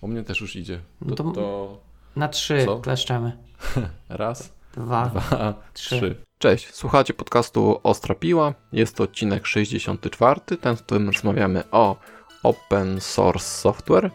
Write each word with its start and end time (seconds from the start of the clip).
U 0.00 0.08
mnie 0.08 0.22
też 0.22 0.40
już 0.40 0.56
idzie. 0.56 0.80
No 1.00 1.14
To, 1.16 1.24
to- 1.24 1.32
to 1.32 1.78
Na 2.16 2.28
trzy 2.28 2.64
Co? 2.64 2.78
kleszczemy. 2.86 3.36
raz, 4.08 4.52
Dwa. 4.74 5.06
dwa, 5.06 5.54
trzy. 5.74 5.96
trzy. 5.96 6.16
Cześć, 6.38 6.74
słuchacie 6.74 7.14
podcastu 7.14 7.80
Ostra 7.82 8.14
Piła. 8.14 8.54
Jest 8.72 8.96
to 8.96 9.04
odcinek 9.04 9.46
64, 9.46 10.40
ten, 10.60 10.76
w 10.76 10.82
którym 10.82 11.06
rozmawiamy 11.06 11.62
o 11.70 11.96
open 12.42 13.00
source 13.00 13.44
software. 13.46 14.10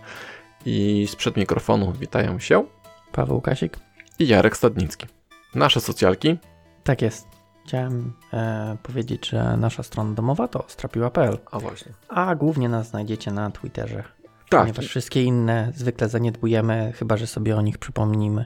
I 0.65 1.07
sprzed 1.09 1.37
mikrofonu 1.37 1.91
witają 1.93 2.39
się 2.39 2.65
Paweł 3.11 3.41
Kasik. 3.41 3.77
i 4.19 4.27
Jarek 4.27 4.57
Stadnicki. 4.57 5.07
Nasze 5.55 5.81
socjalki. 5.81 6.37
Tak 6.83 7.01
jest. 7.01 7.27
Chciałem 7.65 8.13
e, 8.33 8.77
powiedzieć, 8.83 9.29
że 9.29 9.57
nasza 9.57 9.83
strona 9.83 10.13
domowa 10.13 10.47
to 10.47 10.63
strapiła.pl, 10.67 11.37
A 11.51 11.59
właśnie. 11.59 11.91
a 12.09 12.35
głównie 12.35 12.69
nas 12.69 12.87
znajdziecie 12.89 13.31
na 13.31 13.51
Twitterze. 13.51 14.03
Tak, 14.57 14.61
Ponieważ 14.61 14.87
wszystkie 14.87 15.23
inne 15.23 15.71
zwykle 15.75 16.09
zaniedbujemy, 16.09 16.93
chyba 16.95 17.17
że 17.17 17.27
sobie 17.27 17.55
o 17.57 17.61
nich 17.61 17.77
przypomnimy. 17.77 18.45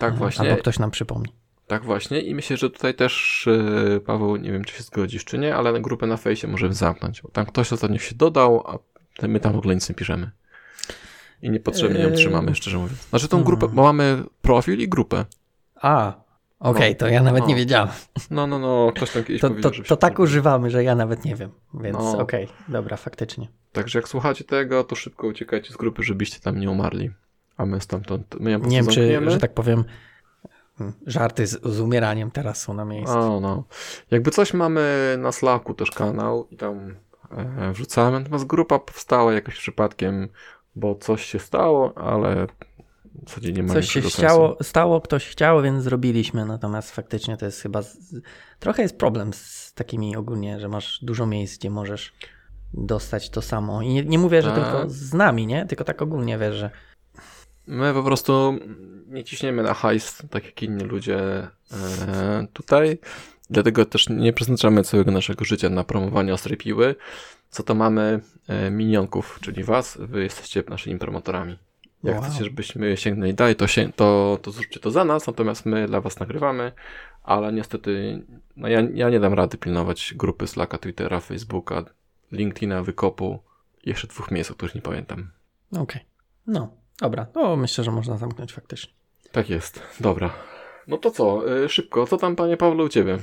tak 0.00 0.14
E, 0.14 0.16
właśnie. 0.16 0.48
Albo 0.50 0.60
ktoś 0.62 0.78
nam 0.78 0.90
przypomni. 0.90 1.32
Tak 1.66 1.84
właśnie 1.84 2.20
i 2.20 2.34
myślę, 2.34 2.56
że 2.56 2.70
tutaj 2.70 2.94
też 2.94 3.44
yy, 3.92 4.00
Paweł, 4.00 4.36
nie 4.36 4.52
wiem 4.52 4.64
czy 4.64 4.74
się 4.76 4.82
zgodzisz 4.82 5.24
czy 5.24 5.38
nie, 5.38 5.56
ale 5.56 5.80
grupę 5.80 6.06
na 6.06 6.16
fejsie 6.16 6.48
możemy 6.48 6.74
zamknąć, 6.74 7.22
bo 7.22 7.28
tam 7.28 7.46
ktoś 7.46 7.72
ostatnio 7.72 7.98
się 7.98 8.14
dodał, 8.14 8.62
a 8.66 8.78
my 9.26 9.40
tam 9.40 9.52
w 9.52 9.56
ogóle 9.58 9.74
nic 9.74 9.88
nie 9.88 9.94
piszemy. 9.94 10.30
I 11.42 11.50
niepotrzebnie 11.50 12.00
ją 12.00 12.08
Eee. 12.08 12.16
trzymamy, 12.16 12.54
szczerze 12.54 12.78
mówiąc. 12.78 13.08
Znaczy 13.08 13.28
tą 13.28 13.36
Hmm. 13.36 13.46
grupę, 13.46 13.68
bo 13.74 13.82
mamy 13.82 14.22
profil 14.42 14.78
i 14.80 14.88
grupę. 14.88 15.24
A, 15.82 16.14
okej, 16.60 16.90
No. 16.92 16.98
to 16.98 17.08
ja 17.08 17.22
nawet 17.22 17.40
No. 17.42 17.48
nie 17.48 17.54
wiedziałem. 17.54 17.88
No, 18.30 18.46
no, 18.46 18.58
no, 18.58 18.92
ktoś 18.96 19.10
tam 19.10 19.24
kiedyś 19.24 19.40
To, 19.40 19.48
powiedział, 19.50 19.72
to, 19.72 19.82
to 19.82 19.96
tak 19.96 20.18
używamy, 20.18 20.70
że 20.70 20.84
ja 20.84 20.94
nawet 20.94 21.24
nie 21.24 21.34
wiem. 21.36 21.50
Więc 21.74 21.98
No. 21.98 22.18
okej, 22.18 22.48
dobra, 22.68 22.96
faktycznie. 22.96 23.48
Także 23.76 23.98
jak 23.98 24.08
słuchacie 24.08 24.44
tego, 24.44 24.84
to 24.84 24.96
szybko 24.96 25.26
uciekajcie 25.26 25.72
z 25.72 25.76
grupy, 25.76 26.02
żebyście 26.02 26.40
tam 26.40 26.60
nie 26.60 26.70
umarli. 26.70 27.10
A 27.56 27.66
my 27.66 27.80
stamtąd, 27.80 28.40
my 28.40 28.58
Nie 28.58 28.82
wiem, 28.82 28.86
czy, 28.86 29.30
że 29.30 29.38
tak 29.38 29.54
powiem, 29.54 29.84
żarty 31.06 31.46
z, 31.46 31.62
z 31.62 31.80
umieraniem 31.80 32.30
teraz 32.30 32.62
są 32.62 32.74
na 32.74 32.84
miejscu. 32.84 33.18
O, 33.18 33.40
no. 33.40 33.64
Jakby 34.10 34.30
coś 34.30 34.54
mamy 34.54 35.16
na 35.18 35.32
Slacku 35.32 35.74
też 35.74 35.90
kanał 35.90 36.46
i 36.50 36.56
tam 36.56 36.94
e, 37.30 37.72
wrzucamy, 37.72 38.20
natomiast 38.20 38.46
grupa 38.46 38.78
powstała 38.78 39.32
jakoś 39.32 39.54
przypadkiem, 39.54 40.28
bo 40.76 40.94
coś 40.94 41.24
się 41.24 41.38
stało, 41.38 41.98
ale 41.98 42.46
w 43.24 43.28
zasadzie 43.28 43.52
nie 43.52 43.62
ma 43.62 43.74
Coś 43.74 43.92
się 43.92 44.00
chciało, 44.00 44.56
stało, 44.62 45.00
ktoś 45.00 45.26
chciał, 45.26 45.62
więc 45.62 45.82
zrobiliśmy. 45.82 46.44
Natomiast 46.44 46.90
faktycznie 46.90 47.36
to 47.36 47.46
jest 47.46 47.60
chyba. 47.60 47.82
Z... 47.82 47.96
Trochę 48.58 48.82
jest 48.82 48.98
problem 48.98 49.32
z 49.32 49.72
takimi 49.74 50.16
ogólnie, 50.16 50.60
że 50.60 50.68
masz 50.68 51.04
dużo 51.04 51.26
miejsc, 51.26 51.58
gdzie 51.58 51.70
możesz 51.70 52.12
dostać 52.76 53.30
to 53.30 53.42
samo. 53.42 53.82
I 53.82 53.88
nie, 53.88 54.04
nie 54.04 54.18
mówię, 54.18 54.42
że 54.42 54.52
Tak. 54.52 54.64
tylko 54.64 54.84
z 54.90 55.14
nami, 55.14 55.46
nie? 55.46 55.66
Tylko 55.66 55.84
tak 55.84 56.02
ogólnie 56.02 56.38
wiesz, 56.38 56.54
że. 56.54 56.70
My 57.66 57.94
po 57.94 58.02
prostu 58.02 58.58
nie 59.08 59.24
ciśniemy 59.24 59.62
na 59.62 59.74
hajs, 59.74 60.22
tak 60.30 60.44
jak 60.44 60.62
inni 60.62 60.84
ludzie 60.84 61.18
e, 61.72 62.46
tutaj, 62.52 62.98
dlatego 63.50 63.84
też 63.84 64.08
nie 64.08 64.32
przeznaczamy 64.32 64.82
całego 64.82 65.10
naszego 65.10 65.44
życia 65.44 65.68
na 65.68 65.84
promowanie 65.84 66.34
ostrej 66.34 66.56
piły, 66.56 66.94
co 67.50 67.62
to 67.62 67.74
mamy 67.74 68.20
e, 68.48 68.70
minionków, 68.70 69.38
czyli 69.42 69.64
was, 69.64 69.98
wy 70.00 70.22
jesteście 70.22 70.62
naszymi 70.68 70.98
promotorami. 70.98 71.58
Jak 72.04 72.14
Wow. 72.14 72.24
chcecie, 72.24 72.44
żebyśmy 72.44 72.96
sięgnęli 72.96 73.34
dalej, 73.34 73.56
to, 73.56 73.66
się, 73.66 73.92
to, 73.96 74.38
to 74.42 74.50
zróbcie 74.50 74.80
to 74.80 74.90
za 74.90 75.04
nas, 75.04 75.26
natomiast 75.26 75.66
my 75.66 75.86
dla 75.86 76.00
was 76.00 76.20
nagrywamy, 76.20 76.72
ale 77.22 77.52
niestety 77.52 78.22
no 78.56 78.68
ja, 78.68 78.82
ja 78.94 79.10
nie 79.10 79.20
dam 79.20 79.34
rady 79.34 79.58
pilnować 79.58 80.14
grupy 80.16 80.46
Slacka, 80.46 80.78
Twittera, 80.78 81.20
Facebooka, 81.20 81.84
LinkedIna, 82.32 82.82
Wykopu 82.82 83.38
jeszcze 83.84 84.06
dwóch 84.06 84.30
miejsc, 84.30 84.50
o 84.50 84.54
których 84.54 84.74
nie 84.74 84.82
pamiętam. 84.82 85.30
Okej. 85.78 86.00
No, 86.46 86.68
dobra. 87.00 87.24
To 87.24 87.56
myślę, 87.56 87.84
że 87.84 87.90
można 87.90 88.18
zamknąć 88.18 88.52
faktycznie. 88.52 88.92
Tak 89.32 89.50
jest, 89.50 89.82
dobra. 90.00 90.30
No 90.86 90.98
to 90.98 91.10
co, 91.10 91.52
y, 91.64 91.68
szybko, 91.68 92.06
co 92.06 92.16
tam 92.16 92.36
panie 92.36 92.56
Pawle 92.56 92.84
u 92.84 92.88
ciebie? 92.88 93.18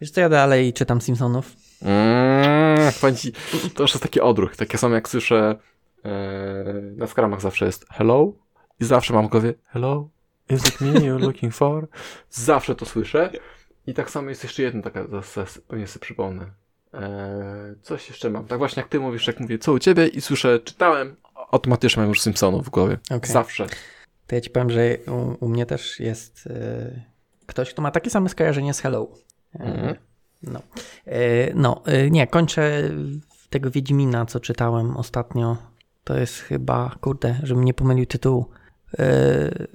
Wiesz 0.00 0.10
co, 0.10 0.20
ja 0.20 0.28
dalej 0.28 0.72
czytam 0.72 1.00
Simpsonów. 1.00 1.56
Mm, 1.82 2.92
ci, 3.16 3.32
to 3.74 3.82
już 3.82 3.92
jest 3.92 4.02
taki 4.02 4.20
odruch, 4.20 4.56
takie 4.56 4.78
samo 4.78 4.94
jak 4.94 5.08
słyszę 5.08 5.56
e, 6.04 6.10
na 6.96 7.06
skramach 7.06 7.40
zawsze 7.40 7.66
jest 7.66 7.86
hello 7.90 8.32
i 8.80 8.84
zawsze 8.84 9.14
mam 9.14 9.26
w 9.26 9.30
głowie 9.30 9.54
hello, 9.66 10.08
is 10.50 10.68
it 10.68 10.80
me 10.80 10.92
you're 10.92 11.20
looking 11.20 11.54
for? 11.54 11.88
Zawsze 12.30 12.74
to 12.74 12.86
słyszę 12.86 13.30
i 13.86 13.94
tak 13.94 14.10
samo 14.10 14.28
jest 14.28 14.42
jeszcze 14.42 14.62
jedna 14.62 14.82
taka, 14.82 15.04
pewnie 15.68 15.86
sobie 15.86 16.02
przypomnę. 16.02 16.61
E, 16.94 17.74
coś 17.82 18.08
jeszcze 18.08 18.30
mam, 18.30 18.46
tak 18.46 18.58
właśnie 18.58 18.80
jak 18.80 18.90
ty 18.90 19.00
mówisz, 19.00 19.26
jak 19.26 19.40
mówię 19.40 19.58
co 19.58 19.72
u 19.72 19.78
ciebie 19.78 20.06
i 20.06 20.20
słyszę, 20.20 20.60
czytałem, 20.60 21.16
automatycznie 21.50 22.00
mam 22.00 22.08
już 22.08 22.20
Simpsonów 22.20 22.66
w 22.66 22.70
głowie. 22.70 22.98
Okej. 23.10 23.30
Zawsze. 23.32 23.66
To 24.26 24.34
ja 24.34 24.40
ci 24.40 24.50
powiem, 24.50 24.70
że 24.70 24.96
u, 25.06 25.44
u 25.44 25.48
mnie 25.48 25.66
też 25.66 26.00
jest 26.00 26.46
y, 26.46 27.02
ktoś, 27.46 27.70
kto 27.70 27.82
ma 27.82 27.90
takie 27.90 28.10
same 28.10 28.28
skojarzenie 28.28 28.74
z 28.74 28.80
Hello. 28.80 29.08
Y, 29.54 29.58
Mhm. 29.58 29.96
No, 30.42 30.60
Y, 31.06 31.52
no 31.54 31.82
nie, 32.10 32.26
kończę 32.26 32.90
tego 33.50 33.70
Wiedźmina, 33.70 34.26
co 34.26 34.40
czytałem 34.40 34.96
ostatnio. 34.96 35.56
To 36.04 36.18
jest 36.18 36.38
chyba, 36.38 36.96
kurde, 37.00 37.40
żebym 37.42 37.64
nie 37.64 37.74
pomylił 37.74 38.06
tytułu. 38.06 38.50
Y, 39.00 39.68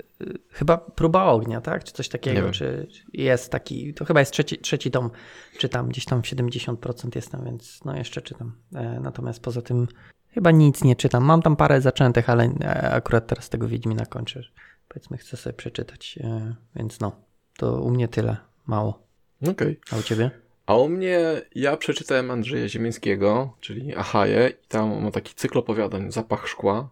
chyba 0.52 0.78
Próba 0.78 1.26
Ognia, 1.26 1.62
tak? 1.62 1.84
Czy 1.84 1.94
coś 1.94 2.10
takiego? 2.10 2.52
Czy 2.52 2.88
czy 2.92 3.04
jest 3.14 3.52
taki, 3.52 3.94
to 3.94 4.06
chyba 4.06 4.20
jest 4.20 4.32
trzeci, 4.32 4.58
trzeci 4.58 4.92
tom. 4.92 5.10
Czytam, 5.58 5.90
gdzieś 5.90 6.06
tam 6.06 6.22
w 6.22 6.26
70% 6.26 7.16
jestem, 7.16 7.46
więc 7.46 7.80
no 7.86 7.98
jeszcze 7.98 8.22
czytam. 8.22 8.52
E, 8.76 9.00
natomiast 9.00 9.40
poza 9.40 9.62
tym 9.62 9.88
chyba 10.30 10.52
nic 10.52 10.84
nie 10.84 10.96
czytam. 10.96 11.24
Mam 11.24 11.42
tam 11.42 11.56
parę 11.56 11.82
zaczętych, 11.82 12.30
ale 12.30 12.44
e, 12.44 12.92
akurat 12.92 13.28
teraz 13.28 13.50
tego 13.50 13.68
Wiedźmina 13.68 14.06
kończę. 14.06 14.44
Powiedzmy, 14.88 15.18
chcę 15.18 15.38
sobie 15.38 15.54
przeczytać, 15.54 16.20
e, 16.24 16.56
więc 16.76 17.00
no, 17.00 17.12
to 17.58 17.82
u 17.82 17.90
mnie 17.90 18.08
tyle, 18.08 18.38
mało. 18.68 19.08
Okej. 19.48 19.80
A 19.92 19.98
u 19.98 20.02
ciebie? 20.02 20.32
A 20.66 20.76
u 20.76 20.90
mnie, 20.90 21.20
ja 21.56 21.78
przeczytałem 21.78 22.32
Andrzeja 22.32 22.70
Ziemińskiego, 22.70 23.54
czyli 23.60 23.96
Ahaję, 23.96 24.50
i 24.50 24.68
tam 24.68 25.04
ma 25.04 25.12
taki 25.12 25.34
cykl 25.34 25.58
opowiadań, 25.58 26.12
zapach 26.12 26.48
szkła. 26.48 26.90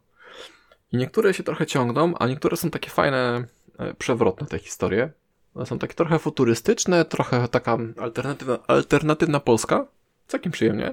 I 0.95 0.97
niektóre 0.97 1.33
się 1.33 1.43
trochę 1.43 1.65
ciągną, 1.65 2.13
a 2.17 2.27
niektóre 2.27 2.57
są 2.57 2.69
takie 2.69 2.89
fajne, 2.89 3.43
e, 3.79 3.93
przewrotne 3.93 4.47
te 4.47 4.59
historie. 4.59 5.11
One 5.55 5.65
są 5.65 5.79
takie 5.79 5.93
trochę 5.93 6.19
futurystyczne, 6.19 7.05
trochę 7.05 7.47
taka 7.47 7.77
alternatywna, 7.97 8.59
alternatywna 8.67 9.39
Polska. 9.39 9.87
Całkiem 10.27 10.51
przyjemnie. 10.51 10.87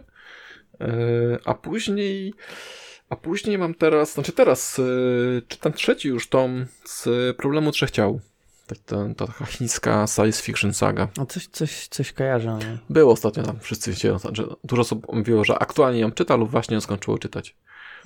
E, 0.80 0.88
A 1.44 1.54
później, 1.54 2.34
a 3.08 3.16
później 3.16 3.58
mam 3.58 3.74
teraz, 3.74 4.14
znaczy 4.14 4.32
teraz 4.32 4.78
e, 4.78 4.82
czytam 5.48 5.72
trzeci 5.72 6.08
już 6.08 6.28
tom 6.28 6.66
z 6.84 7.36
Problemu 7.36 7.72
Trzech 7.72 7.90
Ciał. 7.90 8.20
Tak, 8.66 8.78
to, 8.78 9.08
to 9.16 9.26
taka 9.26 9.44
chińska 9.44 10.06
science 10.06 10.42
fiction 10.42 10.74
saga. 10.74 11.08
No 11.16 11.26
coś, 11.26 11.46
coś, 11.46 11.88
coś 11.88 12.12
kojarzę. 12.12 12.58
Było 12.90 13.12
ostatnio 13.12 13.42
tam, 13.42 13.60
wszyscy 13.60 13.94
się, 13.94 14.16
że 14.32 14.44
dużo 14.64 14.82
osób 14.82 15.12
mówiło, 15.12 15.44
że 15.44 15.58
aktualnie 15.58 16.00
ją 16.00 16.12
czyta 16.12 16.36
lub 16.36 16.50
właśnie 16.50 16.74
ją 16.74 16.80
skończyło 16.80 17.18
czytać. 17.18 17.56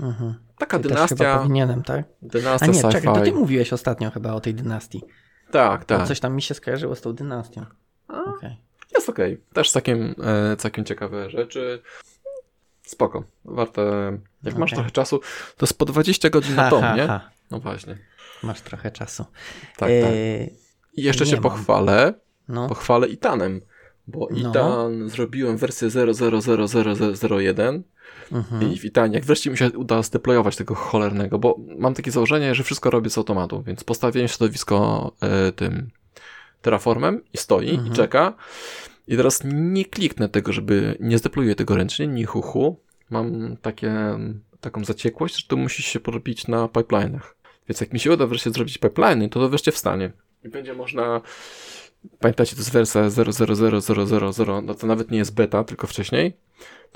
Mhm. 0.00 0.34
Taka 0.58 0.76
Ja 0.76 0.82
też 0.82 0.92
chyba 0.92 1.04
dynastia, 1.06 1.38
powinienem, 1.38 1.82
tak? 1.82 2.00
A 2.00 2.06
dynastia 2.22 2.66
nie, 2.66 2.82
czekaj, 2.82 3.14
to 3.14 3.20
ty 3.20 3.32
mówiłeś 3.32 3.72
ostatnio 3.72 4.10
chyba 4.10 4.32
o 4.32 4.40
tej 4.40 4.54
dynastii. 4.54 5.02
Tak, 5.50 5.84
To 5.84 5.98
tak. 5.98 6.08
Coś 6.08 6.20
tam 6.20 6.34
mi 6.34 6.42
się 6.42 6.54
skojarzyło 6.54 6.94
z 6.94 7.00
tą 7.00 7.12
dynastią. 7.12 7.64
A, 8.08 8.24
Okej. 8.24 8.56
Jest 8.94 9.08
okej. 9.08 9.40
Też 9.52 9.70
całkiem, 9.70 10.14
e, 10.52 10.56
całkiem 10.56 10.84
ciekawe 10.84 11.30
rzeczy. 11.30 11.82
Spoko. 12.82 13.24
Warte, 13.44 13.82
jak 14.42 14.56
masz 14.56 14.68
Okej. 14.72 14.76
trochę 14.76 14.90
czasu, 14.90 15.18
to 15.56 15.66
jest 15.66 15.78
po 15.78 15.84
20 15.84 16.30
godzin 16.30 16.54
na 16.54 16.70
tom, 16.70 16.80
ha, 16.82 16.96
nie? 16.96 17.06
ha. 17.06 17.30
No 17.50 17.60
właśnie. 17.60 17.98
Masz 18.42 18.60
trochę 18.60 18.90
czasu. 18.90 19.24
Tak, 19.64 19.78
tak. 19.78 19.90
E, 19.90 20.44
I 20.96 21.02
jeszcze 21.02 21.24
nie 21.24 21.30
się 21.30 21.36
mam. 21.36 21.42
pochwalę, 21.42 22.14
no, 22.48 22.68
pochwalę 22.68 23.06
Itanem, 23.08 23.60
bo 24.06 24.28
No. 24.30 24.50
Itan 24.50 25.08
zrobiłem 25.08 25.56
wersję 25.56 25.88
0.0.0.001 25.88 27.82
mhm. 28.33 28.72
I 28.72 28.78
w 28.78 28.84
Itanii, 28.84 29.15
jak 29.15 29.25
wreszcie 29.25 29.50
mi 29.50 29.59
się 29.59 29.71
uda 29.71 30.03
zdeployować 30.03 30.56
tego 30.56 30.75
cholernego, 30.75 31.39
bo 31.39 31.59
mam 31.78 31.94
takie 31.94 32.11
założenie, 32.11 32.55
że 32.55 32.62
wszystko 32.62 32.91
robię 32.91 33.11
z 33.11 33.19
automatu, 33.19 33.62
więc 33.62 33.85
postawiłem 33.85 34.29
środowisko 34.29 35.12
e, 35.20 35.53
tym 35.53 35.91
Terraformem 36.62 37.23
i 37.32 37.38
stoi 37.38 37.70
Mhm. 37.70 37.93
i 37.93 37.97
czeka. 37.97 38.35
I 39.08 39.17
teraz 39.17 39.41
nie 39.44 39.85
kliknę 39.85 40.29
tego, 40.29 40.53
żeby 40.53 40.97
nie 41.00 41.19
zdeployuję 41.19 41.55
tego 41.55 41.76
ręcznie, 41.76 42.06
ni 42.06 42.25
huhu. 42.25 42.81
Mam 43.11 43.56
takie, 43.56 43.94
taką 44.61 44.85
zaciekłość, 44.85 45.37
że 45.37 45.49
to 45.49 45.56
musi 45.56 45.82
się 45.82 46.00
porobić 46.00 46.49
na 46.49 46.67
pipeline'ach. 46.67 47.35
Więc 47.69 47.81
jak 47.81 47.93
mi 47.93 48.00
się 48.00 48.12
uda 48.12 48.26
wreszcie 48.26 48.50
zrobić 48.50 48.79
pipeliny, 48.79 49.29
to 49.29 49.41
to 49.41 49.49
wreszcie 49.49 49.73
wstanie. 49.73 50.12
I 50.44 50.49
będzie 50.49 50.75
można 50.75 51.20
Pamiętacie, 52.20 52.56
to 52.56 52.61
jest 52.61 52.73
wersja 52.73 53.03
0.0.0.0.0, 53.03 54.62
no 54.64 54.75
to 54.75 54.87
nawet 54.87 55.11
nie 55.11 55.19
jest 55.19 55.35
beta, 55.35 55.64
tylko 55.64 55.87
wcześniej. 55.87 56.37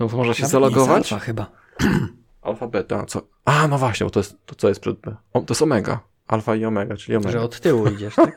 No 0.00 0.08
to 0.08 0.16
można 0.16 0.34
się 0.34 0.42
Nawet 0.42 0.52
zalogować. 0.52 1.12
alfa 1.12 1.24
chyba. 1.24 1.50
Alfa, 2.42 2.66
beta, 2.66 3.06
co? 3.06 3.22
A, 3.44 3.68
no 3.68 3.78
właśnie, 3.78 4.04
bo 4.04 4.10
to 4.10 4.20
jest, 4.20 4.36
to 4.46 4.54
co 4.54 4.68
jest 4.68 4.80
przed 4.80 4.98
B? 5.00 5.16
O, 5.32 5.40
to 5.40 5.46
jest 5.54 5.62
omega. 5.62 6.00
Alfa 6.28 6.56
i 6.56 6.64
omega, 6.64 6.96
czyli 6.96 7.16
omega. 7.16 7.30
Że 7.32 7.40
od 7.42 7.60
tyłu 7.60 7.88
idziesz, 7.88 8.14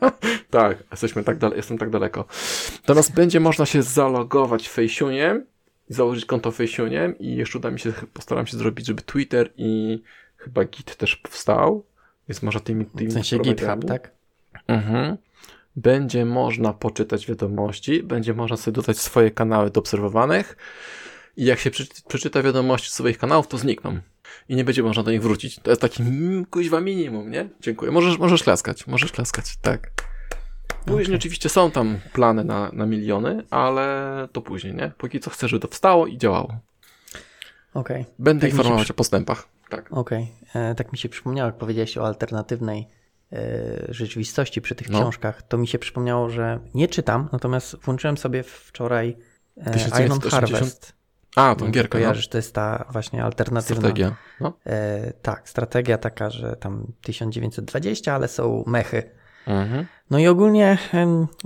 Tak, 0.50 0.78
jesteśmy 0.90 1.24
tak 1.24 1.38
dale- 1.38 1.56
jestem 1.56 1.78
tak 1.78 1.90
daleko. 1.90 2.24
Natomiast 2.82 3.14
będzie 3.14 3.40
można 3.40 3.66
się 3.66 3.82
zalogować 3.82 4.68
Faceuniem, 4.68 5.46
założyć 5.88 6.24
konto 6.24 6.50
Faceuniem 6.50 7.18
i 7.18 7.36
jeszcze 7.36 7.58
uda 7.58 7.70
mi 7.70 7.80
się, 7.80 7.92
postaram 8.12 8.46
się 8.46 8.56
zrobić, 8.56 8.86
żeby 8.86 9.02
Twitter 9.02 9.50
i 9.56 10.02
chyba 10.36 10.64
Git 10.64 10.96
też 10.96 11.16
powstał, 11.16 11.84
więc 12.28 12.42
można 12.42 12.60
tymi, 12.60 12.86
tymi 12.86 13.10
W 13.10 13.12
sensie 13.12 13.38
GitHub, 13.38 13.84
tak? 13.84 14.10
Mhm. 14.66 15.16
Będzie 15.76 16.24
można 16.24 16.72
poczytać 16.72 17.26
wiadomości, 17.26 18.02
będzie 18.02 18.34
można 18.34 18.56
sobie 18.56 18.74
dodać 18.74 18.98
swoje 18.98 19.30
kanały 19.30 19.70
do 19.70 19.80
obserwowanych 19.80 20.56
i 21.36 21.44
jak 21.44 21.58
się 21.58 21.70
przeczyta 22.08 22.42
wiadomości 22.42 22.90
z 22.90 22.92
swoich 22.92 23.18
kanałów, 23.18 23.48
to 23.48 23.58
znikną. 23.58 23.98
I 24.48 24.56
nie 24.56 24.64
będzie 24.64 24.82
można 24.82 25.02
do 25.02 25.10
nich 25.10 25.22
wrócić. 25.22 25.58
To 25.58 25.70
jest 25.70 25.80
taki 25.80 26.02
kuźwa 26.50 26.80
minimum, 26.80 27.30
nie? 27.30 27.48
Dziękuję. 27.60 27.90
Możesz, 27.90 28.18
możesz 28.18 28.42
klaskać, 28.42 28.86
możesz 28.86 29.12
klaskać, 29.12 29.56
tak. 29.56 29.90
Później 30.84 31.04
okay. 31.04 31.16
oczywiście 31.16 31.48
są 31.48 31.70
tam 31.70 31.98
plany 32.12 32.44
na, 32.44 32.70
na 32.72 32.86
miliony, 32.86 33.42
ale 33.50 34.28
to 34.32 34.42
później, 34.42 34.74
nie? 34.74 34.92
Póki 34.98 35.20
co 35.20 35.30
chcę, 35.30 35.48
żeby 35.48 35.60
to 35.60 35.68
wstało 35.68 36.06
i 36.06 36.18
działało. 36.18 36.58
Okej. 37.74 38.00
Okay. 38.02 38.14
Będę 38.18 38.40
tak 38.40 38.50
informować 38.50 38.90
o 38.90 38.94
postępach. 38.94 39.48
Tak. 39.68 39.92
Okej. 39.92 40.28
Okay. 40.50 40.62
E, 40.62 40.74
tak 40.74 40.92
mi 40.92 40.98
się 40.98 41.08
przypomniało, 41.08 41.46
jak 41.46 41.58
powiedziałeś 41.58 41.98
o 41.98 42.06
alternatywnej 42.06 42.86
rzeczywistości 43.88 44.60
przy 44.60 44.74
tych 44.74 44.90
no. 44.90 45.00
książkach, 45.00 45.42
to 45.42 45.58
mi 45.58 45.68
się 45.68 45.78
przypomniało, 45.78 46.30
że 46.30 46.60
nie 46.74 46.88
czytam, 46.88 47.28
natomiast 47.32 47.76
włączyłem 47.76 48.16
sobie 48.16 48.42
wczoraj 48.42 49.16
e, 49.56 50.04
Iron 50.04 50.20
Harvest. 50.20 50.92
A, 51.36 51.54
tą 51.54 51.70
gierkę. 51.70 51.98
Kojarzysz, 51.98 52.26
no. 52.26 52.32
to 52.32 52.38
jest 52.38 52.54
ta 52.54 52.84
właśnie 52.90 53.24
alternatywna. 53.24 53.76
Strategia. 53.76 54.16
No. 54.40 54.52
E, 54.66 55.12
tak, 55.12 55.48
strategia 55.48 55.98
taka, 55.98 56.30
że 56.30 56.56
tam 56.56 56.92
1920, 57.02 58.14
ale 58.14 58.28
są 58.28 58.64
mechy. 58.66 59.02
Mhm. 59.46 59.86
No 60.10 60.18
i 60.18 60.26
ogólnie, 60.26 60.78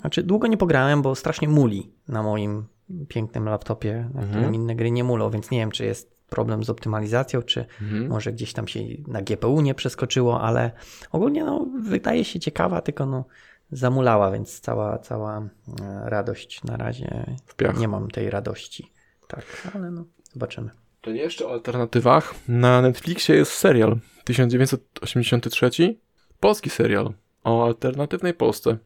znaczy 0.01 0.23
długo 0.23 0.47
nie 0.47 0.57
pograłem, 0.57 1.03
bo 1.03 1.15
strasznie 1.15 1.49
muli 1.49 1.93
na 2.09 2.23
moim 2.23 2.67
pięknym 3.09 3.45
laptopie, 3.45 4.11
na 4.15 4.23
którym 4.23 4.37
mhm. 4.37 4.55
inne 4.55 4.75
gry 4.77 4.91
nie 4.91 5.05
mulą, 5.05 5.31
więc 5.31 5.51
nie 5.51 5.59
wiem, 5.59 5.71
czy 5.71 5.85
jest 5.85 6.18
problem 6.31 6.65
z 6.65 6.71
optymalizacją, 6.71 7.43
czy 7.43 7.67
mhm. 7.83 8.09
może 8.09 8.33
gdzieś 8.33 8.53
tam 8.53 8.69
się 8.69 8.81
na 9.07 9.23
GPU 9.23 9.61
nie 9.61 9.75
przeskoczyło, 9.75 10.41
ale 10.41 10.71
ogólnie 11.13 11.45
no, 11.45 11.67
wydaje 11.83 12.25
się 12.25 12.41
ciekawa, 12.41 12.81
tylko 12.81 13.07
no, 13.07 13.25
zamulała, 13.73 14.31
więc 14.31 14.61
cała, 14.61 14.99
cała 14.99 15.39
e, 15.39 16.11
radość 16.11 16.65
na 16.65 16.77
razie 16.77 17.37
nie 17.79 17.89
mam 17.89 18.11
tej 18.11 18.31
radości. 18.31 18.93
Tak, 19.29 19.71
ale 19.75 19.91
no, 19.91 20.05
zobaczymy. 20.33 20.71
To 21.01 21.13
nie 21.13 21.21
jeszcze 21.21 21.47
o 21.47 21.53
alternatywach. 21.53 22.35
Na 22.49 22.83
Netflixie 22.83 23.37
jest 23.37 23.53
serial 23.53 23.99
1983, 24.25 25.97
polski 26.41 26.71
serial 26.71 27.13
o 27.45 27.65
alternatywnej 27.65 28.35
Polsce. 28.35 28.79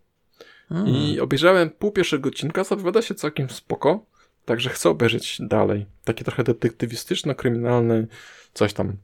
Hmm. 0.69 0.88
I 0.88 1.21
obejrzałem 1.21 1.71
pół 1.71 1.93
pierwszego 1.93 2.29
odcinka, 2.29 2.65
zapowiada 2.65 3.03
się 3.03 3.15
całkiem 3.15 3.50
spoko, 3.50 4.06
także 4.44 4.71
chcę 4.71 4.91
obejrzeć 4.91 5.39
dalej. 5.41 5.87
Taki 6.05 6.25
trochę 6.25 6.44
detektywistyczno-kryminalny, 6.44 8.06
coś 8.55 8.73
tam. 8.73 8.97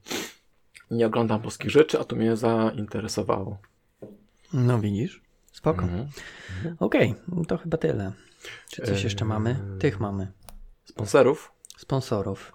Nie 0.90 1.06
oglądam 1.06 1.42
polskich 1.42 1.70
rzeczy, 1.70 2.00
a 2.00 2.04
to 2.04 2.16
mnie 2.16 2.36
zainteresowało. 2.36 3.58
No 4.52 4.78
widzisz? 4.78 5.22
Spoko. 5.52 5.82
Mhm. 5.82 6.08
Okej, 6.78 7.14
okay, 7.32 7.44
to 7.44 7.58
chyba 7.58 7.76
tyle. 7.76 8.12
Czy 8.70 8.82
coś 8.82 9.04
jeszcze 9.04 9.24
mamy? 9.24 9.56
Tych 9.78 10.00
mamy. 10.00 10.32
Sponsorów? 10.84 11.52
Sponsorów. 11.76 12.52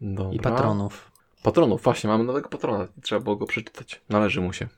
Dobra. 0.00 0.32
I 0.32 0.40
patronów. 0.40 1.10
Patronów, 1.42 1.82
właśnie, 1.82 2.08
mamy 2.08 2.24
nowego 2.24 2.48
patrona. 2.48 2.88
Trzeba 3.02 3.20
było 3.20 3.36
go 3.36 3.46
przeczytać. 3.46 4.00
Należy 4.08 4.40
mu 4.40 4.52
się. 4.52 4.68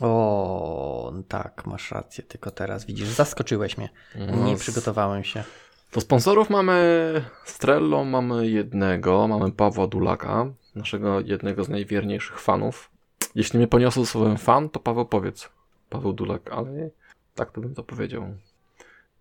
O, 0.00 1.12
tak, 1.28 1.66
masz 1.66 1.90
rację, 1.90 2.24
tylko 2.24 2.50
teraz 2.50 2.84
widzisz, 2.84 3.08
zaskoczyłeś 3.08 3.78
mnie. 3.78 3.88
No, 4.14 4.44
Nie 4.44 4.56
przygotowałem 4.56 5.24
się. 5.24 5.44
To 5.92 6.00
sponsorów 6.00 6.50
mamy 6.50 7.24
Strello, 7.44 8.04
mamy 8.04 8.48
jednego, 8.48 9.28
mamy 9.28 9.52
Pawła 9.52 9.86
Dulaka, 9.86 10.46
naszego 10.74 11.20
jednego 11.20 11.64
z 11.64 11.68
najwierniejszych 11.68 12.40
fanów. 12.40 12.90
Jeśli 13.34 13.58
mnie 13.58 13.68
poniosło 13.68 14.06
słowem 14.06 14.36
fan, 14.36 14.68
to 14.68 14.80
Paweł 14.80 15.06
powiedz. 15.06 15.48
Paweł 15.90 16.12
Dulak, 16.12 16.52
ale 16.52 16.90
tak 17.34 17.50
to 17.50 17.60
bym 17.60 17.74
to 17.74 17.82
powiedział. 17.82 18.26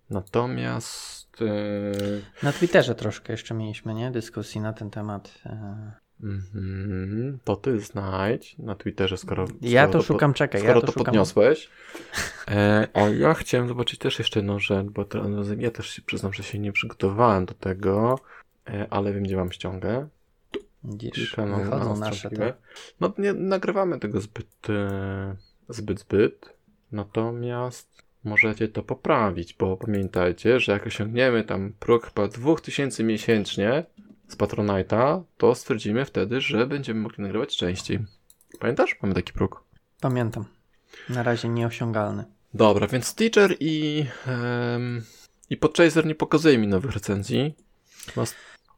Natomiast. 0.09 1.41
Yy... 1.41 2.21
Na 2.43 2.51
Twitterze 2.51 2.95
troszkę 2.95 3.33
jeszcze 3.33 3.53
mieliśmy, 3.53 3.93
nie? 3.93 4.11
Dyskusji 4.11 4.61
na 4.61 4.73
ten 4.73 4.89
temat. 4.89 5.41
Mm-hmm. 6.23 7.37
To 7.43 7.55
ty 7.55 7.79
znajdź 7.79 8.57
na 8.57 8.75
Twitterze, 8.75 9.17
skoro. 9.17 9.45
Ja 9.61 9.87
to, 9.87 9.93
to 9.93 10.01
szukam, 10.01 10.33
czekaj. 10.33 10.61
Skoro 10.61 10.79
ja 10.79 10.85
to, 10.85 10.91
to 10.91 11.03
podniosłeś. 11.03 11.69
E, 12.51 12.87
a 12.93 12.99
ja 12.99 13.33
chciałem 13.33 13.67
zobaczyć 13.67 13.99
też 13.99 14.19
jeszcze 14.19 14.39
jedną 14.39 14.59
rzecz, 14.59 14.87
bo 14.87 15.05
to, 15.05 15.23
ja 15.57 15.71
też 15.71 15.89
się 15.89 16.01
przyznam, 16.01 16.33
że 16.33 16.43
się 16.43 16.59
nie 16.59 16.71
przygotowałem 16.71 17.45
do 17.45 17.53
tego, 17.53 18.19
e, 18.67 18.87
ale 18.89 19.13
wiem, 19.13 19.23
gdzie 19.23 19.35
mam 19.35 19.51
ściągę. 19.51 20.07
Widzisz, 20.83 21.35
wychodzą 21.35 21.97
nasze 21.97 22.29
te... 22.29 22.53
No 22.99 23.13
nie 23.17 23.33
nagrywamy 23.33 23.99
tego 23.99 24.21
zbyt, 24.21 24.69
e, 24.69 25.35
zbyt, 25.69 25.99
zbyt. 25.99 26.53
Natomiast 26.91 28.03
możecie 28.23 28.67
to 28.67 28.83
poprawić, 28.83 29.53
bo 29.53 29.77
pamiętajcie, 29.77 30.59
że 30.59 30.71
jak 30.71 30.87
osiągniemy 30.87 31.43
tam 31.43 31.73
próg 31.79 32.05
chyba 32.05 32.27
2000 32.27 33.03
miesięcznie 33.03 33.85
z 34.31 34.37
Patronite'a, 34.37 35.23
to 35.37 35.55
stwierdzimy 35.55 36.05
wtedy, 36.05 36.41
że 36.41 36.67
będziemy 36.67 36.99
mogli 36.99 37.23
nagrywać 37.23 37.57
częściej. 37.57 37.99
Pamiętasz? 38.59 38.97
Mamy 39.01 39.13
taki 39.13 39.33
próg. 39.33 39.63
Pamiętam. 40.01 40.45
Na 41.09 41.23
razie 41.23 41.49
nieosiągalny. 41.49 42.25
Dobra, 42.53 42.87
więc 42.87 43.15
Teacher 43.15 43.55
i, 43.59 44.05
um, 44.27 45.01
i 45.49 45.57
Podchaser 45.57 46.05
nie 46.05 46.15
pokazuje 46.15 46.57
mi 46.57 46.67
nowych 46.67 46.91
recenzji. 46.91 47.55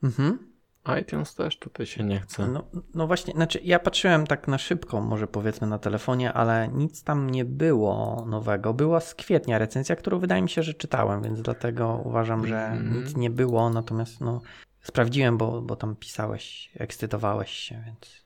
Mhm 0.03 0.53
iTunes 1.01 1.35
też 1.35 1.59
tutaj 1.59 1.85
się 1.85 2.03
nie 2.03 2.19
chce. 2.19 2.47
No, 2.47 2.63
no 2.93 3.07
właśnie, 3.07 3.33
znaczy 3.33 3.59
ja 3.63 3.79
patrzyłem 3.79 4.27
tak 4.27 4.47
na 4.47 4.57
szybko, 4.57 5.01
może 5.01 5.27
powiedzmy 5.27 5.67
na 5.67 5.79
telefonie, 5.79 6.33
ale 6.33 6.67
nic 6.67 7.03
tam 7.03 7.29
nie 7.29 7.45
było 7.45 8.25
nowego. 8.29 8.73
Była 8.73 8.99
z 8.99 9.15
kwietnia 9.15 9.57
recenzja, 9.57 9.95
którą 9.95 10.19
wydaje 10.19 10.41
mi 10.41 10.49
się, 10.49 10.63
że 10.63 10.73
czytałem, 10.73 11.21
więc 11.21 11.41
dlatego 11.41 12.01
uważam, 12.05 12.47
że 12.47 12.65
mm. 12.65 13.03
nic 13.03 13.15
nie 13.15 13.29
było, 13.29 13.69
natomiast 13.69 14.21
no 14.21 14.41
sprawdziłem, 14.83 15.37
bo, 15.37 15.61
bo 15.61 15.75
tam 15.75 15.95
pisałeś, 15.95 16.71
ekscytowałeś 16.75 17.51
się, 17.51 17.83
więc... 17.85 18.23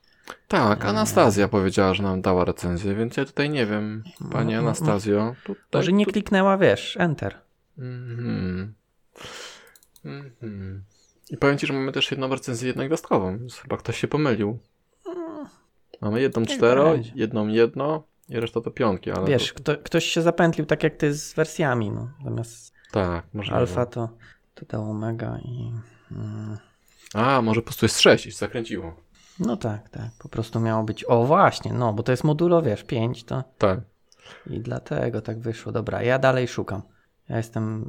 Tak, 0.48 0.84
Anastazja 0.84 1.48
powiedziała, 1.48 1.94
że 1.94 2.02
nam 2.02 2.22
dała 2.22 2.44
recenzję, 2.44 2.94
więc 2.94 3.16
ja 3.16 3.24
tutaj 3.24 3.50
nie 3.50 3.66
wiem, 3.66 4.04
pani 4.32 4.52
no, 4.52 4.58
Anastazjo. 4.58 5.34
Tutaj, 5.44 5.64
może 5.72 5.92
nie 5.92 6.06
kliknęła, 6.06 6.58
wiesz, 6.58 6.96
enter. 7.00 7.40
Mhm. 7.78 8.74
Mhm. 10.04 10.84
I 11.30 11.36
powiem 11.36 11.58
Ci, 11.58 11.66
że 11.66 11.72
mamy 11.72 11.92
też 11.92 12.10
jedną 12.10 12.28
recenzję 12.28 12.68
jednogwiazdkową, 12.68 13.38
więc 13.38 13.54
chyba 13.54 13.76
ktoś 13.76 14.00
się 14.00 14.08
pomylił. 14.08 14.58
Mamy 16.00 16.20
jedną 16.20 16.46
cztero, 16.46 16.94
jedną 17.14 17.48
jedno 17.48 18.02
i 18.28 18.40
reszta 18.40 18.60
to 18.60 18.70
piątki, 18.70 19.10
ale... 19.10 19.26
Wiesz, 19.26 19.52
to... 19.52 19.54
kto, 19.54 19.76
ktoś 19.76 20.04
się 20.04 20.22
zapętlił 20.22 20.66
tak 20.66 20.82
jak 20.82 20.96
ty 20.96 21.14
z 21.14 21.34
wersjami, 21.34 21.90
no. 21.90 22.10
Zamiast 22.24 22.74
tak, 22.92 23.26
może 23.34 23.52
alfa 23.52 23.86
to, 23.86 24.08
to 24.54 24.66
dało 24.66 24.94
mega 24.94 25.38
i... 25.38 25.72
A, 27.14 27.42
może 27.42 27.60
po 27.60 27.64
prostu 27.64 27.84
jest 27.84 28.00
6 28.00 28.26
i 28.26 28.30
zakręciło. 28.30 28.94
No 29.40 29.56
tak, 29.56 29.88
tak. 29.88 30.10
Po 30.18 30.28
prostu 30.28 30.60
miało 30.60 30.84
być. 30.84 31.04
O 31.04 31.24
właśnie, 31.24 31.72
no, 31.72 31.92
bo 31.92 32.02
to 32.02 32.12
jest 32.12 32.24
modulo, 32.24 32.62
wiesz, 32.62 32.84
5 32.84 33.24
to. 33.24 33.44
Tak. 33.58 33.80
I 34.46 34.60
dlatego 34.60 35.20
tak 35.22 35.40
wyszło. 35.40 35.72
Dobra, 35.72 36.02
ja 36.02 36.18
dalej 36.18 36.48
szukam. 36.48 36.82
Ja 37.28 37.36
jestem, 37.36 37.84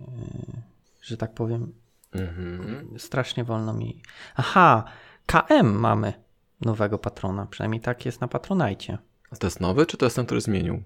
yy, 0.00 0.62
że 1.02 1.16
tak 1.16 1.34
powiem, 1.34 1.72
Mhm. 2.14 2.98
Strasznie 2.98 3.44
wolno 3.44 3.72
mi. 3.72 4.02
Aha, 4.36 4.84
KM 5.26 5.66
mamy 5.66 6.12
nowego 6.60 6.98
patrona. 6.98 7.46
Przynajmniej 7.46 7.80
tak 7.80 8.06
jest 8.06 8.20
na 8.20 8.28
Patronajcie. 8.28 8.98
A 9.30 9.36
to 9.36 9.46
jest 9.46 9.60
nowy, 9.60 9.86
czy 9.86 9.96
to 9.96 10.06
jest 10.06 10.16
ten, 10.16 10.26
który 10.26 10.40
zmienił? 10.40 10.82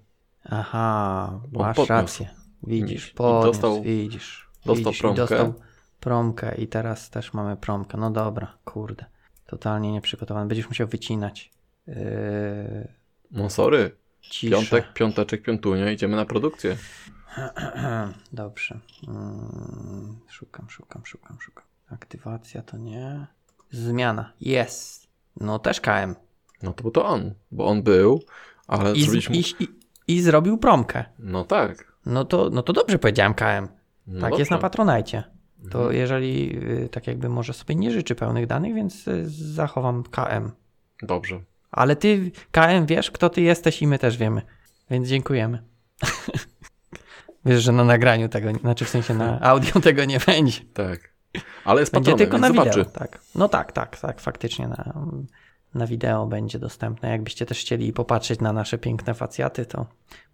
Aha, 0.49 1.39
masz 1.51 1.75
podniósł. 1.75 1.91
rację. 1.93 2.29
Widzisz, 2.63 3.09
podniósł, 3.11 3.47
dostał, 3.47 3.81
widzisz. 3.81 4.49
Dostał 4.65 4.75
widzisz, 4.75 4.99
promkę. 5.01 5.21
Dostał 5.21 5.53
promkę 5.99 6.55
i 6.55 6.67
teraz 6.67 7.09
też 7.09 7.33
mamy 7.33 7.57
promkę. 7.57 7.97
No 7.97 8.11
dobra, 8.11 8.57
kurde. 8.65 9.05
Totalnie 9.45 9.91
nieprzygotowany. 9.91 10.47
Będziesz 10.47 10.67
musiał 10.67 10.87
wycinać. 10.87 11.51
Yy... 11.87 11.95
No 13.31 13.49
sorry. 13.49 13.91
Ciszę. 14.21 14.55
Piątek, 14.55 14.93
piąteczek, 14.93 15.41
piątunia. 15.41 15.91
Idziemy 15.91 16.15
na 16.15 16.25
produkcję. 16.25 16.77
Dobrze. 18.33 18.79
Hmm, 19.05 20.19
szukam, 20.29 20.69
szukam, 20.69 21.05
szukam, 21.05 21.37
szukam. 21.41 21.65
Aktywacja 21.89 22.61
to 22.61 22.77
nie. 22.77 23.27
Zmiana. 23.71 24.33
Jest. 24.41 25.07
No 25.39 25.59
też 25.59 25.81
KM. 25.81 26.15
No 26.63 26.73
to 26.73 26.83
bo 26.83 26.91
to 26.91 27.05
on, 27.05 27.33
bo 27.51 27.67
on 27.67 27.83
był, 27.83 28.23
ale 28.67 28.93
I, 28.93 29.01
zrobiliśmy... 29.03 29.35
i, 29.35 29.63
i, 29.63 29.67
I, 30.07 30.21
zrobił 30.21 30.57
promkę. 30.57 31.05
No 31.19 31.43
tak. 31.43 31.93
No 32.05 32.25
to, 32.25 32.49
no 32.49 32.63
to 32.63 32.73
dobrze 32.73 32.99
powiedziałem 32.99 33.33
KM. 33.33 33.67
No 34.07 34.21
tak 34.21 34.29
dobrze. 34.29 34.41
jest 34.41 34.51
na 34.51 34.57
Patronajcie. 34.57 35.23
To 35.71 35.79
mhm. 35.79 35.95
jeżeli 35.95 36.59
y, 36.83 36.89
tak 36.89 37.07
jakby 37.07 37.29
może 37.29 37.53
sobie 37.53 37.75
nie 37.75 37.91
życzy 37.91 38.15
pełnych 38.15 38.47
danych, 38.47 38.75
więc 38.75 39.07
y, 39.07 39.29
zachowam 39.29 40.03
KM. 40.03 40.51
Dobrze. 41.01 41.41
Ale 41.71 41.95
ty, 41.95 42.31
KM, 42.51 42.85
wiesz, 42.85 43.11
kto 43.11 43.29
ty 43.29 43.41
jesteś 43.41 43.81
i 43.81 43.87
my 43.87 43.99
też 43.99 44.17
wiemy. 44.17 44.41
Więc 44.91 45.07
dziękujemy. 45.07 45.63
Wiesz, 47.45 47.63
że 47.63 47.71
na 47.71 47.83
nagraniu 47.83 48.29
tego, 48.29 48.53
znaczy 48.53 48.85
w 48.85 48.89
sensie 48.89 49.13
na 49.13 49.41
audio 49.41 49.79
tego 49.81 50.05
nie 50.05 50.19
będzie. 50.19 50.61
Tak. 50.73 51.13
Ale 51.65 51.79
jest 51.79 51.93
Będzie 51.93 52.11
patronem, 52.11 52.31
tylko 52.31 52.37
na 52.37 52.65
wideo. 52.65 52.85
Tak. 52.85 53.21
No 53.35 53.49
tak, 53.49 53.71
tak, 53.71 53.99
tak, 53.99 54.21
faktycznie. 54.21 54.67
Na, 54.67 55.07
na 55.73 55.87
wideo 55.87 56.27
będzie 56.27 56.59
dostępne. 56.59 57.09
Jakbyście 57.09 57.45
też 57.45 57.59
chcieli 57.59 57.93
popatrzeć 57.93 58.39
na 58.39 58.53
nasze 58.53 58.77
piękne 58.77 59.13
facjaty, 59.13 59.65
to 59.65 59.85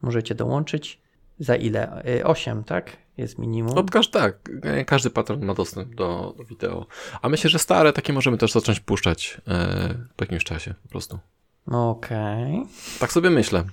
możecie 0.02 0.36
dołączyć. 0.36 1.02
Za 1.40 1.56
ile? 1.56 2.04
8, 2.24 2.64
tak? 2.64 2.98
Jest 3.18 3.38
minimum. 3.38 3.78
Od 3.78 3.92
każdy, 3.92 4.12
tak, 4.14 4.50
każdy 4.88 5.10
patron 5.10 5.46
ma 5.46 5.54
dostęp 5.54 5.96
do, 5.96 6.34
do 6.38 6.44
wideo. 6.44 6.86
A 7.22 7.30
myślę, 7.30 7.50
że 7.50 7.60
stare 7.60 7.94
takie 7.94 8.14
możemy 8.14 8.38
też 8.38 8.52
zacząć 8.52 8.80
puszczać 8.80 9.42
e, 9.48 9.96
po 10.16 10.24
jakimś 10.24 10.44
czasie 10.44 10.74
po 10.84 10.90
prostu. 10.90 11.20
Okej. 11.68 12.56
Okay. 12.56 12.68
Tak 13.00 13.12
sobie 13.12 13.30
myślę. 13.30 13.64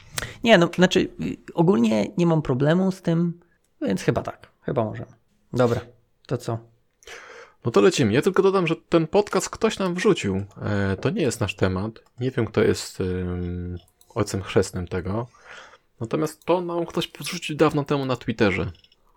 Nie, 0.44 0.58
no 0.58 0.68
znaczy 0.76 1.08
ogólnie 1.54 2.06
nie 2.16 2.26
mam 2.26 2.42
problemu 2.42 2.92
z 2.92 3.02
tym, 3.02 3.40
więc 3.82 4.02
chyba 4.02 4.22
tak. 4.22 4.48
Chyba 4.62 4.84
możemy. 4.84 5.12
Dobra, 5.52 5.80
to 6.26 6.38
co? 6.38 6.58
No 7.64 7.70
to 7.70 7.80
lecimy. 7.80 8.12
Ja 8.12 8.22
tylko 8.22 8.42
dodam, 8.42 8.66
że 8.66 8.76
ten 8.76 9.06
podcast 9.06 9.50
ktoś 9.50 9.78
nam 9.78 9.94
wrzucił. 9.94 10.44
E, 10.62 10.96
to 10.96 11.10
nie 11.10 11.22
jest 11.22 11.40
nasz 11.40 11.56
temat. 11.56 11.92
Nie 12.20 12.30
wiem, 12.30 12.46
kto 12.46 12.62
jest 12.62 13.00
e, 13.00 13.04
ojcem 14.14 14.42
chrzestnym 14.42 14.88
tego. 14.88 15.26
Natomiast 16.00 16.44
to 16.44 16.60
nam 16.60 16.86
ktoś 16.86 17.10
wrzucił 17.20 17.56
dawno 17.56 17.84
temu 17.84 18.06
na 18.06 18.16
Twitterze. 18.16 18.70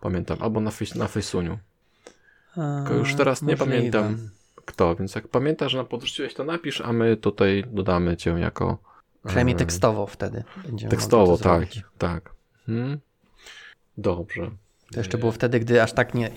Pamiętam, 0.05 0.37
albo 0.41 0.61
na, 0.61 0.71
face, 0.71 0.99
na 0.99 1.07
Faceuniu. 1.07 1.57
Tylko 2.55 2.93
już 2.93 3.15
teraz 3.15 3.41
nie 3.41 3.57
pamiętam 3.57 4.29
kto, 4.65 4.95
więc 4.95 5.15
jak 5.15 5.27
pamiętasz, 5.27 5.71
że 5.71 5.77
nam 5.77 5.87
podrzuciłeś, 5.87 6.33
to 6.33 6.43
napisz, 6.43 6.81
a 6.81 6.93
my 6.93 7.17
tutaj 7.17 7.63
dodamy 7.67 8.17
cię 8.17 8.31
jako... 8.31 8.77
Przynajmniej 9.25 9.55
tekstowo 9.55 10.07
wtedy 10.07 10.43
będziemy 10.65 10.91
Tekstowo, 10.91 11.37
tak, 11.37 11.65
tak. 11.97 12.33
Hmm. 12.65 12.99
Dobrze. 13.97 14.51
To 14.91 14.99
jeszcze 14.99 15.17
było 15.17 15.31
wtedy, 15.31 15.59
gdy 15.59 15.83
aż 15.83 15.93
tak 15.93 16.13
nie, 16.13 16.31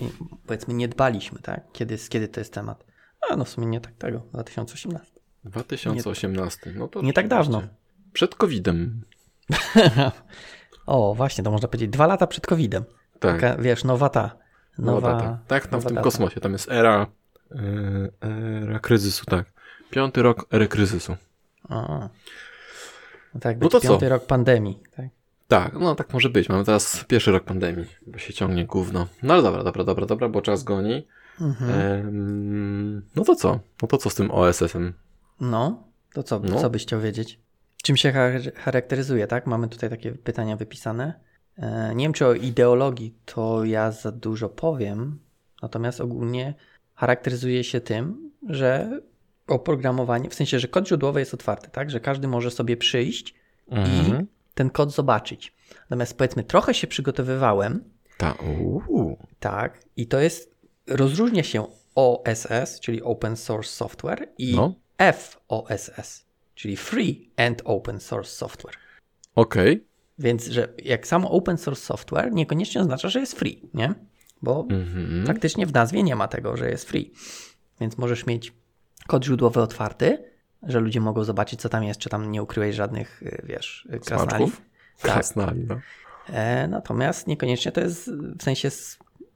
powiedzmy, 0.47 0.73
nie 0.73 0.87
dbaliśmy, 0.87 1.39
tak? 1.39 1.71
Kiedy, 1.73 1.97
kiedy 2.09 2.27
to 2.27 2.39
jest 2.39 2.53
temat? 2.53 2.85
A 3.29 3.35
no 3.35 3.45
w 3.45 3.49
sumie 3.49 3.67
nie 3.67 3.81
tak 3.81 3.93
tego, 3.93 4.23
2018. 4.33 5.07
2018, 5.43 6.73
no 6.75 6.87
to... 6.87 7.01
Nie 7.01 7.13
tak 7.13 7.27
dawno. 7.27 7.63
Przed 8.13 8.35
COVID-em. 8.35 9.01
o, 10.85 11.15
właśnie, 11.15 11.43
to 11.43 11.51
można 11.51 11.67
powiedzieć 11.67 11.89
dwa 11.89 12.07
lata 12.07 12.27
przed 12.27 12.47
COVID-em. 12.47 12.83
Tak. 13.19 13.41
Taka, 13.41 13.61
wiesz, 13.61 13.83
nowa 13.83 14.09
ta. 14.09 14.35
Nowa, 14.77 14.91
nowa 14.91 15.13
data. 15.13 15.39
Tak, 15.47 15.67
tam 15.67 15.81
w 15.81 15.85
tym 15.85 15.95
data. 15.95 16.03
kosmosie, 16.03 16.39
tam 16.39 16.51
jest 16.51 16.71
era, 16.71 17.07
e, 17.51 17.57
era 18.63 18.79
kryzysu, 18.79 19.25
tak. 19.25 19.45
Piąty 19.89 20.21
rok 20.21 20.45
ery 20.51 20.67
kryzysu. 20.67 21.15
O. 21.69 22.09
No 23.33 23.39
tak, 23.39 23.59
no 23.61 23.69
to 23.69 23.81
piąty 23.81 24.05
co? 24.05 24.09
rok 24.09 24.25
pandemii, 24.25 24.79
tak? 24.95 25.05
Tak, 25.47 25.73
no 25.73 25.95
tak 25.95 26.13
może 26.13 26.29
być. 26.29 26.49
Mamy 26.49 26.65
teraz 26.65 27.05
pierwszy 27.07 27.31
rok 27.31 27.43
pandemii, 27.43 27.85
bo 28.07 28.17
się 28.17 28.33
ciągnie 28.33 28.65
gówno. 28.65 29.07
No 29.23 29.33
ale 29.33 29.43
dobra, 29.43 29.63
dobra, 29.63 29.83
dobra, 29.83 30.05
dobra, 30.05 30.29
bo 30.29 30.41
czas 30.41 30.63
goni. 30.63 31.07
Mhm. 31.41 31.71
Ehm, 31.71 33.01
no 33.15 33.23
to 33.23 33.35
co? 33.35 33.59
No 33.81 33.87
to 33.87 33.97
co 33.97 34.09
z 34.09 34.15
tym 34.15 34.31
OSS-em? 34.31 34.93
No, 35.41 35.83
to 36.13 36.23
co, 36.23 36.39
no. 36.39 36.61
co 36.61 36.69
byś 36.69 36.81
chciał 36.81 37.01
wiedzieć? 37.01 37.39
Czym 37.83 37.97
się 37.97 38.13
charakteryzuje, 38.55 39.27
tak? 39.27 39.47
Mamy 39.47 39.67
tutaj 39.67 39.89
takie 39.89 40.11
pytania 40.11 40.55
wypisane. 40.55 41.28
E, 41.59 41.95
nie 41.95 42.05
wiem, 42.05 42.13
czy 42.13 42.25
o 42.25 42.33
ideologii 42.33 43.15
to 43.25 43.65
ja 43.65 43.91
za 43.91 44.11
dużo 44.11 44.49
powiem, 44.49 45.19
natomiast 45.61 46.01
ogólnie 46.01 46.53
charakteryzuje 46.95 47.63
się 47.63 47.81
tym, 47.81 48.31
że 48.49 48.99
oprogramowanie, 49.47 50.29
w 50.29 50.33
sensie, 50.33 50.59
że 50.59 50.67
kod 50.67 50.87
źródłowy 50.87 51.19
jest 51.19 51.33
otwarty, 51.33 51.69
tak? 51.71 51.89
Że 51.89 51.99
każdy 51.99 52.27
może 52.27 52.51
sobie 52.51 52.77
przyjść 52.77 53.35
mhm. 53.69 54.21
i 54.23 54.27
ten 54.53 54.69
kod 54.69 54.91
zobaczyć. 54.91 55.53
Natomiast 55.81 56.17
powiedzmy, 56.17 56.43
trochę 56.43 56.73
się 56.73 56.87
przygotowywałem. 56.87 57.83
Ta, 58.17 58.37
tak, 59.39 59.83
i 59.97 60.07
to 60.07 60.19
jest, 60.19 60.55
rozróżnia 60.87 61.43
się 61.43 61.67
OSS, 61.95 62.79
czyli 62.79 63.01
Open 63.03 63.37
Source 63.37 63.71
Software, 63.71 64.29
i 64.37 64.55
no. 64.55 64.73
FOSS, 65.13 66.25
czyli 66.55 66.77
Free 66.77 67.29
and 67.37 67.61
Open 67.65 67.99
Source 67.99 68.31
Software. 68.31 68.75
Okej. 69.35 69.73
Okay. 69.73 69.88
Więc, 70.19 70.47
że 70.47 70.67
jak 70.83 71.07
samo 71.07 71.31
open 71.31 71.57
source 71.57 71.81
software 71.81 72.31
niekoniecznie 72.31 72.81
oznacza, 72.81 73.09
że 73.09 73.19
jest 73.19 73.39
free, 73.39 73.69
nie? 73.73 73.93
Bo 74.41 74.63
mm-hmm. 74.63 75.27
faktycznie 75.27 75.65
w 75.65 75.73
nazwie 75.73 76.03
nie 76.03 76.15
ma 76.15 76.27
tego, 76.27 76.57
że 76.57 76.69
jest 76.69 76.89
free. 76.89 77.11
Więc 77.81 77.97
możesz 77.97 78.25
mieć 78.25 78.53
kod 79.07 79.25
źródłowy 79.25 79.61
otwarty, 79.61 80.23
że 80.63 80.79
ludzie 80.79 81.01
mogą 81.01 81.23
zobaczyć, 81.23 81.61
co 81.61 81.69
tam 81.69 81.83
jest, 81.83 81.99
czy 81.99 82.09
tam 82.09 82.31
nie 82.31 82.43
ukryłeś 82.43 82.75
żadnych, 82.75 83.23
y, 83.23 83.43
wiesz, 83.43 83.87
y, 83.93 83.99
krasnali. 83.99 84.51
Tak. 85.01 85.13
Krasnali, 85.13 85.65
no. 85.67 85.79
E, 86.29 86.67
natomiast 86.67 87.27
niekoniecznie 87.27 87.71
to 87.71 87.81
jest, 87.81 88.11
w 88.11 88.43
sensie 88.43 88.69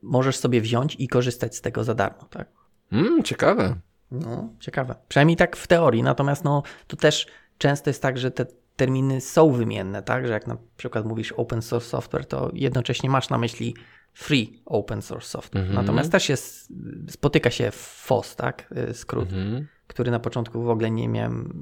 możesz 0.02 0.38
sobie 0.38 0.62
wziąć 0.62 0.96
i 1.00 1.08
korzystać 1.08 1.56
z 1.56 1.62
tego 1.62 1.84
za 1.84 1.96
darmo, 1.96 2.24
tak? 2.30 2.48
Mm, 2.92 3.24
ciekawe. 3.24 3.76
No, 4.12 4.50
ciekawe. 4.60 4.96
Przynajmniej 5.08 5.38
tak 5.38 5.56
w 5.56 5.68
teorii, 5.68 6.04
natomiast 6.04 6.44
no, 6.44 6.64
tu 6.88 6.96
też 6.96 7.28
często 7.58 7.90
jest 7.90 8.02
tak, 8.02 8.18
że 8.18 8.32
te 8.32 8.46
terminy 8.76 9.22
są 9.22 9.52
wymienne, 9.52 10.04
tak? 10.04 10.28
Że 10.28 10.34
jak 10.34 10.48
na 10.48 10.58
przykład 10.78 11.06
mówisz 11.06 11.32
open 11.32 11.62
source 11.62 11.90
software, 11.90 12.26
to 12.26 12.52
jednocześnie 12.54 13.10
masz 13.10 13.30
na 13.30 13.38
myśli 13.38 13.76
free 14.14 14.62
open 14.66 15.02
source 15.02 15.28
software. 15.28 15.66
-hmm. 15.66 15.74
Natomiast 15.74 16.12
też 16.12 16.30
jest, 16.30 16.74
spotyka 17.10 17.52
się 17.52 17.72
FOSS, 17.72 18.36
tak? 18.36 18.74
Y, 18.90 18.94
skrót, 18.94 19.30
-hmm. 19.30 19.64
który 19.88 20.12
na 20.12 20.20
początku 20.20 20.64
w 20.64 20.70
ogóle 20.70 20.92
nie 20.92 21.10
miałem, 21.10 21.54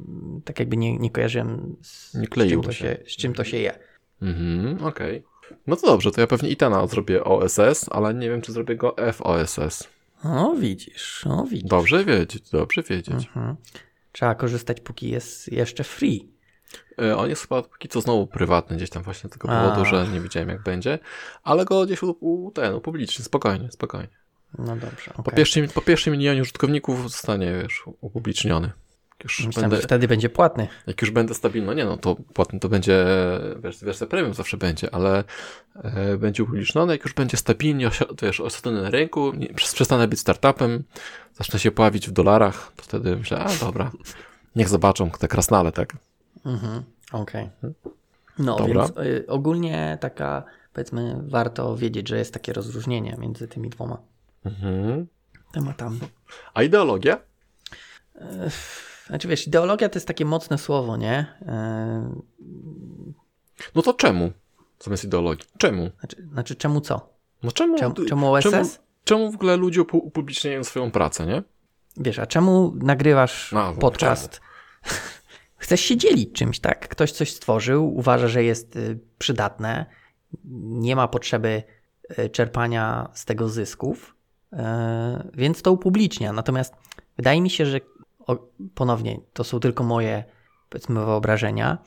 tak 0.45 0.59
jakby 0.59 0.77
nie, 0.77 0.97
nie 0.97 1.09
kojarzyłem 1.09 1.75
z, 1.81 2.13
nie 2.13 2.25
z, 2.25 2.49
czym, 2.49 2.61
to 2.61 2.71
się, 2.71 2.97
z 3.07 3.11
czym 3.11 3.33
to 3.33 3.43
się 3.43 3.57
je. 3.57 3.79
Mhm, 4.21 4.85
okej. 4.85 5.17
Okay. 5.17 5.57
No 5.67 5.75
to 5.75 5.87
dobrze, 5.87 6.11
to 6.11 6.21
ja 6.21 6.27
pewnie 6.27 6.49
Itana 6.49 6.87
zrobię 6.87 7.23
OSS, 7.23 7.85
ale 7.91 8.13
nie 8.13 8.29
wiem, 8.29 8.41
czy 8.41 8.51
zrobię 8.51 8.75
go 8.75 8.95
FOSS. 9.13 9.89
O, 10.23 10.55
widzisz, 10.55 11.27
o, 11.27 11.43
widzisz. 11.43 11.69
Dobrze 11.69 12.05
wiedzieć, 12.05 12.49
dobrze 12.49 12.83
wiedzieć. 12.83 13.13
Mhm. 13.13 13.55
Trzeba 14.11 14.35
korzystać, 14.35 14.81
póki 14.81 15.09
jest 15.09 15.51
jeszcze 15.51 15.83
free. 15.83 16.30
E, 17.01 17.17
on 17.17 17.29
jest 17.29 17.41
chyba 17.41 17.61
póki 17.61 17.89
co 17.89 18.01
znowu 18.01 18.27
prywatny 18.27 18.75
gdzieś 18.75 18.89
tam 18.89 19.03
właśnie 19.03 19.29
z 19.29 19.33
tego 19.33 19.47
powodu, 19.47 19.85
że 19.85 20.07
nie 20.07 20.21
widziałem 20.21 20.49
jak 20.49 20.63
będzie, 20.63 20.99
ale 21.43 21.65
go 21.65 21.85
gdzieś 21.85 22.03
u, 22.03 22.17
u 22.19 22.51
ten, 22.51 22.73
upubliczny, 22.73 23.25
spokojnie, 23.25 23.71
spokojnie. 23.71 24.21
No 24.57 24.75
dobrze. 24.75 25.11
Okay. 25.11 25.23
Po, 25.23 25.31
pierwszym, 25.31 25.67
po 25.67 25.81
pierwszym 25.81 26.13
milionie 26.13 26.41
użytkowników 26.41 27.11
zostanie, 27.11 27.53
wiesz, 27.63 27.83
upubliczniony. 28.01 28.71
Myślałem, 29.23 29.69
będę, 29.69 29.85
wtedy 29.85 30.07
będzie 30.07 30.29
płatny. 30.29 30.67
Jak 30.87 31.01
już 31.01 31.11
będę 31.11 31.33
stabilny, 31.33 31.67
no 31.67 31.73
nie 31.73 31.85
no, 31.85 31.97
to 31.97 32.15
płatny 32.15 32.59
to 32.59 32.69
będzie, 32.69 33.05
wiesz, 33.63 33.79
wersja 33.83 34.07
premium 34.07 34.33
zawsze 34.33 34.57
będzie, 34.57 34.95
ale 34.95 35.23
e, 35.75 36.17
będzie 36.17 36.43
upubliczniony, 36.43 36.93
jak 36.93 37.03
już 37.03 37.13
będzie 37.13 37.37
stabilnie, 37.37 37.89
wiesz, 38.21 38.39
osadzony 38.39 38.81
na 38.81 38.89
rynku, 38.89 39.33
nie, 39.33 39.53
przestanę 39.53 40.07
być 40.07 40.19
startupem, 40.19 40.83
zacznę 41.33 41.59
się 41.59 41.71
pławić 41.71 42.07
w 42.07 42.11
dolarach, 42.11 42.71
to 42.75 42.83
wtedy 42.83 43.15
myślę, 43.15 43.39
a 43.39 43.65
dobra, 43.65 43.91
niech 44.55 44.69
zobaczą 44.69 45.11
te 45.11 45.27
krasnale, 45.27 45.71
tak? 45.71 45.95
Mhm, 46.45 46.83
okej. 47.11 47.49
Okay. 47.59 47.73
No 48.39 48.55
Dobra. 48.55 48.73
więc 48.73 48.97
y, 48.97 49.27
ogólnie 49.27 49.97
taka, 50.01 50.43
powiedzmy, 50.73 51.15
warto 51.27 51.77
wiedzieć, 51.77 52.09
że 52.09 52.17
jest 52.17 52.33
takie 52.33 52.53
rozróżnienie 52.53 53.15
między 53.19 53.47
tymi 53.47 53.69
dwoma 53.69 53.97
mhm. 54.45 55.07
tematami. 55.51 55.99
A 56.53 56.63
ideologia? 56.63 57.19
Y, 58.15 58.21
znaczy 59.07 59.27
wiesz, 59.27 59.47
ideologia 59.47 59.89
to 59.89 59.95
jest 59.95 60.07
takie 60.07 60.25
mocne 60.25 60.57
słowo, 60.57 60.97
nie? 60.97 61.25
Y, 61.41 61.45
no 63.75 63.81
to 63.81 63.93
czemu? 63.93 64.31
Zamiast 64.79 65.03
ideologii. 65.03 65.45
Czemu? 65.57 65.89
Znaczy, 65.99 66.27
znaczy 66.31 66.55
czemu 66.55 66.81
co? 66.81 67.09
No 67.43 67.51
czemu? 67.51 67.77
Czemu, 67.79 67.95
czemu 68.09 68.33
OSS? 68.33 68.43
Czemu, 68.51 68.69
czemu 69.03 69.31
w 69.31 69.35
ogóle 69.35 69.57
ludzie 69.57 69.81
upubliczniają 69.81 70.63
swoją 70.63 70.91
pracę, 70.91 71.25
nie? 71.25 71.43
Wiesz, 71.97 72.19
a 72.19 72.25
czemu 72.25 72.73
nagrywasz 72.75 73.51
no, 73.51 73.73
podcast? 73.73 74.41
chcesz 75.61 75.81
się 75.81 75.97
dzielić 75.97 76.33
czymś, 76.33 76.59
tak? 76.59 76.87
Ktoś 76.87 77.11
coś 77.11 77.33
stworzył, 77.33 77.95
uważa, 77.95 78.27
że 78.27 78.43
jest 78.43 78.75
y, 78.75 78.99
przydatne, 79.17 79.85
nie 80.63 80.95
ma 80.95 81.07
potrzeby 81.07 81.63
y, 82.19 82.29
czerpania 82.29 83.09
z 83.13 83.25
tego 83.25 83.49
zysków, 83.49 84.15
y, 84.53 84.57
więc 85.33 85.61
to 85.61 85.71
upublicznia. 85.71 86.33
Natomiast 86.33 86.73
wydaje 87.17 87.41
mi 87.41 87.49
się, 87.49 87.65
że 87.65 87.79
ponownie 88.75 89.19
to 89.33 89.43
są 89.43 89.59
tylko 89.59 89.83
moje 89.83 90.23
powiedzmy 90.69 91.05
wyobrażenia. 91.05 91.77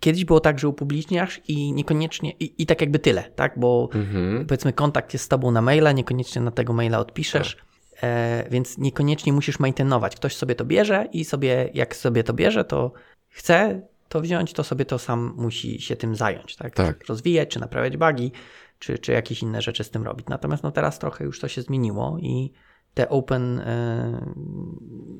Kiedyś 0.00 0.24
było 0.24 0.40
tak, 0.40 0.58
że 0.58 0.68
upubliczniasz 0.68 1.40
i 1.48 1.72
niekoniecznie, 1.72 2.30
i, 2.30 2.62
i 2.62 2.66
tak 2.66 2.80
jakby 2.80 2.98
tyle, 2.98 3.22
tak? 3.22 3.58
Bo 3.58 3.88
mhm. 3.94 4.46
powiedzmy 4.46 4.72
kontakt 4.72 5.12
jest 5.12 5.24
z 5.24 5.28
tobą 5.28 5.50
na 5.50 5.62
maila, 5.62 5.92
niekoniecznie 5.92 6.42
na 6.42 6.50
tego 6.50 6.72
maila 6.72 6.98
odpiszesz. 6.98 7.56
Tak. 7.56 7.69
E, 8.02 8.44
więc 8.50 8.78
niekoniecznie 8.78 9.32
musisz 9.32 9.58
maintainować. 9.58 10.16
Ktoś 10.16 10.36
sobie 10.36 10.54
to 10.54 10.64
bierze 10.64 11.08
i 11.12 11.24
sobie, 11.24 11.70
jak 11.74 11.96
sobie 11.96 12.24
to 12.24 12.32
bierze, 12.32 12.64
to 12.64 12.92
chce 13.28 13.82
to 14.08 14.20
wziąć, 14.20 14.52
to 14.52 14.64
sobie 14.64 14.84
to 14.84 14.98
sam 14.98 15.34
musi 15.36 15.80
się 15.80 15.96
tym 15.96 16.16
zająć, 16.16 16.56
tak? 16.56 16.74
tak. 16.74 17.06
Rozwijać, 17.08 17.48
czy 17.48 17.60
naprawiać 17.60 17.96
bugi, 17.96 18.32
czy, 18.78 18.98
czy 18.98 19.12
jakieś 19.12 19.42
inne 19.42 19.62
rzeczy 19.62 19.84
z 19.84 19.90
tym 19.90 20.04
robić. 20.04 20.26
Natomiast 20.28 20.62
no 20.62 20.70
teraz 20.70 20.98
trochę 20.98 21.24
już 21.24 21.40
to 21.40 21.48
się 21.48 21.62
zmieniło 21.62 22.18
i 22.20 22.52
te 22.94 23.08
open 23.08 23.62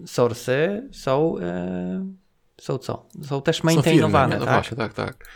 source'y 0.04 0.80
są, 0.92 1.38
e, 1.38 2.06
są 2.60 2.78
co? 2.78 3.06
Są 3.22 3.42
też 3.42 3.62
maintainowane, 3.62 4.38
no 4.38 4.44
tak? 4.44 4.54
Właśnie, 4.54 4.76
tak, 4.76 4.94
tak. 4.94 5.28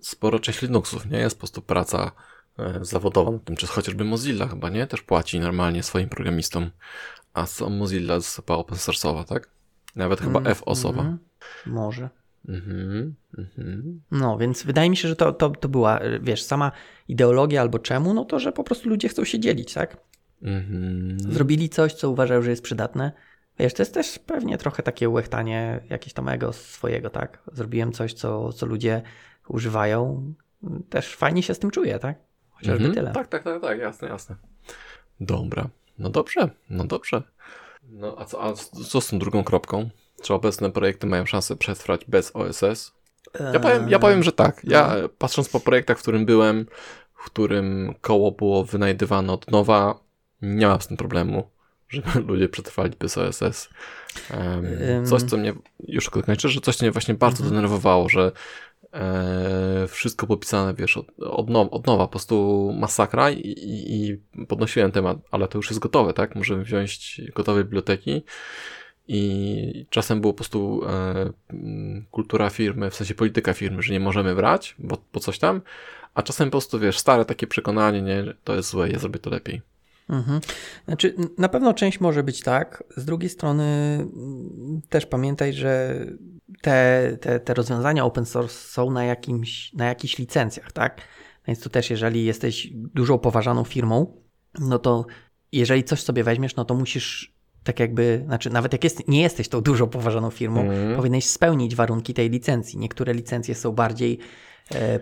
Sporo 0.00 0.38
część 0.38 0.62
Linuxów, 0.62 1.10
nie? 1.10 1.18
Jest 1.18 1.36
po 1.36 1.40
prostu 1.40 1.62
praca 1.62 2.12
zawodowa 2.80 3.30
na 3.30 3.38
tym, 3.38 3.56
czy 3.56 3.66
chociażby 3.66 4.04
Mozilla 4.04 4.46
chyba, 4.46 4.68
nie? 4.68 4.86
Też 4.86 5.02
płaci 5.02 5.40
normalnie 5.40 5.82
swoim 5.82 6.08
programistom, 6.08 6.70
a 7.34 7.46
Mozilla 7.70 8.14
jest 8.14 8.36
chyba 8.36 8.54
open 8.54 8.78
source'owa, 8.78 9.24
tak? 9.24 9.50
Nawet 9.96 10.20
chyba 10.20 10.40
mm, 10.40 10.52
F 10.52 10.62
osoba. 10.66 11.02
Mm. 11.02 11.18
Może. 11.66 12.08
Mhm, 12.48 13.14
mhm. 13.38 14.00
No, 14.10 14.38
więc 14.38 14.62
wydaje 14.62 14.90
mi 14.90 14.96
się, 14.96 15.08
że 15.08 15.16
to, 15.16 15.32
to, 15.32 15.50
to 15.50 15.68
była, 15.68 16.00
wiesz, 16.20 16.42
sama 16.42 16.72
ideologia 17.08 17.60
albo 17.60 17.78
czemu, 17.78 18.14
no 18.14 18.24
to, 18.24 18.38
że 18.38 18.52
po 18.52 18.64
prostu 18.64 18.88
ludzie 18.88 19.08
chcą 19.08 19.24
się 19.24 19.40
dzielić, 19.40 19.74
tak? 19.74 19.96
Mhm. 20.42 21.20
Zrobili 21.20 21.68
coś, 21.68 21.94
co 21.94 22.10
uważają, 22.10 22.42
że 22.42 22.50
jest 22.50 22.62
przydatne. 22.62 23.12
Wiesz, 23.58 23.74
to 23.74 23.82
jest 23.82 23.94
też 23.94 24.18
pewnie 24.18 24.58
trochę 24.58 24.82
takie 24.82 25.08
łechtanie 25.08 25.80
jakieś 25.90 26.12
tam 26.12 26.28
ego 26.28 26.52
swojego, 26.52 27.10
tak? 27.10 27.42
Zrobiłem 27.52 27.92
coś, 27.92 28.12
co, 28.12 28.52
co 28.52 28.66
ludzie 28.66 29.02
używają. 29.48 30.34
Też 30.90 31.16
fajnie 31.16 31.42
się 31.42 31.54
z 31.54 31.58
tym 31.58 31.70
czuję, 31.70 31.98
tak? 31.98 32.27
Chociażby 32.58 32.84
Mhm. 32.86 32.94
tyle. 32.94 33.12
Tak, 33.12 33.26
tak, 33.28 33.42
tak, 33.42 33.62
tak, 33.62 33.78
jasne, 33.78 34.08
jasne. 34.08 34.36
Dobra. 35.20 35.68
No 35.98 36.10
dobrze, 36.10 36.48
no 36.70 36.84
dobrze. 36.84 37.22
No 37.90 38.14
a 38.18 38.24
co, 38.24 38.44
a 38.44 38.52
co 38.88 39.00
z 39.00 39.08
tą 39.08 39.18
drugą 39.18 39.44
kropką? 39.44 39.88
Czy 40.22 40.34
obecne 40.34 40.70
projekty 40.70 41.06
mają 41.06 41.26
szansę 41.26 41.56
przetrwać 41.56 42.04
bez 42.08 42.36
OSS? 42.36 42.92
Ja 43.52 43.60
powiem, 43.60 43.88
ja 43.88 43.98
powiem 43.98 44.22
że 44.22 44.32
tak. 44.32 44.60
Ja 44.64 44.94
patrząc 45.18 45.48
po 45.48 45.60
projektach, 45.60 45.98
w 45.98 46.02
którym 46.02 46.26
byłem, 46.26 46.66
w 47.14 47.24
którym 47.24 47.94
koło 48.00 48.32
było 48.32 48.64
wynajdywane 48.64 49.32
od 49.32 49.50
nowa, 49.50 50.00
nie 50.42 50.66
mam 50.66 50.80
z 50.80 50.86
tym 50.86 50.96
problemu, 50.96 51.50
żeby 51.88 52.08
ludzie 52.28 52.48
przetrwali 52.48 52.92
bez 52.98 53.18
OSS. 53.18 53.68
Um, 54.38 55.06
coś, 55.06 55.22
co 55.22 55.36
mnie, 55.36 55.54
już 55.88 56.10
kończę, 56.10 56.48
że 56.48 56.60
coś, 56.60 56.76
co 56.76 56.84
mnie 56.84 56.92
właśnie 56.92 57.14
bardzo 57.14 57.42
Mhm. 57.44 57.54
denerwowało, 57.54 58.08
że 58.08 58.32
wszystko 59.88 60.26
popisane, 60.26 60.74
wiesz, 60.74 60.96
od, 60.96 61.06
od, 61.20 61.50
now, 61.50 61.68
od 61.70 61.86
nowa, 61.86 62.04
po 62.04 62.10
prostu 62.10 62.72
masakra 62.78 63.30
i, 63.30 63.54
i, 63.56 64.18
podnosiłem 64.46 64.92
temat, 64.92 65.18
ale 65.30 65.48
to 65.48 65.58
już 65.58 65.70
jest 65.70 65.80
gotowe, 65.80 66.12
tak? 66.12 66.34
Możemy 66.34 66.64
wziąć 66.64 67.20
gotowe 67.34 67.64
biblioteki 67.64 68.22
i 69.08 69.86
czasem 69.90 70.20
było 70.20 70.32
po 70.32 70.36
prostu 70.36 70.80
e, 70.86 71.32
kultura 72.10 72.50
firmy, 72.50 72.90
w 72.90 72.94
sensie 72.94 73.14
polityka 73.14 73.54
firmy, 73.54 73.82
że 73.82 73.92
nie 73.92 74.00
możemy 74.00 74.34
brać, 74.34 74.74
bo, 74.78 74.98
bo 75.12 75.20
coś 75.20 75.38
tam, 75.38 75.60
a 76.14 76.22
czasem 76.22 76.48
po 76.48 76.50
prostu, 76.50 76.78
wiesz, 76.78 76.98
stare 76.98 77.24
takie 77.24 77.46
przekonanie, 77.46 78.02
nie, 78.02 78.24
to 78.44 78.54
jest 78.54 78.70
złe, 78.70 78.90
ja 78.90 78.98
zrobię 78.98 79.18
to 79.18 79.30
lepiej. 79.30 79.62
Mhm. 80.08 80.40
Znaczy, 80.84 81.14
na 81.38 81.48
pewno 81.48 81.74
część 81.74 82.00
może 82.00 82.22
być 82.22 82.42
tak. 82.42 82.84
Z 82.96 83.04
drugiej 83.04 83.30
strony 83.30 83.64
mm, 83.64 84.80
też 84.88 85.06
pamiętaj, 85.06 85.52
że 85.52 86.04
te, 86.62 87.16
te, 87.20 87.40
te 87.40 87.54
rozwiązania 87.54 88.04
open 88.04 88.26
source 88.26 88.54
są 88.54 88.90
na, 88.90 89.04
jakimś, 89.04 89.72
na 89.72 89.86
jakichś 89.86 90.18
licencjach, 90.18 90.72
tak? 90.72 91.00
Więc 91.46 91.60
tu 91.60 91.70
też, 91.70 91.90
jeżeli 91.90 92.24
jesteś 92.24 92.68
dużo 92.74 93.18
poważaną 93.18 93.64
firmą, 93.64 94.22
no 94.58 94.78
to 94.78 95.06
jeżeli 95.52 95.84
coś 95.84 96.02
sobie 96.02 96.24
weźmiesz, 96.24 96.56
no 96.56 96.64
to 96.64 96.74
musisz 96.74 97.38
tak 97.64 97.80
jakby, 97.80 98.22
znaczy 98.26 98.50
nawet 98.50 98.72
jak 98.72 98.84
jest, 98.84 99.08
nie 99.08 99.22
jesteś 99.22 99.48
tą 99.48 99.60
dużo 99.60 99.86
poważaną 99.86 100.30
firmą, 100.30 100.60
Mhm. 100.60 100.96
powinieneś 100.96 101.24
spełnić 101.26 101.74
warunki 101.74 102.14
tej 102.14 102.30
licencji. 102.30 102.78
Niektóre 102.78 103.14
licencje 103.14 103.54
są 103.54 103.72
bardziej 103.72 104.18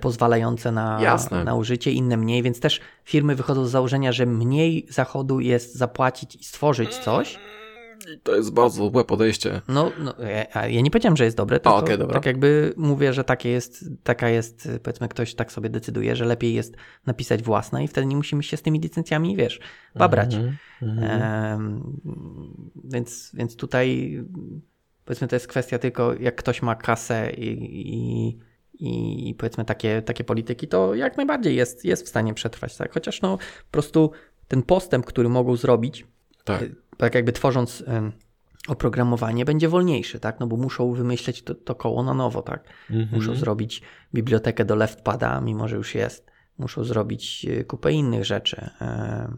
pozwalające 0.01 0.73
na, 0.73 0.99
Jasne. 1.03 1.45
na 1.45 1.55
użycie, 1.55 1.91
inne 1.91 2.17
mniej, 2.17 2.43
więc 2.43 2.61
też 2.61 2.81
firmy 3.05 3.35
wychodzą 3.35 3.67
z 3.67 3.71
założenia, 3.71 4.13
że 4.13 4.27
mniej 4.27 4.87
zachodu 4.91 5.41
jest 5.41 5.75
zapłacić 5.75 6.37
i 6.37 6.45
stworzyć 6.45 6.95
coś. 6.95 7.39
I 8.15 8.19
to 8.19 8.37
jest 8.37 8.53
bardzo 8.53 8.91
złe 8.91 9.05
podejście. 9.05 9.61
No, 9.69 9.93
no 9.99 10.15
ja, 10.19 10.47
a 10.53 10.67
ja 10.67 10.81
nie 10.81 10.91
powiedziałem, 10.91 11.17
że 11.17 11.25
jest 11.25 11.37
dobre, 11.37 11.61
tylko 11.61 11.77
okej, 11.77 11.99
dobra. 11.99 12.15
tak 12.15 12.27
jakby 12.27 12.75
mówię, 12.77 13.13
że 13.13 13.25
takie 13.25 13.49
jest, 13.49 13.85
taka 14.03 14.29
jest, 14.29 14.69
powiedzmy 14.83 15.09
ktoś 15.09 15.35
tak 15.35 15.53
sobie 15.53 15.71
decyduje, 15.71 16.17
że 16.17 16.25
lepiej 16.25 16.55
jest 16.55 16.77
napisać 17.07 17.43
własne 17.43 17.85
i 17.85 17.89
wtedy 17.89 18.07
nie 18.07 18.17
musimy 18.17 18.43
się 18.43 18.57
z 18.57 18.63
tymi 18.63 18.81
licencjami, 18.81 19.37
wiesz, 19.37 19.61
babrać. 19.95 20.35
Mhm. 20.35 21.23
Em, 21.23 22.01
więc, 22.85 23.31
więc 23.35 23.57
tutaj 23.57 24.19
powiedzmy 25.05 25.29
to 25.29 25.37
jest 25.37 25.47
kwestia 25.47 25.79
tylko 25.79 26.15
jak 26.15 26.37
ktoś 26.37 26.63
ma 26.63 26.75
kasę 26.75 27.31
i, 27.31 27.49
i, 27.81 28.39
i 28.79 29.35
powiedzmy 29.39 29.65
takie, 29.65 30.03
takie 30.03 30.25
polityki, 30.25 30.69
to 30.69 30.95
jak 30.95 31.17
najbardziej 31.17 31.57
jest, 31.57 31.85
jest 31.85 32.07
w 32.07 32.09
stanie 32.09 32.35
przetrwać, 32.35 32.77
tak? 32.77 32.93
Chociaż 32.95 33.23
no 33.23 33.37
po 33.39 33.71
prostu 33.71 34.11
ten 34.49 34.63
postęp, 34.63 35.07
który 35.07 35.29
mogą 35.29 35.57
zrobić, 35.57 36.07
Tak. 36.45 36.63
y, 36.63 36.75
tak 36.97 37.15
jakby 37.15 37.33
tworząc 37.33 37.85
em, 37.87 38.13
oprogramowanie, 38.69 39.45
będzie 39.45 39.69
wolniejszy, 39.69 40.21
tak? 40.21 40.41
No 40.41 40.47
bo 40.47 40.57
muszą 40.57 40.93
wymyśleć 40.93 41.43
to, 41.43 41.55
to 41.55 41.75
koło 41.75 42.03
na 42.03 42.15
nowo, 42.15 42.43
tak? 42.43 42.65
Muszą 42.91 43.07
Mhm. 43.17 43.37
zrobić 43.37 43.83
bibliotekę 44.15 44.65
do 44.65 44.75
leftpada, 44.77 45.41
mimo 45.41 45.69
że 45.69 45.77
już 45.77 45.95
jest. 45.95 46.27
Muszą 46.59 46.85
zrobić 46.85 47.47
y, 47.49 47.65
kupę 47.65 47.93
innych 47.93 48.25
rzeczy. 48.25 48.71
e, 48.81 49.29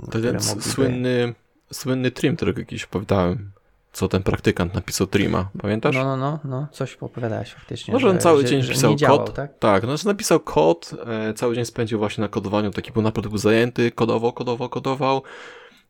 To 0.00 0.08
które 0.08 0.32
ten 0.32 0.40
mogliby- 0.40 0.62
słynny, 0.62 1.34
słynny 1.72 2.10
trim, 2.10 2.36
którego 2.36 2.60
kiedyś 2.64 2.84
opowiadałem, 2.84 3.52
co 3.96 4.08
ten 4.08 4.22
praktykant 4.22 4.74
napisał 4.74 5.06
trima, 5.06 5.48
pamiętasz? 5.62 5.94
No, 5.94 6.04
no, 6.04 6.16
no, 6.16 6.38
no, 6.44 6.66
coś 6.72 6.96
opowiadałeś 6.96 7.52
faktycznie. 7.52 7.94
Może 7.94 8.10
on 8.10 8.18
cały 8.18 8.44
dzień 8.44 8.62
że 8.62 8.72
pisał 8.72 8.90
nie 8.90 8.96
działał, 8.96 9.18
kod. 9.18 9.34
tak? 9.34 9.58
Tak, 9.58 9.82
no 9.82 9.88
znaczy 9.88 10.06
napisał 10.06 10.40
kod, 10.40 10.90
e, 11.06 11.34
cały 11.34 11.54
dzień 11.54 11.64
spędził 11.64 11.98
właśnie 11.98 12.22
na 12.22 12.28
kodowaniu, 12.28 12.70
taki 12.70 12.92
był 12.92 13.02
naprawdę 13.02 13.28
był 13.28 13.38
zajęty, 13.38 13.90
kodował, 13.90 14.32
kodował, 14.32 14.68
kodował 14.68 15.22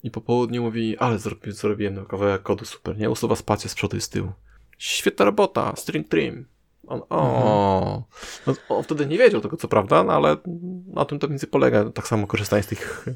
i 0.03 0.11
po 0.11 0.21
południu 0.21 0.63
mówi, 0.63 0.99
ale 0.99 1.19
zrobi, 1.19 1.53
zrobiłem 1.53 1.95
no, 1.95 2.05
kawałek 2.05 2.43
kodu, 2.43 2.65
super, 2.65 2.99
nie? 2.99 3.11
Usuwa 3.11 3.37
spację 3.37 3.71
z 3.71 3.75
przodu 3.75 3.97
i 3.97 4.01
z 4.01 4.09
tyłu. 4.09 4.33
Świetna 4.79 5.25
robota, 5.25 5.77
string 5.77 6.09
trim. 6.09 6.47
On, 6.87 7.03
o, 7.11 8.03
no, 8.47 8.55
on 8.69 8.83
wtedy 8.83 9.07
nie 9.07 9.19
wiedział 9.19 9.41
tego, 9.41 9.57
co 9.57 9.69
prawda, 9.69 10.05
no, 10.05 10.13
ale 10.13 10.37
na 10.87 11.05
tym 11.05 11.19
to 11.19 11.29
między 11.29 11.47
polega. 11.47 11.91
Tak 11.91 12.09
samo 12.09 12.27
korzystanie 12.27 12.63
z 12.63 12.67
tych, 12.67 13.07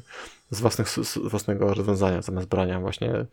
z, 0.49 0.61
własnych, 0.61 0.89
z 0.89 1.17
własnego 1.17 1.73
rozwiązania, 1.73 2.21
zamiast 2.21 2.47
brania 2.47 2.79
właśnie 2.79 3.25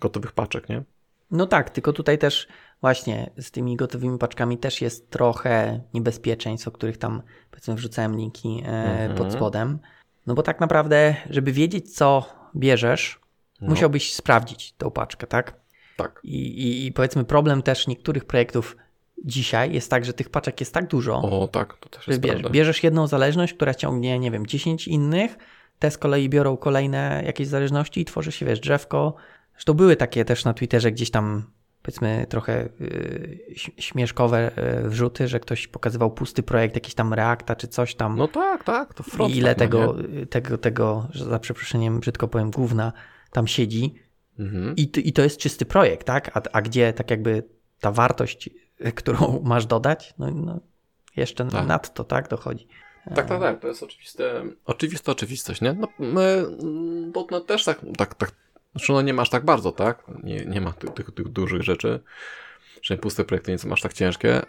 gotowych 0.00 0.32
paczek, 0.32 0.68
nie? 0.68 0.82
No 1.30 1.46
tak, 1.46 1.70
tylko 1.70 1.92
tutaj 1.92 2.18
też 2.18 2.46
właśnie 2.80 3.30
z 3.38 3.50
tymi 3.50 3.76
gotowymi 3.76 4.18
paczkami 4.18 4.58
też 4.58 4.80
jest 4.80 5.10
trochę 5.10 5.80
niebezpieczeństw, 5.94 6.68
o 6.68 6.70
których 6.70 6.96
tam 6.98 7.22
powiedzmy 7.50 7.74
wrzucałem 7.74 8.16
linki 8.16 8.62
e, 8.64 8.68
Mhm. 8.68 9.14
pod 9.14 9.32
spodem. 9.32 9.78
No 10.26 10.34
bo 10.34 10.42
tak 10.42 10.60
naprawdę, 10.60 11.16
żeby 11.30 11.52
wiedzieć, 11.52 11.94
co 11.96 12.24
bierzesz, 12.56 13.20
No. 13.60 13.68
musiałbyś 13.68 14.14
sprawdzić 14.14 14.72
tą 14.72 14.90
paczkę, 14.90 15.26
tak? 15.26 15.54
Tak. 15.96 16.20
I, 16.24 16.36
i, 16.38 16.86
I 16.86 16.92
powiedzmy 16.92 17.24
problem 17.24 17.62
też 17.62 17.86
niektórych 17.86 18.24
projektów 18.24 18.76
dzisiaj 19.24 19.72
jest 19.72 19.90
tak, 19.90 20.04
że 20.04 20.12
tych 20.12 20.30
paczek 20.30 20.60
jest 20.60 20.74
tak 20.74 20.86
dużo, 20.88 21.16
O, 21.22 21.48
tak, 21.48 21.76
to 21.80 21.88
też 21.88 22.08
jest 22.08 22.20
bierz, 22.20 22.32
prawda. 22.32 22.50
bierzesz 22.50 22.82
jedną 22.84 23.06
zależność, 23.06 23.54
która 23.54 23.74
ciągnie, 23.74 24.18
nie 24.18 24.30
wiem, 24.30 24.46
10 24.46 24.88
innych, 24.88 25.36
te 25.78 25.90
z 25.90 25.98
kolei 25.98 26.28
biorą 26.28 26.56
kolejne 26.56 27.22
jakieś 27.26 27.48
zależności 27.48 28.00
i 28.00 28.04
tworzy 28.04 28.32
się, 28.32 28.46
wiesz, 28.46 28.60
drzewko. 28.60 29.14
Zresztą 29.54 29.74
były 29.74 29.96
takie 29.96 30.24
też 30.24 30.44
na 30.44 30.54
Twitterze 30.54 30.92
gdzieś 30.92 31.10
tam, 31.10 31.50
powiedzmy, 31.82 32.26
trochę 32.28 32.68
ś- 33.50 33.70
śmieszkowe 33.78 34.50
yy, 34.82 34.88
wrzuty, 34.90 35.28
że 35.28 35.40
ktoś 35.40 35.68
pokazywał 35.68 36.10
pusty 36.10 36.42
projekt, 36.42 36.74
jakiś 36.74 36.94
tam 36.94 37.14
Reacta 37.14 37.56
czy 37.56 37.68
coś 37.68 37.94
tam. 37.94 38.16
No 38.16 38.28
tak, 38.28 38.64
tak, 38.64 38.94
to 38.94 39.02
front. 39.02 39.34
I 39.34 39.38
ile 39.38 39.54
tak, 39.54 39.72
no 39.72 39.78
tego, 39.86 40.02
nie? 40.08 40.26
tego, 40.26 40.58
tego, 40.58 41.08
że 41.10 41.24
za 41.24 41.38
przeproszeniem 41.38 42.00
brzydko 42.00 42.28
powiem, 42.28 42.50
gówna 42.50 42.92
tam 43.32 43.46
siedzi. 43.46 43.94
Mhm. 44.38 44.76
I, 44.76 44.88
to- 44.88 45.00
I 45.00 45.12
to 45.12 45.22
jest 45.22 45.38
czysty 45.38 45.64
projekt, 45.66 46.06
tak? 46.06 46.36
A, 46.36 46.42
a 46.52 46.62
gdzie 46.62 46.92
tak 46.92 47.10
jakby 47.10 47.42
ta 47.80 47.92
wartość, 47.92 48.50
y, 48.86 48.92
którą 49.02 49.40
masz 49.44 49.66
dodać, 49.66 50.14
no, 50.18 50.30
no 50.30 50.60
jeszcze 51.16 51.44
Tak. 51.48 51.66
nadto, 51.66 52.04
tak, 52.04 52.28
dochodzi. 52.28 52.66
Tak, 53.14 53.28
tak, 53.28 53.40
tak, 53.40 53.60
to 53.60 53.68
jest 53.68 53.82
oczywiste, 53.82 54.42
oczywista 54.64 55.12
oczywistość, 55.12 55.60
nie? 55.60 55.72
No, 55.72 55.88
my, 55.98 56.44
.NET 57.30 57.46
też 57.46 57.64
tak, 57.64 57.80
tak, 57.96 58.14
tak, 58.14 58.32
znaczy 58.74 58.92
no 58.92 59.02
nie 59.02 59.14
masz 59.14 59.30
tak 59.30 59.44
bardzo, 59.44 59.72
tak? 59.72 60.04
Nie, 60.22 60.44
nie 60.44 60.60
ma 60.60 60.72
tych, 60.72 60.90
tych, 60.90 61.10
tych 61.10 61.28
dużych 61.28 61.62
rzeczy, 61.62 62.00
że 62.82 62.96
puste 62.96 63.24
projekty 63.24 63.52
nie 63.52 63.58
są 63.58 63.72
aż 63.72 63.80
tak 63.80 63.92
ciężkie, 63.92 64.42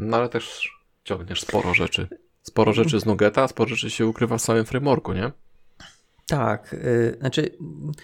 no 0.00 0.16
ale 0.16 0.28
też 0.28 0.70
ciągniesz 1.04 1.40
sporo 1.40 1.74
rzeczy. 1.74 2.08
Sporo 2.42 2.72
rzeczy 2.72 3.00
z 3.00 3.06
Nugeta, 3.06 3.48
sporo 3.48 3.70
rzeczy 3.70 3.90
się 3.90 4.06
ukrywa 4.06 4.38
w 4.38 4.42
samym 4.42 4.64
frameworku, 4.64 5.12
nie? 5.12 5.32
Tak, 6.26 6.74
y, 6.74 7.16
znaczy, 7.20 7.50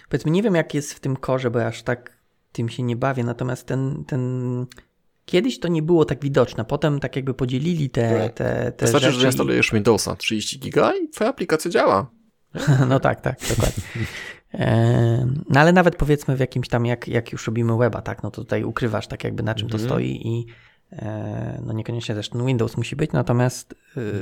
powiedzmy, 0.09 0.31
nie 0.31 0.43
wiem 0.43 0.55
jak 0.55 0.73
jest 0.73 0.93
w 0.93 0.99
tym 0.99 1.15
korze, 1.15 1.51
bo 1.51 1.59
ja 1.59 1.67
aż 1.67 1.83
tak 1.83 2.17
tym 2.51 2.69
się 2.69 2.83
nie 2.83 2.95
bawię, 2.95 3.23
natomiast 3.23 3.67
ten, 3.67 4.03
ten 4.07 4.65
kiedyś 5.25 5.59
to 5.59 5.67
nie 5.67 5.81
było 5.81 6.05
tak 6.05 6.23
widoczne, 6.23 6.65
potem 6.65 6.99
tak 6.99 7.15
jakby 7.15 7.33
podzielili 7.33 7.89
te, 7.89 8.29
te, 8.29 8.71
te 8.71 8.85
Wystarczy, 8.85 9.07
rzeczy. 9.07 9.19
że 9.19 9.27
instalujesz 9.27 9.71
Windowsa 9.71 10.15
30 10.15 10.59
giga 10.59 10.93
i 10.95 11.09
twoja 11.09 11.29
aplikacja 11.29 11.71
działa. 11.71 12.09
No 12.89 12.99
tak, 12.99 13.21
tak, 13.21 13.39
dokładnie. 13.49 13.83
No 15.49 15.59
ale 15.59 15.73
nawet 15.73 15.95
powiedzmy 15.95 16.35
w 16.35 16.39
jakimś 16.39 16.67
tam, 16.67 16.85
jak, 16.85 17.07
jak 17.07 17.31
już 17.31 17.47
robimy 17.47 17.77
weba, 17.77 18.01
tak, 18.01 18.23
no 18.23 18.31
to 18.31 18.41
tutaj 18.41 18.63
ukrywasz 18.63 19.07
tak 19.07 19.23
jakby 19.23 19.43
na 19.43 19.55
czym 19.55 19.69
to 19.69 19.77
Mhm. 19.77 19.89
stoi 19.89 20.27
i 20.27 20.45
e, 20.91 21.61
no 21.65 21.73
niekoniecznie 21.73 22.15
też 22.15 22.29
ten 22.29 22.45
Windows 22.45 22.77
musi 22.77 22.95
być, 22.95 23.11
natomiast 23.11 23.71
y, 23.71 23.75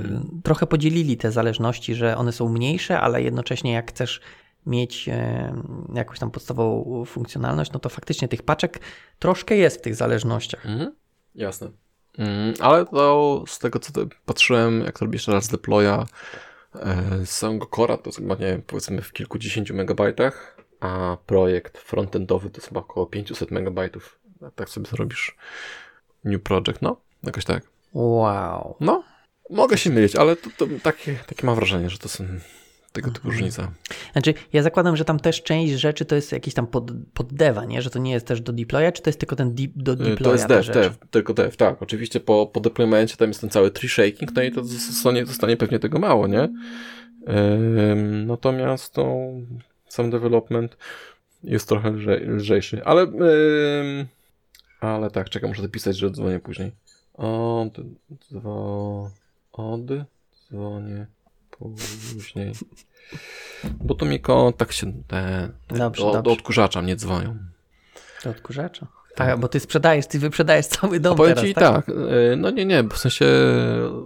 Mhm. 0.04 0.42
trochę 0.44 0.68
podzielili 0.68 1.18
te 1.18 1.32
zależności, 1.32 1.96
że 1.96 2.18
one 2.18 2.32
są 2.32 2.50
mniejsze, 2.50 3.00
ale 3.00 3.22
jednocześnie 3.24 3.72
jak 3.74 3.90
chcesz 3.92 4.22
mieć 4.66 5.10
e, 5.10 5.54
jakąś 5.94 6.20
tam 6.20 6.32
podstawową 6.32 7.06
funkcjonalność, 7.06 7.72
no 7.72 7.80
to 7.80 7.90
faktycznie 7.90 8.28
tych 8.28 8.44
paczek 8.44 8.80
troszkę 9.20 9.56
jest 9.56 9.78
w 9.78 9.82
tych 9.82 9.96
zależnościach. 9.96 10.66
Mhm. 10.66 10.96
Jasne. 11.36 11.68
Mm, 12.18 12.54
ale 12.60 12.86
to 12.86 13.44
z 13.48 13.60
tego, 13.60 13.80
co 13.80 13.92
patrzyłem, 14.26 14.82
jak 14.82 15.00
to 15.00 15.06
robisz 15.06 15.26
teraz 15.26 15.48
deploya 15.48 16.06
samego 17.26 17.66
Cora, 17.66 17.98
to 17.98 18.12
chyba, 18.12 18.36
nie 18.36 18.46
wiem, 18.46 18.62
powiedzmy 18.68 19.02
w 19.02 19.14
kilkudziesięciu 19.14 19.76
megabajtach, 19.76 20.58
a 20.80 21.18
projekt 21.26 21.78
frontendowy 21.78 22.50
to 22.50 22.58
jest 22.58 22.68
chyba 22.68 22.80
około 22.80 23.06
500 23.06 23.52
megabajtów. 23.52 24.20
Tak 24.56 24.70
sobie 24.70 24.88
zrobisz 24.88 25.36
New 26.24 26.42
Project, 26.42 26.82
no, 26.82 27.02
jakoś 27.24 27.46
tak. 27.46 27.64
Wow. 27.94 28.76
No, 28.80 29.04
mogę 29.50 29.78
się 29.78 29.90
mylić, 29.90 30.16
ale 30.16 30.36
to, 30.36 30.50
to 30.58 30.68
takie, 30.84 31.16
takie 31.28 31.46
mam 31.46 31.56
wrażenie, 31.56 31.90
że 31.90 31.98
to 31.98 32.10
są 32.10 32.26
tego 32.92 33.12
typu 33.12 33.28
Mhm. 33.28 33.34
różnice. 33.34 33.68
Znaczy, 34.12 34.34
ja 34.54 34.64
zakładam, 34.64 34.98
że 34.98 35.06
tam 35.06 35.20
też 35.20 35.44
część 35.44 35.74
rzeczy 35.74 36.06
to 36.06 36.16
jest 36.16 36.32
jakiś 36.32 36.54
tam 36.54 36.68
pod, 36.68 36.92
pod 37.14 37.34
deva, 37.34 37.66
nie? 37.66 37.82
Że 37.82 37.90
to 37.90 38.00
nie 38.00 38.12
jest 38.12 38.26
też 38.28 38.42
do 38.42 38.54
deploya, 38.54 38.92
czy 38.94 39.02
to 39.02 39.10
jest 39.10 39.20
tylko 39.20 39.36
ten 39.36 39.56
deep, 39.56 39.72
do 39.76 39.96
deploya? 39.96 40.14
Y, 40.14 40.24
To 40.24 40.32
jest 40.32 40.48
dev, 40.48 40.74
dev, 40.74 40.96
tylko 41.12 41.34
dev, 41.34 41.58
tak. 41.58 41.82
Oczywiście 41.82 42.20
po, 42.20 42.48
po 42.54 42.60
deploymencie 42.60 43.18
tam 43.18 43.28
jest 43.28 43.42
ten 43.42 43.50
cały 43.50 43.72
tree 43.72 43.90
shaking, 43.90 44.36
no 44.36 44.42
i 44.44 44.52
to 44.52 44.64
zostanie, 44.64 45.26
zostanie 45.26 45.58
pewnie 45.58 45.80
tego 45.80 46.00
mało, 46.00 46.28
nie? 46.28 46.50
Ym, 47.30 48.26
natomiast 48.28 48.94
to 48.94 49.18
sam 49.88 50.10
development 50.10 50.78
jest 51.44 51.68
trochę 51.68 51.92
lżej, 51.92 52.26
lżejszy, 52.28 52.86
ale 52.86 53.02
ym, 53.02 54.08
ale 54.80 55.12
tak, 55.12 55.30
czekam, 55.30 55.50
muszę 55.50 55.62
dopisać, 55.62 55.98
że 55.98 56.12
dzwonię 56.12 56.40
później. 56.40 56.72
Od, 57.14 57.74
dzwo, 58.32 59.10
od, 59.54 59.82
dzwonię 60.50 61.06
później. 62.14 62.52
Bo 63.64 63.96
to 63.96 64.06
mi 64.06 64.20
kontakt 64.20 64.74
się, 64.74 64.94
te, 65.08 65.50
Dobrze, 65.68 66.04
do, 66.04 66.12
dobrze. 66.12 66.24
do 66.24 66.32
odkurzacza 66.32 66.82
mnie 66.82 66.96
dzwonią. 66.96 67.38
Do 68.24 68.30
odkurzacza. 68.30 68.88
Tak, 69.16 69.40
bo 69.40 69.48
ty 69.48 69.60
sprzedajesz, 69.60 70.08
ty 70.08 70.20
wyprzedajesz 70.20 70.68
cały 70.68 71.00
dom 71.00 71.18
powiem 71.18 71.36
teraz, 71.36 71.50
ci 71.50 71.56
tak? 71.56 71.86
tak, 71.86 71.90
y, 71.90 72.36
no 72.38 72.50
nie, 72.50 72.66
nie, 72.66 72.84
bo 72.84 72.96
w 72.96 72.98
sensie 72.98 73.26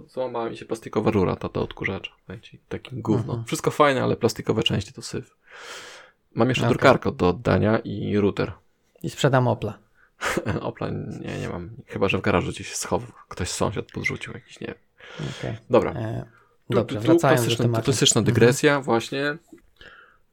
złamała 0.08 0.50
mi 0.50 0.56
się 0.56 0.64
plastikowa 0.64 1.10
rura, 1.10 1.36
ta 1.36 1.48
do 1.48 1.62
odkurzacza. 1.62 2.12
Powiem 2.26 2.42
ci, 2.42 2.58
takim 2.68 3.02
gówno. 3.02 3.32
Mhm. 3.32 3.44
Wszystko 3.44 3.70
fajne, 3.70 4.02
ale 4.02 4.16
plastikowe 4.16 4.62
części 4.62 4.92
to 4.92 5.02
syf. 5.02 5.36
Mam 6.34 6.48
jeszcze 6.48 6.62
Okej. 6.62 6.74
drukarkę 6.74 7.12
do 7.12 7.28
oddania 7.28 7.78
i 7.78 8.18
router. 8.18 8.52
I 9.02 9.10
sprzedam 9.10 9.48
Opla. 9.48 9.78
Opla 10.60 10.88
nie, 10.90 11.38
nie 11.40 11.48
mam. 11.48 11.70
Chyba, 11.86 12.08
że 12.08 12.18
w 12.18 12.20
garażu 12.20 12.50
gdzieś 12.50 12.74
schował. 12.74 13.08
Ktoś 13.28 13.48
sąsiad 13.48 13.86
podrzucił 13.94 14.32
jakiś, 14.32 14.60
nie 14.60 14.66
wiem. 14.66 14.76
Okej. 15.38 15.56
Dobra. 15.70 15.92
E, 15.92 16.26
Dobrze, 16.70 16.96
tu- 17.00 17.02
wracając 17.06 17.48
do 17.48 17.56
tematu. 17.56 17.84
klasyczna 17.84 18.22
dygresja 18.22 18.80
właśnie. 18.80 19.36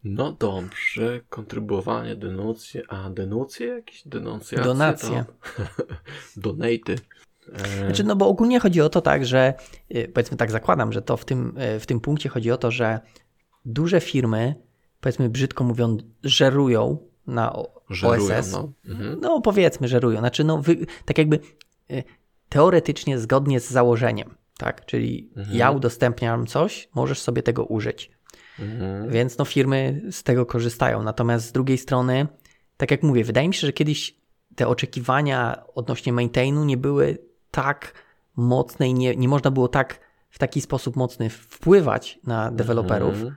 No 0.03 0.31
dobrze, 0.31 1.21
kontrybuowanie, 1.29 2.15
denuncje, 2.15 2.81
a 2.89 3.09
denuncje 3.09 3.67
jakieś? 3.67 4.07
Denuncjacje? 4.07 4.65
Donacje. 4.65 5.25
Donaty. 6.37 6.95
E, 7.53 7.85
Znaczy, 7.85 8.03
no 8.03 8.15
bo 8.15 8.27
ogólnie 8.27 8.59
chodzi 8.59 8.81
o 8.81 8.89
to 8.89 9.01
tak, 9.01 9.25
że 9.25 9.53
y, 9.95 10.11
powiedzmy 10.13 10.37
tak 10.37 10.51
zakładam, 10.51 10.93
że 10.93 11.01
to 11.01 11.17
w 11.17 11.25
tym, 11.25 11.57
y, 11.57 11.79
w 11.79 11.85
tym 11.85 11.99
punkcie 11.99 12.29
chodzi 12.29 12.51
o 12.51 12.57
to, 12.57 12.71
że 12.71 12.99
duże 13.65 14.01
firmy, 14.01 14.55
powiedzmy 15.01 15.29
brzydko 15.29 15.63
mówiąc, 15.63 16.01
żerują 16.23 16.97
na 17.27 17.53
żerują, 17.89 18.37
OSS. 18.37 18.51
no. 18.51 18.71
Mhm. 18.85 19.19
No 19.21 19.41
powiedzmy, 19.41 19.87
żerują. 19.87 20.19
Znaczy, 20.19 20.43
no 20.43 20.61
wy, 20.61 20.77
tak 21.05 21.17
jakby 21.17 21.39
teoretycznie 22.49 23.19
zgodnie 23.19 23.59
z 23.59 23.69
założeniem, 23.69 24.35
tak? 24.57 24.85
Czyli 24.85 25.31
Mhm. 25.37 25.57
ja 25.57 25.71
udostępniam 25.71 26.47
coś, 26.47 26.89
możesz 26.95 27.19
sobie 27.19 27.43
tego 27.43 27.65
użyć. 27.65 28.11
Mhm. 28.59 29.09
Więc 29.09 29.37
no 29.37 29.45
firmy 29.45 30.01
z 30.11 30.23
tego 30.23 30.45
korzystają. 30.45 31.03
Natomiast 31.03 31.45
z 31.45 31.51
drugiej 31.51 31.77
strony, 31.77 32.27
tak 32.77 32.91
jak 32.91 33.03
mówię, 33.03 33.23
wydaje 33.23 33.47
mi 33.47 33.53
się, 33.53 33.67
że 33.67 33.73
kiedyś 33.73 34.15
te 34.55 34.67
oczekiwania 34.67 35.63
odnośnie 35.75 36.13
maintainu 36.13 36.65
nie 36.65 36.77
były 36.77 37.17
tak 37.51 37.93
mocne 38.35 38.89
i 38.89 38.93
nie, 38.93 39.15
nie 39.15 39.27
można 39.27 39.51
było 39.51 39.67
tak 39.67 39.99
w 40.29 40.39
taki 40.39 40.61
sposób 40.61 40.95
mocny 40.95 41.29
wpływać 41.29 42.19
na 42.23 42.51
deweloperów 42.51 43.13
Mhm. 43.13 43.35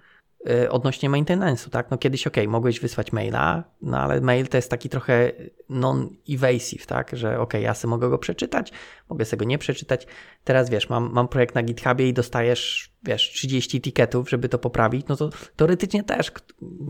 Y, 0.50 0.70
odnośnie 0.70 1.10
maintenance'u, 1.10 1.70
tak? 1.70 1.90
No 1.90 1.98
kiedyś 1.98 2.26
okej, 2.26 2.48
mogłeś 2.48 2.80
wysłać 2.80 3.12
maila, 3.12 3.64
no 3.82 3.98
ale 3.98 4.20
mail 4.20 4.48
to 4.48 4.56
jest 4.58 4.70
taki 4.70 4.88
trochę 4.88 5.32
non-evasive, 5.68 6.86
tak? 6.86 7.10
Że 7.16 7.40
okej, 7.40 7.62
ja 7.62 7.74
sobie 7.74 7.90
mogę 7.90 8.10
go 8.10 8.18
przeczytać, 8.18 8.72
mogę 9.08 9.24
sobie 9.24 9.38
go 9.38 9.44
nie 9.44 9.58
przeczytać. 9.58 10.06
Teraz 10.44 10.70
wiesz, 10.70 10.88
mam, 10.88 11.12
mam 11.12 11.28
projekt 11.28 11.54
na 11.54 11.62
GitHubie 11.62 12.08
i 12.08 12.12
dostajesz, 12.12 12.92
wiesz, 13.02 13.30
30 13.32 13.80
tiketów, 13.80 14.30
żeby 14.30 14.48
to 14.48 14.58
poprawić, 14.58 15.06
no 15.08 15.16
to 15.16 15.30
teoretycznie 15.56 16.04
też 16.04 16.32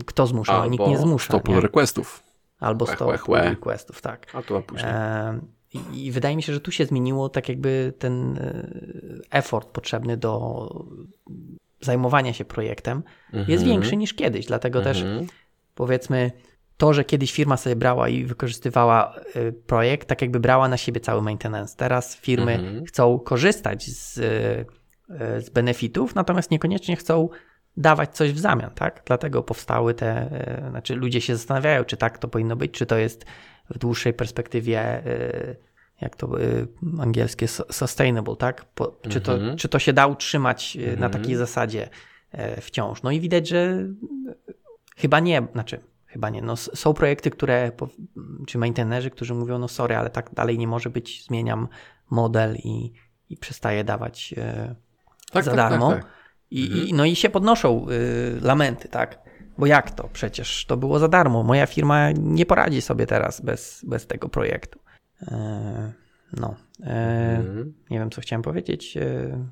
kto 0.05 0.27
zmusza, 0.27 0.67
nikt 0.67 0.87
nie 0.87 0.97
zmusza. 0.97 1.33
100 1.33 1.39
pull 1.39 1.61
requestów. 1.61 2.23
Albo 2.59 2.85
Łe, 2.85 2.95
100 2.95 3.07
łe, 3.07 3.17
pull 3.17 3.35
requestów, 3.35 4.01
tak. 4.01 4.27
A 4.33 4.41
to 4.41 4.61
później. 4.61 4.91
E, 4.91 5.39
I, 5.93 6.11
wydaje 6.11 6.35
mi 6.35 6.43
się, 6.43 6.53
że 6.53 6.61
tu 6.61 6.71
się 6.71 6.85
zmieniło 6.85 7.29
tak 7.29 7.49
jakby 7.49 7.93
ten 7.99 8.37
e, 8.37 8.67
effort 9.31 9.67
potrzebny 9.67 10.17
do 10.17 10.85
zajmowania 11.81 12.33
się 12.33 12.45
projektem 12.45 13.03
jest 13.33 13.49
Mhm. 13.49 13.65
większy 13.71 13.97
niż 13.97 14.13
kiedyś, 14.13 14.45
dlatego 14.45 14.81
też 14.81 15.01
Mhm. 15.01 15.27
powiedzmy 15.75 16.31
to, 16.77 16.93
że 16.93 17.03
kiedyś 17.05 17.31
firma 17.31 17.57
sobie 17.57 17.75
brała 17.75 18.09
i 18.09 18.23
wykorzystywała 18.25 19.15
y, 19.35 19.53
projekt, 19.53 20.07
tak 20.07 20.21
jakby 20.21 20.39
brała 20.39 20.67
na 20.67 20.77
siebie 20.77 20.99
cały 21.01 21.21
maintenance. 21.21 21.75
Teraz 21.77 22.15
firmy 22.15 22.51
Mhm. 22.53 22.85
chcą 22.85 23.19
korzystać 23.19 23.83
z, 23.83 24.17
y, 24.17 24.65
z 25.41 25.49
benefitów, 25.49 26.15
natomiast 26.15 26.51
niekoniecznie 26.51 26.95
chcą 26.95 27.29
dawać 27.77 28.15
coś 28.15 28.31
w 28.33 28.39
zamian, 28.39 28.71
tak? 28.71 29.01
Dlatego 29.05 29.43
powstały 29.43 29.93
te, 29.93 30.29
znaczy 30.69 30.95
ludzie 30.95 31.21
się 31.21 31.35
zastanawiają, 31.35 31.83
czy 31.83 31.97
tak 31.97 32.17
to 32.17 32.27
powinno 32.27 32.55
być, 32.55 32.71
czy 32.71 32.85
to 32.85 32.97
jest 32.97 33.25
w 33.69 33.77
dłuższej 33.77 34.13
perspektywie 34.13 35.03
jak 36.01 36.15
to 36.15 36.41
y, 36.41 36.67
angielskie 37.01 37.47
su- 37.47 37.73
sustainable, 37.73 38.35
tak? 38.35 38.65
Po, 38.65 38.95
czy, 39.09 39.21
to, 39.21 39.33
Mhm. 39.33 39.57
czy 39.57 39.69
to 39.69 39.79
się 39.79 39.93
da 39.93 40.07
utrzymać 40.07 40.75
y, 40.81 40.85
na 40.87 41.05
Mhm. 41.05 41.11
takiej 41.11 41.35
zasadzie 41.35 41.89
e, 42.31 42.61
wciąż? 42.61 43.03
No 43.03 43.11
i 43.11 43.19
widać, 43.19 43.47
że 43.47 43.77
Chyba 44.97 45.19
nie, 45.19 45.47
znaczy, 45.53 45.79
chyba 46.05 46.29
nie. 46.29 46.41
No, 46.41 46.55
są 46.55 46.93
projekty, 46.93 47.29
które, 47.31 47.71
czy 48.47 48.57
maintainerzy, 48.57 49.09
którzy 49.09 49.33
mówią, 49.33 49.59
no 49.59 49.67
sorry, 49.67 49.95
ale 49.97 50.09
tak 50.09 50.33
dalej 50.33 50.57
nie 50.57 50.67
może 50.67 50.89
być, 50.89 51.25
zmieniam 51.25 51.67
model 52.09 52.55
i, 52.55 52.93
i 53.29 53.37
przestaję 53.37 53.83
dawać 53.83 54.33
e, 54.37 54.75
Tak, 55.31 55.43
za 55.43 55.51
tak, 55.51 55.57
darmo. 55.57 55.89
Tak, 55.91 56.01
tak. 56.03 56.11
I, 56.51 56.65
Mhm. 56.67 56.87
i, 56.87 56.93
no 56.93 57.05
i 57.05 57.15
się 57.15 57.29
podnoszą 57.29 57.85
y, 57.89 58.39
lamenty, 58.41 58.87
tak? 58.89 59.19
Bo 59.57 59.65
jak 59.65 59.91
to? 59.91 60.09
Przecież 60.13 60.65
to 60.65 60.77
było 60.77 60.99
za 60.99 61.07
darmo. 61.07 61.43
Moja 61.43 61.65
firma 61.65 62.11
nie 62.11 62.45
poradzi 62.45 62.81
sobie 62.81 63.07
teraz 63.07 63.41
bez, 63.41 63.81
bez 63.87 64.07
tego 64.07 64.29
projektu. 64.29 64.79
E, 65.21 65.93
no. 66.39 66.55
E, 66.83 67.37
Mhm. 67.39 67.73
Nie 67.89 67.99
wiem, 67.99 68.09
co 68.09 68.21
chciałem 68.21 68.41
powiedzieć. 68.43 68.97
E, 68.97 69.47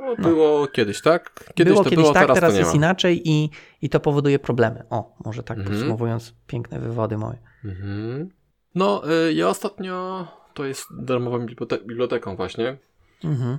No, 0.00 0.16
było 0.16 0.66
kiedyś, 0.66 1.02
tak? 1.02 1.44
Kiedyś 1.54 1.72
było 1.72 1.84
to 1.84 1.90
kiedyś 1.90 2.02
było, 2.02 2.14
tak, 2.14 2.22
teraz, 2.22 2.34
teraz 2.40 2.56
jest 2.56 2.74
inaczej 2.74 3.22
i, 3.30 3.50
i 3.82 3.88
to 3.88 4.00
powoduje 4.00 4.38
problemy. 4.38 4.82
O, 4.90 5.16
może 5.24 5.42
tak 5.42 5.58
Mhm. 5.58 5.76
podsumowując 5.76 6.34
piękne 6.46 6.78
wywody 6.80 7.18
moje. 7.18 7.38
Mhm. 7.64 8.28
No, 8.74 9.02
ja 9.34 9.48
ostatnio 9.48 10.26
to 10.54 10.64
jest 10.64 10.86
darmową 10.98 11.46
bibliote- 11.46 11.86
biblioteką 11.86 12.36
właśnie. 12.36 12.76
Mhm. 13.24 13.58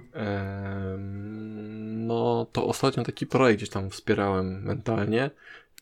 No, 2.08 2.45
to 2.52 2.65
ostatnio 2.65 3.04
taki 3.04 3.28
projekt 3.28 3.58
gdzieś 3.60 3.69
tam 3.69 3.89
wspierałem 3.89 4.63
mentalnie 4.63 5.32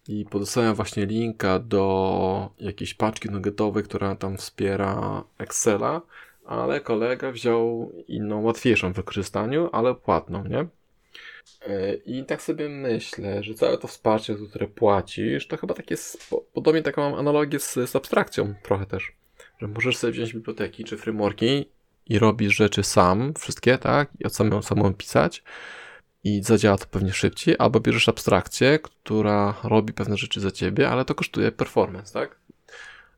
i 0.09 0.25
podesłałem 0.25 0.75
właśnie 0.75 1.05
linka 1.05 1.59
do 1.59 2.49
jakiejś 2.59 2.93
paczki 2.93 3.29
nuggetowej, 3.29 3.83
która 3.83 4.15
tam 4.15 4.37
wspiera 4.37 5.23
Excela, 5.37 6.01
ale 6.45 6.79
kolega 6.79 7.31
wziął 7.31 7.91
inną, 8.07 8.41
łatwiejszą 8.41 8.93
w 8.93 8.95
wykorzystaniu, 8.95 9.69
ale 9.71 9.95
płatną, 9.95 10.45
nie? 10.45 10.59
E, 11.67 11.93
I 11.93 12.23
tak 12.23 12.41
sobie 12.41 12.69
myślę, 12.69 13.43
że 13.43 13.53
całe 13.53 13.77
to 13.77 13.87
wsparcie, 13.87 14.35
które 14.49 14.67
płacisz, 14.67 15.47
to 15.47 15.57
chyba 15.57 15.73
takie, 15.73 15.95
podobnie 16.53 16.81
taką 16.81 17.09
mam 17.09 17.19
analogię 17.19 17.59
z, 17.59 17.73
z 17.73 17.95
abstrakcją 17.95 18.53
trochę 18.63 18.85
też, 18.85 19.11
że 19.59 19.67
możesz 19.67 19.97
sobie 19.97 20.13
wziąć 20.13 20.33
biblioteki 20.33 20.83
czy 20.83 20.97
frameworki 20.97 21.65
i 22.07 22.19
robisz 22.19 22.55
rzeczy 22.55 22.83
sam, 22.83 23.33
wszystkie, 23.39 23.77
tak? 23.77 24.09
I 24.19 24.25
od 24.25 24.35
samą 24.35 24.61
samą 24.61 24.93
pisać 24.93 25.43
i 26.23 26.43
zadziała 26.43 26.77
to 26.77 26.85
pewnie 26.85 27.13
szybciej, 27.13 27.55
albo 27.59 27.79
bierzesz 27.79 28.09
abstrakcję, 28.09 28.79
która 28.79 29.53
robi 29.63 29.93
pewne 29.93 30.17
rzeczy 30.17 30.39
za 30.39 30.51
ciebie, 30.51 30.89
ale 30.89 31.05
to 31.05 31.15
kosztuje 31.15 31.51
performance, 31.51 32.13
tak? 32.13 32.35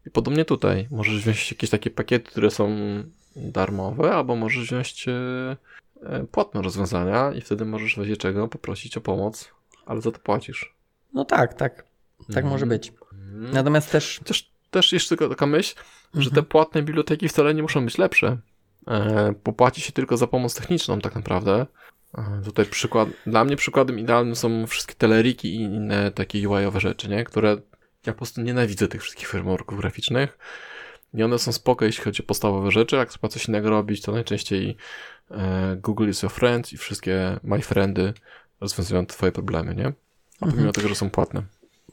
I 0.07 0.09
podobnie 0.11 0.45
tutaj. 0.45 0.87
Możesz 0.91 1.21
wziąć 1.21 1.51
jakieś 1.51 1.69
takie 1.69 1.89
pakiety, 1.89 2.31
które 2.31 2.51
są 2.51 2.75
darmowe, 3.35 4.11
albo 4.15 4.35
możesz 4.35 4.63
wziąć 4.63 5.05
e, 5.07 5.11
e, 6.03 6.23
płatne 6.31 6.61
rozwiązania 6.61 7.31
i 7.33 7.41
wtedy 7.41 7.65
możesz 7.65 7.95
w 7.95 7.97
razie 7.97 8.17
czego 8.17 8.47
poprosić 8.47 8.97
o 8.97 9.01
pomoc, 9.01 9.51
ale 9.85 10.01
za 10.01 10.11
to 10.11 10.19
płacisz. 10.19 10.75
No 11.13 11.25
tak, 11.25 11.53
tak. 11.53 11.75
Tak 12.17 12.27
Mhm. 12.29 12.47
może 12.47 12.65
być. 12.65 12.93
Mhm. 13.13 13.51
Natomiast 13.53 13.91
też. 13.91 14.21
Też, 14.25 14.51
też 14.71 14.93
jeszcze 14.93 15.09
tylko 15.09 15.29
taka 15.29 15.45
myśl, 15.45 15.75
że 16.13 16.29
te 16.29 16.35
Mhm. 16.35 16.45
płatne 16.45 16.83
biblioteki 16.83 17.29
wcale 17.29 17.53
nie 17.53 17.61
muszą 17.61 17.85
być 17.85 17.97
lepsze. 17.97 18.37
E, 18.87 19.33
bo 19.43 19.53
płaci 19.53 19.81
się 19.81 19.91
tylko 19.91 20.17
za 20.17 20.27
pomoc 20.27 20.55
techniczną 20.55 20.99
tak 20.99 21.15
naprawdę. 21.15 21.65
E, 22.17 22.41
tutaj 22.45 22.65
przykład, 22.65 23.09
dla 23.25 23.43
mnie 23.43 23.55
przykładem 23.55 23.99
idealnym 23.99 24.35
są 24.35 24.67
wszystkie 24.67 24.95
teleriki 24.95 25.55
i 25.55 25.61
inne 25.61 26.11
takie 26.11 26.49
UI-owe 26.49 26.79
rzeczy, 26.79 27.09
nie? 27.09 27.23
Które 27.23 27.49
ja 28.05 28.13
po 28.13 28.17
prostu 28.17 28.41
nienawidzę 28.41 28.87
tych 28.87 29.01
wszystkich 29.01 29.29
frameworków 29.29 29.79
graficznych. 29.79 30.37
I 31.13 31.23
one 31.23 31.39
są 31.39 31.51
spoko, 31.51 31.85
jeśli 31.85 32.03
chodzi 32.03 32.23
o 32.23 32.25
podstawowe 32.25 32.71
rzeczy. 32.71 32.95
Jak 32.95 33.09
trzeba 33.09 33.27
coś 33.27 33.47
innego 33.47 33.69
robić, 33.69 34.01
to 34.01 34.11
najczęściej 34.11 34.77
e, 35.31 35.75
Google 35.75 36.09
is 36.09 36.23
your 36.23 36.31
friend 36.31 36.73
i 36.73 36.77
wszystkie 36.77 37.39
my 37.43 37.61
friendy 37.61 38.13
rozwiązują 38.61 39.05
twoje 39.05 39.31
problemy, 39.31 39.75
nie? 39.75 39.87
A 39.87 39.93
pomimo 40.39 40.57
Mhm. 40.57 40.73
tego, 40.73 40.87
że 40.87 40.95
są 40.95 41.09
płatne. 41.09 41.43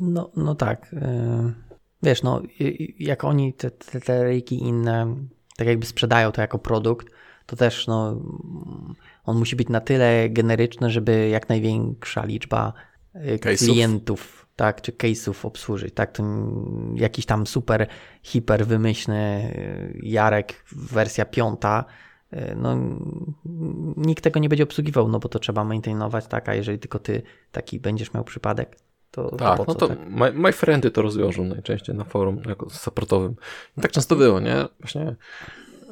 No, 0.01 0.31
no 0.37 0.55
tak. 0.55 0.93
y, 0.93 0.99
Wiesz, 2.03 2.23
no, 2.23 2.43
jak 2.99 3.25
oni 3.25 3.55
te, 3.55 3.71
te, 3.71 4.01
te 4.01 4.39
inne 4.39 5.17
tak 5.57 5.67
jakby 5.67 5.87
sprzedają 5.87 6.33
to 6.33 6.41
jako 6.41 6.59
produkt, 6.59 7.07
to 7.49 7.57
też 7.57 7.87
no, 7.87 8.21
on 9.25 9.39
musi 9.39 9.57
być 9.57 9.69
na 9.69 9.81
tyle 9.81 10.31
generyczny, 10.31 10.91
żeby 10.91 11.29
jak 11.29 11.49
największa 11.49 12.25
liczba 12.25 12.73
y, 13.15 13.39
Case'ów. 13.39 13.65
klientów, 13.73 14.47
tak, 14.57 14.83
czy 14.83 14.93
case'ów 14.93 15.47
obsłużyć, 15.47 15.95
tak, 15.95 16.13
to 16.13 16.25
jakiś 16.95 17.27
tam 17.27 17.47
super, 17.47 17.87
hiper 18.23 18.67
wymyślny 18.67 19.53
y, 19.57 20.01
Jarek, 20.03 20.65
wersja 20.73 21.25
piąta, 21.25 21.85
y, 22.33 22.57
no 22.57 22.77
nikt 23.97 24.25
tego 24.25 24.41
nie 24.41 24.49
będzie 24.49 24.65
obsługiwał, 24.65 25.09
no 25.09 25.19
bo 25.19 25.29
to 25.29 25.39
trzeba 25.39 25.65
maintainować, 25.65 26.27
tak, 26.27 26.49
a 26.49 26.55
jeżeli 26.55 26.79
tylko 26.79 26.99
ty 26.99 27.23
taki 27.53 27.81
będziesz 27.81 28.15
miał 28.15 28.25
przypadek, 28.25 28.77
to, 29.11 29.37
Tak, 29.37 29.57
to 29.59 29.65
no 29.69 29.75
co, 29.75 29.81
to 29.81 29.89
tak? 29.89 29.99
my, 30.11 30.33
my 30.33 30.53
friendy 30.53 30.91
to 30.91 31.03
rozwiążą 31.03 31.45
najczęściej 31.45 31.97
na 31.97 32.05
forum 32.05 32.43
jako 32.47 32.71
supportowym. 32.71 33.37
I 33.79 33.81
tak 33.81 33.93
często 33.93 34.17
było, 34.17 34.41
nie? 34.41 34.65
Właśnie 34.81 35.17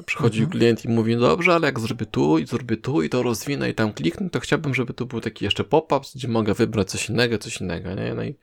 przychodzi 0.07 0.43
Mhm. 0.43 0.59
klient 0.59 0.85
i 0.85 0.89
mówi, 0.89 1.17
dobrze, 1.17 1.55
ale 1.55 1.67
jak 1.67 1.81
zrobię 1.81 2.07
tu 2.07 2.39
i 2.39 2.47
zrobię 2.47 2.77
tu 2.77 3.03
i 3.03 3.09
to 3.09 3.23
rozwinę 3.23 3.71
i 3.71 3.75
tam 3.75 3.93
kliknę, 3.93 4.31
to 4.31 4.41
chciałbym, 4.41 4.75
żeby 4.75 4.95
tu 4.95 5.07
był 5.07 5.21
taki 5.21 5.45
jeszcze 5.45 5.65
pop-up, 5.65 6.07
gdzie 6.15 6.29
mogę 6.29 6.55
wybrać 6.55 6.91
coś 6.91 7.09
innego, 7.11 7.39
coś 7.39 7.61
innego, 7.61 7.95
nie? 7.95 8.15
No 8.15 8.25
i 8.25 8.35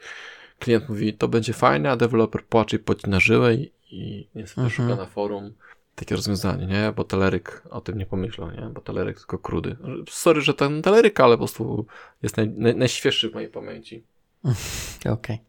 klient 0.59 0.89
mówi, 0.89 1.13
to 1.13 1.27
będzie 1.27 1.53
fajne, 1.53 1.91
a 1.91 1.95
deweloper 1.95 2.45
płacze 2.45 2.75
i 2.75 2.79
pocina 2.79 3.19
żyłę 3.19 3.55
i, 3.55 3.71
i 3.91 4.27
niestety 4.35 4.61
Mhm. 4.61 4.69
szuka 4.89 5.01
na 5.03 5.09
forum 5.09 5.53
takie 5.95 6.15
rozwiązanie, 6.15 6.65
nie? 6.65 6.93
Bo 6.95 7.03
teleryk 7.03 7.63
o 7.69 7.81
tym 7.81 7.97
nie 7.97 8.05
pomyślał, 8.05 8.51
nie? 8.51 8.69
Bo 8.73 8.81
teleryk 8.81 9.17
tylko 9.17 9.37
krudy. 9.37 9.75
Sorry, 10.09 10.41
że 10.41 10.53
ten 10.53 10.81
teleryk, 10.81 11.19
ale 11.19 11.33
po 11.33 11.37
prostu 11.37 11.85
jest 12.23 12.37
naj, 12.37 12.49
naj, 12.49 12.75
najświeższy 12.75 13.29
w 13.29 13.33
mojej 13.33 13.49
pamięci. 13.49 14.03
Okej. 15.09 15.39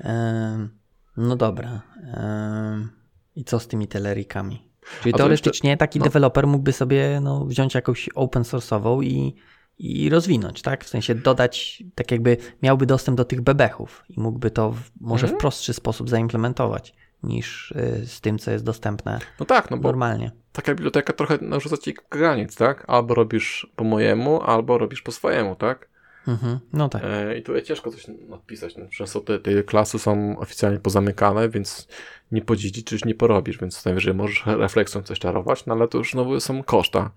Em, 0.00 0.68
No 1.16 1.36
dobra. 1.36 1.82
Em, 2.16 2.90
I 3.36 3.44
co 3.44 3.58
z 3.60 3.68
tymi 3.68 3.88
telerikami? 3.88 4.71
Czyli 5.02 5.14
teoretycznie 5.14 5.76
taki 5.76 5.98
no. 5.98 6.04
deweloper 6.04 6.46
mógłby 6.46 6.72
sobie 6.72 7.20
no, 7.22 7.44
wziąć 7.44 7.74
jakąś 7.74 8.08
open 8.14 8.42
source'ową 8.42 9.04
i, 9.04 9.34
i 9.78 10.08
rozwinąć, 10.10 10.62
tak? 10.62 10.84
W 10.84 10.88
sensie 10.88 11.14
dodać, 11.14 11.82
tak 11.94 12.10
jakby 12.10 12.36
miałby 12.62 12.86
dostęp 12.86 13.16
do 13.16 13.24
tych 13.24 13.40
bebechów 13.40 14.04
i 14.08 14.20
mógłby 14.20 14.50
to 14.50 14.70
w, 14.70 14.80
może 15.00 15.24
Mhm. 15.24 15.38
w 15.38 15.40
prostszy 15.40 15.72
sposób 15.72 16.10
zaimplementować 16.10 16.94
niż 17.22 17.70
y, 17.70 18.06
z 18.06 18.20
tym, 18.20 18.38
co 18.38 18.50
jest 18.50 18.64
dostępne 18.64 19.18
No 19.40 19.46
tak, 19.46 19.70
no 19.70 19.76
bo 19.76 19.88
normalnie. 19.88 20.30
taka 20.52 20.74
biblioteka 20.74 21.12
trochę 21.12 21.38
narzuca 21.40 21.76
ci 21.76 21.94
granic, 22.10 22.56
tak? 22.56 22.84
Albo 22.88 23.14
robisz 23.14 23.66
po 23.76 23.84
mojemu, 23.84 24.42
albo 24.42 24.78
robisz 24.78 25.02
po 25.02 25.12
swojemu, 25.12 25.56
tak? 25.56 25.91
Mhm. 26.28 26.58
No 26.72 26.88
tak. 26.88 27.02
E, 27.04 27.38
I 27.38 27.42
tutaj 27.42 27.62
ciężko 27.62 27.90
coś 27.90 28.06
napisać. 28.28 28.76
No, 28.76 28.84
często 28.88 29.20
te, 29.20 29.38
te 29.38 29.62
klasy 29.62 29.98
są 29.98 30.38
oficjalnie 30.38 30.78
pozamykane, 30.78 31.48
więc 31.48 31.88
nie 32.32 32.42
podziedziczysz, 32.42 33.04
nie 33.04 33.14
porobisz, 33.14 33.58
więc 33.58 33.84
najwyżej 33.84 34.14
możesz 34.14 34.42
refleksją 34.46 35.02
coś 35.02 35.18
czarować, 35.18 35.66
no 35.66 35.74
ale 35.74 35.88
to 35.88 35.98
już 35.98 36.12
znowu 36.12 36.40
są 36.40 36.62
koszta. 36.62 37.10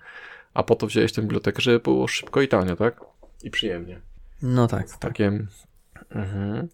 A 0.54 0.64
po 0.64 0.76
to 0.76 0.88
wziąłeś 0.88 1.14
tę 1.14 1.22
bibliotekę, 1.22 1.62
żeby 1.62 1.80
było 1.80 2.08
szybko 2.08 2.42
i 2.42 2.48
tanio, 2.48 2.76
tak? 2.76 3.02
I 3.44 3.50
przyjemnie. 3.52 4.00
No 4.42 4.68
tak. 4.68 4.90
tak. 4.90 5.00
Takie. 5.00 5.46
Mhm. 6.10 6.68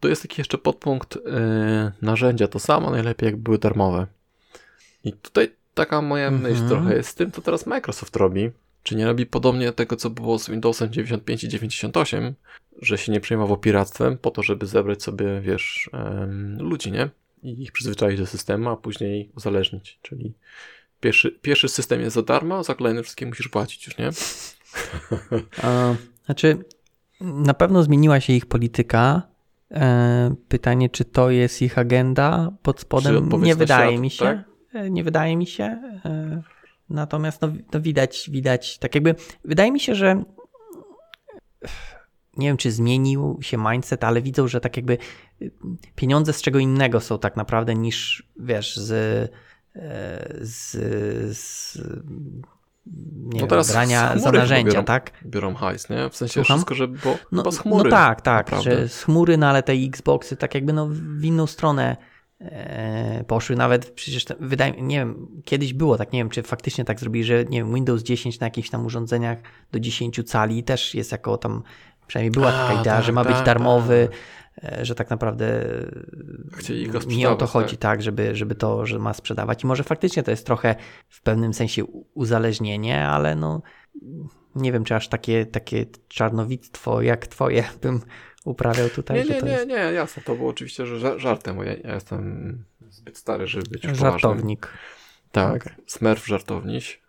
Tu 0.00 0.08
jest 0.08 0.22
taki 0.22 0.40
jeszcze 0.40 0.58
podpunkt 0.58 1.16
yy, 1.16 1.22
narzędzia. 2.02 2.48
To 2.48 2.58
samo 2.58 2.90
najlepiej, 2.90 3.26
jak 3.26 3.36
były 3.36 3.58
darmowe. 3.58 4.06
I 5.04 5.12
tutaj 5.12 5.52
taka 5.74 6.02
moja 6.02 6.28
Mhm. 6.28 6.52
myśl 6.52 6.68
trochę 6.68 6.96
jest 6.96 7.08
z 7.08 7.14
tym, 7.14 7.32
co 7.32 7.42
teraz 7.42 7.66
Microsoft 7.66 8.16
robi. 8.16 8.50
Czy 8.82 8.96
nie 8.96 9.06
robi 9.06 9.26
podobnie 9.26 9.72
tego, 9.72 9.96
co 9.96 10.10
było 10.10 10.38
z 10.38 10.50
Windowsem 10.50 10.92
95 10.92 11.44
i 11.44 11.48
98, 11.48 12.34
że 12.82 12.98
się 12.98 13.12
nie 13.12 13.20
przejmował 13.20 13.56
piractwem 13.56 14.18
po 14.18 14.30
to, 14.30 14.42
żeby 14.42 14.66
zebrać 14.66 15.02
sobie, 15.02 15.40
wiesz, 15.40 15.90
ludzi, 16.58 16.92
nie? 16.92 17.08
I 17.42 17.62
ich 17.62 17.72
przyzwyczaić 17.72 18.18
do 18.20 18.26
systemu, 18.26 18.70
a 18.70 18.76
później 18.76 19.30
uzależnić. 19.36 19.98
Czyli 20.02 20.32
pierwszy, 21.00 21.30
pierwszy 21.42 21.68
system 21.68 22.00
jest 22.00 22.14
za 22.14 22.22
darmo, 22.22 22.64
za 22.64 22.74
kolejne 22.74 23.02
wszystkie 23.02 23.26
musisz 23.26 23.48
płacić 23.48 23.86
już, 23.86 23.98
nie? 23.98 24.10
A, 25.62 25.94
znaczy, 26.26 26.58
na 27.20 27.54
pewno 27.54 27.82
zmieniła 27.82 28.20
się 28.20 28.32
ich 28.32 28.46
polityka. 28.46 29.22
E, 29.70 30.34
pytanie, 30.48 30.90
czy 30.90 31.04
to 31.04 31.30
jest 31.30 31.62
ich 31.62 31.78
agenda 31.78 32.52
pod 32.62 32.80
spodem? 32.80 33.28
Nie 33.42 33.54
wydaje 33.54 33.90
świat, 33.90 34.00
mi 34.02 34.10
się. 34.10 34.24
tak? 34.24 34.38
E, 34.72 34.90
Nie 34.90 35.04
wydaje 35.04 35.36
mi 35.36 35.46
się. 35.46 35.78
Natomiast 36.90 37.42
no, 37.42 37.48
no 37.72 37.80
widać, 37.80 38.30
widać, 38.32 38.78
tak 38.78 38.94
jakby, 38.94 39.14
wydaje 39.44 39.72
mi 39.72 39.80
się, 39.80 39.94
że 39.94 40.22
nie 42.36 42.46
wiem, 42.48 42.56
czy 42.56 42.72
zmienił 42.72 43.38
się 43.42 43.56
mindset, 43.58 44.04
ale 44.04 44.22
widzą, 44.22 44.48
że 44.48 44.60
tak 44.60 44.76
jakby 44.76 44.98
pieniądze 45.94 46.32
z 46.32 46.42
czego 46.42 46.58
innego 46.58 47.00
są 47.00 47.18
tak 47.18 47.36
naprawdę 47.36 47.74
niż, 47.74 48.28
wiesz, 48.36 48.76
z, 48.76 48.92
e, 49.76 50.34
z, 50.40 50.70
z 51.38 51.76
nie 52.86 53.22
No 53.32 53.38
wiem, 53.38 53.48
teraz 53.48 53.66
z 53.66 53.72
brania 53.72 54.18
za 54.18 54.32
narzędzia, 54.32 54.72
biorą. 54.72 54.84
tak? 54.84 55.10
biorą 55.26 55.54
hajs, 55.54 55.90
nie? 55.90 56.10
W 56.10 56.16
sensie 56.16 56.32
Słucham? 56.34 56.56
wszystko, 56.56 56.74
żeby 56.74 56.98
było 56.98 57.18
No, 57.32 57.52
z 57.52 57.58
chmury. 57.58 57.90
no 57.90 57.96
tak, 57.96 58.20
tak, 58.20 58.46
naprawdę. 58.46 58.80
że 58.80 58.88
z 58.88 59.02
chmury, 59.02 59.36
no 59.36 59.46
ale 59.48 59.62
te 59.62 59.72
Xboxy 59.72 60.36
tak 60.36 60.54
jakby 60.54 60.72
no 60.72 60.88
w 60.90 61.24
inną 61.24 61.46
stronę 61.46 61.96
poszły. 63.26 63.56
Nawet 63.56 63.90
przecież 63.90 64.24
te, 64.24 64.34
wydaje 64.40 64.72
nie 64.82 64.96
wiem, 64.96 65.28
kiedyś 65.44 65.74
było 65.74 65.98
tak, 65.98 66.12
nie 66.12 66.20
wiem, 66.20 66.30
czy 66.30 66.42
faktycznie 66.42 66.84
tak 66.84 67.00
zrobili, 67.00 67.24
że 67.24 67.44
nie 67.44 67.58
wiem, 67.58 67.74
Windows 67.74 68.02
10 68.02 68.40
na 68.40 68.46
jakichś 68.46 68.70
tam 68.70 68.86
urządzeniach 68.86 69.38
do 69.72 69.80
10 69.80 70.20
cali 70.26 70.62
też 70.62 70.94
jest 70.94 71.12
jako 71.12 71.38
tam, 71.38 71.62
przynajmniej 72.06 72.30
była 72.30 72.48
A, 72.48 72.68
taka 72.68 72.80
idea, 72.80 72.96
tak, 72.96 73.04
że 73.04 73.12
ma 73.12 73.24
być 73.24 73.36
tak, 73.36 73.46
darmowy, 73.46 74.08
e, 74.64 74.84
że 74.84 74.94
tak 74.94 75.10
naprawdę 75.10 75.64
Chcieli 76.52 76.88
go 76.88 76.98
nie 77.06 77.30
o 77.30 77.36
to 77.36 77.46
chodzi, 77.46 77.76
tak, 77.76 78.02
żeby, 78.02 78.36
żeby 78.36 78.54
to, 78.54 78.86
że 78.86 78.98
ma 78.98 79.14
sprzedawać. 79.14 79.64
I 79.64 79.66
może 79.66 79.84
faktycznie 79.84 80.22
to 80.22 80.30
jest 80.30 80.46
trochę 80.46 80.74
w 81.08 81.22
pewnym 81.22 81.54
sensie 81.54 81.84
uzależnienie, 82.14 83.06
ale 83.08 83.36
no 83.36 83.62
nie 84.54 84.72
wiem, 84.72 84.84
czy 84.84 84.94
aż 84.94 85.08
takie, 85.08 85.46
takie 85.46 85.86
czarnowictwo 86.08 87.02
jak 87.02 87.26
twoje 87.26 87.64
bym 87.82 88.00
uprawiał 88.44 88.88
tutaj. 88.88 89.18
Nie, 89.18 89.24
nie, 89.34 89.42
nie, 89.42 89.66
nie, 89.66 89.74
jasne, 89.74 90.22
to 90.22 90.34
było 90.34 90.50
oczywiście 90.50 90.86
że 90.86 90.96
ża- 90.96 91.18
żartem, 91.18 91.56
bo 91.56 91.64
ja, 91.64 91.72
ja 91.74 91.94
jestem 91.94 92.58
zbyt 92.90 93.18
stary, 93.18 93.46
żeby 93.46 93.70
być 93.70 93.82
poważnym. 93.82 94.10
żartownik. 94.10 94.68
Tak, 95.32 95.62
Okej. 95.66 95.72
smerf 95.86 96.26
żartowniś. 96.26 97.00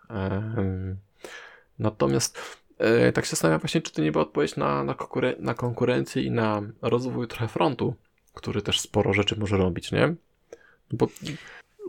Natomiast 1.80 2.40
e, 2.78 3.12
tak 3.12 3.26
się 3.26 3.30
zastanawiam 3.30 3.60
właśnie, 3.60 3.82
czy 3.82 3.94
to 3.94 4.02
nie 4.02 4.12
była 4.12 4.24
odpowiedź 4.24 4.56
na, 4.56 4.84
na, 4.84 4.94
konkuren- 4.94 5.40
na 5.40 5.54
konkurencję 5.54 6.24
i 6.24 6.32
na 6.32 6.62
rozwój 6.82 7.28
trochę 7.28 7.48
frontu, 7.48 7.96
który 8.34 8.62
też 8.62 8.80
sporo 8.80 9.14
rzeczy 9.14 9.40
może 9.40 9.58
robić, 9.58 9.92
nie? 9.92 10.16
Bo 10.92 11.08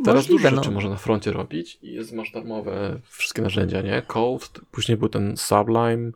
teraz 0.05 0.25
Możliwe, 0.25 0.43
dużo 0.43 0.51
no. 0.57 0.63
rzeczy 0.63 0.71
można 0.75 0.91
na 0.91 0.97
froncie 0.97 1.33
robić 1.33 1.79
i 1.83 1.93
jest, 1.93 2.13
masz 2.13 2.31
darmowe 2.33 3.01
wszystkie 3.09 3.43
narzędzia, 3.43 3.83
nie? 3.83 4.03
Code, 4.07 4.47
później 4.71 4.99
był 4.99 5.09
ten 5.09 5.37
Sublime, 5.37 6.11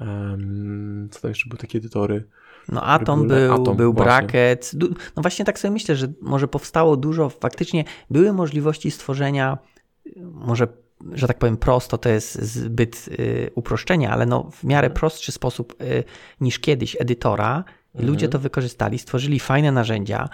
em, 0.00 1.08
co 1.10 1.20
tam 1.20 1.28
jeszcze 1.30 1.48
były 1.48 1.58
takie 1.58 1.78
edytory? 1.78 2.24
No 2.68 2.82
Atom 2.82 3.28
był, 3.28 3.54
Atom, 3.54 3.76
był. 3.76 3.94
Bracket. 3.94 4.72
No 5.16 5.22
właśnie 5.22 5.44
tak 5.44 5.58
sobie 5.58 5.72
myślę, 5.72 5.96
że 5.96 6.12
może 6.20 6.48
powstało 6.48 6.96
dużo, 6.96 7.30
faktycznie 7.30 7.84
były 8.10 8.32
możliwości 8.32 8.90
stworzenia, 8.90 9.58
y, 10.06 10.12
może, 10.32 10.68
że 11.12 11.26
tak 11.26 11.38
powiem 11.38 11.56
prosto, 11.56 11.98
to 11.98 12.08
jest 12.08 12.42
zbyt 12.42 13.08
y, 13.08 13.50
uproszczenie, 13.54 14.10
ale 14.10 14.26
no 14.26 14.50
w 14.50 14.64
miarę 14.64 14.86
Mhm. 14.86 15.00
prostszy 15.00 15.32
sposób 15.32 15.82
y, 15.82 16.04
niż 16.40 16.58
kiedyś 16.58 16.96
edytora. 17.00 17.64
Mhm. 17.94 18.10
Ludzie 18.10 18.28
to 18.28 18.38
wykorzystali, 18.38 18.98
stworzyli 18.98 19.40
fajne 19.40 19.72
narzędzia. 19.72 20.28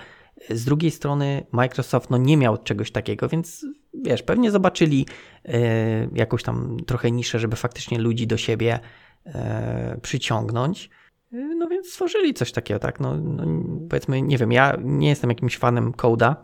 Z 0.51 0.65
drugiej 0.65 0.91
strony 0.91 1.47
Microsoft 1.53 2.11
no, 2.11 2.17
nie 2.17 2.37
miał 2.37 2.59
czegoś 2.59 2.93
takiego, 2.93 3.29
więc 3.29 3.67
wiesz, 3.95 4.23
pewnie 4.23 4.51
zobaczyli 4.51 5.07
y, 5.49 5.53
jakąś 6.15 6.43
tam 6.43 6.77
trochę 6.87 7.11
niszę, 7.11 7.39
żeby 7.39 7.57
faktycznie 7.57 7.99
ludzi 7.99 8.27
do 8.27 8.37
siebie 8.37 8.81
e, 9.27 9.99
przyciągnąć. 10.03 10.91
Y, 11.33 11.55
No 11.55 11.69
więc 11.69 11.87
stworzyli 11.87 12.35
coś 12.35 12.53
takiego, 12.53 12.81
tak? 12.81 13.01
No, 13.01 13.17
no, 13.17 13.45
powiedzmy, 13.91 14.23
nie 14.23 14.39
wiem, 14.39 14.53
ja 14.53 14.77
nie 14.83 15.09
jestem 15.09 15.31
jakimś 15.31 15.59
fanem 15.59 15.93
Coda. 15.93 16.37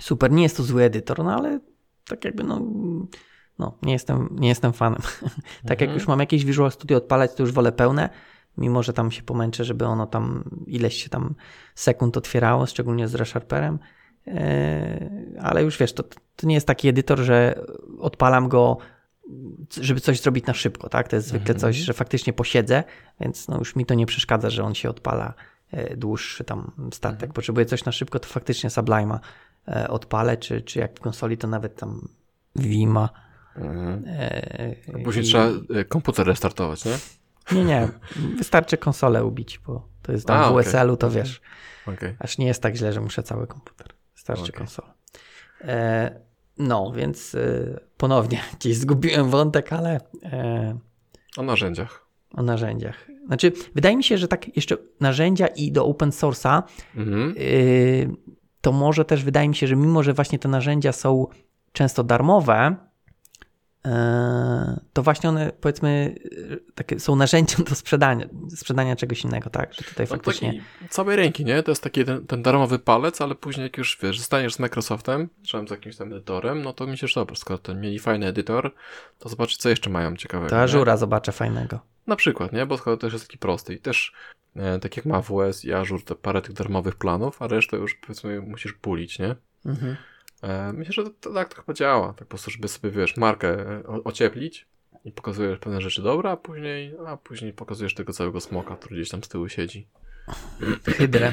Super, 0.00 0.32
nie 0.32 0.42
jest 0.42 0.56
to 0.56 0.62
zły 0.62 0.82
edytor, 0.82 1.24
no 1.24 1.34
ale 1.34 1.60
tak 2.08 2.24
jakby, 2.24 2.44
no, 2.44 2.60
no 3.58 3.78
nie, 3.82 3.92
jestem, 3.92 4.28
nie 4.32 4.48
jestem 4.48 4.72
fanem. 4.72 5.00
tak 5.68 5.80
jak 5.80 5.82
Mhm. 5.82 5.94
już 5.98 6.08
mam 6.08 6.20
jakieś 6.20 6.44
Visual 6.44 6.70
Studio 6.70 6.98
odpalać, 6.98 7.34
to 7.34 7.42
już 7.42 7.52
wolę 7.52 7.72
pełne, 7.72 8.08
mimo 8.58 8.82
że 8.82 8.92
tam 8.92 9.10
się 9.10 9.22
pomęczę, 9.22 9.64
żeby 9.64 9.84
ono 9.86 10.06
tam 10.06 10.44
ileś 10.66 11.02
się 11.02 11.08
tam 11.08 11.34
sekund 11.74 12.16
otwierało, 12.16 12.66
szczególnie 12.66 13.08
z 13.08 13.14
ReSharperem. 13.14 13.78
Yy, 14.26 14.34
ale 15.42 15.62
już 15.62 15.78
wiesz, 15.78 15.92
to, 15.92 16.02
to 16.36 16.46
nie 16.46 16.54
jest 16.54 16.66
taki 16.66 16.88
edytor, 16.88 17.18
że 17.18 17.64
odpalam 17.98 18.48
go, 18.48 18.78
żeby 19.80 20.00
coś 20.00 20.20
zrobić 20.20 20.46
na 20.46 20.54
szybko, 20.54 20.88
tak? 20.88 21.08
To 21.08 21.16
jest 21.16 21.28
zwykle 21.28 21.54
Mhm. 21.54 21.58
coś, 21.60 21.76
że 21.76 21.92
faktycznie 21.92 22.32
posiedzę, 22.32 22.84
więc 23.20 23.48
no 23.48 23.58
już 23.58 23.76
mi 23.76 23.86
to 23.86 23.94
nie 23.94 24.06
przeszkadza, 24.06 24.50
że 24.50 24.64
on 24.64 24.74
się 24.74 24.90
odpala 24.90 25.34
e, 25.70 25.96
dłuższy 25.96 26.44
tam 26.44 26.70
statek. 26.92 27.14
Mhm. 27.22 27.32
Potrzebuję 27.32 27.66
coś 27.66 27.84
na 27.84 27.92
szybko, 27.92 28.18
to 28.18 28.28
faktycznie 28.28 28.70
Sublime'a 28.70 29.18
e, 29.68 29.88
odpalę, 29.88 30.36
czy, 30.36 30.62
czy 30.62 30.78
jak 30.78 30.96
w 30.96 31.00
konsoli, 31.00 31.38
to 31.38 31.46
nawet 31.48 31.76
tam 31.76 32.08
Vima. 32.56 33.08
Mhm. 33.56 34.04
e, 34.06 35.02
Później 35.04 35.24
i- 35.24 35.28
trzeba 35.28 35.48
e, 35.74 35.84
komputer 35.84 36.26
restartować, 36.26 36.84
nie? 36.84 36.98
Nie, 37.52 37.64
nie, 37.64 37.88
wystarczy 38.38 38.76
konsolę 38.76 39.24
ubić, 39.24 39.58
bo 39.66 39.88
to 40.02 40.12
jest 40.12 40.26
tam 40.26 40.40
A, 40.42 40.50
w. 40.50 40.54
USL-u, 40.54 40.96
to 40.96 41.06
Okej. 41.06 41.18
wiesz, 41.22 41.40
Okej. 41.86 42.16
aż 42.18 42.38
nie 42.38 42.46
jest 42.46 42.62
tak 42.62 42.76
źle, 42.76 42.92
że 42.92 43.00
muszę 43.00 43.22
cały 43.22 43.46
komputer. 43.46 43.86
Wystarczy 44.14 44.42
Okej. 44.42 44.54
konsola. 44.54 44.94
E, 45.60 46.20
No, 46.58 46.92
więc 46.92 47.34
y, 47.34 47.80
ponownie 47.96 48.40
gdzieś 48.60 48.76
zgubiłem 48.76 49.30
wątek, 49.30 49.72
ale 49.72 50.00
e, 50.22 50.78
O 51.36 51.42
narzędziach. 51.42 52.06
o 52.34 52.42
narzędziach. 52.42 53.06
Znaczy, 53.26 53.52
wydaje 53.74 53.96
mi 53.96 54.04
się, 54.04 54.18
że 54.18 54.28
tak 54.28 54.56
jeszcze 54.56 54.76
narzędzia 55.00 55.46
i 55.46 55.72
do 55.72 55.86
open 55.86 56.10
source'a, 56.10 56.62
Mhm. 56.96 57.34
y, 57.38 58.08
to 58.60 58.72
może 58.72 59.04
też 59.04 59.24
wydaje 59.24 59.48
mi 59.48 59.54
się, 59.54 59.66
że 59.66 59.76
mimo, 59.76 60.02
że 60.02 60.12
właśnie 60.12 60.38
te 60.38 60.48
narzędzia 60.48 60.92
są 60.92 61.26
często 61.72 62.04
darmowe, 62.04 62.76
to 64.92 65.02
właśnie 65.02 65.28
one 65.28 65.52
powiedzmy 65.60 66.14
y, 66.24 66.60
takie 66.74 67.00
są 67.00 67.16
narzędziem 67.16 67.64
do 67.64 67.74
sprzedania, 67.74 68.26
sprzedania 68.56 68.96
czegoś 68.96 69.24
innego, 69.24 69.50
tak? 69.50 69.74
Że 69.74 69.82
tutaj 69.82 70.06
No 70.10 70.16
faktycznie. 70.16 70.62
całej 70.90 71.16
ręki, 71.16 71.44
nie? 71.44 71.62
To 71.62 71.70
jest 71.70 71.82
taki 71.82 72.04
ten, 72.04 72.26
ten 72.26 72.42
darmowy 72.42 72.78
palec, 72.78 73.20
ale 73.20 73.34
później 73.34 73.62
jak 73.64 73.76
już 73.78 73.98
wiesz, 74.02 74.18
zostaniesz 74.18 74.54
z 74.54 74.58
Microsoftem, 74.58 75.28
czy 75.42 75.58
z 75.68 75.70
jakimś 75.70 75.96
tam 75.96 76.12
edytorem, 76.12 76.62
no 76.62 76.72
to 76.72 76.86
myślisz, 76.86 77.14
dobra, 77.14 77.36
skoro 77.36 77.58
ten 77.58 77.80
mieli 77.80 77.98
fajny 77.98 78.26
edytor, 78.26 78.74
to 79.18 79.28
zobacz, 79.28 79.56
co 79.56 79.68
jeszcze 79.68 79.90
mają 79.90 80.16
ciekawego. 80.16 80.50
To 80.50 80.56
nie? 80.56 80.62
Ażura 80.62 80.96
zobaczę 80.96 81.32
fajnego. 81.32 81.80
Na 82.06 82.16
przykład, 82.16 82.52
nie? 82.52 82.66
Bo 82.66 82.78
skoro 82.78 82.96
też 82.96 83.12
jest 83.12 83.26
taki 83.26 83.38
prosty 83.38 83.74
i 83.74 83.78
też 83.78 84.12
e, 84.56 84.78
tak 84.78 84.96
jak 84.96 85.06
ma 85.06 85.22
WS 85.22 85.64
i 85.64 85.72
Azure, 85.72 86.02
te 86.02 86.14
parę 86.14 86.42
tych 86.42 86.52
darmowych 86.52 86.96
planów, 86.96 87.42
a 87.42 87.46
resztę 87.46 87.76
już 87.76 87.94
powiedzmy 87.94 88.40
musisz 88.40 88.72
pulić, 88.72 89.18
nie? 89.18 89.36
Mhm. 89.66 89.96
E, 90.42 90.72
myślę, 90.72 90.92
że 90.92 91.10
to, 91.10 91.32
tak 91.34 91.54
to 91.54 91.62
chyba 91.62 91.72
działa. 91.72 92.08
Tak 92.08 92.18
po 92.18 92.24
prostu, 92.24 92.50
żeby 92.50 92.68
sobie, 92.68 92.90
wiesz, 92.90 93.16
markę 93.16 93.48
e, 93.48 93.82
ocieplić 94.04 94.66
i 95.04 95.12
pokazujesz 95.12 95.58
pewne 95.58 95.80
rzeczy 95.80 96.02
dobre, 96.02 96.30
a 96.30 96.36
później, 96.36 96.94
a 97.06 97.16
później 97.16 97.52
pokazujesz 97.52 97.94
tego 97.94 98.12
całego 98.12 98.40
smoka, 98.40 98.76
który 98.76 98.96
gdzieś 98.96 99.10
tam 99.10 99.24
z 99.24 99.28
tyłu 99.28 99.48
siedzi. 99.48 99.86
Hydrę. 100.84 101.32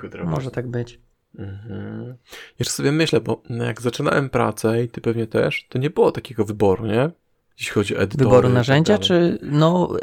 Hydrę, 0.00 0.24
może 0.24 0.50
tak 0.50 0.68
być. 0.68 1.00
Mhm. 1.38 2.14
Jeszcze 2.58 2.74
sobie 2.74 2.92
myślę, 2.92 3.20
bo 3.20 3.42
jak 3.50 3.80
zaczynałem 3.80 4.30
pracę 4.30 4.84
i 4.84 4.88
ty 4.88 5.00
pewnie 5.00 5.26
też, 5.26 5.66
to 5.68 5.78
nie 5.78 5.90
było 5.90 6.12
takiego 6.12 6.44
wyboru, 6.44 6.86
nie? 6.86 7.10
Jeśli 7.58 7.72
chodzi 7.72 7.96
o 7.96 8.00
edytory. 8.00 8.24
Wyboru 8.24 8.48
tak 8.48 8.54
narzędzia, 8.54 8.98
dalej. 8.98 9.08
czy 9.08 9.38
no 9.42 9.96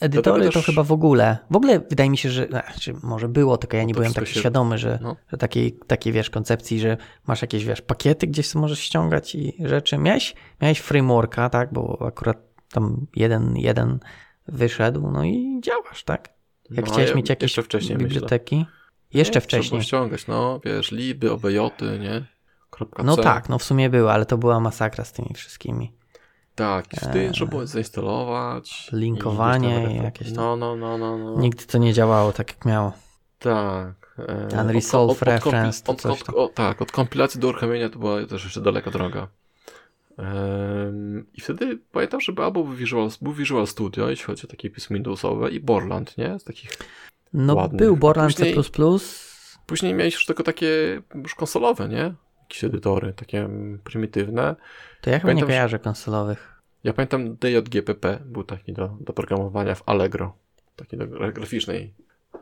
edytory 0.00 0.46
to 0.46 0.52
też- 0.52 0.66
chyba 0.66 0.82
w 0.82 0.92
ogóle. 0.92 1.38
W 1.50 1.56
ogóle 1.56 1.80
wydaje 1.80 2.10
mi 2.10 2.18
się, 2.18 2.30
że 2.30 2.46
znaczy, 2.46 2.94
może 3.02 3.28
było, 3.28 3.56
tylko 3.56 3.76
ja 3.76 3.84
nie 3.84 3.94
to 3.94 4.00
byłem 4.00 4.14
taki 4.14 4.26
się- 4.32 4.40
świadomy, 4.40 4.78
że, 4.78 4.98
no. 5.02 5.16
że 5.28 5.36
takiej, 5.36 5.72
takiej 5.86 6.12
wiesz 6.12 6.30
koncepcji, 6.30 6.80
że 6.80 6.96
masz 7.26 7.42
jakieś 7.42 7.64
wiesz 7.64 7.82
pakiety 7.82 8.26
gdzieś 8.26 8.48
co 8.48 8.58
możesz 8.58 8.78
ściągać 8.80 9.34
i 9.34 9.54
rzeczy. 9.64 9.98
Miałeś, 9.98 10.34
miałeś 10.62 10.78
frameworka, 10.78 11.50
tak, 11.50 11.72
bo 11.72 12.06
akurat 12.06 12.38
tam 12.72 13.06
jeden, 13.16 13.56
jeden 13.56 13.98
wyszedł, 14.48 15.10
no 15.10 15.24
i 15.24 15.60
działasz, 15.64 16.04
tak? 16.04 16.28
Jak 16.70 16.86
No, 16.86 16.92
chciałeś 16.92 17.10
ja 17.10 17.16
mieć 17.16 17.28
jakieś 17.28 17.54
wcześniej 17.54 17.96
myślę. 17.98 18.08
biblioteki. 18.08 18.66
Jeszcze 19.14 19.34
Nie, 19.36 19.40
wcześniej. 19.40 19.70
Trzeba 19.70 19.82
ściągać, 19.82 20.26
no, 20.26 20.60
wiesz, 20.64 20.90
liby, 20.92 21.32
obejoty, 21.32 21.98
nie? 21.98 22.24
Kropka 22.70 23.02
No 23.02 23.16
C. 23.16 23.22
tak, 23.22 23.48
no 23.48 23.58
w 23.58 23.62
sumie 23.64 23.90
było, 23.90 24.12
ale 24.12 24.26
to 24.26 24.38
była 24.38 24.60
masakra 24.60 25.04
z 25.04 25.12
tymi 25.12 25.34
wszystkimi. 25.34 25.92
Tak, 26.60 26.86
wtedy 26.96 27.20
Eee, 27.20 27.30
trzeba 27.32 27.50
było 27.50 27.66
zainstalować. 27.66 28.88
linkowanie 28.92 29.92
i 29.92 29.96
jakieś 30.04 30.28
tam- 30.32 30.36
No, 30.36 30.56
no, 30.56 30.76
no, 30.76 30.98
no, 30.98 31.18
no. 31.18 31.40
Nigdy 31.40 31.64
to 31.66 31.78
nie 31.78 31.92
działało 31.92 32.32
tak 32.32 32.48
jak 32.48 32.64
miało. 32.64 32.92
Tak. 33.38 34.16
e, 34.28 34.60
Unresolved 34.60 35.16
od- 35.16 35.22
od- 35.22 35.28
od 35.28 35.34
reference 35.44 35.82
od- 35.86 36.06
od- 36.06 36.24
tam. 36.24 36.34
o, 36.34 36.48
Tak, 36.48 36.82
od 36.82 36.92
kompilacji 36.92 37.40
do 37.40 37.48
uruchomienia 37.48 37.88
to 37.88 37.98
była 37.98 38.26
też 38.26 38.44
jeszcze 38.44 38.60
daleka 38.60 38.90
droga. 38.90 39.28
Em, 40.18 41.26
I 41.34 41.40
wtedy 41.40 41.78
pamiętam, 41.92 42.20
że 42.20 42.32
albo 42.36 42.64
był 42.64 42.72
Visual, 42.74 43.08
był 43.22 43.32
Visual 43.32 43.66
Studio, 43.66 44.10
jeśli 44.10 44.24
chodzi 44.24 44.44
o 44.46 44.50
takie 44.50 44.70
pismo 44.70 44.94
Windowsowe 44.94 45.50
i 45.50 45.60
Borland, 45.60 46.18
nie? 46.18 46.38
Z 46.38 46.44
takich... 46.44 46.70
No 47.32 47.54
Ładnych. 47.54 47.78
był 47.78 47.96
Borland 47.96 48.34
później- 48.36 48.54
C++, 48.54 48.70
Później 49.66 49.94
miałeś 49.94 50.14
już 50.14 50.26
tylko 50.26 50.42
takie 50.42 51.02
już 51.14 51.34
konsolowe, 51.34 51.88
nie? 51.88 52.14
Jakieś 52.42 52.64
edytory, 52.64 53.12
takie 53.12 53.40
mm, 53.44 53.78
prymitywne. 53.84 54.56
To 55.00 55.10
ja 55.10 55.18
chyba 55.18 55.28
Pamiętam, 55.28 55.48
nie 55.48 55.54
kojarzę 55.54 55.78
konsolowych. 55.78 56.60
Ja 56.84 56.92
pamiętam 56.92 57.36
DJGPP 57.36 58.18
był 58.24 58.44
taki 58.44 58.72
do, 58.72 58.96
do 59.00 59.12
programowania 59.12 59.74
w 59.74 59.82
Allegro. 59.86 60.36
Taki 60.76 60.96
do 60.96 61.04
gra- 61.06 61.32
graficznej. 61.32 61.94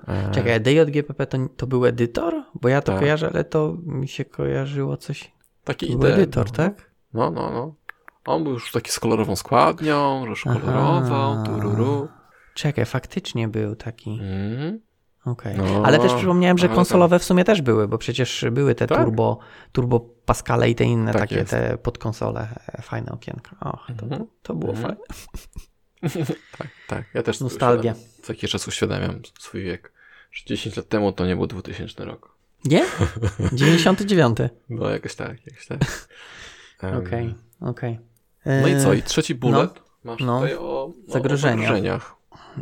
E, 0.08 0.30
Czekaj, 0.30 0.60
DJGPP 0.60 1.26
to, 1.26 1.38
to 1.56 1.66
był 1.66 1.86
edytor? 1.86 2.34
Bo 2.54 2.68
ja 2.68 2.82
to 2.82 2.92
Tak. 2.92 3.00
kojarzę, 3.00 3.30
ale 3.34 3.44
to 3.44 3.76
mi 3.86 4.08
się 4.08 4.24
kojarzyło 4.24 4.96
coś. 4.96 5.32
Taki 5.64 5.92
To 5.92 5.98
był 5.98 6.08
edytor, 6.10 6.44
był, 6.44 6.54
tak? 6.54 6.90
No, 7.14 7.30
no, 7.30 7.50
no. 7.50 7.74
On 8.26 8.44
był 8.44 8.52
już 8.52 8.72
taki 8.72 8.90
z 8.90 9.00
kolorową 9.00 9.36
składnią, 9.36 10.26
już 10.26 10.44
kolorował, 10.44 11.44
tururu. 11.44 12.08
Czekaj, 12.54 12.84
faktycznie 12.86 13.48
był 13.48 13.76
taki. 13.76 14.10
Mm. 14.22 14.80
Okej. 15.30 15.56
No, 15.56 15.82
ale 15.84 15.98
też 15.98 16.14
przypomniałem, 16.14 16.58
że 16.58 16.66
ale 16.66 16.76
konsolowe 16.76 17.18
w 17.18 17.24
sumie 17.24 17.44
też 17.44 17.62
były, 17.62 17.88
bo 17.88 17.98
przecież 17.98 18.44
były 18.52 18.74
te 18.74 18.86
Tak. 18.86 18.98
turbo, 19.04 19.38
turbo 19.72 20.00
Pascale 20.00 20.70
i 20.70 20.74
te 20.74 20.84
inne 20.84 21.12
Tak 21.12 21.22
takie 21.22 21.36
jest. 21.36 21.50
te 21.50 21.78
podkonsole, 21.78 22.48
e, 22.68 22.82
fajne 22.82 23.12
okienka. 23.12 23.56
Och, 23.60 23.86
to, 23.98 24.04
Mhm. 24.04 24.26
to 24.42 24.54
było 24.54 24.72
Mhm. 24.72 24.96
fajne. 24.96 25.04
Tak, 26.58 26.68
tak. 26.88 27.04
Ja 27.14 27.22
też 27.22 27.40
Nostalgia. 27.40 27.94
Co 28.22 28.32
jakiś 28.32 28.50
czas 28.50 28.68
uświadamiam 28.68 29.20
swój 29.40 29.62
wiek. 29.62 29.92
Że 30.32 30.44
10 30.46 30.76
lat 30.76 30.88
temu 30.88 31.12
to 31.12 31.26
nie 31.26 31.36
był 31.36 31.46
2000 31.46 32.04
rok. 32.04 32.36
Nie? 32.64 32.84
99. 33.52 34.38
No, 34.68 34.90
jakoś 34.90 35.14
tak, 35.14 35.46
jakoś 35.46 35.66
tak. 35.66 36.08
Okej, 37.06 37.34
okej. 37.60 37.98
No 38.46 38.68
i 38.68 38.80
co? 38.80 38.92
I 38.94 38.98
E, 38.98 39.02
trzeci 39.02 39.34
bullet 39.34 39.70
masz 40.04 40.20
no. 40.20 40.38
tutaj 40.40 40.54
o, 40.56 40.60
o 40.60 40.84
o 40.86 40.92
zagrożeniach. 41.08 42.14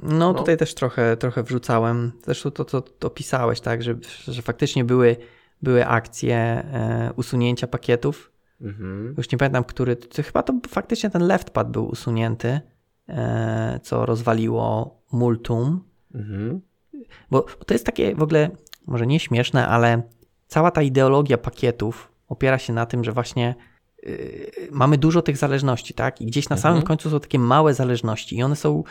No, 0.02 0.32
No. 0.32 0.34
tutaj 0.34 0.56
też 0.56 0.74
trochę, 0.74 1.16
trochę 1.16 1.42
wrzucałem. 1.42 2.12
Zresztą 2.24 2.50
to, 2.50 2.64
co 2.64 2.80
to 2.80 3.08
opisałeś, 3.08 3.60
tak, 3.60 3.82
że, 3.82 3.94
że 4.28 4.42
faktycznie 4.42 4.84
były, 4.84 5.16
były 5.62 5.86
akcje 5.86 6.36
e, 6.36 7.12
usunięcia 7.16 7.66
pakietów. 7.66 8.32
Mhm. 8.60 9.14
Już 9.18 9.32
nie 9.32 9.38
pamiętam, 9.38 9.64
który. 9.64 9.96
To 9.96 10.22
chyba 10.22 10.42
to 10.42 10.52
faktycznie 10.68 11.10
ten 11.10 11.26
leftpad 11.26 11.70
był 11.70 11.86
usunięty, 11.86 12.60
e, 13.08 13.80
co 13.82 14.06
rozwaliło 14.06 14.96
multum. 15.12 15.84
Mhm. 16.14 16.60
Bo 17.30 17.42
to 17.42 17.74
jest 17.74 17.86
takie 17.86 18.14
w 18.14 18.22
ogóle, 18.22 18.50
może 18.86 19.06
nie 19.06 19.20
śmieszne, 19.20 19.68
ale 19.68 20.02
cała 20.46 20.70
ta 20.70 20.82
ideologia 20.82 21.38
pakietów 21.38 22.12
opiera 22.28 22.58
się 22.58 22.72
na 22.72 22.86
tym, 22.86 23.04
że 23.04 23.12
właśnie 23.12 23.54
yy, 24.02 24.50
mamy 24.70 24.98
dużo 24.98 25.22
tych 25.22 25.36
zależności, 25.36 25.94
tak? 25.94 26.20
I 26.20 26.26
gdzieś 26.26 26.48
na 26.48 26.56
samym 26.56 26.76
Mhm. 26.76 26.86
końcu 26.86 27.10
są 27.10 27.20
takie 27.20 27.38
małe 27.38 27.74
zależności 27.74 28.36
i 28.36 28.42
one 28.42 28.56
są 28.56 28.84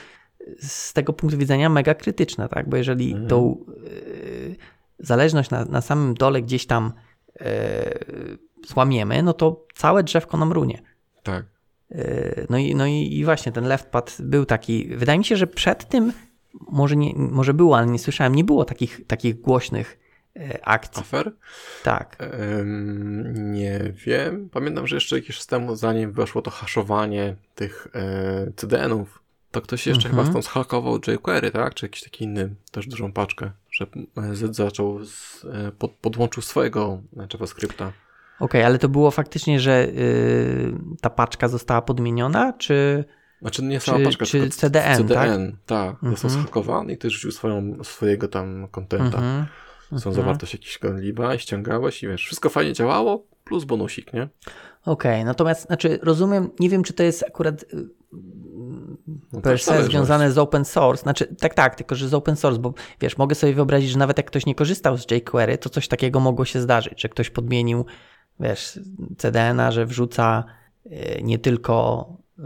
z 0.59 0.93
tego 0.93 1.13
punktu 1.13 1.37
widzenia 1.37 1.69
mega 1.69 1.93
krytyczne, 1.93 2.49
tak? 2.49 2.69
Bo 2.69 2.77
jeżeli 2.77 3.11
Mhm. 3.11 3.27
tą 3.27 3.65
yy, 3.83 4.55
zależność 4.99 5.49
na, 5.49 5.65
na 5.65 5.81
samym 5.81 6.13
dole 6.13 6.41
gdzieś 6.41 6.65
tam 6.65 6.93
yy, 7.39 7.45
złamiemy, 8.67 9.23
no 9.23 9.33
to 9.33 9.65
całe 9.73 10.03
drzewko 10.03 10.37
nam 10.37 10.51
runie. 10.51 10.81
Tak. 11.23 11.45
Yy, 11.89 12.47
No 12.49 12.57
i, 12.57 12.75
no 12.75 12.85
i, 12.85 13.17
i 13.17 13.25
właśnie 13.25 13.51
ten 13.51 13.63
leftpad 13.63 14.17
był 14.19 14.45
taki. 14.45 14.95
Wydaje 14.97 15.19
mi 15.19 15.25
się, 15.25 15.35
że 15.37 15.47
przed 15.47 15.89
tym 15.89 16.13
może, 16.67 16.95
nie, 16.95 17.13
może 17.15 17.53
było, 17.53 17.77
ale 17.77 17.87
nie 17.87 17.99
słyszałem, 17.99 18.35
nie 18.35 18.43
było 18.43 18.65
takich, 18.65 19.01
takich 19.07 19.41
głośnych 19.41 19.99
akcji. 20.61 21.01
Afer? 21.01 21.31
Tak. 21.83 22.17
Nie 23.33 23.79
wiem. 24.05 24.49
Pamiętam, 24.49 24.87
że 24.87 24.95
jeszcze 24.95 25.15
jakiś 25.15 25.35
czas 25.35 25.47
temu, 25.47 25.75
zanim 25.75 26.11
weszło 26.11 26.41
to 26.41 26.51
haszowanie 26.51 27.35
tych 27.55 27.87
e, 27.93 28.51
CDN-ów, 28.55 29.21
to 29.55 29.61
ktoś 29.61 29.87
jeszcze 29.87 30.09
Mhm. 30.09 30.15
chyba 30.25 30.31
stąd 30.31 30.45
zhakował 30.45 30.99
jQuery, 31.07 31.51
tak? 31.51 31.73
Czy 31.73 31.85
jakiś 31.85 32.03
taki 32.03 32.23
inny, 32.23 32.55
też 32.71 32.87
dużą 32.87 33.11
paczkę, 33.11 33.51
że 33.71 33.85
e, 34.17 34.35
Z 34.35 34.55
zaczął, 34.55 35.05
z, 35.05 35.45
e, 35.45 35.71
pod, 35.71 35.91
podłączył 35.91 36.43
swojego 36.43 37.01
e, 37.17 37.27
JavaScripta. 37.33 37.91
Okej, 38.39 38.63
ale 38.63 38.79
to 38.79 38.89
było 38.89 39.11
faktycznie, 39.11 39.59
że 39.59 39.87
y, 39.87 40.73
ta 41.01 41.09
paczka 41.09 41.47
została 41.47 41.81
podmieniona, 41.81 42.53
czy. 42.53 43.05
Znaczy 43.41 43.63
nie 43.63 43.79
sama 43.79 43.97
Czy- 43.97 44.03
paczka, 44.05 44.25
czy 44.25 44.39
tylko 44.39 44.55
CDN, 44.55 44.97
CDN, 44.97 45.57
tak? 45.65 45.95
Został 46.03 46.29
Mhm. 46.29 46.43
zhakowany 46.43 46.93
i 46.93 46.97
ktoś 46.97 47.13
rzucił 47.13 47.31
swoją, 47.31 47.83
swojego 47.83 48.27
tam 48.27 48.67
kontenta. 48.71 49.17
Mhm, 49.17 49.45
Są 49.89 49.95
mhm. 49.95 50.15
zawartość 50.15 50.53
jakiś 50.53 50.79
liba 50.99 51.35
i 51.35 51.39
ściągałeś 51.39 52.03
i 52.03 52.07
wiesz, 52.07 52.25
wszystko 52.25 52.49
fajnie 52.49 52.73
działało, 52.73 53.27
plus 53.43 53.63
bonusik, 53.63 54.13
nie? 54.13 54.29
Okej, 54.85 55.25
natomiast 55.25 55.65
znaczy 55.67 55.99
rozumiem, 56.01 56.49
nie 56.59 56.69
wiem, 56.69 56.83
czy 56.83 56.93
to 56.93 57.03
jest 57.03 57.23
akurat 57.27 57.63
y, 57.63 57.67
No 59.35 59.57
se 59.57 59.65
zależność. 59.65 59.91
związane 59.91 60.31
z 60.31 60.37
open 60.37 60.65
source. 60.65 61.03
Znaczy, 61.03 61.35
tak, 61.39 61.53
tak, 61.53 61.75
tylko 61.75 61.95
że 61.95 62.09
z 62.09 62.13
open 62.13 62.35
source, 62.35 62.59
bo 62.59 62.73
wiesz, 63.01 63.17
mogę 63.17 63.35
sobie 63.35 63.53
wyobrazić, 63.53 63.89
że 63.89 63.99
nawet 63.99 64.17
jak 64.17 64.27
ktoś 64.27 64.45
nie 64.45 64.55
korzystał 64.55 64.97
z 64.97 65.11
jQuery, 65.11 65.57
to 65.57 65.69
coś 65.69 65.87
takiego 65.87 66.19
mogło 66.19 66.45
się 66.45 66.61
zdarzyć, 66.61 67.01
że 67.01 67.09
ktoś 67.09 67.29
podmienił, 67.29 67.85
wiesz, 68.39 68.79
CDN-a, 69.17 69.71
że 69.71 69.85
wrzuca 69.85 70.43
y, 70.85 71.21
nie 71.23 71.39
tylko 71.39 72.07
y, 72.39 72.43
y, 72.43 72.45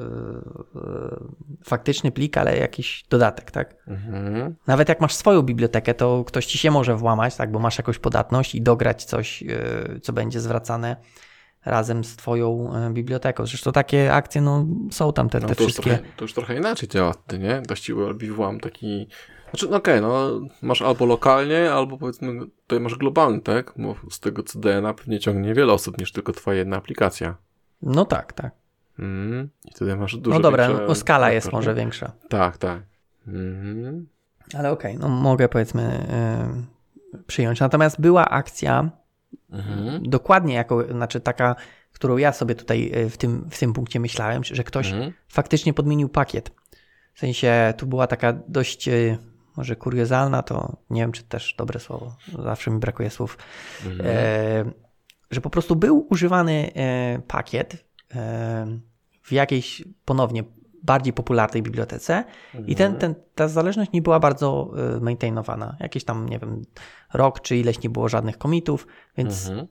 faktyczny 1.64 2.12
plik, 2.12 2.38
ale 2.38 2.58
jakiś 2.58 3.06
dodatek, 3.10 3.52
tak? 3.52 3.76
Mhm. 3.88 4.56
Nawet 4.68 4.90
jak 4.90 5.02
masz 5.02 5.16
swoją 5.16 5.42
bibliotekę, 5.42 5.94
to 5.94 6.24
ktoś 6.28 6.46
ci 6.46 6.58
się 6.58 6.72
może 6.72 6.96
włamać, 6.96 7.36
tak, 7.36 7.52
bo 7.52 7.60
masz 7.60 7.78
jakąś 7.78 8.00
podatność 8.00 8.56
i 8.56 8.62
dograć 8.62 9.06
coś, 9.06 9.44
co 10.02 10.14
będzie 10.14 10.40
zwracane 10.40 10.96
razem 11.66 12.03
z 12.03 12.16
twoją 12.16 12.72
yy, 12.88 12.93
biblioteką. 12.93 13.45
Zresztą 13.45 13.72
takie 13.72 14.14
akcje, 14.14 14.41
no, 14.41 14.66
są 14.91 15.14
tam 15.14 15.30
te, 15.30 15.39
No 15.39 15.47
te 15.47 15.55
to, 15.55 15.64
już 15.64 15.74
wszystkie. 15.74 15.97
trochę, 15.97 16.14
to 16.16 16.24
już 16.24 16.34
trochę 16.34 16.57
inaczej 16.57 16.89
działa, 16.89 17.14
ty, 17.28 17.39
nie? 17.39 17.62
Robi 17.95 18.32
włam 18.32 18.60
taki 18.60 19.07
Znaczy, 19.49 19.68
no 19.70 19.78
okej, 19.78 20.01
no 20.01 20.39
masz 20.62 20.82
albo 20.82 21.05
lokalnie, 21.05 21.72
albo 21.72 21.97
powiedzmy 21.97 22.39
tutaj 22.39 22.80
masz 22.80 22.95
globalny, 22.95 23.41
tak? 23.41 23.74
Bo 23.78 23.95
z 24.10 24.20
tego 24.20 24.43
co 24.43 24.60
DNA 24.60 24.93
pewnie 24.93 25.20
ciągnie 25.20 25.53
wiele 25.53 25.74
osób 25.74 25.97
niż 25.97 26.12
tylko 26.12 26.32
twoja 26.32 26.57
jedna 26.57 26.78
aplikacja. 26.78 27.36
No 27.82 28.05
tak, 28.05 28.34
tak. 28.34 28.51
Mhm. 28.99 29.49
I 29.66 29.72
wtedy 29.72 29.95
masz 29.95 30.18
dużo 30.18 30.38
No 30.38 30.41
dobra, 30.43 30.68
większe 30.68 30.86
no, 30.88 30.95
skala 30.95 31.32
jest 31.32 31.51
może 31.51 31.74
większa. 31.74 32.12
Tak, 32.30 32.57
tak. 32.57 32.82
Mhm. 33.28 34.07
Ale 34.53 34.72
okej, 34.72 34.97
no 34.97 35.10
mogę 35.10 35.49
powiedzmy 35.49 36.07
y, 37.14 37.24
przyjąć. 37.24 37.60
Natomiast 37.60 38.01
była 38.01 38.30
akcja 38.30 38.89
Mhm. 39.52 40.10
dokładnie 40.10 40.54
jako, 40.54 40.84
znaczy 40.91 41.20
taka, 41.22 41.56
którą 41.91 42.18
ja 42.18 42.34
sobie 42.34 42.56
tutaj 42.56 42.91
y, 42.95 43.10
w 43.10 43.18
tym, 43.18 43.47
w 43.52 43.60
tym 43.60 43.74
punkcie 43.74 44.00
myślałem, 44.00 44.43
że 44.43 44.64
ktoś 44.64 44.91
Mhm. 44.91 45.14
faktycznie 45.28 45.74
podmienił 45.74 46.10
pakiet. 46.10 46.52
W 47.14 47.20
sensie 47.20 47.74
tu 47.78 47.88
była 47.88 48.08
taka 48.08 48.34
dość 48.47 48.88
y, 48.88 49.18
może 49.58 49.76
kuriozalna, 49.76 50.43
to 50.43 50.78
nie 50.89 51.02
wiem, 51.02 51.12
czy 51.12 51.24
też 51.24 51.56
dobre 51.58 51.80
słowo, 51.80 52.16
zawsze 52.43 52.72
mi 52.72 52.80
brakuje 52.80 53.10
słów, 53.10 53.38
Mhm. 53.86 54.10
e, 54.10 54.72
że 55.32 55.41
po 55.41 55.50
prostu 55.50 55.76
był 55.76 56.08
używany 56.10 56.72
e, 56.76 57.22
pakiet 57.28 57.86
e, 58.16 58.80
w 59.24 59.32
jakiejś 59.32 59.84
ponownie 60.06 60.43
bardziej 60.84 61.14
popularnej 61.14 61.64
bibliotece 61.64 62.24
i 62.68 62.76
ten, 62.76 62.96
ten, 62.96 63.16
ta 63.36 63.48
zależność 63.48 63.92
nie 63.92 64.02
była 64.02 64.20
bardzo 64.20 64.72
e, 64.98 65.00
maintainowana. 65.00 65.78
Jakieś 65.80 66.04
tam, 66.04 66.30
nie 66.30 66.40
wiem, 66.40 66.62
rok 67.14 67.40
czy 67.42 67.58
ileś 67.58 67.82
nie 67.84 67.90
było 67.90 68.10
żadnych 68.10 68.38
komitów, 68.38 68.88
więc 69.18 69.48
Mhm. 69.50 69.68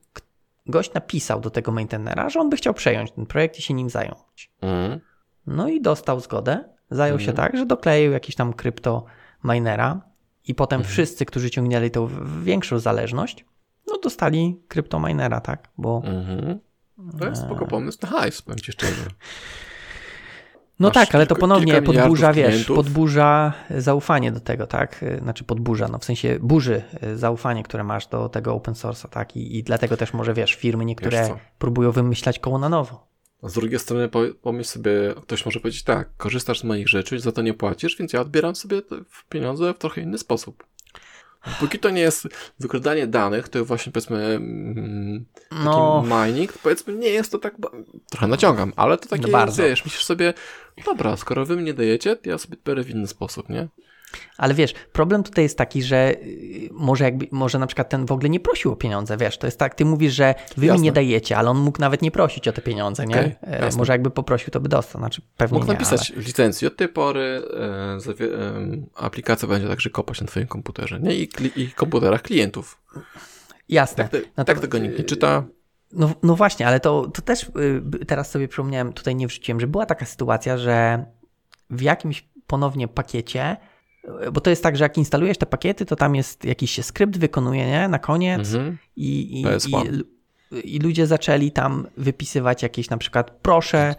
gość 0.67 0.93
napisał 0.95 1.41
do 1.41 1.51
tego 1.51 1.73
maintainera, 1.73 2.29
że 2.29 2.41
on 2.41 2.51
by 2.51 2.57
chciał 2.57 2.75
przejąć 2.75 3.11
ten 3.13 3.27
projekt 3.27 3.59
i 3.59 3.63
się 3.63 3.75
nim 3.75 3.91
zająć. 3.91 4.53
Mhm. 4.63 5.01
No 5.47 5.69
i 5.69 5.81
dostał 5.81 6.21
zgodę. 6.21 6.65
Zajął 6.91 7.19
się 7.19 7.31
Mhm. 7.31 7.37
tak, 7.37 7.59
że 7.59 7.67
dokleił 7.67 8.13
jakiś 8.13 8.35
tam 8.35 8.53
krypto 8.53 9.05
minera 9.45 10.01
i 10.45 10.55
potem 10.55 10.77
Mhm. 10.81 10.93
wszyscy, 10.93 11.25
którzy 11.27 11.51
ciągnęli 11.51 11.91
tą 11.91 12.09
większą 12.43 12.79
zależność, 12.79 13.45
no 13.87 13.99
dostali 14.03 14.61
krypto 14.69 15.01
minera, 15.01 15.41
tak? 15.41 15.69
Bo 15.79 16.03
Mhm. 16.05 16.59
To 17.19 17.29
jest 17.29 17.43
spoko 17.43 17.67
pomysł 17.67 17.99
na 18.03 18.09
hajs, 18.09 18.43
powiem 18.43 18.59
ci 18.59 18.73
szczerze. 18.73 19.05
no 20.81 20.91
tak, 20.91 21.14
ale 21.14 21.26
to 21.26 21.37
ponownie 21.37 21.83
podburza, 21.83 22.33
wiesz, 22.33 22.49
klientów. 22.49 22.76
podburza 22.76 23.53
zaufanie 23.76 24.33
do 24.33 24.41
tego, 24.41 24.66
tak? 24.66 25.05
Znaczy 25.22 25.45
podburza, 25.45 25.89
no 25.89 25.99
w 25.99 26.05
sensie 26.05 26.39
burzy 26.41 26.83
zaufanie, 27.14 27.62
które 27.62 27.85
masz 27.85 28.07
do 28.07 28.29
tego 28.29 28.55
open 28.55 28.74
source'a, 28.74 29.09
tak? 29.09 29.37
I, 29.37 29.59
I 29.59 29.62
dlatego 29.62 29.97
też 29.97 30.12
może, 30.12 30.35
wiesz, 30.35 30.55
firmy 30.55 30.85
niektóre 30.85 31.29
co? 31.29 31.39
próbują 31.59 31.93
wymyślać 31.93 32.39
koło 32.39 32.59
na 32.59 32.68
nowo. 32.68 33.09
Z 33.43 33.55
drugiej 33.55 33.79
strony 33.79 34.09
po- 34.09 34.35
pomyśl 34.43 34.70
sobie, 34.70 34.93
ktoś 35.22 35.45
może 35.47 35.61
powiedzieć 35.61 35.83
tak, 35.83 36.09
korzystasz 36.16 36.61
z 36.61 36.64
moich 36.64 36.89
rzeczy, 36.89 37.20
za 37.20 37.33
to 37.33 37.43
nie 37.43 37.55
płacisz, 37.55 37.97
więc 37.97 38.12
ja 38.12 38.20
odbieram 38.20 38.55
sobie 38.55 38.83
pieniądze 39.29 39.74
w 39.74 39.79
trochę 39.79 40.01
inny 40.01 40.18
sposób. 40.18 40.64
Póki 41.61 41.78
to 41.78 41.91
nie 41.91 42.01
jest 42.01 42.28
wykradanie 42.61 43.07
danych, 43.07 43.49
to 43.49 43.64
właśnie 43.64 43.93
powiedzmy 43.93 44.24
mm, 44.24 45.24
taki 45.49 45.64
No, 45.64 46.05
mining, 46.26 46.53
powiedzmy 46.53 46.95
nie 46.95 47.09
jest 47.09 47.32
to 47.32 47.39
tak, 47.39 47.55
trochę 48.11 48.26
naciągam, 48.26 48.72
ale 48.76 48.99
to 48.99 49.09
takie, 49.09 49.22
No 49.22 49.28
bardzo. 49.28 49.62
wiesz, 49.62 49.84
myślisz 49.84 50.05
sobie, 50.05 50.34
dobra, 50.84 51.16
skoro 51.16 51.47
wy 51.47 51.57
mi 51.57 51.62
nie 51.64 51.74
dajecie, 51.74 52.16
to 52.16 52.30
ja 52.30 52.39
sobie 52.39 52.57
biorę 52.66 52.84
w 52.84 52.91
inny 52.91 53.07
sposób, 53.07 53.49
nie? 53.49 53.68
Ale 54.37 54.55
wiesz, 54.55 54.75
problem 54.93 55.23
tutaj 55.23 55.45
jest 55.45 55.59
taki, 55.59 55.83
że 55.83 56.15
y, 56.23 56.69
może 56.73 57.05
jakby, 57.05 57.29
może 57.31 57.59
na 57.59 57.67
przykład 57.67 57.89
ten 57.89 58.07
w 58.07 58.13
ogóle 58.13 58.29
nie 58.29 58.41
prosił 58.41 58.73
o 58.73 58.77
pieniądze, 58.77 59.17
wiesz, 59.17 59.39
to 59.39 59.47
jest 59.47 59.59
tak, 59.59 59.75
ty 59.75 59.85
mówisz, 59.85 60.15
że 60.15 60.35
wy 60.57 60.63
mi 60.63 60.67
Jasne. 60.67 60.83
nie 60.83 60.93
dajecie, 60.93 61.37
ale 61.37 61.51
on 61.51 61.59
mógł 61.59 61.81
nawet 61.81 62.03
nie 62.03 62.11
prosić 62.11 62.49
o 62.49 62.53
te 62.53 62.63
pieniądze, 62.63 63.07
nie? 63.07 63.37
E, 63.41 63.77
może 63.77 63.93
jakby 63.93 64.11
poprosił, 64.11 64.51
to 64.51 64.61
by 64.61 64.69
dostał, 64.69 65.01
znaczy 65.01 65.23
pewnie 65.37 65.59
Mógł 65.59 65.67
nie, 65.67 65.73
napisać 65.73 66.13
licencję 66.17 66.69
od 66.69 66.77
tej 66.77 66.89
pory, 66.89 67.43
e, 67.57 68.25
e, 68.25 68.37
aplikacja 68.95 69.49
będzie 69.49 69.69
także 69.69 69.91
kopać 69.91 70.21
na 70.21 70.27
twoim 70.27 70.47
komputerze, 70.47 71.01
nie? 71.01 71.15
I, 71.15 71.29
i 71.57 71.71
komputerach 71.71 72.23
klientów. 72.23 72.83
ale... 72.95 73.05
Jasne. 73.69 74.05
Tak, 74.05 74.13
te, 74.13 74.21
No 74.37 74.45
tak 74.45 74.57
to- 74.57 74.63
tego 74.63 74.79
nikt 74.79 74.99
nie 74.99 75.05
czyta. 75.05 75.45
No, 75.93 76.11
no 76.23 76.37
właśnie, 76.37 76.67
ale 76.67 76.81
to, 76.81 77.11
to 77.15 77.23
też 77.23 77.43
y, 77.43 78.05
teraz 78.07 78.31
sobie 78.31 78.49
przypomniałem, 78.49 78.93
tutaj 78.93 79.17
nie 79.17 79.27
wrzuciłem, 79.27 79.61
że 79.61 79.67
była 79.67 79.87
taka 79.87 80.07
sytuacja, 80.07 80.59
że 80.59 81.05
w 81.71 81.81
jakimś 81.83 82.29
ponownie 82.47 82.89
pakiecie, 82.89 83.53
y, 83.53 83.57
bo 84.33 84.41
to 84.41 84.51
jest 84.51 84.63
tak, 84.63 84.77
że 84.77 84.85
jak 84.85 84.99
instalujesz 84.99 85.39
te 85.39 85.47
pakiety, 85.47 85.87
to 85.87 85.97
tam 85.97 86.15
jest 86.15 86.45
jakiś 86.45 86.85
skrypt 86.85 87.19
wykonuje, 87.19 87.67
nie? 87.67 87.89
Na 87.89 87.99
koniec 87.99 88.55
Mhm. 88.55 88.79
i, 88.97 89.41
i, 89.41 89.45
PS1. 89.45 90.03
i, 90.51 90.77
i 90.77 90.79
ludzie 90.79 91.07
zaczęli 91.07 91.51
tam 91.51 91.87
wypisywać 91.97 92.63
jakieś 92.63 92.91
na 92.91 92.99
przykład 92.99 93.31
proszę, 93.31 93.95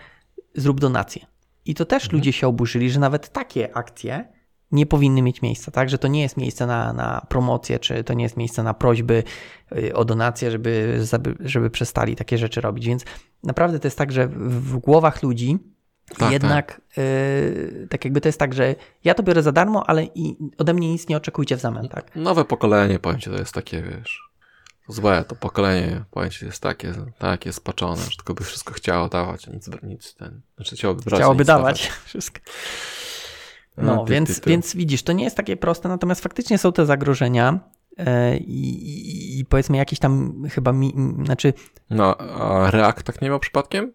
zrób 0.56 0.80
donację. 0.80 1.26
I 1.66 1.76
to 1.76 1.86
też 1.86 2.12
ludzie 2.12 2.34
się 2.34 2.48
oburzyli, 2.48 2.92
że 2.92 3.00
nawet 3.00 3.30
takie 3.30 3.78
akcje 3.78 4.40
nie 4.72 4.86
powinny 4.86 5.22
mieć 5.22 5.42
miejsca, 5.42 5.72
tak? 5.72 5.90
Że 5.90 5.98
to 5.98 6.08
nie 6.08 6.22
jest 6.22 6.38
miejsce 6.38 6.66
na, 6.66 6.94
na 6.94 7.26
promocję, 7.30 7.80
czy 7.80 8.04
to 8.04 8.14
nie 8.14 8.24
jest 8.24 8.38
miejsce 8.38 8.64
na 8.64 8.74
prośby 8.74 9.24
y, 9.78 9.94
o 9.96 10.06
donację, 10.06 10.52
żeby, 10.52 11.00
żeby, 11.40 11.70
przestali 11.70 12.16
takie 12.16 12.38
rzeczy 12.38 12.62
robić. 12.62 12.86
Więc 12.86 13.06
naprawdę 13.44 13.80
to 13.80 13.88
jest 13.88 13.98
tak, 13.98 14.12
że 14.12 14.28
w 14.28 14.78
głowach 14.78 15.24
ludzi 15.24 15.58
Tak, 16.18 16.32
jednak 16.32 16.82
y, 16.98 17.88
tak 17.90 18.06
jakby 18.06 18.22
to 18.22 18.28
jest 18.28 18.40
tak, 18.40 18.54
że 18.54 18.76
ja 19.04 19.14
to 19.14 19.24
biorę 19.24 19.44
za 19.44 19.52
darmo, 19.52 19.90
ale 19.90 20.04
i 20.04 20.38
ode 20.58 20.74
mnie 20.74 20.92
nic 20.92 21.08
nie 21.08 21.18
oczekujcie 21.18 21.58
w 21.58 21.60
zamian, 21.60 21.88
tak? 21.90 22.16
Nowe 22.16 22.46
pokolenie, 22.46 23.00
powiem 23.00 23.20
ci, 23.20 23.30
to 23.30 23.38
jest 23.38 23.54
takie, 23.54 23.82
wiesz, 23.82 24.30
złe, 24.88 25.26
to 25.28 25.36
pokolenie, 25.36 26.04
powiem 26.12 26.30
ci, 26.30 26.46
jest 26.46 26.62
takie, 26.62 26.94
takie 27.18 27.54
spaczone, 27.54 28.02
że 28.02 28.18
tylko 28.18 28.34
by 28.34 28.44
wszystko 28.44 28.74
chciało 28.74 29.10
dawać, 29.10 29.48
a 29.48 29.52
nic, 29.52 29.70
nic 29.84 30.16
ten, 30.16 30.42
znaczy 30.56 30.76
chciałoby 30.76 31.02
brać, 31.02 31.20
Chciałoby 31.20 31.40
nic 31.40 31.48
dawać 31.48 31.88
wszystko. 32.06 32.40
No, 33.78 33.96
No, 33.96 34.06
ty, 34.06 34.12
więc, 34.14 34.36
ty, 34.36 34.42
ty. 34.42 34.50
więc 34.50 34.76
widzisz, 34.76 35.04
to 35.04 35.14
nie 35.14 35.24
jest 35.24 35.38
takie 35.38 35.58
proste, 35.58 35.90
natomiast 35.90 36.22
faktycznie 36.22 36.58
są 36.58 36.72
te 36.72 36.86
zagrożenia 36.86 37.60
e, 37.98 38.38
i, 38.38 39.40
i, 39.40 39.46
powiedzmy 39.46 39.78
jakieś 39.78 40.00
tam 40.00 40.44
chyba, 40.50 40.72
mi, 40.72 40.94
znaczy 41.26 41.54
No, 41.90 42.18
a 42.18 42.72
React 42.72 43.04
tak 43.04 43.22
nie 43.22 43.30
miał 43.30 43.40
przypadkiem? 43.40 43.94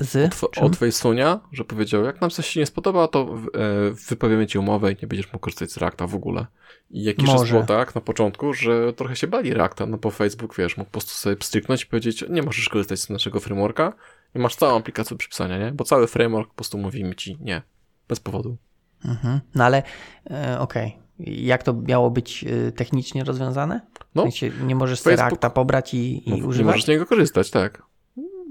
Z... 0.00 0.34
Czym? 0.52 0.64
od 0.64 0.76
Facetunia, 0.76 1.40
że 1.52 1.64
powiedział, 1.64 2.04
jak 2.04 2.20
nam 2.20 2.30
coś 2.30 2.46
się 2.46 2.60
nie 2.60 2.66
spodoba, 2.66 3.08
to 3.08 3.20
e, 3.54 3.90
wypowiemy 4.08 4.46
ci 4.46 4.58
umowę 4.58 4.92
i 4.92 4.96
nie 5.02 5.08
będziesz 5.08 5.26
mógł 5.26 5.38
korzystać 5.38 5.72
z 5.72 5.76
Reacta 5.76 6.06
w 6.06 6.14
ogóle. 6.14 6.46
I 6.90 7.02
jakiś 7.04 7.30
czas 7.30 7.50
było 7.50 7.62
tak 7.62 7.94
na 7.94 8.00
początku, 8.00 8.54
że 8.54 8.92
trochę 8.92 9.16
się 9.16 9.26
bali 9.26 9.54
Reacta, 9.54 9.86
no 9.86 9.98
bo 9.98 10.10
Facebook, 10.10 10.56
wiesz, 10.56 10.76
mógł 10.76 10.90
po 10.90 10.92
prostu 10.92 11.12
sobie 11.12 11.36
stryknąć 11.42 11.82
i 11.82 11.86
powiedzieć, 11.86 12.24
nie 12.30 12.42
możesz 12.42 12.68
korzystać 12.68 13.00
z 13.00 13.10
naszego 13.10 13.40
frameworka 13.40 13.92
i 14.34 14.38
masz 14.38 14.56
całą 14.56 14.78
aplikację 14.78 15.14
do 15.14 15.18
przypisania, 15.18 15.58
nie? 15.58 15.72
Bo 15.72 15.84
cały 15.84 16.06
framework 16.06 16.48
po 16.48 16.54
prostu 16.54 16.78
mówi 16.78 17.04
mi 17.04 17.14
ci 17.14 17.38
nie, 17.40 17.62
bez 18.08 18.20
powodu. 18.20 18.56
Mhm. 19.04 19.40
No 19.54 19.64
ale 19.64 19.82
e, 20.30 20.58
okej, 20.60 20.98
jak 21.20 21.62
to 21.62 21.72
miało 21.74 22.10
być 22.10 22.44
e, 22.44 22.72
technicznie 22.72 23.24
rozwiązane? 23.24 23.80
No, 24.14 24.22
w 24.22 24.24
sensie 24.24 24.50
nie 24.66 24.74
możesz 24.74 25.00
sobie 25.00 25.16
Facebook- 25.16 25.30
Reacta 25.30 25.50
pobrać 25.50 25.94
i, 25.94 26.28
i 26.28 26.30
No, 26.30 26.36
nie 26.36 26.44
używać? 26.44 26.66
możesz 26.66 26.84
z 26.84 26.88
niego 26.88 27.06
korzystać, 27.06 27.50
tak. 27.50 27.82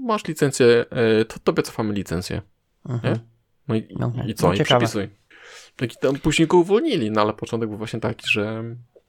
Masz 0.00 0.26
licencję, 0.26 0.84
e, 0.90 1.24
to 1.24 1.38
tobie 1.38 1.62
cofamy 1.62 1.94
licencję, 1.94 2.42
Mhm. 2.88 3.18
No 3.68 3.74
i, 3.74 3.94
Okej. 3.94 4.30
i 4.30 4.34
co? 4.34 4.48
No, 4.48 4.54
I 4.54 4.56
ciekawe. 4.58 4.86
przepisuj. 4.86 5.08
Tak 5.76 5.92
i 5.92 5.96
tam 5.96 6.16
później 6.16 6.48
go 6.48 6.56
uwolnili, 6.56 7.10
no 7.10 7.20
ale 7.20 7.34
początek 7.34 7.68
był 7.68 7.78
właśnie 7.78 8.00
taki, 8.00 8.26
że 8.30 8.64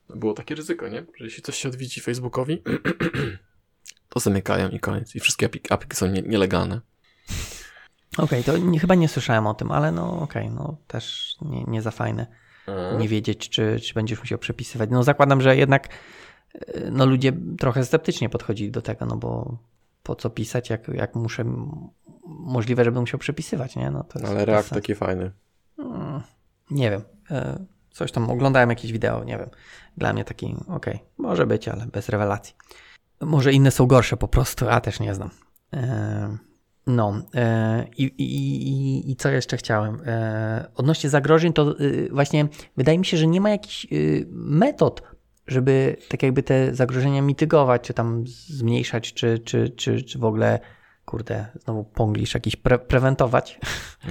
było 0.09 0.33
takie 0.33 0.55
ryzyko, 0.55 0.87
nie? 0.87 1.05
Że 1.17 1.25
jeśli 1.25 1.43
coś 1.43 1.55
się 1.57 1.69
odwiedzi 1.69 2.01
Facebookowi, 2.01 2.63
to 4.09 4.19
zamykają 4.19 4.69
i 4.69 4.79
koniec. 4.79 5.15
I 5.15 5.19
wszystkie 5.19 5.47
aplik- 5.49 5.73
aplikacje 5.73 6.07
są 6.07 6.13
nie, 6.13 6.21
nielegalne. 6.21 6.81
Okej, 8.17 8.43
to 8.43 8.57
nie, 8.57 8.79
chyba 8.79 8.95
nie 8.95 9.07
słyszałem 9.07 9.47
o 9.47 9.53
tym, 9.53 9.71
ale 9.71 9.91
no 9.91 10.21
okej, 10.21 10.49
no 10.49 10.77
też 10.87 11.35
nie, 11.41 11.63
nie 11.63 11.81
za 11.81 11.91
fajne. 11.91 12.27
nie 12.99 13.07
wiedzieć, 13.07 13.49
czy, 13.49 13.79
czy 13.79 13.93
będziesz 13.93 14.19
musiał 14.19 14.39
przepisywać. 14.39 14.89
No 14.91 15.03
zakładam, 15.03 15.41
że 15.41 15.57
jednak 15.57 15.87
e, 16.53 16.91
no 16.91 17.05
ludzie 17.05 17.33
trochę 17.59 17.85
sceptycznie 17.85 18.29
podchodzili 18.29 18.71
do 18.71 18.81
tego, 18.81 19.05
no 19.05 19.17
bo 19.17 19.57
po 20.03 20.15
co 20.15 20.29
pisać, 20.29 20.69
jak, 20.69 20.87
jak 20.87 21.15
muszę, 21.15 21.43
możliwe, 22.27 22.83
że 22.83 22.91
będę 22.91 22.99
musiał 23.01 23.19
przepisywać, 23.19 23.75
nie? 23.75 23.91
No 23.91 24.03
to 24.03 24.19
Ale 24.27 24.45
React 24.45 24.69
taki 24.69 24.95
fajny. 24.95 25.31
Mm, 25.79 26.21
Nie 26.71 26.91
wiem. 26.91 27.01
e, 27.31 27.65
Coś 27.91 28.11
tam 28.11 28.29
oglądałem 28.31 28.69
jakieś 28.69 28.91
wideo, 28.91 29.23
nie 29.23 29.37
wiem. 29.37 29.49
Dla 29.97 30.13
mnie 30.13 30.23
taki, 30.25 30.55
okej, 30.67 30.99
może 31.17 31.47
być, 31.47 31.67
ale 31.67 31.85
bez 31.85 32.09
rewelacji. 32.09 32.55
Może 33.21 33.53
inne 33.53 33.71
są 33.71 33.85
gorsze 33.87 34.17
po 34.17 34.27
prostu, 34.27 34.69
a 34.69 34.81
też 34.81 34.99
nie 34.99 35.15
znam. 35.15 35.29
E, 35.73 36.37
No 36.87 37.21
e, 37.35 37.85
i, 37.97 38.03
i, 38.03 39.11
i, 39.11 39.15
co 39.15 39.29
jeszcze 39.29 39.57
chciałem? 39.57 40.01
Odnośnie 40.75 41.09
zagrożeń, 41.09 41.53
to 41.53 41.79
y, 41.79 42.09
właśnie 42.11 42.47
wydaje 42.77 42.97
mi 42.99 43.05
się, 43.05 43.17
że 43.17 43.27
nie 43.27 43.41
ma 43.41 43.49
jakichś 43.49 43.87
y, 43.91 44.27
metod, 44.31 45.01
żeby 45.51 45.95
tak 46.09 46.23
jakby 46.23 46.43
te 46.43 46.75
zagrożenia 46.75 47.21
mitygować, 47.21 47.81
czy 47.81 47.93
tam 47.93 48.23
zmniejszać, 48.27 49.13
czy, 49.13 49.39
czy, 49.39 49.69
czy, 49.69 50.03
czy 50.03 50.19
w 50.19 50.23
ogóle, 50.25 50.59
kurde, 51.05 51.45
znowu 51.63 51.83
ponglisz 51.83 52.33
jakiś 52.33 52.55
pre 52.55 52.79
prewentować 52.79 53.59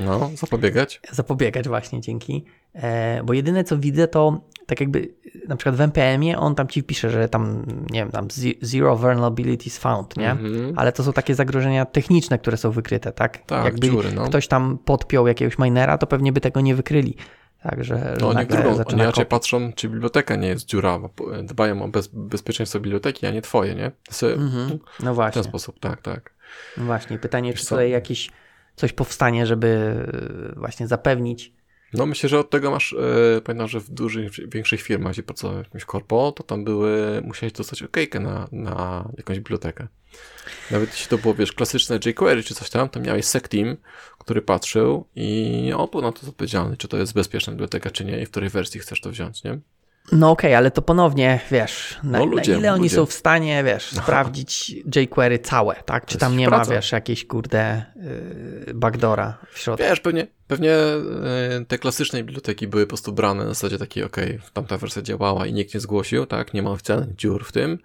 No, 0.05 0.31
zapobiegać. 0.35 1.01
zapobiegać 1.13 1.69
właśnie 1.69 2.01
dzięki. 2.01 2.45
E, 2.75 3.23
bo 3.25 3.33
jedyne 3.33 3.65
co 3.65 3.79
widzę 3.79 4.09
to 4.09 4.41
tak 4.67 4.81
jakby 4.81 5.15
na 5.49 5.57
przykład 5.57 5.77
w 5.77 5.81
NPM-ie 5.81 6.39
on 6.39 6.55
tam 6.55 6.69
ci 6.69 6.83
pisze, 6.83 7.11
że 7.11 7.29
tam 7.29 7.67
nie 7.91 8.01
wiem, 8.01 8.11
tam 8.11 8.31
ze- 8.31 8.49
zero 8.63 8.97
vulnerabilities 8.97 9.79
found, 9.79 10.17
nie? 10.17 10.31
Mhm. 10.31 10.73
Ale 10.77 10.93
to 10.93 11.03
są 11.05 11.13
takie 11.13 11.35
zagrożenia 11.35 11.85
techniczne, 11.85 12.39
które 12.39 12.57
są 12.57 12.71
wykryte, 12.71 13.13
tak? 13.13 13.39
Tak, 13.47 13.65
jakby 13.65 13.87
dziury, 13.87 14.13
no. 14.13 14.25
ktoś 14.25 14.49
tam 14.49 14.79
podpiął 14.85 15.27
jakiegoś 15.27 15.59
minera, 15.59 15.99
to 15.99 16.07
pewnie 16.07 16.33
by 16.33 16.41
tego 16.41 16.61
nie 16.61 16.75
wykryli. 16.75 17.17
Tak, 17.63 17.85
że, 17.85 18.17
No 18.21 18.29
oni 18.29 18.47
drugą, 18.47 18.71
oni 18.71 19.03
raczej 19.03 19.13
kopić. 19.13 19.29
patrzą, 19.29 19.73
czy 19.73 19.89
biblioteka 19.89 20.37
nie 20.37 20.49
jest 20.49 20.67
dziurawa. 20.67 21.09
bo 21.17 21.43
Dbają 21.43 21.83
o 21.83 21.89
bez, 21.89 22.09
bezpieczeństwo 22.13 22.81
biblioteki, 22.81 23.27
a 23.27 23.31
nie 23.31 23.43
twoje, 23.43 23.75
nie? 23.75 23.93
Mhm. 24.23 24.69
No 24.71 24.79
W 24.97 24.97
ten 24.99 25.15
właśnie, 25.15 25.43
sposób, 25.43 25.81
tak, 25.81 26.03
tak. 26.03 26.35
no 26.77 26.85
właśnie. 26.85 27.19
Pytanie, 27.19 27.51
Wiesz 27.51 27.61
czy 27.61 27.67
co? 27.67 27.75
tutaj 27.75 27.91
jakieś 27.91 28.31
coś 28.77 28.93
powstanie, 28.93 29.47
żeby 29.47 29.69
e, 30.57 30.61
właśnie 30.61 30.87
zapewnić. 30.87 31.53
No 31.93 32.07
myślę, 32.07 32.29
że 32.29 32.39
od 32.39 32.51
tego 32.51 32.71
masz, 32.71 32.93
e, 33.37 33.41
pamiętam, 33.41 33.69
że 33.69 33.81
w 33.81 33.91
dużych, 33.91 34.51
większych 34.51 34.83
firmach, 34.83 35.13
gdzie 35.13 35.23
pracowałem 35.23 35.63
w 35.65 35.67
jakimś 35.67 35.85
korpo, 35.85 36.33
to 36.33 36.43
tam 36.43 36.65
były, 36.65 37.23
musiałeś 37.25 37.53
dostać 37.53 37.83
okejkę 37.83 38.21
na, 38.21 38.49
na 38.53 39.09
jakąś 39.17 39.39
bibliotekę. 39.39 39.87
Nawet 40.71 40.91
jeśli 40.91 41.09
to 41.09 41.19
było, 41.19 41.35
wiesz, 41.35 41.53
klasyczne 41.53 41.99
jQuery 42.07 42.43
czy 42.43 42.55
coś 42.55 42.71
tam, 42.71 42.89
to 42.89 43.01
miałeś 43.01 43.25
sec 43.25 43.49
team, 43.49 43.77
który 44.19 44.43
patrzył 44.43 45.05
i 45.17 45.73
on 45.77 45.89
był 45.91 46.03
na 46.03 46.13
to 46.13 46.27
odpowiedzialny, 46.27 46.77
czy 46.77 46.89
to 46.89 46.97
jest 46.97 47.15
bezpieczna 47.15 47.53
biblioteka, 47.53 47.91
czy 47.91 48.05
nie 48.05 48.21
i 48.21 48.27
w 48.27 48.31
której 48.31 48.51
wersji 48.51 48.81
chcesz 48.81 49.01
to 49.01 49.11
wziąć, 49.11 49.45
nie? 49.45 49.59
No 50.13 50.31
okej, 50.31 50.55
ale 50.55 50.71
to 50.71 50.83
ponownie, 50.83 51.41
wiesz, 51.51 51.99
na, 52.03 52.19
No 52.19 52.25
ludzie, 52.25 52.53
na 52.53 52.59
ile 52.59 52.73
oni 52.73 52.83
ludzie. 52.83 52.97
są 52.97 53.07
w 53.07 53.13
stanie, 53.13 53.65
wiesz, 53.65 53.85
sprawdzić 53.85 54.75
jQuery 54.97 55.39
całe, 55.39 55.75
tak? 55.75 56.07
Czy 56.07 56.19
tam 56.19 56.37
nie 56.37 56.49
praca. 56.49 56.71
ma, 56.71 56.77
wiesz, 56.77 56.93
jakiejś, 56.93 57.27
kurde, 57.27 57.85
yy, 58.67 58.75
backdora 58.75 59.39
w 59.53 59.59
środku. 59.59 59.85
Wiesz, 59.85 60.01
pewnie, 60.01 60.27
pewnie 60.47 60.73
e, 60.73 61.65
te 61.69 61.79
klasyczne 61.79 62.19
biblioteki 62.25 62.69
były 62.69 62.87
po 62.87 62.89
prostu 62.89 63.13
brane 63.13 63.45
na 63.45 63.49
zasadzie 63.49 63.79
takiej, 63.79 64.05
okej, 64.05 64.39
tamta 64.53 64.77
wersja 64.79 65.03
działała 65.03 65.47
i 65.47 65.53
nikt 65.53 65.75
nie 65.75 65.81
zgłosił, 65.81 66.27
tak, 66.27 66.55
nie 66.55 66.63
ma 66.63 66.71
oficjalnych 66.71 67.17
dziur 67.17 67.45
w 67.45 67.53
tym. 67.53 67.79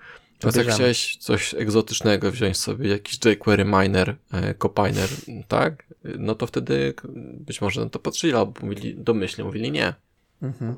Więc 0.43 0.55
jak 0.55 0.67
chciałeś 0.67 1.17
coś 1.17 1.53
egzotycznego 1.53 2.31
wziąć 2.31 2.57
sobie, 2.57 2.89
jakiś 2.89 3.19
jQuery 3.25 3.65
miner, 3.65 4.15
e, 4.31 4.53
copiner, 4.53 5.09
tak, 5.47 5.85
no 6.03 6.35
to 6.35 6.47
wtedy 6.47 6.93
być 7.33 7.61
może 7.61 7.83
na 7.83 7.89
to 7.89 7.99
patrzyli 7.99 8.33
albo 8.33 8.53
mówili, 8.61 8.95
domyślnie 8.97 9.45
mówili 9.45 9.71
nie. 9.71 9.93
Mhm. 10.41 10.75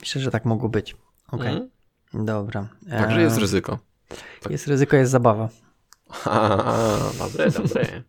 Myślę, 0.00 0.22
że 0.22 0.30
tak 0.30 0.44
mogło 0.44 0.68
być. 0.68 0.96
Okej, 1.28 1.56
Mhm. 1.56 2.26
dobra. 2.26 2.68
Także 2.90 3.16
Eee, 3.16 3.22
jest 3.22 3.38
ryzyko. 3.38 3.78
Jest 4.50 4.66
ryzyko, 4.66 4.96
jest 4.96 5.12
zabawa. 5.12 5.48
Ha, 6.10 6.64
dobre, 7.18 7.50
dobre. 7.50 7.86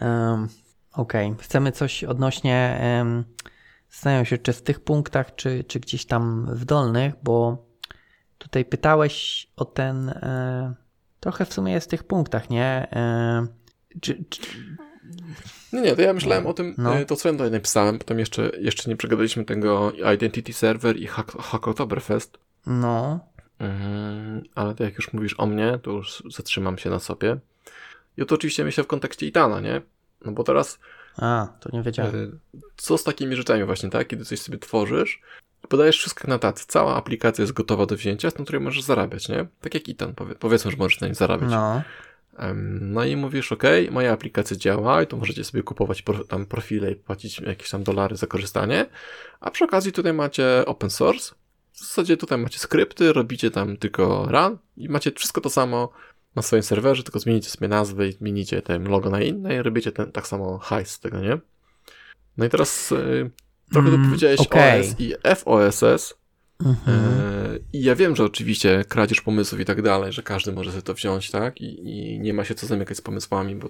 Um, 0.00 0.48
Okej, 0.92 1.34
chcemy 1.40 1.72
coś 1.72 2.04
odnośnie. 2.04 2.80
Um, 2.98 3.24
zastanawiam 3.90 4.24
się, 4.24 4.38
czy 4.38 4.52
w 4.52 4.62
tych 4.62 4.80
punktach, 4.80 5.34
czy, 5.34 5.64
czy 5.64 5.80
gdzieś 5.80 6.06
tam 6.06 6.46
w 6.52 6.64
dolnych, 6.64 7.14
bo 7.22 7.65
tutaj 8.46 8.64
pytałeś 8.64 9.46
o 9.56 9.64
ten. 9.64 10.08
E, 10.08 10.74
trochę 11.20 11.44
w 11.44 11.52
sumie 11.52 11.72
jest 11.72 11.86
w 11.86 11.90
tych 11.90 12.04
punktach, 12.04 12.50
nie? 12.50 12.88
E, 12.92 13.46
czy, 14.00 14.24
czy, 14.28 14.40
Nie, 15.72 15.80
nie, 15.80 15.96
to 15.96 16.02
ja 16.02 16.12
myślałem 16.12 16.46
o 16.46 16.52
tym, 16.54 16.74
No. 16.78 16.96
e, 16.96 17.04
to 17.04 17.16
co 17.16 17.28
ja 17.28 17.32
tutaj 17.34 17.50
napisałem, 17.50 17.98
potem 17.98 18.18
jeszcze, 18.18 18.50
jeszcze 18.58 18.90
nie 18.90 18.96
przegadaliśmy 18.96 19.44
tego 19.44 19.92
Identity 20.14 20.52
Server 20.52 20.96
i 20.96 21.06
Hack, 21.06 21.32
Hacktoberfest. 21.42 22.38
no, 22.66 23.20
Mhm, 23.58 24.42
ale 24.54 24.74
to 24.74 24.84
jak 24.84 24.94
już 24.96 25.12
mówisz 25.12 25.34
o 25.38 25.46
mnie, 25.46 25.78
to 25.82 25.90
już 25.90 26.22
zatrzymam 26.30 26.78
się 26.78 26.90
na 26.90 26.98
sobie. 26.98 27.36
I 28.16 28.26
to 28.26 28.34
oczywiście 28.34 28.64
myślę 28.64 28.84
w 28.84 28.86
kontekście 28.86 29.26
Itana, 29.26 29.60
nie? 29.60 29.82
No 30.24 30.32
bo 30.32 30.44
teraz 30.44 30.78
a, 31.16 31.48
to 31.60 31.68
nie 31.72 31.82
wiedziałem. 31.82 32.40
e, 32.54 32.58
co 32.76 32.98
z 32.98 33.04
takimi 33.04 33.36
rzeczami 33.36 33.64
właśnie, 33.64 33.90
tak? 33.90 34.08
Kiedy 34.08 34.24
coś 34.24 34.40
sobie 34.40 34.58
tworzysz, 34.58 35.20
podajesz 35.68 35.98
wszystko 35.98 36.28
na 36.28 36.38
tacy, 36.38 36.64
cała 36.68 36.96
aplikacja 36.96 37.42
jest 37.42 37.52
gotowa 37.52 37.86
do 37.86 37.96
wzięcia, 37.96 38.28
na 38.38 38.44
której 38.44 38.60
możesz 38.60 38.82
zarabiać, 38.82 39.28
nie? 39.28 39.46
Tak 39.60 39.74
jak 39.74 39.88
Itan, 39.88 40.14
powie, 40.14 40.34
powiedzmy, 40.34 40.70
że 40.70 40.76
możesz 40.76 41.00
na 41.00 41.06
niej 41.06 41.14
zarabiać. 41.14 41.50
No, 41.50 41.82
No 42.80 43.04
i 43.04 43.16
mówisz, 43.16 43.52
ok, 43.52 43.62
moja 43.90 44.12
aplikacja 44.12 44.56
działa 44.56 45.02
i 45.02 45.06
to 45.06 45.16
możecie 45.16 45.44
sobie 45.44 45.62
kupować 45.62 46.04
tam 46.28 46.46
profile 46.46 46.90
i 46.92 46.96
płacić 46.96 47.40
jakieś 47.40 47.70
tam 47.70 47.82
dolary 47.82 48.16
za 48.16 48.26
korzystanie, 48.26 48.86
a 49.40 49.50
przy 49.50 49.64
okazji 49.64 49.92
tutaj 49.92 50.12
macie 50.12 50.62
open 50.66 50.90
source, 50.90 51.34
w 51.72 51.78
zasadzie 51.78 52.16
tutaj 52.16 52.38
macie 52.38 52.58
skrypty, 52.58 53.12
robicie 53.12 53.50
tam 53.50 53.76
tylko 53.76 54.26
run 54.30 54.58
i 54.76 54.88
macie 54.88 55.12
wszystko 55.12 55.40
to 55.40 55.50
samo 55.50 55.88
na 56.36 56.42
swoim 56.42 56.62
serwerze, 56.62 57.02
tylko 57.02 57.18
zmienicie 57.18 57.50
sobie 57.50 57.68
nazwę 57.68 58.08
i 58.08 58.12
zmienicie 58.12 58.62
ten 58.62 58.88
logo 58.88 59.10
na 59.10 59.20
inne 59.20 59.56
i 59.56 59.62
robicie 59.62 59.92
ten, 59.92 60.12
tak 60.12 60.26
samo 60.26 60.58
hajs 60.58 60.90
z 60.90 61.00
tego, 61.00 61.20
nie? 61.20 61.38
No 62.36 62.44
i 62.44 62.48
teraz 62.48 62.92
y, 62.92 63.30
trochę 63.72 63.88
Mm, 63.88 64.06
powiedziałeś 64.06 64.40
okej. 64.40 64.80
OS 64.80 64.94
i 64.98 65.14
FOSS, 65.36 66.14
mhm. 66.64 66.98
E, 66.98 67.58
I 67.72 67.82
ja 67.82 67.94
wiem, 67.94 68.16
że 68.16 68.24
oczywiście 68.24 68.84
kradzież 68.88 69.20
pomysłów 69.20 69.60
i 69.60 69.64
tak 69.64 69.82
dalej, 69.82 70.12
że 70.12 70.22
każdy 70.22 70.52
może 70.52 70.70
sobie 70.70 70.82
to 70.82 70.94
wziąć, 70.94 71.30
tak? 71.30 71.60
I, 71.60 71.90
I 71.90 72.20
nie 72.20 72.34
ma 72.34 72.44
się 72.44 72.54
co 72.54 72.66
zamykać 72.66 72.96
z 72.96 73.00
pomysłami, 73.00 73.56
bo 73.56 73.68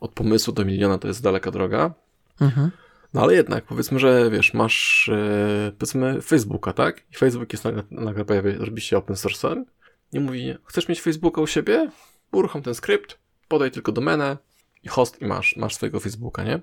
od 0.00 0.10
pomysłu 0.10 0.52
do 0.52 0.64
miliona 0.64 0.98
to 0.98 1.08
jest 1.08 1.22
daleka 1.22 1.50
droga. 1.50 1.94
Mhm. 2.40 2.70
No 3.14 3.22
ale 3.22 3.34
jednak, 3.34 3.64
powiedzmy, 3.64 3.98
że 3.98 4.30
wiesz, 4.30 4.54
masz 4.54 5.08
e, 5.08 5.72
powiedzmy 5.78 6.22
Facebooka, 6.22 6.72
tak? 6.72 7.02
I 7.12 7.16
Facebook 7.16 7.52
jest 7.52 7.64
nagle, 7.64 7.82
nagle 7.90 8.24
pojawia, 8.24 8.52
robi 8.58 8.80
się 8.80 8.96
open 8.96 9.16
source'em 9.16 9.64
i 10.12 10.20
mówi, 10.20 10.54
chcesz 10.64 10.88
mieć 10.88 11.00
Facebooka 11.00 11.40
u 11.40 11.46
siebie? 11.46 11.90
Uruchom 12.32 12.62
ten 12.62 12.74
skrypt, 12.74 13.18
podaj 13.48 13.70
tylko 13.70 13.92
domenę 13.92 14.36
i 14.84 14.88
host 14.88 15.22
i 15.22 15.26
masz, 15.26 15.56
masz 15.56 15.74
swojego 15.74 16.00
Facebooka, 16.00 16.44
nie? 16.44 16.60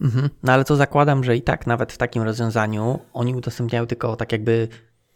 Mhm. 0.00 0.28
No 0.42 0.52
ale 0.52 0.64
to 0.64 0.76
zakładam, 0.76 1.24
że 1.24 1.36
i 1.36 1.42
tak 1.42 1.66
nawet 1.66 1.92
w 1.92 1.98
takim 1.98 2.22
rozwiązaniu 2.22 2.98
oni 3.12 3.34
udostępniają 3.34 3.86
tylko 3.86 4.16
tak 4.16 4.32
jakby 4.32 4.68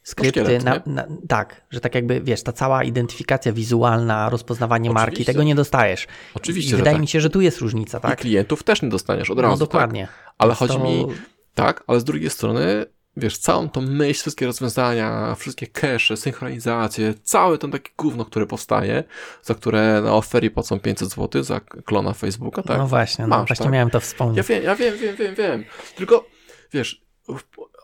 skrypty. 0.03 0.41
szkielet, 0.41 0.65
Na, 0.65 0.75
nie? 0.75 0.81
na, 0.87 1.07
tak, 1.29 1.63
że 1.71 1.81
tak 1.81 1.95
jakby 1.95 2.21
wiesz, 2.21 2.43
ta 2.43 2.53
cała 2.53 2.85
identyfikacja 2.85 3.53
wizualna, 3.53 4.29
rozpoznawanie 4.31 4.91
marki, 4.91 5.09
Oczywiście. 5.13 5.33
tego 5.33 5.43
nie 5.45 5.55
dostajesz. 5.55 6.07
Oczywiście, 6.35 6.69
I 6.69 6.71
że 6.71 6.77
wydaje 6.77 6.95
tak. 6.95 7.01
mi 7.01 7.09
się, 7.09 7.21
że 7.21 7.31
tu 7.31 7.41
jest 7.41 7.59
różnica, 7.59 7.99
I 7.99 8.01
tak? 8.01 8.19
klientów 8.21 8.63
też 8.63 8.83
nie 8.83 8.89
dostaniesz 8.89 9.31
od 9.31 9.39
razu, 9.39 9.51
no 9.51 9.57
dokładnie. 9.57 10.07
Tak? 10.07 10.35
Ale 10.39 10.49
Więc 10.51 10.59
chodzi 10.59 10.75
to- 10.75 10.85
mi, 10.85 11.07
Tak, 11.55 11.85
ale 11.87 12.01
z 12.01 12.05
drugiej 12.05 12.31
strony, 12.31 12.87
wiesz, 13.17 13.39
całą 13.39 13.69
tą 13.69 13.81
myśl, 13.81 14.21
wszystkie 14.21 14.47
rozwiązania, 14.47 15.35
wszystkie 15.35 15.67
cache, 15.67 16.17
synchronizacje, 16.17 17.15
całe 17.23 17.59
ten 17.59 17.71
takie 17.71 17.91
gówno, 17.99 18.25
które 18.25 18.47
powstaje, 18.47 19.05
za 19.43 19.55
które 19.55 20.01
na 20.03 20.15
oferie 20.15 20.51
płacą 20.51 20.81
500 20.81 21.09
zł 21.09 21.43
za 21.43 21.61
klona 21.61 22.13
Facebooka, 22.13 22.63
tak? 22.63 22.79
No 22.79 22.87
właśnie, 22.87 23.27
no 23.27 23.39
Masz, 23.39 23.49
właśnie 23.49 23.65
tak? 23.65 23.73
miałem 23.73 23.91
to 23.91 24.01
wspomnieć. 24.01 24.37
Ja 24.37 24.43
wiem, 24.43 24.65
ja 24.65 24.75
wiem, 24.77 24.99
wiem, 24.99 25.17
wiem, 25.17 25.35
wiem. 25.35 25.65
Tylko, 25.97 26.25
wiesz, 26.73 27.07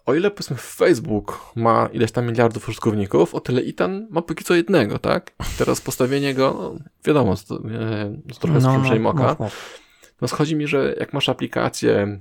o 0.07 0.15
ile 0.15 0.31
powiedzmy 0.31 0.57
Facebook 0.57 1.53
ma 1.57 1.89
ileś 1.93 2.13
tam 2.13 2.27
miliardów 2.27 2.69
użytkowników, 2.69 3.35
o 3.35 3.41
tyle 3.41 3.63
Itan 3.63 4.07
ma 4.11 4.23
póki 4.23 4.45
co 4.45 4.55
jednego, 4.55 4.99
tak? 4.99 5.33
Teraz 5.59 5.81
postawienie 5.81 6.35
go, 6.35 6.57
no, 6.59 6.85
wiadomo, 7.05 7.35
to, 7.49 7.55
e, 7.55 8.17
to 8.29 8.41
trochę 8.41 8.61
z 8.61 8.65
no, 8.65 8.83
no, 9.01 9.11
oka. 9.11 9.37
mów. 9.39 9.81
No 10.21 10.29
schodzi 10.29 10.57
mi, 10.57 10.67
że 10.67 10.95
jak 11.01 11.13
masz 11.13 11.29
aplikacje, 11.29 11.93
e, 11.93 12.21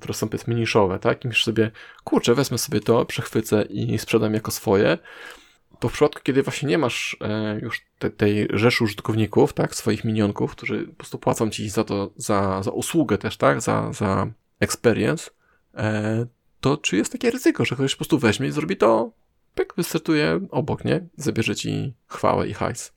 które 0.00 0.14
są 0.14 0.28
powiedzmy 0.28 0.54
niszowe, 0.54 0.98
tak? 0.98 1.24
I 1.24 1.28
myślisz 1.28 1.44
sobie, 1.44 1.70
kurczę, 2.04 2.34
wezmę 2.34 2.58
sobie 2.58 2.80
to, 2.80 3.04
przechwycę 3.04 3.62
i 3.62 3.98
sprzedam 3.98 4.34
jako 4.34 4.50
swoje, 4.50 4.98
to 5.78 5.88
w 5.88 5.92
przypadku, 5.92 6.20
kiedy 6.22 6.42
właśnie 6.42 6.68
nie 6.68 6.78
masz 6.78 7.16
e, 7.20 7.58
już 7.62 7.86
te, 7.98 8.10
tej 8.10 8.48
rzeszy 8.52 8.84
użytkowników, 8.84 9.52
tak? 9.52 9.74
Swoich 9.74 10.04
minionków, 10.04 10.52
którzy 10.52 10.84
po 10.84 10.94
prostu 10.94 11.18
płacą 11.18 11.50
ci 11.50 11.68
za 11.68 11.84
to, 11.84 12.10
za, 12.16 12.62
za 12.62 12.70
usługę 12.70 13.18
też, 13.18 13.36
tak? 13.36 13.60
Za, 13.60 13.92
za 13.92 14.26
experience, 14.60 15.30
e, 15.74 16.26
to 16.60 16.76
czy 16.76 16.96
jest 16.96 17.12
takie 17.12 17.30
ryzyko, 17.30 17.64
że 17.64 17.74
ktoś 17.74 17.94
po 17.94 17.98
prostu 17.98 18.18
weźmie 18.18 18.48
i 18.48 18.52
zrobi 18.52 18.76
to, 18.76 19.10
pyk, 19.54 19.74
wystartuje 19.76 20.40
obok, 20.50 20.84
nie? 20.84 21.06
Zabierze 21.16 21.56
ci 21.56 21.94
chwałę 22.06 22.48
i 22.48 22.54
hajs. 22.54 22.92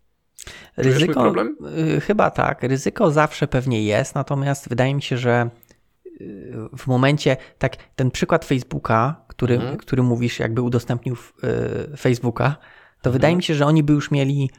Ryzyko, 0.78 1.14
problem? 1.14 1.58
y, 1.98 2.02
chyba 2.02 2.32
tak. 2.32 2.64
Ryzyko 2.64 3.12
zawsze 3.12 3.48
pewnie 3.48 3.84
jest, 3.84 4.16
natomiast 4.16 4.70
wydaje 4.70 4.96
mi 4.96 5.02
się, 5.02 5.18
że 5.18 5.50
w 6.78 6.88
momencie, 6.88 7.38
tak, 7.58 7.76
ten 7.96 8.12
przykład 8.12 8.46
Facebooka, 8.46 9.26
który, 9.28 9.56
Mhm. 9.56 9.78
który 9.78 10.04
mówisz, 10.04 10.40
jakby 10.40 10.62
udostępnił 10.62 11.16
y, 11.94 11.98
Facebooka, 11.98 12.56
to 13.02 13.10
Mhm. 13.10 13.14
wydaje 13.14 13.36
mi 13.36 13.44
się, 13.44 13.56
że 13.56 13.66
oni 13.66 13.84
by 13.84 13.94
już 13.94 14.12
mieli 14.12 14.50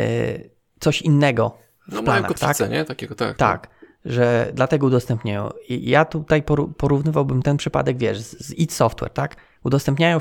y, 0.00 0.50
coś 0.80 1.02
innego 1.02 1.58
w 1.88 1.92
No 1.92 2.02
mają 2.02 2.04
planach, 2.04 2.38
tak? 2.38 2.38
kotwicę, 2.40 2.68
nie? 2.68 2.84
Takiego, 2.84 3.14
tak. 3.14 3.36
Tak, 3.36 3.68
że 4.04 4.50
dlatego 4.54 4.86
udostępniają. 4.86 5.48
I 5.68 5.90
ja 5.90 6.04
tutaj 6.04 6.42
porównywałbym 6.76 7.42
ten 7.42 7.56
przypadek, 7.56 7.98
wiesz, 7.98 8.18
z, 8.18 8.54
id 8.54 8.72
Software, 8.72 9.10
tak? 9.12 9.36
Udostępniają 9.64 10.18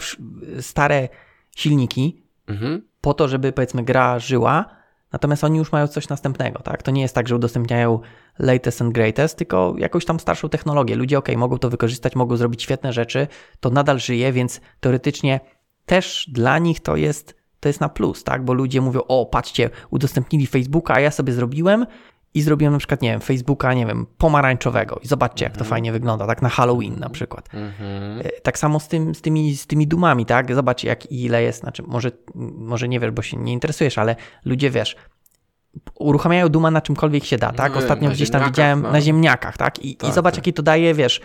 stare 0.62 1.10
silniki 1.56 2.24
Mhm. 2.48 2.82
po 3.02 3.14
to, 3.14 3.28
żeby 3.28 3.52
powiedzmy 3.54 3.84
gra 3.84 4.20
żyła, 4.20 4.76
natomiast 5.12 5.43
oni 5.43 5.58
już 5.58 5.72
mają 5.72 5.88
coś 5.88 6.10
następnego, 6.10 6.60
tak? 6.60 6.84
To 6.84 6.91
nie 6.91 7.01
jest 7.01 7.16
tak, 7.16 7.28
że 7.28 7.36
udostępniają 7.36 7.99
latest 8.39 8.82
and 8.82 8.93
greatest, 8.93 9.38
tylko 9.38 9.76
jakąś 9.78 10.05
tam 10.05 10.20
starszą 10.20 10.49
technologię. 10.49 10.95
Ludzie, 10.95 11.18
ok, 11.18 11.30
mogą 11.38 11.58
to 11.58 11.70
wykorzystać, 11.70 12.16
mogą 12.16 12.38
zrobić 12.38 12.64
świetne 12.64 12.93
rzeczy, 12.93 13.28
to 13.60 13.70
nadal 13.70 13.99
żyje, 13.99 14.34
więc 14.34 14.62
teoretycznie 14.80 15.39
też 15.86 16.30
dla 16.32 16.60
nich 16.60 16.80
to 16.80 16.95
jest, 16.95 17.36
to 17.60 17.70
jest 17.70 17.82
na 17.82 17.89
plus, 17.89 18.24
tak? 18.24 18.45
Bo 18.45 18.53
ludzie 18.53 18.82
mówią, 18.82 19.01
o, 19.08 19.26
patrzcie, 19.26 19.70
udostępnili 19.89 20.47
Facebooka, 20.47 20.93
a 20.93 20.99
ja 20.99 21.12
sobie 21.12 21.34
zrobiłem 21.34 21.86
i 22.34 22.41
zrobiłem 22.41 22.73
na 22.73 22.80
przykład, 22.80 23.01
nie 23.01 23.11
wiem, 23.11 23.19
Facebooka, 23.21 23.73
nie 23.73 23.86
wiem, 23.86 24.05
pomarańczowego 24.17 24.99
i 25.03 25.07
zobaczcie, 25.07 25.45
jak 25.45 25.57
to 25.57 25.63
fajnie 25.63 25.91
wygląda, 25.91 26.28
tak? 26.28 26.41
Na 26.41 26.49
Halloween 26.49 26.99
na 26.99 27.09
przykład. 27.09 27.49
Mhm. 27.53 28.19
E, 28.19 28.41
Tak 28.41 28.59
samo 28.59 28.80
z, 28.80 28.88
tym, 28.88 29.15
z, 29.15 29.21
tymi, 29.21 29.55
z 29.57 29.67
tymi 29.67 29.88
dumami, 29.88 30.25
tak? 30.25 30.55
Zobacz, 30.55 30.84
jak 30.84 31.11
ile 31.11 31.43
jest, 31.43 31.59
znaczy, 31.59 31.84
może, 31.88 32.11
może 32.57 32.88
nie 32.88 32.99
wiesz, 32.99 33.11
bo 33.11 33.21
się 33.21 33.38
nie 33.38 33.53
interesujesz, 33.53 33.97
ale 33.97 34.15
ludzie 34.45 34.69
wiesz, 34.71 34.95
uruchamiają 35.95 36.49
duma 36.49 36.71
na 36.71 36.82
czymkolwiek 36.82 37.23
się 37.23 37.38
da, 37.38 37.51
tak? 37.51 37.71
No, 37.73 37.78
Ostatnio 37.80 38.09
gdzieś 38.09 38.30
tam 38.30 38.45
widziałem 38.45 38.82
no. 38.82 38.91
na 38.91 39.01
ziemniakach, 39.01 39.57
tak? 39.57 39.80
I, 39.86 39.95
Tak, 39.95 40.09
i 40.09 40.13
zobacz, 40.13 40.34
tak. 40.36 40.38
jaki 40.38 40.53
to 40.53 40.63
daje, 40.63 40.93
wiesz, 40.93 41.21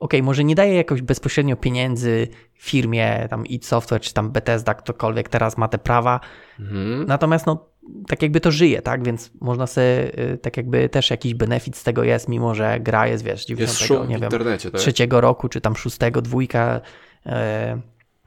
okej, 0.00 0.22
może 0.22 0.44
nie 0.44 0.54
daje 0.54 0.74
jakoś 0.74 1.02
bezpośrednio 1.02 1.56
pieniędzy 1.56 2.28
firmie, 2.54 3.26
tam 3.30 3.46
id 3.46 3.66
Software, 3.66 4.00
czy 4.00 4.14
tam 4.14 4.30
Bethesda, 4.30 4.74
ktokolwiek 4.74 5.28
teraz 5.28 5.56
ma 5.58 5.68
te 5.68 5.78
prawa, 5.78 6.20
Mhm. 6.60 7.06
natomiast 7.06 7.46
no, 7.46 7.66
tak 8.08 8.22
jakby 8.22 8.40
to 8.40 8.50
żyje, 8.50 8.82
tak, 8.82 9.04
więc 9.04 9.30
można 9.40 9.66
sobie, 9.66 10.18
y, 10.32 10.38
tak 10.38 10.56
jakby 10.56 10.88
też 10.88 11.10
jakiś 11.10 11.34
benefit 11.34 11.76
z 11.76 11.82
tego 11.82 12.04
jest, 12.04 12.28
mimo 12.28 12.54
że 12.54 12.80
gra 12.80 13.06
jest, 13.06 13.24
wiesz, 13.24 13.46
90, 13.46 13.80
Jest 13.80 13.88
szum 13.88 14.08
nie 14.08 14.18
wiem, 14.18 14.30
tak? 14.30 14.80
trzeciego 14.80 15.20
roku, 15.20 15.48
czy 15.48 15.60
tam 15.60 15.76
szóstego, 15.76 16.22
dwójka, 16.22 16.80
e, 17.26 17.80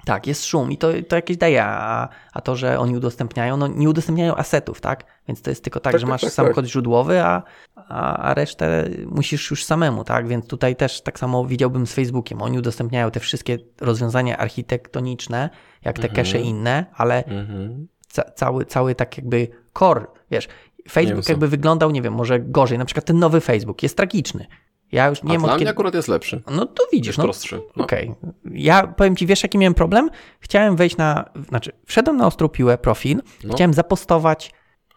tak, 0.05 0.27
jest 0.27 0.45
szum 0.45 0.71
i 0.71 0.77
to, 0.77 0.87
to 1.07 1.15
jakieś 1.15 1.37
daje, 1.37 1.63
a, 1.63 2.09
a 2.33 2.41
to, 2.41 2.55
że 2.55 2.79
oni 2.79 2.97
udostępniają, 2.97 3.57
no 3.57 3.67
nie 3.67 3.89
udostępniają 3.89 4.35
asetów, 4.35 4.81
tak? 4.81 5.03
Więc 5.27 5.41
to 5.41 5.49
jest 5.49 5.63
tylko 5.63 5.79
tak, 5.79 5.93
Tak, 5.93 5.99
że 5.99 6.05
tak, 6.05 6.09
masz 6.09 6.21
tak, 6.21 6.31
sam 6.31 6.45
tak. 6.45 6.55
kod 6.55 6.65
źródłowy, 6.65 7.21
a, 7.23 7.43
a, 7.75 8.17
a 8.17 8.33
resztę 8.33 8.89
musisz 9.05 9.51
już 9.51 9.63
samemu, 9.63 10.03
tak? 10.03 10.27
Więc 10.27 10.47
tutaj 10.47 10.75
też 10.75 11.01
tak 11.01 11.19
samo 11.19 11.45
widziałbym 11.45 11.87
z 11.87 11.93
Facebookiem. 11.93 12.41
Oni 12.41 12.57
udostępniają 12.57 13.11
te 13.11 13.19
wszystkie 13.19 13.57
rozwiązania 13.81 14.37
architektoniczne, 14.37 15.49
jak 15.85 15.99
te 15.99 16.09
cache 16.09 16.39
inne, 16.39 16.85
ale 16.95 17.25
Mhm. 17.25 17.87
Ca 18.11 18.23
cały, 18.23 18.65
cały 18.65 18.95
tak 18.95 19.17
jakby 19.17 19.47
core, 19.79 20.05
wiesz, 20.31 20.47
Facebook 20.89 21.29
jakby 21.29 21.47
wyglądał, 21.47 21.91
nie 21.91 22.01
wiem, 22.01 22.13
może 22.13 22.39
gorzej, 22.39 22.77
na 22.77 22.85
przykład 22.85 23.05
ten 23.05 23.19
nowy 23.19 23.41
Facebook 23.41 23.83
jest 23.83 23.97
tragiczny. 23.97 24.47
Ja 24.91 25.07
już 25.07 25.23
nie 25.23 25.29
A 25.29 25.31
wiem 25.31 25.41
dla 25.41 25.49
mnie 25.49 25.59
kiedy... 25.59 25.71
akurat 25.71 25.93
jest 25.93 26.07
lepszy. 26.07 26.41
No 26.51 26.65
to 26.65 26.83
widzisz, 26.91 27.17
no, 27.17 27.23
prostszy. 27.23 27.61
No. 27.75 27.83
Okej. 27.83 28.15
Ja 28.51 28.87
powiem 28.87 29.15
ci, 29.15 29.25
wiesz, 29.25 29.43
jaki 29.43 29.57
miałem 29.57 29.73
problem? 29.73 30.09
Chciałem 30.39 30.75
wejść 30.75 30.97
na. 30.97 31.29
Znaczy, 31.49 31.71
wszedłem 31.85 32.17
na 32.17 32.27
ostrą 32.27 32.49
piłę 32.49 32.77
profil, 32.77 33.21
No. 33.43 33.53
chciałem 33.53 33.73
zapostować 33.73 34.53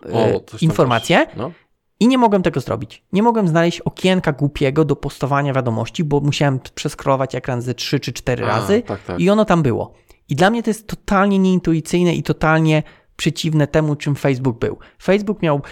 e, 0.07 0.37
O, 0.37 0.41
też. 0.41 0.63
No. 1.37 1.53
i 2.01 2.09
nie 2.09 2.19
mogłem 2.19 2.43
tego 2.43 2.61
zrobić. 2.61 3.05
Nie 3.13 3.23
mogłem 3.23 3.49
znaleźć 3.49 3.81
okienka 3.81 4.33
głupiego 4.33 4.85
do 4.85 4.97
postowania 4.97 5.53
wiadomości, 5.53 6.05
bo 6.05 6.21
musiałem 6.21 6.61
przeskrolować 6.75 7.35
ekran 7.35 7.63
ze 7.63 7.75
3 7.75 8.01
czy 8.01 8.13
4 8.13 8.45
A, 8.45 8.47
razy 8.47 8.83
tak, 8.83 9.03
tak. 9.03 9.21
i 9.21 9.31
ono 9.31 9.45
tam 9.45 9.63
było. 9.63 9.95
I 10.29 10.37
dla 10.37 10.51
mnie 10.51 10.63
to 10.63 10.71
jest 10.71 10.87
totalnie 10.87 11.39
nieintuicyjne 11.39 12.15
i 12.15 12.23
totalnie 12.23 12.83
przeciwne 13.17 13.67
temu, 13.67 13.97
czym 13.97 14.15
Facebook 14.17 14.59
był. 14.59 14.79
Facebook 15.03 15.43
miał 15.43 15.63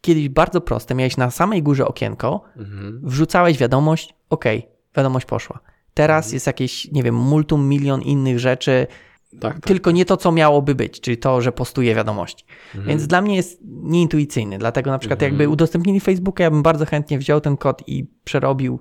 kiedyś 0.00 0.28
bardzo 0.28 0.60
proste. 0.60 0.94
Miałeś 0.94 1.16
na 1.16 1.30
samej 1.30 1.62
górze 1.62 1.86
okienko, 1.86 2.44
Mhm. 2.56 3.00
wrzucałeś 3.04 3.58
wiadomość, 3.58 4.14
okej, 4.30 4.68
wiadomość 4.96 5.26
poszła. 5.26 5.60
Teraz 5.94 6.24
Mhm. 6.26 6.34
jest 6.34 6.46
jakieś, 6.46 6.90
nie 6.92 7.02
wiem, 7.02 7.14
multum, 7.14 7.68
milion 7.68 8.02
innych 8.02 8.38
rzeczy, 8.38 8.86
Tak, 9.40 9.54
tak. 9.54 9.66
tylko 9.66 9.90
nie 9.90 10.04
to, 10.04 10.16
co 10.16 10.32
miałoby 10.32 10.74
być, 10.74 11.00
czyli 11.00 11.18
to, 11.18 11.40
że 11.40 11.52
postuje 11.52 11.94
wiadomości. 11.94 12.44
Mhm. 12.66 12.86
Więc 12.88 13.06
dla 13.06 13.20
mnie 13.22 13.36
jest 13.36 13.58
nieintuicyjny. 13.64 14.58
Dlatego 14.58 14.90
na 14.90 14.98
przykład 14.98 15.22
Mhm. 15.22 15.32
jakby 15.32 15.48
udostępnili 15.48 16.00
Facebooka, 16.00 16.44
ja 16.44 16.50
bym 16.50 16.62
bardzo 16.62 16.86
chętnie 16.86 17.18
wziął 17.18 17.40
ten 17.40 17.56
kod 17.56 17.82
i 17.88 18.06
przerobił, 18.24 18.80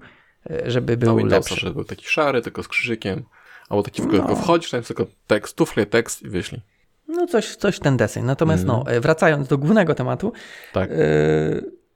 e, 0.49 0.72
żeby 0.72 0.97
był 0.97 1.17
Windowsa, 1.17 1.36
lepszy. 1.38 1.55
żeby 1.65 1.74
był 1.76 1.84
taki 1.84 2.05
szary, 2.07 2.41
tylko 2.41 2.63
z 2.63 2.67
krzyżykiem. 2.67 3.24
Albo 3.70 3.84
taki 3.84 4.01
w 4.01 4.05
ogóle 4.05 4.20
No. 4.22 4.28
tylko 4.28 4.41
wchodzisz, 4.41 4.72
tam 4.72 4.82
tylko 4.84 5.05
tekst, 5.28 5.55
tu 5.55 5.65
wklej 5.65 5.88
tekst 5.88 6.22
i 6.22 6.30
wyślij. 6.30 6.61
No 7.10 7.28
coś, 7.28 7.55
coś 7.55 7.80
ten 7.80 7.97
deseń. 7.97 8.24
Natomiast 8.26 8.64
Mhm. 8.64 8.80
no, 8.86 8.91
e, 8.91 8.99
wracając 8.99 9.47
do 9.47 9.57
głównego 9.57 9.95
tematu, 9.95 10.32
Tak. 10.74 10.89
e, 10.91 10.95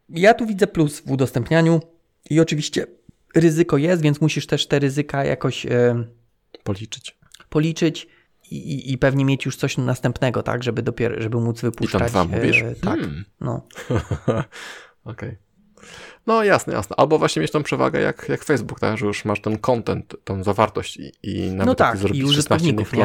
ja 0.09 0.33
tu 0.33 0.45
widzę 0.45 0.67
plus 0.67 0.99
w 0.99 1.11
udostępnianiu 1.11 1.79
i 2.29 2.39
oczywiście 2.39 2.85
ryzyko 3.35 3.77
jest, 3.77 4.01
więc 4.01 4.21
musisz 4.21 4.47
też 4.47 4.67
te 4.67 4.79
ryzyka 4.79 5.25
jakoś 5.25 5.65
e, 5.65 6.03
Policzyć. 6.63 7.17
policzyć 7.49 8.07
i, 8.51 8.55
i, 8.57 8.93
i 8.93 8.97
pewnie 8.97 9.25
mieć 9.25 9.45
już 9.45 9.55
coś 9.55 9.77
następnego, 9.77 10.43
tak, 10.43 10.63
żeby 10.63 10.81
dopiero, 10.83 11.21
żeby 11.21 11.37
móc 11.39 11.57
I 11.57 11.61
tam 11.61 11.71
wypuszczać. 11.71 12.11
dwa 12.11 12.23
mówisz? 12.25 12.61
e, 12.61 12.75
tak, 12.75 12.99
Hmm. 12.99 13.25
no. 13.41 13.67
Okej. 15.05 15.37
No 16.27 16.43
jasne, 16.43 16.73
jasne. 16.73 16.95
Albo 16.95 17.19
właśnie 17.19 17.41
mieć 17.41 17.51
tą 17.51 17.63
przewagę 17.63 17.99
jak, 18.01 18.29
jak 18.29 18.43
Facebook, 18.43 18.79
tak, 18.79 18.97
że 18.97 19.05
już 19.05 19.25
masz 19.25 19.41
ten 19.41 19.57
content, 19.57 20.15
tą 20.23 20.43
zawartość 20.43 20.97
i, 20.97 21.11
i 21.23 21.51
nawet 21.51 21.65
No 21.65 21.75
tak, 21.75 21.87
jak 21.89 21.97
zrobisz 21.97 22.17
i 22.17 22.21
16 22.21 22.29
użytkowników, 22.39 22.93
innych 22.93 22.93
nie? 22.93 23.03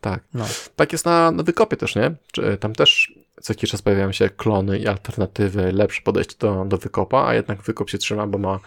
Tak. 0.00 0.24
no. 0.34 0.44
Tak 0.76 0.92
jest 0.92 1.04
na, 1.06 1.30
na 1.30 1.42
wykopie 1.42 1.76
też, 1.76 1.96
nie? 1.96 2.14
Czy, 2.32 2.56
tam 2.56 2.72
też 2.74 3.14
co 3.42 3.52
jakiś 3.52 3.70
czas 3.70 3.82
pojawiają 3.82 4.12
się 4.12 4.28
klony 4.30 4.78
i 4.78 4.86
alternatywy, 4.86 5.72
lepsze 5.72 6.02
podejście 6.02 6.34
do, 6.38 6.64
do 6.64 6.78
wykopa, 6.78 7.26
a 7.26 7.34
jednak 7.34 7.62
wykop 7.62 7.90
się 7.90 7.98
trzyma, 7.98 8.26
bo 8.26 8.38
ma 8.38 8.60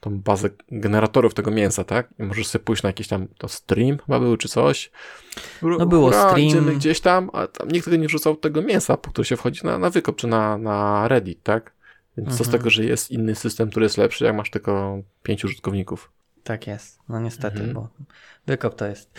tą 0.00 0.18
bazę 0.18 0.50
generatorów 0.70 1.34
tego 1.34 1.50
mięsa, 1.50 1.84
tak? 1.84 2.08
I 2.18 2.22
możesz 2.22 2.46
sobie 2.46 2.64
pójść 2.64 2.82
na 2.82 2.88
jakiś 2.88 3.08
tam 3.08 3.26
to 3.38 3.48
stream 3.48 3.98
chyba 4.06 4.20
był, 4.20 4.36
czy 4.36 4.48
coś. 4.48 4.90
No 5.62 5.86
było 5.86 6.12
stream. 6.12 6.40
Idziemy 6.40 6.74
gdzieś 6.74 7.00
tam, 7.00 7.30
a 7.32 7.46
tam 7.46 7.68
nikt 7.68 7.86
nie 7.86 8.06
wrzucał 8.06 8.36
tego 8.36 8.62
mięsa, 8.62 8.96
po 8.96 9.10
które 9.10 9.24
się 9.24 9.36
wchodzi 9.36 9.60
na, 9.64 9.78
na 9.78 9.90
wykop, 9.90 10.16
czy 10.16 10.26
na, 10.26 10.58
na 10.58 11.08
Reddit, 11.08 11.42
tak? 11.42 11.72
Więc 12.16 12.28
co 12.28 12.34
z 12.44 12.46
Mhm. 12.46 12.58
tego, 12.58 12.70
że 12.70 12.84
jest 12.84 13.10
inny 13.10 13.34
system, 13.34 13.70
który 13.70 13.84
jest 13.84 13.98
lepszy, 13.98 14.24
jak 14.24 14.36
masz 14.36 14.50
tylko 14.50 14.98
pięciu 15.22 15.46
użytkowników. 15.46 16.10
Tak 16.44 16.66
jest. 16.66 16.98
No 17.08 17.20
niestety, 17.20 17.56
Mhm. 17.56 17.74
bo 17.74 17.88
wykop 18.46 18.74
to 18.74 18.86
jest 18.86 19.10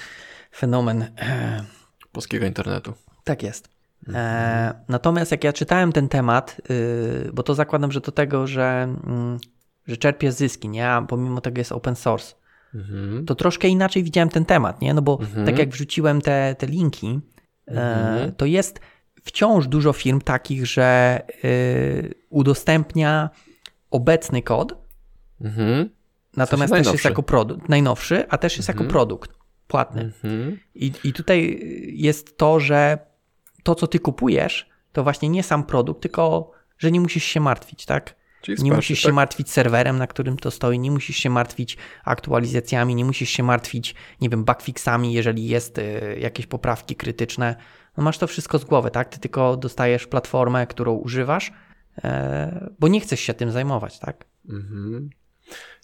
fenomen. 0.55 1.01
e, 1.21 1.63
Polskiego 2.11 2.45
internetu. 2.45 2.93
Tak 3.23 3.43
jest. 3.43 3.69
E, 4.13 4.73
natomiast 4.89 5.31
jak 5.31 5.43
ja 5.43 5.53
czytałem 5.53 5.91
ten 5.91 6.09
temat, 6.09 6.61
y, 6.71 7.29
bo 7.33 7.43
to 7.43 7.55
zakładam, 7.55 7.91
że 7.91 8.01
do 8.01 8.11
tego, 8.11 8.47
że, 8.47 8.83
mm, 9.07 9.37
że 9.87 9.97
czerpie 9.97 10.31
zyski, 10.31 10.69
nie? 10.69 10.89
A 10.89 11.01
pomimo 11.01 11.41
tego 11.41 11.57
jest 11.59 11.71
open 11.71 11.95
source, 11.95 12.35
Mhm. 12.75 13.25
to 13.25 13.35
troszkę 13.35 13.67
inaczej 13.67 14.03
widziałem 14.03 14.29
ten 14.29 14.45
temat, 14.45 14.81
nie? 14.81 14.93
No 14.93 15.01
bo 15.01 15.17
Mhm. 15.21 15.45
tak 15.45 15.59
jak 15.59 15.69
wrzuciłem 15.69 16.21
te, 16.21 16.55
te 16.57 16.67
linki, 16.67 17.19
e, 17.67 17.71
Mhm. 17.71 18.31
to 18.35 18.45
jest 18.45 18.79
wciąż 19.23 19.67
dużo 19.67 19.93
firm 19.93 20.21
takich, 20.21 20.65
że 20.65 21.19
y, 21.45 22.13
udostępnia 22.29 23.29
obecny 23.91 24.41
kod, 24.41 24.75
Mhm. 25.41 25.89
natomiast 26.37 26.73
też 26.73 26.87
jest 26.91 27.05
jako 27.05 27.23
produkt, 27.23 27.69
najnowszy, 27.69 28.29
a 28.29 28.37
też 28.37 28.57
jest 28.57 28.67
jako 28.67 28.79
Mhm. 28.83 28.91
produkt 28.91 29.38
płatny. 29.69 30.01
Mhm. 30.01 30.59
I, 30.75 30.91
I 31.03 31.13
tutaj 31.13 31.59
jest 31.93 32.37
to, 32.37 32.59
że 32.59 32.97
to, 33.63 33.75
co 33.75 33.87
ty 33.87 33.99
kupujesz, 33.99 34.69
to 34.91 35.03
właśnie 35.03 35.29
nie 35.29 35.43
sam 35.43 35.63
produkt, 35.63 36.01
tylko 36.01 36.51
że 36.77 36.91
nie 36.91 36.99
musisz 36.99 37.23
się 37.23 37.39
martwić, 37.39 37.85
tak? 37.85 38.15
Czyli 38.41 38.63
Nie 38.63 38.71
musisz 38.73 38.99
się 38.99 39.07
tak? 39.07 39.15
martwić 39.15 39.51
serwerem, 39.51 39.97
na 39.97 40.07
którym 40.07 40.37
to 40.37 40.51
stoi, 40.51 40.79
nie 40.79 40.91
musisz 40.91 41.15
się 41.15 41.29
martwić 41.29 41.77
aktualizacjami, 42.05 42.95
nie 42.95 43.05
musisz 43.05 43.29
się 43.29 43.43
martwić, 43.43 43.95
nie 44.21 44.29
wiem, 44.29 44.43
bugfixami, 44.45 45.13
jeżeli 45.13 45.47
jest 45.47 45.77
y, 45.77 46.17
jakieś 46.19 46.45
poprawki 46.47 46.95
krytyczne. 46.95 47.55
No 47.97 48.03
masz 48.03 48.17
to 48.17 48.27
wszystko 48.27 48.59
z 48.59 48.65
głowy, 48.65 48.91
tak? 48.91 49.09
Ty 49.09 49.19
tylko 49.19 49.57
dostajesz 49.57 50.07
platformę, 50.07 50.67
którą 50.67 50.93
używasz, 50.93 51.51
e, 52.03 52.69
bo 52.79 52.87
nie 52.87 52.99
chcesz 52.99 53.19
się 53.19 53.33
tym 53.33 53.51
zajmować, 53.51 53.99
tak? 53.99 54.25
Mhm. 54.49 55.09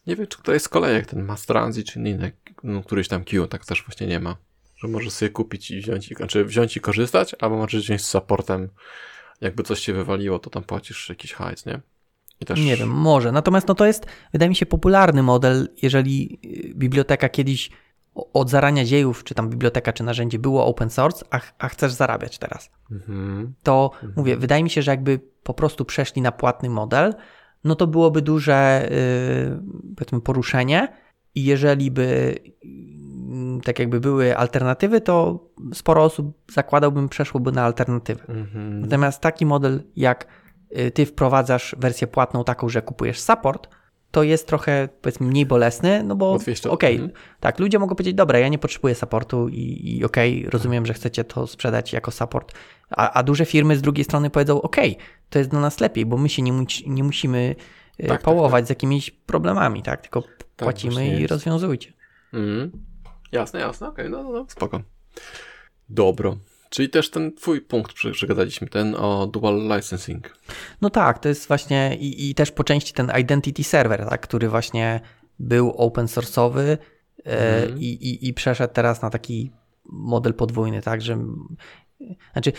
Nie 0.08 0.16
wiem, 0.16 0.28
czy 0.28 0.44
to 0.44 0.54
jest 0.54 0.70
jak 0.94 1.06
ten 1.06 1.24
Mass 1.24 1.46
Transit, 1.46 1.88
czy 1.88 2.00
inny, 2.00 2.32
no, 2.64 2.84
któryś 2.84 3.08
tam 3.08 3.24
Q, 3.24 3.48
tak 3.48 3.66
też 3.66 3.84
właśnie 3.86 4.08
nie 4.08 4.20
ma. 4.20 4.36
Że 4.76 4.88
możesz 4.88 5.14
sobie 5.14 5.30
kupić 5.30 5.72
i 5.72 5.82
wziąć, 5.82 6.12
i- 6.12 6.16
znaczy 6.16 6.46
wziąć 6.46 6.78
i 6.78 6.80
korzystać, 6.80 7.36
albo 7.40 7.56
możesz 7.56 7.84
wziąć 7.84 8.02
z 8.02 8.08
supportem. 8.10 8.70
Jakby 9.42 9.64
coś 9.64 9.80
się 9.80 9.94
wywaliło, 9.94 10.40
to 10.40 10.50
tam 10.50 10.64
płacisz 10.64 11.10
jakiś 11.10 11.34
hajs, 11.34 11.66
nie? 11.66 11.82
Też... 12.46 12.60
Nie 12.60 12.78
wiem, 12.78 12.90
może. 12.90 13.32
Natomiast 13.32 13.68
no 13.68 13.76
to 13.76 13.86
jest, 13.86 14.06
wydaje 14.34 14.50
mi 14.50 14.56
się, 14.56 14.66
popularny 14.66 15.24
model, 15.24 15.68
jeżeli 15.82 16.40
y, 16.72 16.74
biblioteka 16.76 17.30
kiedyś 17.30 17.70
od 18.34 18.50
zarania 18.50 18.86
dziejów, 18.86 19.24
czy 19.24 19.36
tam 19.36 19.50
biblioteka, 19.50 19.94
czy 19.94 20.04
narzędzie 20.04 20.40
było 20.40 20.66
open 20.66 20.90
source, 20.90 21.26
a, 21.30 21.40
a 21.58 21.68
chcesz 21.68 21.94
zarabiać 21.94 22.38
teraz. 22.38 22.70
Mhm. 22.92 23.54
To 23.64 23.92
mówię, 24.16 24.38
wydaje 24.38 24.64
mi 24.64 24.70
się, 24.70 24.82
że 24.82 24.92
jakby 24.92 25.20
po 25.44 25.54
prostu 25.54 25.86
przeszli 25.86 26.22
na 26.22 26.32
płatny 26.32 26.70
model, 26.70 27.14
no 27.66 27.76
to 27.76 27.88
byłoby 27.88 28.22
duże 28.22 28.90
yy, 29.50 29.96
powiedzmy 29.96 30.22
poruszenie 30.22 30.88
i 31.36 31.44
jeżeli 31.44 31.92
by 31.92 32.36
yy, 32.64 33.62
tak 33.64 33.80
jakby 33.80 34.00
były 34.00 34.38
alternatywy, 34.38 35.02
to 35.02 35.40
sporo 35.74 36.04
osób 36.04 36.52
zakładałbym 36.52 37.10
przeszłoby 37.10 37.52
na 37.52 37.64
alternatywy. 37.64 38.24
Mhm. 38.28 38.82
Natomiast 38.82 39.22
taki 39.22 39.46
model, 39.46 39.84
jak 39.96 40.28
y, 40.80 40.92
ty 40.92 41.06
wprowadzasz 41.06 41.76
wersję 41.80 42.08
płatną 42.08 42.44
taką, 42.44 42.70
że 42.70 42.82
kupujesz 42.82 43.20
support, 43.20 43.70
to 44.16 44.24
jest 44.24 44.48
trochę 44.48 44.90
powiedzmy 45.02 45.28
mniej 45.28 45.46
bolesny, 45.46 46.04
no 46.04 46.16
bo 46.16 46.38
okej, 46.70 46.96
Mhm. 46.96 47.12
tak, 47.40 47.60
ludzie 47.60 47.80
mogą 47.80 47.96
powiedzieć, 47.96 48.14
dobra, 48.16 48.40
ja 48.40 48.48
nie 48.48 48.58
potrzebuję 48.58 48.96
supportu 48.96 49.50
i, 49.50 49.98
i 49.98 50.06
okej, 50.06 50.46
rozumiem, 50.50 50.86
że 50.86 50.94
chcecie 50.94 51.24
to 51.24 51.48
sprzedać 51.48 51.94
jako 51.94 52.12
support, 52.12 52.54
a, 52.90 53.12
a 53.14 53.24
duże 53.24 53.46
firmy 53.46 53.78
z 53.78 53.82
drugiej 53.82 54.04
strony 54.06 54.30
powiedzą, 54.30 54.62
okej, 54.62 54.98
to 55.30 55.40
jest 55.40 55.52
dla 55.52 55.60
nas 55.60 55.80
lepiej, 55.80 56.06
bo 56.06 56.18
my 56.18 56.30
się 56.30 56.42
nie, 56.42 56.54
mu- 56.54 56.66
nie 56.88 57.04
musimy 57.04 57.56
y, 58.04 58.08
tak, 58.08 58.22
pałować 58.22 58.66
z 58.68 58.70
jakimiś 58.70 59.12
problemami, 59.12 59.84
tak, 59.84 60.02
tylko 60.02 60.22
właśnie 60.22 60.36
płacimy 60.58 61.08
i 61.08 61.22
jest. 61.22 61.32
rozwiązujcie. 61.32 61.94
Mhm. 62.34 62.72
Jasne, 63.32 63.60
jasne, 63.60 63.88
okej, 63.88 64.10
no, 64.10 64.24
no, 64.24 64.32
no, 64.32 64.46
spoko. 64.50 64.82
Dobro. 65.90 66.38
Czyli 66.76 66.90
też 66.90 67.10
ten 67.10 67.34
twój 67.34 67.62
punkt 67.62 67.94
przegadaliśmy, 68.12 68.68
ten 68.68 68.96
o 68.96 69.28
dual 69.28 69.62
licensing. 69.76 70.38
No 70.82 70.90
tak, 70.90 71.20
to 71.20 71.30
jest 71.30 71.48
właśnie 71.48 71.98
i, 72.00 72.30
i 72.30 72.36
też 72.36 72.52
po 72.52 72.64
części 72.64 72.94
ten 72.94 73.12
Identity 73.20 73.64
Server, 73.64 74.06
tak, 74.10 74.22
który 74.22 74.50
właśnie 74.50 75.00
był 75.40 75.72
open 75.72 76.06
source'owy 76.06 76.60
e, 76.60 76.78
Mhm. 77.26 77.80
i, 77.80 77.86
i, 77.86 78.28
i 78.28 78.34
przeszedł 78.34 78.74
teraz 78.74 79.02
na 79.02 79.10
taki 79.10 79.52
model 79.86 80.34
podwójny, 80.34 80.82
tak, 80.82 81.02
że 81.02 81.18
znaczy 82.34 82.52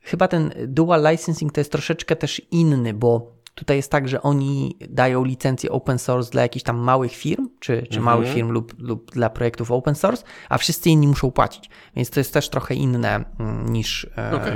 chyba 0.00 0.28
ten 0.28 0.52
dual 0.66 1.10
licensing 1.10 1.52
to 1.52 1.60
jest 1.60 1.72
troszeczkę 1.72 2.16
też 2.16 2.42
inny, 2.50 2.94
bo 2.94 3.32
Tutaj 3.58 3.76
jest 3.76 3.90
tak, 3.90 4.08
że 4.08 4.22
oni 4.22 4.76
dają 4.90 5.24
licencję 5.24 5.70
open 5.70 5.98
source 5.98 6.30
dla 6.30 6.42
jakichś 6.42 6.62
tam 6.62 6.76
małych 6.76 7.12
firm, 7.12 7.48
czy, 7.60 7.76
czy 7.82 7.98
Mhm. 7.98 8.04
małych 8.04 8.28
firm 8.28 8.50
lub, 8.50 8.74
lub 8.78 9.10
dla 9.10 9.30
projektów 9.30 9.70
open 9.70 9.94
source, 9.94 10.24
a 10.48 10.58
wszyscy 10.58 10.90
inni 10.90 11.08
muszą 11.08 11.30
płacić. 11.30 11.70
Więc 11.96 12.10
to 12.10 12.20
jest 12.20 12.34
też 12.34 12.48
trochę 12.48 12.74
inne 12.74 13.24
mm, 13.40 13.68
niż 13.72 14.04
e, 14.18 14.32
Okej. 14.36 14.52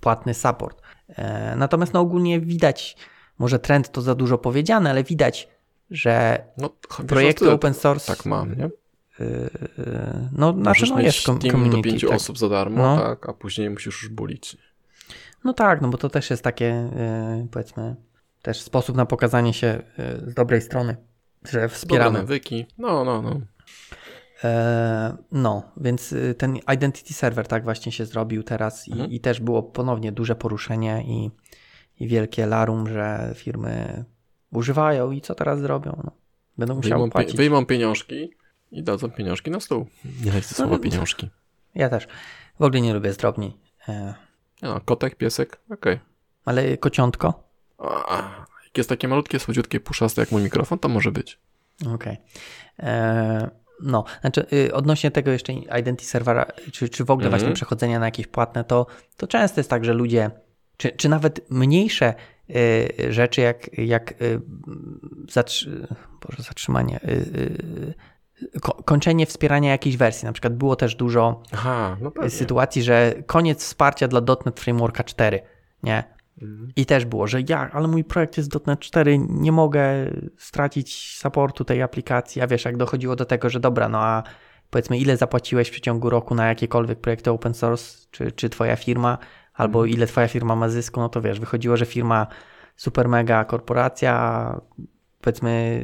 płatny 0.00 0.34
support. 0.34 0.82
E, 1.08 1.56
natomiast 1.56 1.92
no 1.92 2.00
ogólnie 2.00 2.40
widać, 2.40 2.96
może 3.38 3.58
trend 3.58 3.90
to 3.92 4.02
za 4.02 4.14
dużo 4.14 4.38
powiedziane, 4.38 4.90
ale 4.90 5.04
widać, 5.04 5.48
że 5.90 6.44
No, 6.58 6.70
wiesz, 6.98 7.06
projekty 7.06 7.50
open 7.50 7.74
source. 7.74 8.16
Tak 8.16 8.26
mam, 8.26 8.58
nie? 8.58 8.70
Yy, 9.18 9.50
no, 10.32 10.52
znaczy, 10.52 10.86
no 10.90 11.00
jest 11.00 11.24
team 11.26 11.38
community. 11.40 11.76
do 11.76 11.82
pięciu 11.82 12.06
tak. 12.08 12.16
osób 12.16 12.38
za 12.38 12.48
darmo, 12.48 12.76
No. 12.82 13.02
tak, 13.02 13.28
a 13.28 13.32
później 13.32 13.70
musisz 13.70 14.02
już 14.02 14.08
bulić. 14.08 14.56
No 15.44 15.52
tak, 15.52 15.80
no 15.80 15.88
bo 15.88 15.98
to 15.98 16.08
też 16.08 16.30
jest 16.30 16.42
takie, 16.42 16.90
powiedzmy, 17.50 17.96
też 18.46 18.60
sposób 18.60 18.96
na 18.96 19.06
pokazanie 19.06 19.54
się 19.54 19.82
yy, 19.98 20.30
z 20.30 20.34
dobrej 20.34 20.60
strony, 20.62 20.96
że 21.44 21.52
Dobre 21.52 21.68
wspieramy. 21.68 22.18
nawyki, 22.18 22.66
no, 22.78 23.04
no, 23.04 23.22
no. 23.22 23.40
E, 24.44 25.16
no, 25.32 25.62
więc 25.76 26.12
y, 26.12 26.34
ten 26.34 26.56
Identity 26.74 27.14
Server 27.14 27.46
tak 27.48 27.64
właśnie 27.64 27.92
się 27.92 28.06
zrobił 28.06 28.42
teraz 28.42 28.88
i, 28.88 28.92
Mhm. 28.92 29.10
i 29.10 29.20
też 29.20 29.40
było 29.40 29.62
ponownie 29.62 30.12
duże 30.12 30.34
poruszenie 30.36 31.02
i, 31.06 31.30
i 32.00 32.08
wielkie 32.08 32.46
larum, 32.46 32.88
że 32.88 33.32
firmy 33.34 34.04
używają 34.52 35.10
i 35.10 35.20
co 35.20 35.34
teraz 35.34 35.60
zrobią? 35.60 36.00
No, 36.04 36.12
będą 36.58 36.74
musiały 36.74 36.94
Wyjmą, 37.00 37.10
płacić. 37.10 37.36
wyjmą 37.36 37.66
pieniążki 37.66 38.30
i 38.70 38.82
dadzą 38.82 39.10
pieniążki 39.10 39.50
na 39.50 39.60
stół. 39.60 39.86
Nie 40.24 40.32
leci 40.32 40.54
słowo 40.54 40.72
no, 40.72 40.78
pieniążki. 40.78 41.30
Ja 41.74 41.88
też. 41.88 42.06
W 42.58 42.62
ogóle 42.62 42.80
nie 42.80 42.94
lubię 42.94 43.12
zdrobni. 43.12 43.58
E, 43.88 44.14
No, 44.62 44.80
kotek, 44.80 45.14
piesek, 45.16 45.58
okej. 45.70 45.98
ale 46.44 46.76
kociątko? 46.76 47.45
Jak 48.64 48.78
jest 48.78 48.88
takie 48.88 49.08
malutkie, 49.08 49.38
słodziutkie, 49.38 49.80
puszaste 49.80 50.22
jak 50.22 50.32
mój 50.32 50.42
mikrofon, 50.42 50.78
to 50.78 50.88
może 50.88 51.12
być. 51.12 51.38
Okej. 51.94 52.16
E, 52.78 53.50
No, 53.82 54.04
znaczy 54.20 54.46
y, 54.52 54.74
odnośnie 54.74 55.10
tego 55.10 55.30
jeszcze 55.30 55.52
Identity 55.52 56.04
Servera, 56.04 56.46
czy, 56.72 56.88
czy 56.88 57.04
w 57.04 57.10
ogóle 57.10 57.26
Mhm. 57.26 57.40
właśnie 57.40 57.54
przechodzenia 57.54 57.98
na 57.98 58.04
jakieś 58.06 58.26
płatne, 58.26 58.64
to, 58.64 58.86
to 59.16 59.26
często 59.26 59.60
jest 59.60 59.70
tak, 59.70 59.84
że 59.84 59.92
ludzie, 59.92 60.30
czy, 60.76 60.90
czy 60.90 61.08
nawet 61.08 61.50
mniejsze 61.50 62.14
y, 62.50 63.12
rzeczy 63.12 63.40
jak, 63.40 63.78
jak 63.78 64.22
y, 64.22 64.40
zatrzy, 65.30 65.88
Boże, 66.26 66.42
zatrzymanie, 66.42 67.00
y, 67.04 67.94
ko, 68.62 68.72
kończenie 68.82 69.26
wspierania 69.26 69.70
jakiejś 69.70 69.96
wersji. 69.96 70.26
Na 70.26 70.32
przykład 70.32 70.56
było 70.56 70.76
też 70.76 70.94
dużo 70.94 71.42
Aha, 71.52 71.96
no 72.00 72.12
sytuacji, 72.28 72.82
że 72.82 73.14
koniec 73.26 73.64
wsparcia 73.64 74.08
dla 74.08 74.20
.NET 74.46 74.60
Frameworka 74.60 75.04
4, 75.04 75.40
nie? 75.82 76.15
Mhm. 76.42 76.72
I 76.76 76.86
też 76.86 77.04
było, 77.04 77.26
że 77.26 77.40
ja, 77.48 77.70
ale 77.72 77.88
mój 77.88 78.04
projekt 78.04 78.36
jest 78.36 78.66
.NET 78.66 78.80
4, 78.80 79.18
nie 79.18 79.52
mogę 79.52 79.82
stracić 80.36 81.18
supportu 81.18 81.64
tej 81.64 81.82
aplikacji. 81.82 82.42
A 82.42 82.46
wiesz, 82.46 82.64
jak 82.64 82.76
dochodziło 82.76 83.16
do 83.16 83.24
tego, 83.24 83.50
że 83.50 83.60
dobra, 83.60 83.88
no 83.88 83.98
a 83.98 84.22
powiedzmy, 84.70 84.98
ile 84.98 85.16
zapłaciłeś 85.16 85.68
w 85.68 85.70
przeciągu 85.70 86.10
roku 86.10 86.34
na 86.34 86.46
jakiekolwiek 86.46 87.00
projekty 87.00 87.30
open 87.30 87.54
source, 87.54 88.06
czy, 88.10 88.32
czy 88.32 88.48
twoja 88.48 88.76
firma, 88.76 89.18
albo 89.54 89.78
Mhm. 89.78 89.96
ile 89.96 90.06
twoja 90.06 90.28
firma 90.28 90.56
ma 90.56 90.68
zysku, 90.68 91.00
no 91.00 91.08
to 91.08 91.22
wiesz, 91.22 91.40
wychodziło, 91.40 91.76
że 91.76 91.86
firma 91.86 92.26
super 92.76 93.08
mega 93.08 93.44
korporacja, 93.44 94.60
powiedzmy, 95.20 95.82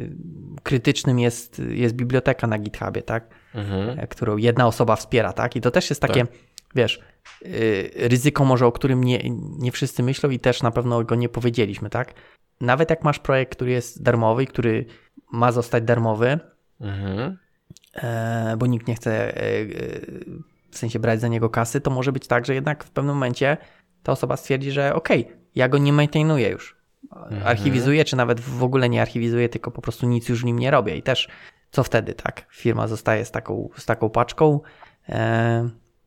krytycznym 0.62 1.18
jest, 1.18 1.59
jest 1.59 1.94
biblioteka 1.94 2.46
na 2.46 2.59
GitHubie, 2.59 3.03
tak? 3.03 3.34
Mhm. 3.55 3.98
e, 3.98 4.07
którą 4.07 4.36
jedna 4.36 4.66
osoba 4.66 4.96
wspiera, 4.96 5.32
tak? 5.32 5.57
I 5.57 5.61
to 5.61 5.70
też 5.70 5.90
jest 5.90 6.03
takie, 6.03 6.26
wiesz, 6.74 7.00
y, 7.42 7.90
ryzyko 7.94 8.44
może, 8.44 8.66
o 8.66 8.72
którym 8.72 9.04
nie, 9.04 9.20
nie 9.58 9.72
wszyscy 9.72 10.02
myślą 10.02 10.30
i 10.30 10.38
też 10.38 10.62
na 10.62 10.70
pewno 10.70 11.04
go 11.04 11.14
nie 11.14 11.28
powiedzieliśmy, 11.28 11.90
tak? 11.90 12.14
Nawet 12.60 12.90
jak 12.90 13.04
masz 13.04 13.18
projekt, 13.18 13.52
który 13.52 13.70
jest 13.70 14.02
darmowy 14.02 14.42
i 14.42 14.46
który 14.46 14.84
ma 15.32 15.52
zostać 15.52 15.84
darmowy, 15.84 16.38
Mhm. 16.80 17.38
e, 17.94 18.56
bo 18.58 18.66
nikt 18.66 18.88
nie 18.88 18.94
chce 18.94 19.36
e, 19.36 19.40
e, 19.40 19.66
w 20.70 20.78
sensie 20.78 20.98
brać 20.98 21.20
za 21.20 21.28
niego 21.28 21.50
kasy, 21.50 21.80
to 21.80 21.90
może 21.90 22.12
być 22.12 22.26
tak, 22.26 22.46
że 22.46 22.54
jednak 22.54 22.84
w 22.84 22.90
pewnym 22.90 23.14
momencie 23.14 23.56
ta 24.02 24.12
osoba 24.12 24.36
stwierdzi, 24.36 24.70
że 24.70 24.94
okej, 24.94 25.28
ja 25.54 25.68
go 25.68 25.78
nie 25.78 25.92
maintainuję 25.92 26.48
już. 26.48 26.76
Archiwizuję, 27.44 28.04
czy 28.04 28.16
nawet 28.16 28.40
w 28.40 28.62
ogóle 28.62 28.88
nie 28.88 29.02
archiwizuję, 29.02 29.48
tylko 29.48 29.70
po 29.70 29.82
prostu 29.82 30.06
nic 30.06 30.28
już 30.28 30.42
w 30.42 30.44
nim 30.44 30.58
nie 30.58 30.70
robię. 30.70 30.96
I 30.96 31.02
też 31.02 31.28
co 31.70 31.84
wtedy, 31.84 32.14
tak? 32.14 32.46
Firma 32.50 32.88
zostaje 32.88 33.24
z 33.24 33.30
taką, 33.30 33.68
z 33.76 33.86
taką 33.86 34.10
paczką 34.10 34.60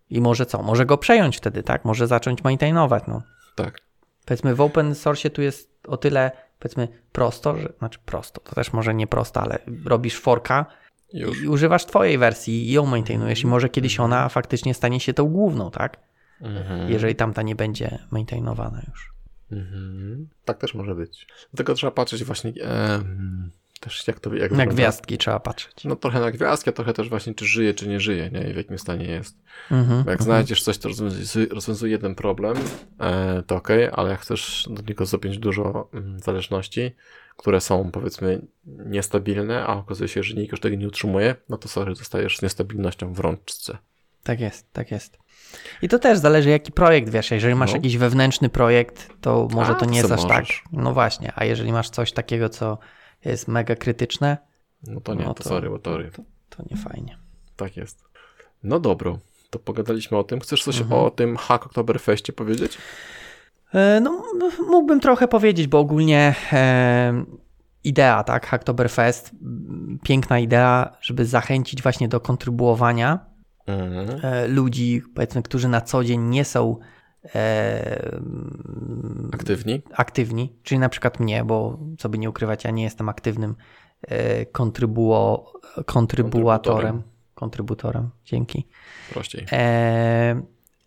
i 0.10 0.22
może 0.22 0.46
co? 0.46 0.64
Może 0.64 0.86
go 0.86 0.98
przejąć 0.98 1.38
wtedy, 1.38 1.64
tak? 1.64 1.86
Może 1.86 2.08
zacząć 2.08 2.44
maintainować, 2.44 3.04
no. 3.08 3.22
Tak. 3.56 3.82
Powiedzmy 4.26 4.56
w 4.56 4.62
open 4.62 4.96
source 4.96 5.30
tu 5.30 5.42
jest 5.42 5.88
o 5.88 5.98
tyle, 5.98 6.32
powiedzmy, 6.60 6.88
prosto, 7.12 7.56
że, 7.56 7.74
znaczy 7.78 8.00
prosto, 8.06 8.42
to 8.42 8.56
też 8.56 8.74
może 8.74 8.94
nie 8.94 9.08
prosto, 9.08 9.42
ale 9.42 9.60
robisz 9.86 10.20
forka 10.20 10.66
Już. 11.14 11.44
i 11.44 11.48
używasz 11.48 11.86
twojej 11.86 12.18
wersji 12.18 12.70
i 12.70 12.72
ją 12.72 12.86
maintainujesz 12.86 13.44
i 13.44 13.48
może 13.48 13.70
kiedyś 13.70 14.00
ona 14.00 14.30
faktycznie 14.30 14.74
stanie 14.74 15.00
się 15.00 15.14
tą 15.14 15.26
główną, 15.26 15.72
tak? 15.72 15.98
Mhm. 16.42 16.92
Jeżeli 16.92 17.16
tamta 17.16 17.42
nie 17.42 17.56
będzie 17.56 18.00
maintainowana 18.12 18.82
już. 18.90 19.14
Mhm. 19.52 20.28
Tak 20.46 20.58
też 20.58 20.74
może 20.74 20.96
być. 20.96 21.28
Dlatego 21.52 21.74
trzeba 21.74 21.92
patrzeć 21.92 22.24
właśnie 22.24 22.54
też 23.80 24.08
jak 24.08 24.20
to 24.20 24.30
jak 24.34 24.42
Na 24.42 24.48
wygląda. 24.58 24.74
gwiazdki 24.74 25.18
trzeba 25.18 25.40
patrzeć. 25.40 25.84
No 25.84 25.96
trochę 25.96 26.20
na 26.20 26.32
gwiazdkę, 26.32 26.72
trochę 26.72 26.94
też 26.94 27.10
właśnie 27.10 27.34
czy 27.34 27.46
żyje, 27.46 27.74
czy 27.74 27.88
nie 27.88 28.00
żyje, 28.00 28.30
nie? 28.34 28.50
I 28.50 28.54
w 28.54 28.58
jakim 28.58 28.80
stanie 28.80 29.06
jest. 29.06 29.38
Mhm, 29.72 30.04
Bo 30.04 30.12
jak 30.12 30.24
znajdziesz 30.24 30.64
coś, 30.64 30.78
co 30.78 30.90
rozwiązuje, 30.90 31.46
rozwiązuje 31.46 31.92
jeden 31.92 32.16
problem, 32.16 32.58
e, 33.00 33.44
to 33.48 33.56
okej, 33.56 33.90
ale 33.94 34.10
jak 34.10 34.20
chcesz 34.20 34.68
do 34.70 34.82
niego 34.82 35.06
zapiąć 35.06 35.38
dużo 35.38 35.90
mm, 35.94 36.20
zależności, 36.20 36.92
które 37.38 37.62
są 37.62 37.92
powiedzmy 37.92 38.42
niestabilne, 38.66 39.66
a 39.66 39.74
okazuje 39.74 40.08
się, 40.08 40.24
że 40.24 40.34
nikt 40.36 40.52
już 40.52 40.60
tego 40.62 40.76
nie 40.76 40.88
utrzymuje, 40.88 41.36
no 41.50 41.58
to 41.58 41.68
sorry, 41.68 41.96
zostajesz 41.96 42.38
z 42.38 42.42
niestabilnością 42.42 43.14
w 43.14 43.20
rączce. 43.20 43.78
Tak 44.24 44.40
jest, 44.40 44.74
tak 44.74 44.92
jest. 44.92 45.18
I 45.82 45.90
to 45.90 46.00
też 46.00 46.18
zależy, 46.18 46.50
jaki 46.50 46.72
projekt 46.72 47.10
wiesz. 47.10 47.32
Jeżeli 47.32 47.56
masz 47.56 47.70
No. 47.72 47.76
jakiś 47.78 47.98
wewnętrzny 47.98 48.50
projekt, 48.50 49.10
to 49.22 49.48
może 49.52 49.72
A, 49.72 49.76
to 49.76 49.86
nie 49.86 50.02
to 50.02 50.08
jest 50.08 50.12
aż 50.24 50.30
tak. 50.30 50.46
No 50.72 50.94
właśnie, 50.94 51.32
a 51.36 51.46
jeżeli 51.46 51.72
masz 51.72 51.90
coś 51.90 52.12
takiego, 52.12 52.50
co 52.50 52.78
jest 53.30 53.48
mega 53.48 53.76
krytyczne, 53.76 54.38
No 54.88 55.02
to 55.02 55.14
nie, 55.14 55.26
No 55.26 55.34
to, 55.34 55.44
to- 55.44 55.50
sorry, 55.50 55.70
bo 55.70 55.80
tory. 55.80 56.12
to 56.50 56.64
nie 56.72 56.78
fajnie. 56.78 57.18
Tak 57.56 57.78
jest. 57.78 58.04
No 58.64 58.80
dobro, 58.80 59.20
to 59.50 59.60
pogadaliśmy 59.60 60.18
o 60.18 60.24
tym. 60.24 60.40
Chcesz 60.40 60.64
coś 60.64 60.82
Mhm. 60.82 61.02
o 61.02 61.12
tym 61.12 61.38
Hack 61.38 61.66
Oktoberfeście 61.66 62.34
powiedzieć? 62.34 62.78
E, 63.74 64.00
No, 64.02 64.24
mógłbym 64.70 65.00
trochę 65.00 65.28
powiedzieć, 65.28 65.68
bo 65.68 65.80
ogólnie 65.80 66.36
e, 66.54 67.26
idea, 67.84 68.24
tak, 68.24 68.48
Hacktoberfest, 68.48 69.32
piękna 70.04 70.40
idea, 70.40 70.98
żeby 71.02 71.26
zachęcić 71.26 71.82
właśnie 71.84 72.08
do 72.08 72.20
kontrybuowania 72.20 73.20
Mhm. 73.68 74.20
e, 74.26 74.48
ludzi, 74.48 75.02
powiedzmy, 75.16 75.44
którzy 75.44 75.68
na 75.68 75.82
co 75.82 76.04
dzień 76.04 76.22
nie 76.22 76.46
są 76.46 76.78
e, 77.36 78.20
Aktywni? 79.34 79.82
aktywni, 79.96 80.56
czyli 80.64 80.80
na 80.80 80.90
przykład 80.90 81.20
mnie, 81.20 81.44
bo 81.44 81.80
co 81.98 82.10
by 82.10 82.18
nie 82.18 82.30
ukrywać, 82.30 82.64
ja 82.64 82.72
nie 82.72 82.84
jestem 82.84 83.10
aktywnym 83.10 83.56
e, 84.02 84.46
kontrybuo, 84.46 85.54
kontrybuatorem. 85.86 87.04
Kontrybutorem, 87.36 88.10
dzięki. 88.26 88.68
Prościej. 89.14 89.46
E, 89.52 90.42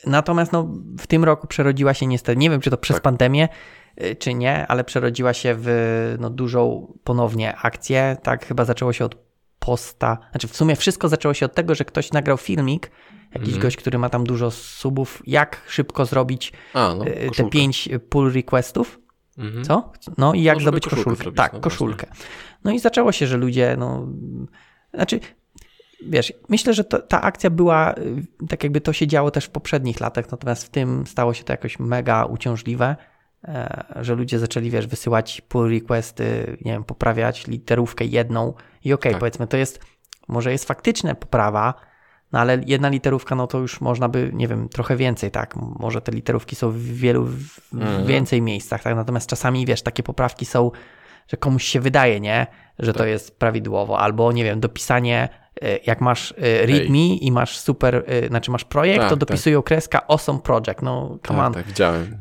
natomiast 0.06 0.52
no, 0.52 0.68
w 0.98 1.06
tym 1.06 1.24
roku 1.24 1.46
przerodziła 1.46 1.94
się 1.94 2.06
niestety, 2.06 2.38
nie 2.38 2.50
wiem 2.50 2.60
czy 2.60 2.70
to 2.70 2.78
przez 2.78 2.96
Tak. 2.96 3.02
pandemię, 3.02 3.48
e, 3.96 4.14
czy 4.14 4.34
nie, 4.34 4.66
ale 4.66 4.84
przerodziła 4.84 5.32
się 5.32 5.54
w 5.58 6.16
no, 6.20 6.30
dużą 6.30 6.92
ponownie 7.04 7.56
akcję. 7.56 8.16
Tak, 8.22 8.46
chyba 8.46 8.64
zaczęło 8.64 8.92
się 8.92 9.04
od 9.04 9.27
posta. 9.58 10.18
Znaczy, 10.30 10.48
w 10.48 10.56
sumie 10.56 10.76
wszystko 10.76 11.08
zaczęło 11.08 11.34
się 11.34 11.46
od 11.46 11.54
tego, 11.54 11.74
że 11.74 11.84
ktoś 11.84 12.12
nagrał 12.12 12.36
filmik, 12.36 12.90
jakiś 13.34 13.48
Mhm. 13.48 13.62
gość, 13.62 13.76
który 13.76 13.98
ma 13.98 14.08
tam 14.08 14.24
dużo 14.24 14.50
subów, 14.50 15.22
jak 15.26 15.62
szybko 15.68 16.04
zrobić 16.06 16.52
A, 16.74 16.94
no, 16.98 17.04
e, 17.06 17.30
te 17.30 17.50
pięć 17.50 17.88
pull 18.10 18.32
requestów. 18.32 18.98
Mhm. 19.38 19.64
Co? 19.64 19.92
No 20.18 20.34
i 20.34 20.42
jak 20.42 20.56
No, 20.56 20.60
zdobyć 20.62 20.84
koszulkę 20.84 21.04
koszulkę. 21.04 21.22
zrobić, 21.22 21.36
tak, 21.36 21.52
no 21.52 21.60
koszulkę. 21.60 22.06
No 22.64 22.70
i 22.72 22.78
zaczęło 22.78 23.12
się, 23.12 23.26
że 23.26 23.36
ludzie, 23.36 23.76
no. 23.78 24.08
Znaczy, 24.94 25.20
wiesz, 26.06 26.32
myślę, 26.48 26.74
że 26.74 26.84
to, 26.84 26.98
ta 26.98 27.22
akcja 27.22 27.50
była, 27.50 27.94
y, 27.94 28.46
tak 28.48 28.62
jakby 28.62 28.80
to 28.80 28.92
się 28.92 29.06
działo 29.06 29.30
też 29.30 29.44
w 29.44 29.50
poprzednich 29.50 30.00
latach, 30.00 30.30
natomiast 30.30 30.64
w 30.64 30.68
tym 30.68 31.06
stało 31.06 31.34
się 31.34 31.44
to 31.44 31.52
jakoś 31.52 31.78
mega 31.78 32.24
uciążliwe, 32.24 32.96
że 34.00 34.14
ludzie 34.14 34.38
zaczęli, 34.38 34.70
wiesz, 34.70 34.86
wysyłać 34.86 35.40
pull 35.40 35.70
requesty, 35.70 36.56
nie 36.64 36.72
wiem, 36.72 36.84
poprawiać 36.84 37.46
literówkę 37.46 38.04
jedną 38.04 38.54
i 38.84 38.92
okej, 38.92 39.12
Tak. 39.12 39.20
powiedzmy, 39.20 39.46
to 39.46 39.56
jest, 39.56 39.80
może 40.28 40.52
jest 40.52 40.64
faktyczna 40.64 41.14
poprawa, 41.14 41.74
no 42.32 42.38
ale 42.38 42.60
jedna 42.66 42.88
literówka, 42.88 43.34
no 43.34 43.46
to 43.46 43.58
już 43.58 43.80
można 43.80 44.08
by, 44.08 44.30
nie 44.34 44.48
wiem, 44.48 44.68
trochę 44.68 44.96
więcej, 44.96 45.30
tak? 45.30 45.56
Może 45.56 46.00
te 46.00 46.12
literówki 46.12 46.56
są 46.56 46.70
w 46.70 46.78
wielu, 46.78 47.24
w 47.24 47.58
Mhm. 47.74 48.06
więcej 48.06 48.42
miejscach, 48.42 48.82
tak? 48.82 48.96
Natomiast 48.96 49.30
czasami, 49.30 49.66
wiesz, 49.66 49.82
takie 49.82 50.02
poprawki 50.02 50.44
są, 50.46 50.70
że 51.28 51.36
komuś 51.36 51.64
się 51.64 51.80
wydaje, 51.80 52.20
nie? 52.20 52.46
Że 52.78 52.92
to 52.92 52.98
Tak. 52.98 53.08
jest 53.08 53.38
prawidłowo. 53.38 53.98
Albo, 53.98 54.32
nie 54.32 54.44
wiem, 54.44 54.60
dopisanie, 54.60 55.28
e, 55.62 55.78
jak 55.86 56.00
masz 56.00 56.32
e, 56.32 56.66
readme 56.66 56.98
i 56.98 57.32
masz 57.32 57.58
super, 57.58 58.04
e, 58.06 58.26
znaczy 58.28 58.50
masz 58.50 58.64
projekt, 58.64 59.00
Tak, 59.00 59.08
to 59.10 59.16
tak. 59.16 59.28
dopisują 59.28 59.62
kreska 59.62 60.06
awesome 60.08 60.38
project. 60.38 60.82
No, 60.82 61.18
come 61.26 61.38
on. 61.46 61.52
Tak, 61.52 61.62
tak, 61.62 61.66
widziałem. 61.66 62.18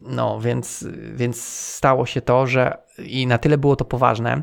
No, 0.00 0.40
więc, 0.40 0.86
więc 1.14 1.44
stało 1.44 2.06
się 2.06 2.20
to, 2.20 2.46
że 2.46 2.78
i 2.98 3.26
na 3.26 3.38
tyle 3.38 3.58
było 3.58 3.76
to 3.76 3.84
poważne, 3.84 4.42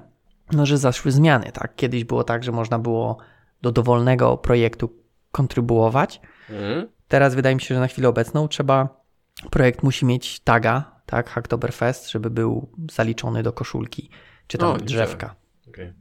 no, 0.52 0.66
że 0.66 0.78
zaszły 0.78 1.12
zmiany, 1.12 1.52
tak? 1.52 1.76
Kiedyś 1.76 2.04
było 2.04 2.24
tak, 2.24 2.44
że 2.44 2.52
można 2.52 2.80
było 2.80 3.18
do 3.62 3.72
dowolnego 3.72 4.38
projektu 4.38 4.90
kontrybuować. 5.32 6.22
Mhm. 6.50 6.88
Teraz 7.08 7.36
wydaje 7.36 7.56
mi 7.56 7.62
się, 7.62 7.76
że 7.76 7.82
na 7.82 7.88
chwilę 7.88 8.10
obecną 8.10 8.48
trzeba, 8.48 9.04
projekt 9.50 9.84
musi 9.84 10.06
mieć 10.06 10.40
taga, 10.40 10.92
tak, 11.06 11.30
Hacktoberfest, 11.30 12.12
żeby 12.12 12.30
był 12.30 12.70
zaliczony 12.92 13.44
do 13.44 13.54
koszulki, 13.54 14.10
czy 14.48 14.58
tam 14.58 14.70
O, 14.70 14.78
drzewka. 14.78 15.36
Okej. 15.68 15.94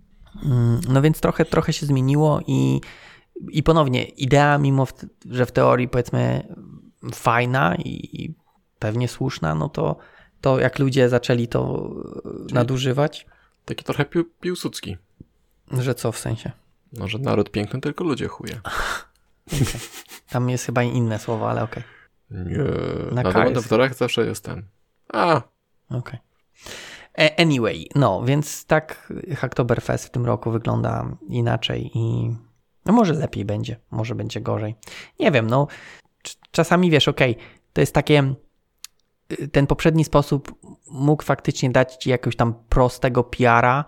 Mm, 0.45 0.81
No 0.89 1.03
więc 1.03 1.21
trochę, 1.21 1.45
trochę 1.45 1.73
się 1.73 1.87
zmieniło 1.87 2.41
i, 2.47 2.81
i 3.51 3.63
ponownie 3.63 4.05
idea, 4.05 4.59
mimo 4.59 4.87
w, 4.87 4.93
że 5.31 5.47
w 5.47 5.53
teorii 5.53 5.89
powiedzmy 5.89 6.55
fajna 7.15 7.75
i, 7.75 8.23
i 8.23 8.35
pewnie 8.79 9.09
słuszna, 9.09 9.55
no 9.55 9.69
to, 9.69 9.97
to 10.41 10.59
jak 10.61 10.79
ludzie 10.79 11.09
zaczęli 11.09 11.49
to 11.49 11.91
e, 12.51 12.55
nadużywać, 12.55 13.27
Taki 13.65 13.85
trochę 13.85 14.05
pił, 14.05 14.25
piłsudski. 14.41 14.97
że 15.73 15.95
co 15.95 16.13
w 16.13 16.19
sensie? 16.19 16.53
No, 16.93 17.09
że 17.09 17.19
naród 17.19 17.51
piękny, 17.51 17.81
tylko 17.81 18.05
ludzie 18.05 18.29
chuje. 18.29 18.61
Tam 20.31 20.51
jest 20.51 20.67
chyba 20.67 20.83
inne 20.83 21.19
słowo, 21.19 21.51
ale 21.51 21.63
okej. 21.63 21.83
Nie. 22.31 22.59
Na 23.13 23.23
Na, 23.23 23.51
dewtorach 23.51 23.95
zawsze 23.95 24.27
jest 24.27 24.45
ten. 24.45 24.67
A, 25.13 25.43
okej. 25.91 26.19
E, 27.19 27.41
Anyway, 27.41 27.89
no 27.95 28.23
więc 28.25 28.65
tak 28.67 29.13
Hacktoberfest 29.37 30.07
w 30.07 30.11
tym 30.11 30.27
roku 30.27 30.51
wygląda 30.51 31.17
inaczej 31.29 31.91
i 31.95 32.35
no 32.85 32.93
może 32.93 33.13
lepiej 33.15 33.45
będzie, 33.45 33.77
może 33.91 34.15
będzie 34.15 34.41
gorzej. 34.41 34.75
Nie 35.21 35.31
wiem, 35.31 35.47
no 35.47 35.67
cz- 36.25 36.37
czasami 36.51 36.91
wiesz, 36.91 37.09
okej, 37.09 37.37
to 37.73 37.81
jest 37.81 37.95
takie 37.95 38.35
ten 39.53 39.67
poprzedni 39.67 40.05
sposób 40.05 40.55
mógł 40.91 41.23
faktycznie 41.23 41.71
dać 41.71 41.97
ci 41.97 42.11
jakiegoś 42.11 42.37
tam 42.37 42.55
prostego 42.69 43.25
PR-a, 43.25 43.85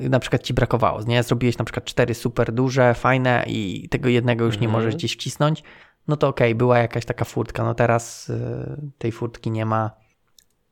na 0.00 0.18
przykład 0.18 0.42
ci 0.42 0.54
brakowało, 0.54 1.02
nie? 1.02 1.22
Zrobiłeś 1.22 1.58
na 1.58 1.64
przykład 1.64 1.84
cztery 1.84 2.14
super 2.14 2.52
duże, 2.52 2.94
fajne 2.94 3.44
i 3.46 3.88
tego 3.88 4.08
jednego 4.08 4.44
już 4.44 4.54
nie 4.58 4.66
Mhm. 4.66 4.72
możesz 4.82 4.96
gdzieś 4.96 5.12
wcisnąć, 5.12 5.62
no 6.08 6.16
to 6.16 6.28
okej, 6.28 6.54
była 6.54 6.78
jakaś 6.78 7.04
taka 7.04 7.24
furtka, 7.24 7.64
no 7.64 7.74
teraz 7.74 8.28
y, 8.28 8.36
tej 8.98 9.12
furtki 9.12 9.50
nie 9.50 9.66
ma, 9.66 9.90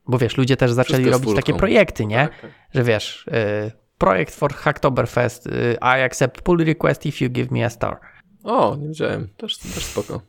bo 0.06 0.18
wiesz, 0.18 0.36
ludzie 0.36 0.56
też 0.56 0.72
zaczęli 0.72 1.10
robić 1.10 1.34
takie 1.34 1.54
projekty, 1.54 2.06
nie? 2.06 2.16
tak, 2.28 2.40
tak. 2.40 2.50
Że 2.74 2.84
wiesz, 2.84 3.26
y, 3.26 3.72
projekt 3.98 4.34
for 4.34 4.54
Hacktoberfest, 4.54 5.46
y, 5.46 5.76
I 5.82 6.02
accept 6.02 6.42
pull 6.42 6.64
request 6.64 7.06
if 7.06 7.24
you 7.24 7.30
give 7.30 7.50
me 7.50 7.64
a 7.64 7.70
star. 7.70 8.00
O, 8.44 8.76
nie 8.76 8.88
wiedziałem. 8.88 9.28
Też, 9.36 9.58
też 9.58 9.84
spoko. 9.84 10.20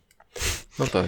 No 0.80 0.88
tak. 0.88 1.06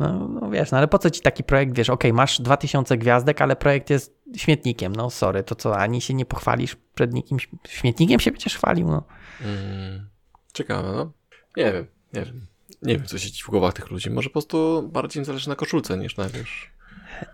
No, 0.00 0.28
no 0.28 0.50
wiesz, 0.50 0.70
no 0.70 0.78
ale 0.78 0.88
po 0.88 0.98
co 0.98 1.10
ci 1.10 1.20
taki 1.20 1.44
projekt, 1.44 1.74
wiesz, 1.74 1.90
okej, 1.90 2.12
masz 2.12 2.40
2000 2.40 2.98
gwiazdek, 2.98 3.42
ale 3.42 3.56
projekt 3.56 3.90
jest 3.90 4.20
śmietnikiem, 4.36 4.96
no 4.96 5.10
sorry, 5.10 5.42
to 5.42 5.54
co, 5.54 5.78
ani 5.78 6.00
się 6.00 6.14
nie 6.14 6.24
pochwalisz 6.24 6.76
przed 6.94 7.12
nikim, 7.12 7.38
śmietnikiem 7.68 8.20
się 8.20 8.30
będziesz 8.30 8.56
chwalił, 8.56 8.88
no. 8.88 9.02
Mm, 9.40 10.08
ciekawe, 10.52 10.92
no. 10.92 11.12
Nie 11.56 11.72
wiem, 11.72 11.86
nie 12.12 12.24
wiem. 12.24 12.46
Nie 12.82 12.96
wiem, 12.96 13.06
co 13.06 13.18
się 13.18 13.30
dzieje 13.30 13.44
w 13.44 13.50
głowach 13.50 13.74
tych 13.74 13.90
ludzi. 13.90 14.10
Może 14.10 14.28
po 14.28 14.32
prostu 14.32 14.88
bardziej 14.92 15.20
im 15.20 15.24
zależy 15.24 15.48
na 15.48 15.56
koszulce 15.56 15.98
niż 15.98 16.16
na, 16.16 16.28
wiesz... 16.28 16.70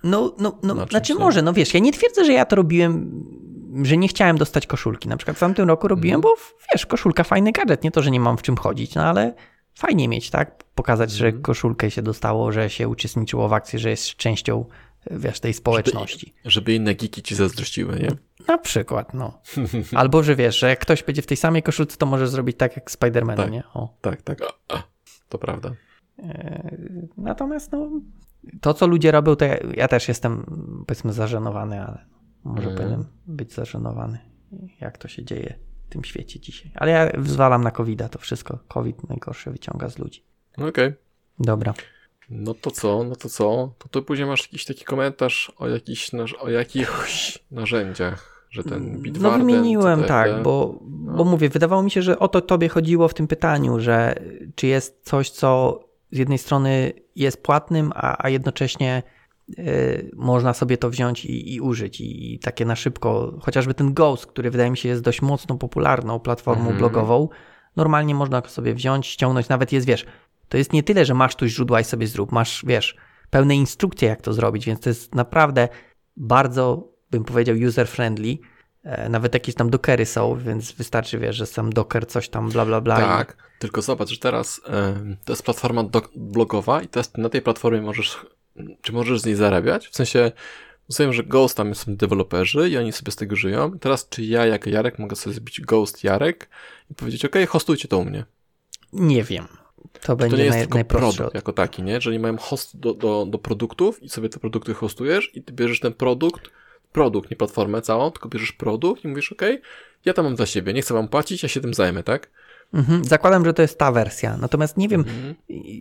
No, 0.03 0.35
no, 0.39 0.59
no 0.63 0.75
Na 0.75 0.81
czymś, 0.81 0.91
znaczy 0.91 1.15
może, 1.15 1.43
no 1.43 1.53
wiesz, 1.53 1.75
ja 1.75 1.81
nie 1.81 1.93
twierdzę, 1.93 2.25
że 2.25 2.33
ja 2.33 2.45
to 2.45 2.57
robiłem, 2.57 3.25
że 3.83 3.97
nie 3.97 4.09
chciałem 4.09 4.39
dostać 4.39 4.67
koszulki. 4.67 5.09
Na 5.09 5.17
przykład 5.17 5.37
w 5.37 5.41
tamtym 5.41 5.69
roku 5.69 5.89
robiłem, 5.89 6.21
bo 6.21 6.35
wiesz, 6.73 6.87
koszulka 6.87 7.25
fajny 7.25 7.53
gadżet, 7.53 7.85
nie 7.85 7.91
to, 7.91 8.03
że 8.03 8.11
nie 8.11 8.21
mam 8.21 8.39
w 8.39 8.43
czym 8.43 8.57
chodzić, 8.57 8.95
no 8.95 9.03
ale 9.03 9.35
fajnie 9.77 10.09
mieć, 10.09 10.31
tak? 10.31 10.65
Pokazać, 10.75 11.11
że 11.11 11.33
koszulkę 11.33 11.91
się 11.91 12.03
dostało, 12.03 12.53
że 12.53 12.71
się 12.71 12.89
uczestniczyło 12.89 13.49
w 13.49 13.53
akcji, 13.53 13.79
że 13.79 13.91
jest 13.91 14.17
częścią, 14.17 14.65
wiesz, 15.11 15.41
tej 15.41 15.55
społeczności. 15.55 16.35
Żeby 16.45 16.75
inne 16.75 16.95
geeki 16.95 17.23
ci 17.23 17.35
zazdrościły, 17.35 17.99
nie? 18.01 18.09
Na 18.49 18.59
przykład, 18.59 19.15
no. 19.15 19.41
Albo, 19.95 20.23
że 20.23 20.37
wiesz, 20.37 20.59
że 20.59 20.69
jak 20.69 20.79
ktoś 20.79 21.03
będzie 21.03 21.23
w 21.23 21.27
tej 21.27 21.37
samej 21.37 21.63
koszulce, 21.63 21.97
to 21.97 22.07
może 22.07 22.29
zrobić 22.29 22.57
tak 22.57 22.77
jak 22.77 22.91
Spider-Man, 22.91 23.37
Tak. 23.37 23.51
nie? 23.51 23.63
O. 23.75 23.97
Tak, 24.01 24.23
tak. 24.23 24.39
To 25.29 25.39
prawda. 25.39 25.71
E, 26.19 26.77
Natomiast 27.17 27.73
no, 27.73 27.91
to, 28.61 28.75
co 28.75 28.87
ludzie 28.87 29.11
robią, 29.11 29.37
to 29.37 29.45
ja, 29.45 29.57
ja 29.75 29.89
też 29.89 30.09
jestem, 30.09 30.45
powiedzmy, 30.87 31.13
zażenowany, 31.13 31.83
ale 31.87 32.05
może 32.45 32.69
Mhm. 32.69 32.77
powinienem 32.77 33.07
być 33.27 33.53
zażenowany, 33.53 34.19
jak 34.81 34.99
to 34.99 35.09
się 35.09 35.25
dzieje 35.25 35.59
tym 35.89 36.05
świecie 36.05 36.41
dzisiaj. 36.41 36.71
Ale 36.75 36.91
ja 36.93 37.11
wzwalam 37.19 37.65
na 37.65 37.71
covid 37.71 38.03
to 38.11 38.19
wszystko. 38.19 38.59
COVID 38.69 39.09
najgorsze 39.09 39.51
wyciąga 39.51 39.89
z 39.89 39.99
ludzi. 39.99 40.23
No 40.59 40.67
Okej. 40.67 40.93
Dobra. 41.39 41.75
No 42.31 42.55
to 42.55 42.71
co, 42.71 43.05
no 43.05 43.17
to 43.17 43.29
co? 43.29 43.73
To 43.79 43.89
tu 43.89 44.03
później 44.03 44.29
masz 44.29 44.43
jakiś 44.43 44.65
taki 44.65 44.85
komentarz 44.85 45.53
o 45.59 45.69
jakichś, 45.69 46.13
naż- 46.13 46.35
o 46.41 46.51
jakichś 46.51 47.39
narzędziach, 47.51 48.47
że 48.51 48.65
ten 48.65 48.93
No 48.93 48.99
Bitwarden... 48.99 49.41
wymieniłem, 49.41 50.01
CTRD. 50.03 50.33
tak, 50.33 50.43
bo, 50.43 50.79
bo 50.91 51.25
mówię, 51.25 51.49
wydawało 51.49 51.83
mi 51.83 51.91
się, 51.91 52.03
że 52.03 52.19
o 52.19 52.29
to 52.29 52.41
tobie 52.41 52.69
chodziło 52.69 53.09
w 53.09 53.15
tym 53.15 53.27
pytaniu, 53.29 53.81
że 53.81 54.15
czy 54.55 54.67
jest 54.67 55.01
coś, 55.05 55.31
co 55.31 55.81
z 56.11 56.19
jednej 56.19 56.39
strony 56.39 56.93
jest 57.17 57.43
płatnym, 57.43 57.93
a, 57.95 58.25
a 58.25 58.29
jednocześnie 58.29 59.03
można 60.17 60.55
sobie 60.55 60.79
to 60.79 60.91
wziąć 60.91 61.25
i, 61.25 61.55
i 61.55 61.61
użyć 61.61 62.01
i, 62.01 62.35
i 62.35 62.39
takie 62.39 62.65
na 62.65 62.77
szybko, 62.77 63.39
chociażby 63.43 63.75
ten 63.75 63.95
Ghost, 63.95 64.27
który 64.27 64.51
wydaje 64.51 64.71
mi 64.71 64.77
się 64.77 64.89
jest 64.89 65.03
dość 65.03 65.23
mocno 65.23 65.57
popularną 65.59 66.21
platformą 66.21 66.61
Mhm. 66.61 66.79
blogową, 66.79 67.29
normalnie 67.77 68.15
można 68.15 68.41
go 68.41 68.49
sobie 68.49 68.75
wziąć, 68.75 69.07
ściągnąć, 69.07 69.49
nawet 69.49 69.73
jest, 69.73 69.87
wiesz, 69.87 70.07
to 70.49 70.59
jest 70.59 70.73
nie 70.73 70.83
tyle, 70.83 71.05
że 71.05 71.15
masz 71.15 71.37
tu 71.37 71.47
źródła 71.47 71.81
i 71.81 71.85
sobie 71.85 72.07
zrób, 72.07 72.33
masz, 72.33 72.65
wiesz, 72.67 72.97
pełne 73.31 73.57
instrukcje, 73.57 74.09
jak 74.09 74.23
to 74.23 74.33
zrobić, 74.33 74.67
więc 74.67 74.81
to 74.81 74.89
jest 74.91 75.15
naprawdę 75.15 75.69
bardzo, 76.17 76.89
bym 77.11 77.25
powiedział, 77.25 77.57
user-friendly. 77.57 78.39
E, 78.85 79.09
Nawet 79.09 79.35
jakieś 79.35 79.55
tam 79.55 79.71
dokery 79.71 80.07
są, 80.07 80.37
więc 80.39 80.73
wystarczy, 80.73 81.19
wiesz, 81.19 81.37
że 81.37 81.47
sam 81.47 81.73
docker 81.73 82.07
coś 82.09 82.29
tam 82.29 82.49
bla 82.51 82.67
bla 82.67 82.81
bla. 82.81 82.97
i- 82.99 83.03
Tak, 83.05 83.37
tylko 83.59 83.83
zobacz, 83.83 84.09
że 84.09 84.19
teraz 84.19 84.61
em, 84.67 85.17
to 85.25 85.33
jest 85.33 85.43
platforma 85.43 85.85
blogowa 86.17 86.83
i 86.83 86.89
teraz 86.89 87.17
na 87.17 87.29
tej 87.29 87.43
platformie 87.43 87.81
możesz, 87.81 88.27
czy 88.83 88.93
możesz 88.93 89.21
z 89.21 89.27
niej 89.27 89.35
zarabiać? 89.35 89.89
W 89.89 89.97
sensie, 89.97 90.33
rozumiem, 90.89 91.13
że 91.13 91.23
Ghost 91.25 91.57
tam 91.57 91.75
są 91.75 91.97
deweloperzy 91.97 92.69
i 92.71 92.77
oni 92.77 92.93
sobie 92.93 93.13
z 93.13 93.17
tego 93.17 93.37
żyją. 93.37 93.79
Teraz 93.79 94.09
czy 94.09 94.23
ja 94.25 94.47
jako 94.47 94.71
Jarek 94.71 94.99
mogę 94.99 95.17
sobie 95.17 95.35
zrobić 95.35 95.61
Ghost 95.61 96.05
Jarek 96.05 96.49
i 96.91 96.95
powiedzieć, 96.95 97.25
ok, 97.25 97.37
hostujcie 97.49 97.89
to 97.89 97.99
u 97.99 98.05
mnie. 98.05 98.25
Nie 98.93 99.25
wiem. 99.25 99.47
To 99.93 100.01
To 100.07 100.17
będzie 100.17 100.37
nie 100.37 100.45
jest 100.45 100.57
naj, 100.59 100.69
tylko 100.69 100.85
produkt 100.85 101.35
jako 101.35 101.53
taki, 101.53 101.83
nie? 101.83 102.01
Że 102.01 102.11
oni 102.11 102.19
mają 102.19 102.37
host 102.37 102.81
do, 102.81 102.95
do, 102.95 103.27
do 103.27 103.39
produktów 103.39 104.03
i 104.03 104.09
sobie 104.09 104.29
te 104.29 104.39
produkty 104.39 104.75
hostujesz 104.75 105.31
i 105.35 105.43
ty 105.43 105.53
bierzesz 105.53 105.81
ten 105.81 105.93
produkt, 105.93 106.51
produkt, 106.93 107.31
nie 107.31 107.37
platformę 107.37 107.83
całą, 107.83 108.11
tylko 108.11 108.29
bierzesz 108.29 108.53
produkt 108.53 109.05
i 109.05 109.09
mówisz, 109.09 109.33
ok, 109.33 109.43
ja 110.05 110.13
tam 110.13 110.25
mam 110.25 110.35
dla 110.35 110.47
siebie, 110.47 110.73
nie 110.73 110.83
chcę 110.83 110.95
wam 110.95 111.09
płacić, 111.09 111.43
ja 111.43 111.49
się 111.49 111.61
tym 111.61 111.75
zajmę, 111.75 112.03
tak? 112.03 112.31
Mhm. 112.75 113.05
Zakładam, 113.05 113.45
że 113.45 113.55
to 113.55 113.63
jest 113.63 113.79
ta 113.79 113.93
wersja. 113.93 114.37
Natomiast 114.37 114.77
nie 114.77 114.89
wiem, 114.89 115.01
Mhm. 115.01 115.35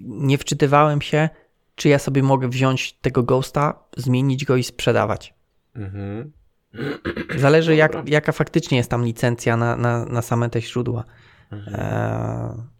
nie 0.05 0.37
wczytywałem 0.37 1.01
się, 1.01 1.29
czy 1.75 1.89
ja 1.89 1.99
sobie 1.99 2.23
mogę 2.23 2.49
wziąć 2.49 2.93
tego 2.93 3.23
Ghosta, 3.23 3.79
zmienić 3.97 4.45
go 4.45 4.55
i 4.55 4.63
sprzedawać. 4.63 5.33
Mhm. 5.75 6.31
Zależy, 7.35 7.75
jak, 7.75 8.09
jaka 8.09 8.31
faktycznie 8.31 8.77
jest 8.77 8.89
tam 8.89 9.05
licencja 9.05 9.57
na, 9.57 9.75
na, 9.75 10.05
na 10.05 10.21
same 10.21 10.49
te 10.49 10.61
źródła. 10.61 11.03
Mhm. 11.51 11.75
Eee, 11.79 12.75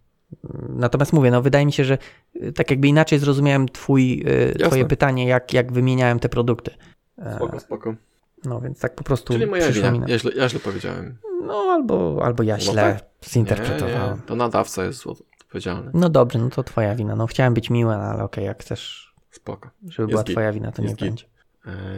natomiast 0.69 1.13
mówię, 1.13 1.31
no 1.31 1.41
wydaje 1.41 1.65
mi 1.65 1.73
się, 1.73 1.85
że 1.85 1.97
y, 2.35 2.53
tak 2.53 2.71
jakby 2.71 2.87
inaczej 2.87 3.19
zrozumiałem 3.19 3.69
twój, 3.69 4.23
y, 4.53 4.59
twoje 4.59 4.85
pytanie, 4.85 5.27
jak, 5.27 5.53
jak 5.53 5.71
wymieniałem 5.71 6.19
te 6.19 6.29
produkty. 6.29 6.71
Eee, 7.17 7.35
Spoko, 7.35 7.59
spoko. 7.59 7.95
no 8.45 8.61
więc 8.61 8.79
tak 8.79 8.95
po 8.95 9.03
prostu 9.03 9.33
Czyli 9.33 9.45
moja 9.45 9.67
na... 9.91 10.07
Ja 10.07 10.19
źle, 10.19 10.31
ja 10.35 10.49
źle 10.49 10.59
powiedziałem. 10.59 11.17
No 11.43 11.53
albo, 11.53 12.21
albo 12.23 12.43
ja 12.43 12.55
No 12.55 12.61
źle 12.61 12.73
tak. 12.73 13.29
zinterpretowałem. 13.29 14.09
Nie, 14.09 14.15
nie, 14.15 14.21
to 14.27 14.35
nadawca 14.35 14.85
jest 14.85 15.03
odpowiedzialny. 15.45 15.91
No 15.93 16.09
dobrze, 16.09 16.39
no 16.39 16.49
to 16.49 16.63
twoja 16.63 16.95
wina. 16.95 17.15
No 17.15 17.27
chciałem 17.27 17.53
być 17.53 17.69
miły, 17.69 17.95
no, 17.97 18.03
ale 18.03 18.23
okej, 18.23 18.45
jak 18.45 18.61
chcesz, 18.61 19.13
Spoko. 19.31 19.69
żeby 19.89 20.07
była 20.07 20.23
git. 20.23 20.33
twoja 20.35 20.51
wina, 20.51 20.71
to 20.71 20.81
Jest 20.81 21.01
nie 21.01 21.07
git. 21.09 21.09
będzie. 21.09 21.25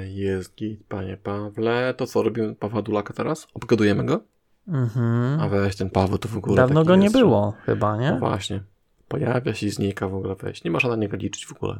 E, 0.01 0.07
Jest 0.07 0.55
git, 0.55 0.83
panie 0.89 1.17
Pawle. 1.17 1.93
To 1.97 2.07
co, 2.07 2.23
robimy 2.23 2.55
Pawła 2.55 2.81
Dulaka 2.81 3.13
teraz? 3.13 3.47
Obgadujemy 3.53 4.03
go? 4.05 4.19
Mhm. 4.67 5.39
A 5.41 5.49
weź 5.49 5.75
ten 5.75 5.89
Paweł 5.89 6.17
to 6.17 6.29
w 6.29 6.37
ogóle 6.37 6.55
Dawno 6.55 6.83
go 6.85 6.95
nie 6.95 7.03
jest, 7.03 7.15
że- 7.15 7.19
było 7.21 7.53
chyba, 7.65 7.95
No 7.95 8.01
nie? 8.01 8.19
właśnie. 8.19 8.63
Pojawia 9.07 9.53
się 9.53 9.67
i 9.67 9.69
znika 9.69 10.07
w 10.07 10.15
ogóle, 10.15 10.35
weź. 10.35 10.63
Nie 10.63 10.71
można 10.71 10.89
na 10.89 10.95
niego 10.95 11.17
liczyć 11.17 11.45
w 11.45 11.51
ogóle. 11.53 11.79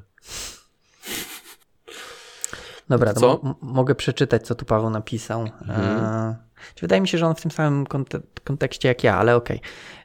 Dobra, 2.90 3.14
To 3.14 3.56
mogę 3.62 3.96
przeczytać, 3.96 4.48
co 4.48 4.56
tu 4.56 4.66
Paweł 4.66 4.90
napisał. 4.90 5.42
Mhm. 5.42 5.98
E, 6.06 6.36
wydaje 6.82 7.02
mi 7.02 7.08
się, 7.08 7.18
że 7.18 7.28
on 7.28 7.36
w 7.36 7.42
tym 7.42 7.52
samym 7.52 7.86
konte- 7.86 8.22
kontekście 8.44 8.88
jak 8.88 9.04
ja, 9.04 9.18
ale 9.18 9.36
okej. 9.36 9.62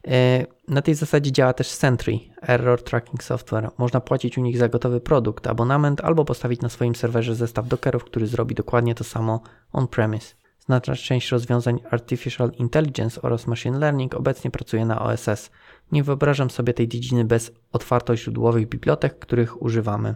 E, 0.09 0.47
Na 0.69 0.83
tej 0.83 0.95
zasadzie 0.95 1.33
działa 1.33 1.53
też 1.53 1.67
Sentry, 1.67 2.19
Error 2.43 2.83
Tracking 2.83 3.23
Software. 3.23 3.71
Można 3.79 4.01
płacić 4.01 4.39
u 4.39 4.41
nich 4.41 4.59
za 4.59 4.69
gotowy 4.69 5.01
produkt, 5.01 5.47
abonament, 5.47 6.01
albo 6.01 6.25
postawić 6.25 6.61
na 6.61 6.69
swoim 6.69 6.95
serwerze 6.95 7.35
zestaw 7.35 7.69
dockerów, 7.69 8.05
który 8.05 8.27
zrobi 8.27 8.55
dokładnie 8.55 8.95
to 8.95 9.05
samo 9.05 9.41
on-premise. 9.73 10.35
Znaczna 10.59 10.97
część 10.97 11.31
rozwiązań 11.31 11.81
Artificial 11.91 12.51
Intelligence 12.59 13.23
oraz 13.23 13.47
Machine 13.47 13.79
Learning 13.79 14.15
obecnie 14.15 14.51
pracuje 14.51 14.87
na 14.87 15.03
OSS. 15.03 15.51
Nie 15.93 16.03
wyobrażam 16.05 16.51
sobie 16.51 16.75
tej 16.75 16.89
dziedziny 16.89 17.25
bez 17.25 17.53
otwartoźródłowych 17.73 18.69
bibliotek, 18.69 19.19
których 19.19 19.63
używamy. 19.63 20.15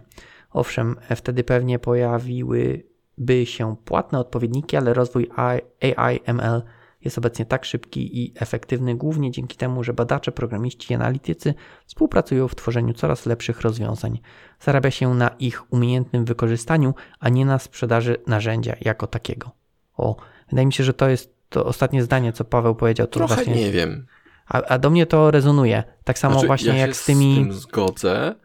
Owszem, 0.51 0.95
wtedy 1.15 1.43
pewnie 1.43 1.79
pojawiłyby 1.79 3.45
się 3.45 3.75
płatne 3.85 4.19
odpowiedniki, 4.19 4.77
ale 4.77 4.93
rozwój 4.93 5.29
AI, 5.35 6.19
ML 6.25 6.61
jest 7.01 7.17
obecnie 7.17 7.45
tak 7.45 7.65
szybki 7.65 8.23
i 8.23 8.33
efektywny 8.35 8.95
głównie 8.95 9.31
dzięki 9.31 9.57
temu, 9.57 9.83
że 9.83 9.93
badacze, 9.93 10.31
programiści 10.31 10.93
i 10.93 10.95
analitycy 10.95 11.53
współpracują 11.85 12.47
w 12.47 12.55
tworzeniu 12.55 12.93
coraz 12.93 13.25
lepszych 13.25 13.61
rozwiązań. 13.61 14.19
Zarabia 14.59 14.91
się 14.91 15.13
na 15.13 15.29
ich 15.39 15.73
umiejętnym 15.73 16.25
wykorzystaniu, 16.25 16.93
a 17.19 17.29
nie 17.29 17.45
na 17.45 17.59
sprzedaży 17.59 18.17
narzędzia 18.27 18.75
jako 18.81 19.07
takiego. 19.07 19.51
O, 19.97 20.15
wydaje 20.49 20.65
mi 20.65 20.73
się, 20.73 20.83
że 20.83 20.93
to 20.93 21.09
jest 21.09 21.37
to 21.49 21.65
ostatnie 21.65 22.03
zdanie, 22.03 22.33
co 22.33 22.45
Paweł 22.45 22.75
powiedział. 22.75 23.07
To 23.07 23.13
Trochę 23.13 23.35
właśnie, 23.35 23.55
nie 23.55 23.71
wiem. 23.71 24.05
A, 24.47 24.63
a 24.63 24.77
do 24.77 24.89
mnie 24.89 25.05
to 25.05 25.31
rezonuje. 25.31 25.83
Tak 26.03 26.19
samo 26.19 26.33
Znaczy, 26.33 26.47
właśnie 26.47 26.69
ja 26.69 26.75
jak 26.75 26.95
z 26.95 27.05
tymi. 27.05 27.35
Z 27.35 27.37
tym 27.37 27.53
zgodzę, 27.53 28.35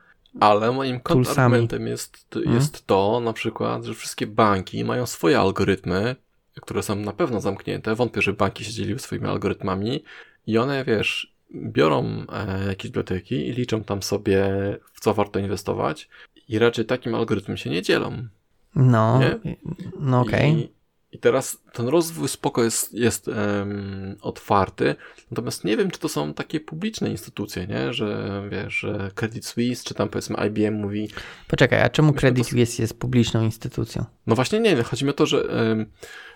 ale 0.40 0.72
moim 0.72 1.00
kontrargumentem 1.00 1.86
jest, 1.86 2.26
Mhm. 2.36 2.56
jest 2.56 2.86
to 2.86 3.20
na 3.24 3.32
przykład, 3.32 3.84
że 3.84 3.94
wszystkie 3.94 4.26
banki 4.26 4.84
mają 4.84 5.06
swoje 5.06 5.38
algorytmy, 5.38 6.16
które 6.60 6.82
są 6.82 6.96
na 6.96 7.12
pewno 7.12 7.40
zamknięte. 7.40 7.94
Wątpię, 7.94 8.22
że 8.22 8.32
banki 8.32 8.64
się 8.64 8.72
dzieliły 8.72 8.98
swoimi 8.98 9.26
algorytmami 9.26 10.04
i 10.46 10.58
one, 10.58 10.84
wiesz, 10.84 11.32
biorą 11.54 12.04
e, 12.32 12.64
jakieś 12.68 12.90
biblioteki 12.90 13.34
i 13.48 13.52
liczą 13.52 13.84
tam 13.84 14.02
sobie, 14.02 14.46
w 14.92 15.00
co 15.00 15.14
warto 15.14 15.38
inwestować 15.38 16.08
i 16.48 16.58
raczej 16.58 16.84
takim 16.84 17.14
algorytmem 17.14 17.56
się 17.56 17.70
nie 17.70 17.82
dzielą. 17.82 18.28
No, 18.76 19.18
Nie? 19.18 19.56
no 20.00 20.20
okej. 20.20 20.52
I, 20.52 20.72
I 21.12 21.18
teraz 21.18 21.58
ten 21.72 21.88
rozwój 21.88 22.28
spoko 22.28 22.64
jest, 22.64 22.94
jest 22.94 23.28
em, 23.28 24.16
otwarty, 24.22 24.94
natomiast 25.30 25.64
nie 25.64 25.76
wiem, 25.76 25.90
czy 25.90 26.00
to 26.00 26.08
są 26.08 26.34
takie 26.34 26.60
publiczne 26.60 27.10
instytucje, 27.10 27.66
nie? 27.66 27.92
Że 27.92 28.42
wiesz, 28.50 28.74
że 28.74 29.10
Credit 29.14 29.46
Suisse, 29.46 29.84
czy 29.84 29.94
tam 29.94 30.08
powiedzmy 30.08 30.36
IBM 30.46 30.74
mówi, 30.74 31.08
Poczekaj, 31.48 31.82
a 31.82 31.88
czemu 31.88 32.12
Credit 32.12 32.44
to- 32.44 32.50
Suisse 32.50 32.82
jest 32.82 32.98
publiczną 32.98 33.42
instytucją? 33.42 34.04
no 34.26 34.34
właśnie 34.34 34.60
nie 34.60 34.76
wiem, 34.76 34.84
chodzi 34.84 35.04
mi 35.04 35.10
o 35.10 35.14
to, 35.14 35.26
że, 35.26 35.42
em, 35.42 35.86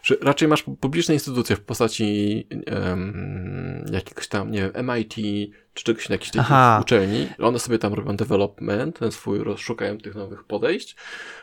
że 0.03 0.15
raczej 0.21 0.49
masz 0.49 0.63
publiczne 0.63 1.15
instytucje 1.15 1.57
w 1.57 1.61
postaci 1.61 2.47
em, 2.67 3.85
jakiegoś 3.93 4.29
tam, 4.29 4.51
nie 4.51 4.61
wiem, 4.61 4.73
MIT, 4.91 5.15
czy 5.77 5.85
czegoś 5.85 6.11
jakichś 6.11 6.31
takich 6.31 6.41
Aha. 6.53 6.79
uczelni. 6.83 7.29
One 7.39 7.59
sobie 7.59 7.79
tam 7.79 7.95
robią 7.95 8.17
development, 8.17 8.99
ten 8.99 9.13
swój, 9.13 9.39
roz- 9.39 9.61
szukają 9.61 9.99
tych 9.99 10.15
nowych 10.15 10.45
podejść 10.45 10.97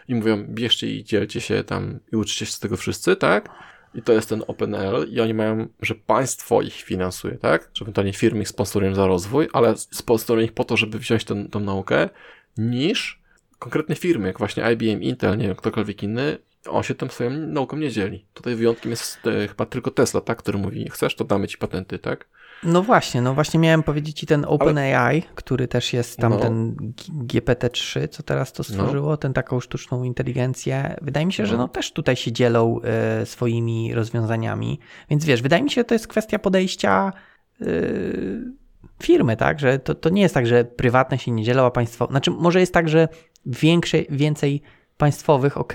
i 0.08 0.16
mówią, 0.16 0.46
bierzcie 0.50 0.88
i 0.88 1.04
dzielcie 1.04 1.42
się 1.42 1.64
tam 1.64 2.00
i 2.12 2.16
uczcie 2.16 2.46
się 2.46 2.52
z 2.52 2.60
tego 2.60 2.78
wszyscy, 2.78 3.16
tak? 3.16 3.50
I 3.96 4.02
to 4.02 4.14
jest 4.14 4.30
ten 4.30 4.44
OpenL 4.48 5.08
i 5.10 5.22
oni 5.22 5.34
mają, 5.34 5.68
że 5.82 5.96
państwo 5.96 6.62
ich 6.62 6.74
finansuje, 6.74 7.38
tak? 7.38 7.70
Że 7.74 7.86
to 7.86 8.04
nie 8.04 8.14
firmy 8.14 8.42
ich 8.42 8.48
sponsorują 8.48 8.96
za 8.96 9.08
rozwój, 9.08 9.48
ale 9.54 9.78
sponsorują 9.78 10.46
ich 10.46 10.54
po 10.54 10.64
to, 10.64 10.78
żeby 10.78 11.00
wziąć 11.00 11.24
tę 11.24 11.46
tą 11.52 11.60
naukę, 11.60 12.10
niż 12.58 13.22
konkretne 13.60 13.96
firmy, 13.96 14.28
jak 14.28 14.40
właśnie 14.40 14.72
IBM, 14.74 15.04
Intel, 15.04 15.38
nie 15.38 15.48
wiem, 15.48 15.56
ktokolwiek 15.56 16.04
inny, 16.04 16.38
on 16.70 16.84
się 16.84 16.96
tą 16.96 17.10
swoją 17.10 17.30
nauką 17.30 17.78
nie 17.78 17.92
dzieli. 17.92 18.26
Tutaj 18.34 18.56
wyjątkiem 18.56 18.90
jest 18.90 19.28
e, 19.28 19.48
chyba 19.48 19.66
tylko 19.66 19.92
Tesla, 19.92 20.22
tak? 20.22 20.38
Który 20.38 20.58
mówi, 20.58 20.90
chcesz, 20.90 21.16
to 21.16 21.24
damy 21.24 21.48
ci 21.48 21.58
patenty, 21.58 22.00
tak? 22.00 22.28
No 22.66 22.82
właśnie, 22.84 23.22
no 23.22 23.34
właśnie 23.34 23.60
miałem 23.60 23.84
powiedzieć 23.84 24.20
ci 24.20 24.26
ten 24.26 24.46
OpenAI, 24.48 25.24
który 25.36 25.68
też 25.68 25.94
jest 25.94 26.18
tam 26.18 26.32
No. 26.32 26.40
ten 26.40 26.76
G- 26.76 27.42
GPT-3, 27.42 28.08
co 28.08 28.24
teraz 28.24 28.54
to 28.54 28.64
stworzyło, 28.64 29.18
ten 29.18 29.34
taką 29.34 29.60
sztuczną 29.60 30.04
inteligencję. 30.04 30.96
Wydaje 31.02 31.26
mi 31.26 31.34
się, 31.34 31.46
że 31.46 31.54
No. 31.54 31.58
no 31.64 31.68
też 31.68 31.92
tutaj 31.92 32.16
się 32.16 32.32
dzielą 32.32 32.80
e, 32.84 33.26
swoimi 33.26 33.94
rozwiązaniami. 33.94 34.80
Więc 35.10 35.26
wiesz, 35.26 35.42
wydaje 35.42 35.64
mi 35.64 35.70
się, 35.70 35.82
że 35.82 35.86
to 35.86 35.96
jest 35.96 36.08
kwestia 36.08 36.40
podejścia 36.40 37.14
e, 37.62 37.66
firmy, 39.04 39.38
tak? 39.38 39.60
Że 39.60 39.80
to, 39.80 39.96
to 39.96 40.10
nie 40.10 40.22
jest 40.22 40.34
tak, 40.34 40.48
że 40.48 40.66
prywatne 40.66 41.20
się 41.20 41.32
nie 41.32 41.44
dzielą, 41.44 41.66
a 41.66 41.72
państwo. 41.72 42.08
Znaczy, 42.08 42.32
może 42.32 42.60
jest 42.60 42.74
tak, 42.74 42.90
że 42.90 43.08
większe, 43.46 43.98
więcej 44.10 44.62
państwowych, 44.98 45.58
ok. 45.58 45.74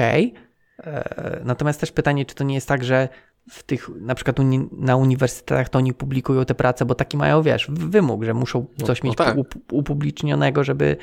Natomiast 1.45 1.81
też 1.81 1.93
pytanie, 1.93 2.27
czy 2.27 2.35
to 2.35 2.45
nie 2.45 2.55
jest 2.55 2.69
tak, 2.69 2.85
że 2.85 3.09
w 3.51 3.63
tych, 3.63 3.89
na 4.01 4.15
przykład 4.15 4.41
uni, 4.41 4.69
na 4.73 4.97
uniwersytetach 4.97 5.69
to 5.69 5.79
oni 5.79 5.95
publikują 5.95 6.45
te 6.45 6.55
prace, 6.55 6.85
bo 6.85 6.95
taki 6.95 7.17
mają, 7.17 7.43
wiesz, 7.43 7.67
wymóg, 7.71 8.25
że 8.25 8.35
muszą 8.35 8.67
No, 8.79 8.87
coś 8.87 9.03
no 9.03 9.09
mieć 9.09 9.19
tak. 9.19 9.37
up, 9.39 9.59
upublicznionego, 9.73 10.65
żeby 10.65 10.97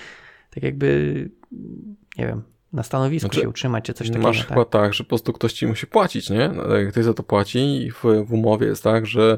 tak 0.54 0.64
jakby, 0.64 1.30
nie 2.18 2.28
wiem, 2.28 2.43
na 2.74 2.84
stanowisku 2.84 3.28
Znaczy, 3.28 3.41
się 3.41 3.50
utrzymać, 3.50 3.86
czy 3.86 3.93
coś 3.93 4.08
takiego. 4.08 4.28
Masz 4.28 4.39
tak? 4.39 4.48
chyba 4.48 4.66
tak, 4.66 4.93
że 4.93 5.04
po 5.04 5.08
prostu 5.10 5.34
ktoś 5.34 5.54
ci 5.54 5.68
musi 5.68 5.88
płacić, 5.88 6.30
nie? 6.30 6.48
No, 6.56 6.64
ktoś 6.91 7.06
za 7.06 7.14
to 7.14 7.24
płaci 7.24 7.60
i 7.60 7.91
w, 7.91 8.04
w 8.26 8.34
umowie 8.34 8.68
jest 8.68 8.84
tak, 8.84 9.06
że 9.06 9.38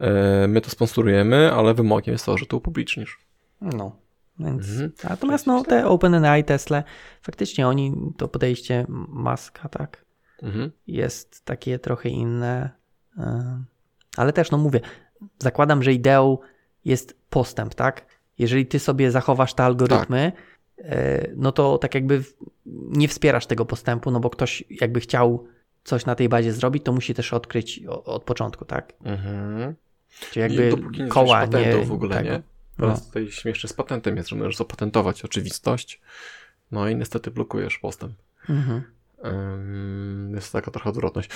e, 0.00 0.48
my 0.48 0.60
to 0.60 0.70
sponsorujemy, 0.70 1.52
ale 1.52 1.74
wymogiem 1.74 2.12
jest 2.12 2.26
to, 2.26 2.38
że 2.38 2.46
to 2.46 2.56
upublicznisz. 2.56 3.18
No. 3.60 3.96
Więc, 4.38 4.68
Mhm. 4.70 4.92
Natomiast 5.04 5.46
no, 5.46 5.64
te 5.64 5.86
OpenAI, 5.88 6.44
Tesla, 6.44 6.82
faktycznie 7.22 7.68
oni, 7.68 7.92
to 8.16 8.28
podejście 8.28 8.86
Maska, 9.08 9.68
tak, 9.68 10.04
Mhm. 10.42 10.70
jest 10.86 11.44
takie 11.44 11.78
trochę 11.78 12.08
inne. 12.08 12.70
y, 13.18 13.22
Ale 14.16 14.32
też, 14.32 14.50
no 14.50 14.58
mówię, 14.58 14.80
zakładam, 15.38 15.82
że 15.82 15.92
ideą 15.92 16.38
jest 16.84 17.16
postęp, 17.30 17.74
tak? 17.74 18.06
Jeżeli 18.38 18.66
ty 18.66 18.78
sobie 18.78 19.10
zachowasz 19.10 19.54
te 19.54 19.64
algorytmy, 19.64 20.32
y, 20.78 20.82
no 21.36 21.52
to 21.52 21.78
tak 21.78 21.94
jakby 21.94 22.24
nie 22.66 23.08
wspierasz 23.08 23.46
tego 23.46 23.64
postępu, 23.64 24.10
no 24.10 24.20
bo 24.20 24.30
ktoś 24.30 24.64
jakby 24.70 25.00
chciał 25.00 25.46
coś 25.84 26.06
na 26.06 26.14
tej 26.14 26.28
bazie 26.28 26.52
zrobić, 26.52 26.84
to 26.84 26.92
musi 26.92 27.14
też 27.14 27.32
odkryć 27.32 27.80
od 27.86 28.24
początku, 28.24 28.64
tak? 28.64 28.92
Mhm. 29.04 29.74
Czyli 30.30 30.42
jakby 30.42 30.68
I 30.98 31.02
nie 31.02 31.08
koła 31.08 31.46
nie 31.46 31.84
w 31.84 31.92
ogóle, 31.92 32.16
tego. 32.16 32.30
nie? 32.30 32.42
No. 32.78 32.86
Teraz 32.86 33.06
tutaj 33.06 33.30
śmiesznie 33.30 33.68
z 33.68 33.72
patentem 33.72 34.16
jest, 34.16 34.28
że 34.28 34.36
możesz 34.36 34.56
zapatentować 34.56 35.24
oczywistość, 35.24 36.00
no 36.70 36.88
i 36.88 36.96
niestety 36.96 37.30
blokujesz 37.30 37.78
postęp. 37.78 38.12
Mhm. 38.48 38.82
Jest 40.34 40.52
taka 40.52 40.70
trochę 40.70 40.90
odwrotność. 40.90 41.30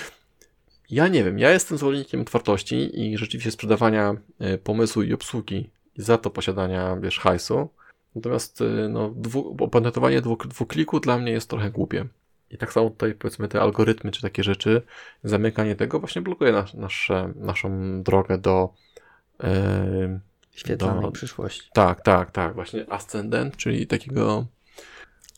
Ja 0.90 1.08
nie 1.08 1.24
wiem, 1.24 1.38
ja 1.38 1.50
jestem 1.50 1.78
zwolennikiem 1.78 2.20
otwartości 2.20 3.00
i 3.00 3.18
rzeczywiście 3.18 3.50
sprzedawania 3.50 4.14
y, 4.54 4.58
pomysłu 4.58 5.02
i 5.02 5.12
obsługi 5.12 5.70
i 5.96 6.02
za 6.02 6.18
to 6.18 6.30
posiadania, 6.30 6.96
wiesz, 6.96 7.18
hajsu. 7.18 7.68
Natomiast 8.14 8.60
y, 8.60 8.88
no, 8.88 9.10
dwu, 9.16 9.56
opatentowanie 9.60 10.20
dwu, 10.20 10.36
dwukliku 10.36 11.00
dla 11.00 11.18
mnie 11.18 11.32
jest 11.32 11.50
trochę 11.50 11.70
głupie. 11.70 12.06
I 12.50 12.58
tak 12.58 12.72
samo 12.72 12.90
tutaj 12.90 13.14
powiedzmy 13.14 13.48
te 13.48 13.60
algorytmy 13.60 14.10
czy 14.10 14.22
takie 14.22 14.42
rzeczy, 14.42 14.82
zamykanie 15.24 15.76
tego 15.76 16.00
właśnie 16.00 16.22
blokuje 16.22 16.52
nas, 16.52 16.74
nasze, 16.74 17.32
naszą 17.36 18.02
drogę 18.02 18.38
do 18.38 18.74
y, 19.44 19.46
Świetlanej 20.56 21.02
Do- 21.02 21.10
przyszłości. 21.12 21.70
tak, 21.72 22.00
tak, 22.00 22.30
tak, 22.30 22.54
właśnie 22.54 22.92
ascendent, 22.92 23.56
czyli 23.56 23.86
takiego 23.86 24.46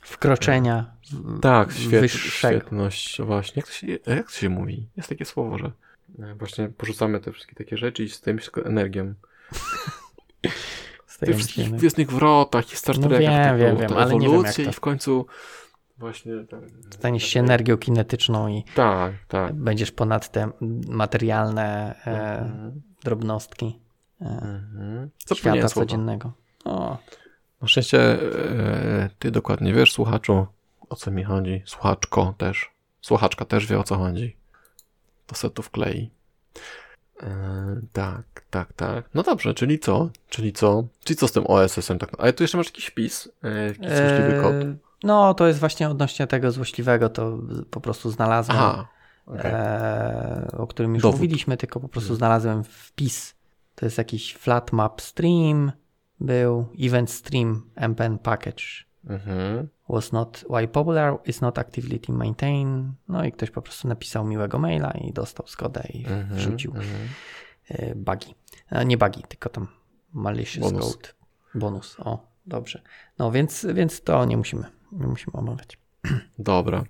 Wkroczenia. 0.03 0.92
w- 1.11 1.40
Tak, 1.40 1.72
świet, 1.72 2.01
wyższego. 2.01 2.30
świetność, 2.59 3.22
właśnie. 3.22 3.53
Jak 3.61 3.66
to, 3.66 3.72
się, 3.72 3.86
jak 3.86 4.26
to 4.26 4.38
się 4.38 4.49
mówi? 4.49 4.88
Jest 4.96 5.09
takie 5.09 5.24
słowo, 5.24 5.59
że 5.59 5.72
e, 6.18 6.34
właśnie 6.34 6.68
porzucamy 6.68 7.20
te 7.20 7.32
wszystkie 7.32 7.55
takie 7.55 7.76
rzeczy 7.76 8.05
i 8.05 8.09
stajemy 8.09 8.40
się 8.40 8.51
tylko 8.51 8.64
energią. 8.68 9.14
W 11.07 11.18
tych 11.18 11.36
wszystkich 11.36 11.70
Gwiezdnych 11.70 12.11
Wrotach 12.11 12.72
i 12.72 12.76
Star 12.76 12.99
No 12.99 13.09
Trekach 13.09 13.30
wiem, 13.30 13.51
to 13.53 13.57
wiem, 13.59 13.76
wiem, 13.76 13.88
ta 13.88 13.96
ale 13.96 14.16
nie 14.16 14.28
wiem, 14.28 14.42
jak 14.44 14.55
to- 14.55 14.62
i 14.62 14.72
w 14.72 14.80
końcu 14.80 15.26
właśnie... 15.99 16.32
Ten, 16.51 16.70
Staniesz 16.90 17.24
się 17.24 17.40
energią 17.40 17.76
kinetyczną 17.76 18.49
i 18.49 18.64
Tak, 18.74 19.12
tak. 19.28 19.53
będziesz 19.55 19.90
ponad 19.92 20.32
te 20.32 20.51
materialne 20.88 21.94
e, 22.07 22.38
Mhm. 22.40 22.82
drobnostki 23.05 23.78
e, 24.20 24.24
Mhm. 24.24 25.11
świata 25.26 25.34
Zapomniałem 25.34 25.68
słowa. 25.68 25.86
codziennego. 25.86 26.32
O, 26.64 26.99
Na 27.63 27.69
szczęście 27.69 28.01
e, 28.01 29.11
ty 29.19 29.31
dokładnie 29.31 29.75
wiesz, 29.75 29.93
słuchaczu, 29.93 30.47
o 30.89 30.97
co 30.97 31.11
mi 31.11 31.25
chodzi. 31.25 31.63
Słuchaczko 31.67 32.35
też. 32.39 32.71
Słuchaczka 33.01 33.45
też 33.45 33.67
wie, 33.67 33.79
o 33.79 33.85
co 33.85 33.97
chodzi. 33.97 34.37
To 35.27 35.35
se 35.35 35.51
tu 35.51 35.63
wklei. 35.63 36.11
E, 37.23 37.81
tak, 37.93 38.23
tak, 38.51 38.73
tak. 38.73 39.05
No 39.15 39.23
dobrze, 39.23 39.55
czyli 39.55 39.79
co? 39.79 40.11
Czyli 40.29 40.53
co? 40.53 40.85
Czyli 41.05 41.17
co 41.17 41.29
z 41.29 41.33
tym 41.33 41.45
OSS-em? 41.47 41.99
Tak? 41.99 42.11
Ale 42.19 42.33
tu 42.33 42.45
jeszcze 42.45 42.57
masz 42.59 42.67
jakiś 42.67 42.87
wpis, 42.87 43.29
e, 43.43 43.67
jakiś 43.67 43.87
złośliwy 43.89 44.39
kod. 44.43 44.55
no, 45.03 45.35
to 45.35 45.47
jest 45.47 45.61
właśnie 45.61 45.89
odnośnie 45.89 46.27
tego 46.27 46.51
złośliwego, 46.51 47.09
to 47.09 47.39
po 47.71 47.81
prostu 47.81 48.11
znalazłem, 48.11 48.59
Aha. 48.59 48.89
okej. 49.27 49.51
e, 49.55 50.49
o 50.59 50.67
którym 50.67 50.95
już 50.95 51.03
Dowód. 51.03 51.21
mówiliśmy, 51.21 51.57
tylko 51.57 51.81
po 51.81 51.89
prostu 51.89 52.15
znalazłem 52.15 52.65
wpis. 52.65 53.35
To 53.75 53.87
jest 53.87 53.99
jakiś 53.99 54.35
flat 54.35 54.73
map 54.73 55.01
stream, 55.01 55.73
był 56.21 56.66
event 56.81 57.11
stream 57.11 57.71
mpen 57.89 58.19
package. 58.19 58.64
Mhm. 59.09 59.69
was 59.89 60.12
not 60.12 60.45
why 60.51 60.69
popular 60.69 61.19
is 61.25 61.41
not 61.41 61.59
actively 61.59 62.01
maintained. 62.09 62.93
No 63.09 63.25
i 63.25 63.33
ktoś 63.33 63.51
po 63.51 63.62
prostu 63.62 63.89
napisał 63.89 64.25
miłego 64.25 64.59
maila 64.59 64.91
i 64.91 65.12
dostał 65.12 65.47
zgodę 65.47 65.83
i 65.93 65.99
Mhm. 66.07 66.29
wrzucił 66.39 66.71
mhm. 66.71 66.87
e, 67.69 67.95
bugi. 67.95 68.35
E, 68.71 68.85
Nie 68.85 68.97
bugi, 68.99 69.23
tylko 69.29 69.49
tam 69.49 69.69
malicious 70.12 70.73
Bonus. 70.73 70.97
code. 70.97 71.09
Bonus. 71.55 71.97
O, 72.01 72.27
dobrze. 72.47 72.83
No 73.19 73.31
więc, 73.31 73.66
więc 73.75 74.01
to 74.03 74.25
nie 74.25 74.37
musimy, 74.37 74.64
nie 74.93 75.07
musimy 75.07 75.33
omawiać. 75.37 75.79
Dobra. 76.39 76.85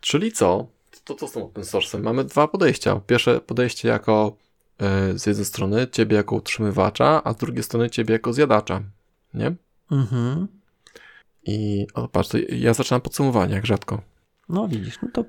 Czyli 0.00 0.32
co? 0.32 0.66
To 1.04 1.14
co 1.14 1.28
z 1.28 1.32
tym 1.32 1.42
open 1.42 1.64
source'em? 1.64 2.00
Mamy 2.02 2.24
dwa 2.24 2.48
podejścia. 2.48 3.00
Pierwsze 3.06 3.40
podejście 3.40 3.88
jako 3.88 4.36
z 5.14 5.26
jednej 5.26 5.44
strony 5.44 5.86
ciebie 5.86 6.16
jako 6.16 6.36
utrzymywacza, 6.36 7.24
a 7.24 7.32
z 7.32 7.36
drugiej 7.36 7.62
strony 7.62 7.90
ciebie 7.90 8.12
jako 8.12 8.32
zjadacza. 8.32 8.82
Nie? 9.34 9.54
Mhm. 9.90 10.46
I 11.44 11.86
o, 11.94 12.08
patrz, 12.08 12.30
ja 12.48 12.74
zaczynam 12.74 13.00
podsumowanie, 13.00 13.54
jak 13.54 13.66
rzadko. 13.66 14.02
No 14.48 14.68
widzisz, 14.68 14.98
no 15.02 15.08
to. 15.12 15.24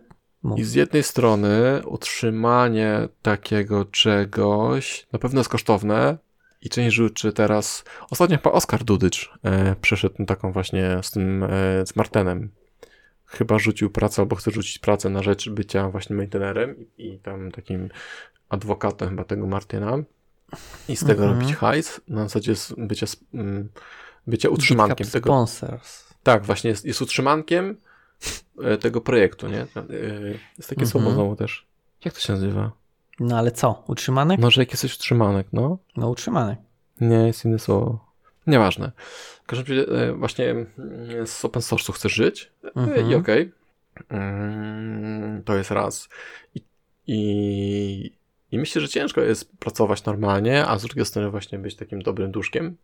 I 0.58 0.64
z 0.64 0.74
jednej 0.74 1.04
strony 1.04 1.82
utrzymanie 1.86 3.08
takiego 3.22 3.86
czegoś 3.86 5.08
na 5.14 5.20
pewno 5.20 5.40
jest 5.40 5.50
kosztowne 5.50 6.18
i 6.62 6.70
część 6.70 6.96
rzeczy 6.96 7.34
teraz... 7.34 7.84
Ostatnio 8.10 8.38
chyba 8.38 8.52
Oskar 8.52 8.84
Dudycz 8.84 9.32
e, 9.44 9.76
przeszedł 9.82 10.26
taką 10.26 10.52
właśnie 10.52 11.00
z 11.02 11.12
tym, 11.12 11.44
e, 11.44 11.48
z 11.86 11.96
Martenem. 11.96 12.50
Chyba 13.26 13.60
rzucił 13.60 13.90
pracę 13.90 14.22
albo 14.22 14.36
chce 14.36 14.52
rzucić 14.52 14.80
pracę 14.80 15.10
na 15.10 15.24
rzecz 15.24 15.50
bycia 15.50 15.90
właśnie 15.90 16.16
maintainerem 16.16 16.76
i, 16.78 17.08
i 17.08 17.20
tam 17.20 17.52
takim 17.52 17.90
adwokatem 18.54 19.10
chyba 19.10 19.24
tego 19.24 19.48
Martina 19.48 19.98
i 20.90 20.96
z 20.96 21.00
tego 21.06 21.24
Mhm. 21.24 21.40
robić 21.42 21.56
hajs 21.56 22.02
na 22.08 22.24
zasadzie 22.24 22.56
z 22.56 22.74
bycia, 22.78 23.06
mm, 23.34 23.70
bycia 24.28 24.50
utrzymankiem 24.50 25.08
tego. 25.08 25.30
Sponsors. 25.30 26.14
Tak, 26.24 26.46
właśnie 26.46 26.70
jest, 26.70 26.86
jest 26.86 27.02
utrzymankiem 27.02 27.78
e, 28.64 28.78
tego 28.78 29.02
projektu, 29.02 29.48
nie? 29.48 29.62
E, 29.62 29.68
Jest 30.58 30.70
takie 30.70 30.82
Mhm. 30.82 30.88
słowo 30.88 31.12
znowu 31.12 31.36
też. 31.36 31.66
Jak 32.06 32.14
to 32.14 32.20
się 32.20 32.34
nazywa? 32.34 32.72
No 33.20 33.38
ale 33.38 33.52
co? 33.52 33.84
Utrzymanek? 33.88 34.40
No, 34.40 34.52
że 34.52 34.62
jak 34.62 34.72
jesteś 34.72 34.96
utrzymanek, 34.96 35.48
no. 35.54 35.78
No 35.98 36.10
utrzymanek. 36.10 36.60
Nie, 37.02 37.16
jest 37.28 37.46
inne 37.46 37.60
słowo. 37.60 38.06
Nieważne. 38.48 38.92
W 39.44 39.46
każdym 39.48 39.78
razie 39.78 39.92
e, 40.10 40.14
właśnie 40.14 40.50
mm, 40.52 40.68
z 41.28 41.46
open 41.46 41.62
source'u 41.62 41.94
chcesz 41.94 42.14
żyć 42.14 42.52
Mhm. 42.76 43.12
i 43.12 43.16
okej. 43.16 43.52
Mm, 44.10 45.44
To 45.44 45.56
jest 45.56 45.72
raz. 45.72 46.10
I, 46.56 46.62
i, 47.08 48.12
I 48.54 48.58
myślę, 48.58 48.82
że 48.82 48.90
ciężko 48.90 49.22
jest 49.22 49.58
pracować 49.58 50.06
normalnie, 50.06 50.66
a 50.66 50.80
z 50.80 50.82
drugiej 50.82 51.06
strony 51.06 51.30
właśnie 51.30 51.60
być 51.60 51.76
takim 51.76 52.02
dobrym 52.02 52.32
duszkiem. 52.32 52.78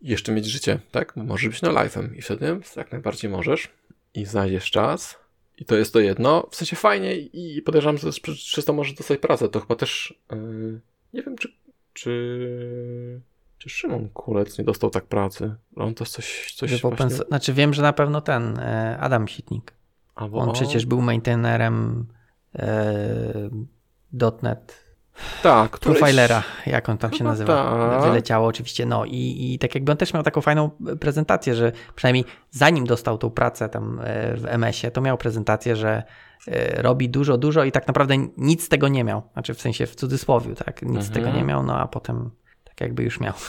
I 0.00 0.08
jeszcze 0.08 0.32
mieć 0.32 0.46
życie, 0.46 0.78
tak? 0.90 1.16
Możesz 1.16 1.48
być 1.48 1.62
na 1.62 1.68
live'em 1.68 2.16
i 2.16 2.22
wtedy 2.22 2.60
jak 2.76 2.92
najbardziej 2.92 3.30
możesz 3.30 3.68
i 4.14 4.24
znajdziesz 4.24 4.70
czas. 4.70 5.18
I 5.58 5.64
to 5.64 5.76
jest 5.76 5.92
to 5.92 6.00
jedno. 6.00 6.48
W 6.50 6.56
sensie 6.56 6.76
fajnie 6.76 7.16
i 7.16 7.62
podejrzewam, 7.62 7.98
że 7.98 8.10
przez 8.34 8.64
to 8.64 8.72
możesz 8.72 8.94
dostać 8.94 9.20
pracę. 9.20 9.48
To 9.48 9.60
chyba 9.60 9.74
też 9.74 10.14
yy, 10.30 10.80
nie 11.14 11.22
wiem, 11.22 11.36
czy, 11.36 11.48
czy, 11.92 13.20
czy 13.58 13.68
Szymon 13.68 14.08
Kulec 14.08 14.58
nie 14.58 14.64
dostał 14.64 14.90
tak 14.90 15.04
pracy. 15.04 15.54
On 15.76 15.94
też 15.94 16.10
coś, 16.10 16.54
coś 16.56 16.70
Że 16.70 16.78
w 16.78 16.84
open 16.84 17.08
właśnie... 17.08 17.26
Znaczy 17.26 17.52
wiem, 17.52 17.74
że 17.74 17.82
na 17.82 17.92
pewno 17.92 18.20
ten 18.20 18.58
e, 18.58 18.98
Adam 19.00 19.28
Sitnik. 19.28 19.72
Albo 20.14 20.38
On 20.38 20.52
przecież 20.52 20.86
był 20.86 21.02
maintainerem 21.02 22.06
e, 22.54 23.50
.NET 24.42 24.82
Tak, 25.42 25.70
któryś- 25.70 25.98
Profilera, 25.98 26.42
jak 26.66 26.88
on 26.88 26.98
tam 26.98 27.12
się 27.12 27.24
nazywa. 27.24 27.64
tak. 28.00 28.02
Wyleciało 28.10 28.46
oczywiście. 28.46 28.86
No 28.86 29.04
i, 29.04 29.52
i 29.54 29.58
tak 29.58 29.74
jakby 29.74 29.92
on 29.92 29.98
też 29.98 30.14
miał 30.14 30.22
taką 30.22 30.40
fajną 30.40 30.70
prezentację, 31.00 31.54
że 31.54 31.72
przynajmniej 31.94 32.24
zanim 32.50 32.84
dostał 32.86 33.18
tą 33.18 33.30
pracę 33.30 33.68
tam 33.68 34.00
e, 34.04 34.36
w 34.36 34.46
MS-ie, 34.46 34.90
to 34.90 35.00
miał 35.00 35.18
prezentację, 35.18 35.76
że 35.76 36.02
e, 36.48 36.82
robi 36.82 37.08
dużo, 37.08 37.38
dużo 37.38 37.64
i 37.64 37.72
tak 37.72 37.86
naprawdę 37.86 38.14
nic 38.36 38.64
z 38.64 38.68
tego 38.68 38.88
nie 38.88 39.04
miał. 39.04 39.22
Znaczy 39.32 39.54
w 39.54 39.60
sensie 39.60 39.86
w 39.86 39.94
cudzysłowiu, 39.94 40.54
tak? 40.54 40.82
Nic 40.82 41.04
z 41.04 41.08
Mhm. 41.08 41.12
tego 41.24 41.36
nie 41.38 41.44
miał, 41.44 41.62
no 41.62 41.78
a 41.78 41.88
potem 41.88 42.30
tak 42.64 42.80
jakby 42.80 43.02
już 43.02 43.20
miał. 43.20 43.34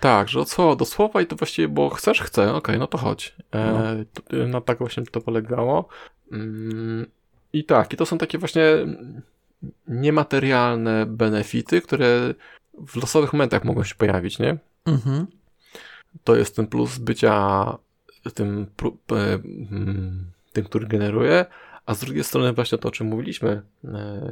Tak, 0.00 0.28
że 0.28 0.40
od 0.40 0.50
słowa 0.50 0.76
do 0.76 0.84
słowa 0.84 1.20
i 1.20 1.26
to 1.26 1.36
właściwie, 1.36 1.68
bo 1.68 1.90
chcesz, 1.90 2.20
chcę, 2.20 2.54
okej, 2.54 2.78
no 2.78 2.86
to 2.86 2.98
chodź. 2.98 3.36
E, 3.54 4.04
No. 4.32 4.46
na 4.48 4.60
tak 4.60 4.78
właśnie 4.78 5.02
to 5.02 5.20
polegało. 5.20 5.88
Mm, 6.32 7.06
I 7.52 7.64
tak, 7.64 7.92
i 7.92 7.96
to 7.96 8.06
są 8.06 8.18
takie 8.18 8.38
właśnie 8.38 8.62
niematerialne 9.88 11.06
benefity, 11.06 11.80
które 11.80 12.34
w 12.86 12.96
losowych 12.96 13.32
momentach 13.32 13.64
mogą 13.64 13.84
się 13.84 13.94
pojawić, 13.94 14.38
nie? 14.38 14.58
Mhm. 14.86 15.26
To 16.24 16.36
jest 16.36 16.56
ten 16.56 16.66
plus 16.66 16.98
bycia 16.98 17.78
tym, 18.34 18.66
e, 19.12 19.34
mm, 19.34 20.30
tym, 20.52 20.64
który 20.64 20.86
generuje, 20.86 21.46
a 21.86 21.94
z 21.94 22.00
drugiej 22.00 22.24
strony 22.24 22.52
właśnie 22.52 22.78
to, 22.78 22.88
o 22.88 22.92
czym 22.92 23.06
mówiliśmy, 23.06 23.62
e, 23.84 24.30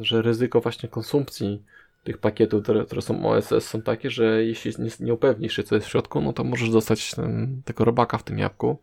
że 0.00 0.22
ryzyko 0.22 0.60
właśnie 0.60 0.88
konsumpcji 0.88 1.62
tych 2.04 2.18
pakietów, 2.18 2.62
które, 2.62 3.02
są 3.02 3.26
OSS 3.26 3.68
są 3.68 3.82
takie, 3.82 4.10
że 4.10 4.44
jeśli 4.44 4.72
nie, 4.78 4.90
nie 5.00 5.14
upewnisz 5.14 5.56
się, 5.56 5.62
co 5.62 5.74
jest 5.74 5.86
w 5.86 5.90
środku, 5.90 6.20
no 6.20 6.32
to 6.32 6.44
możesz 6.44 6.70
dostać 6.70 7.14
ten, 7.14 7.62
tego 7.64 7.84
robaka 7.84 8.18
w 8.18 8.22
tym 8.22 8.38
jabłku, 8.38 8.78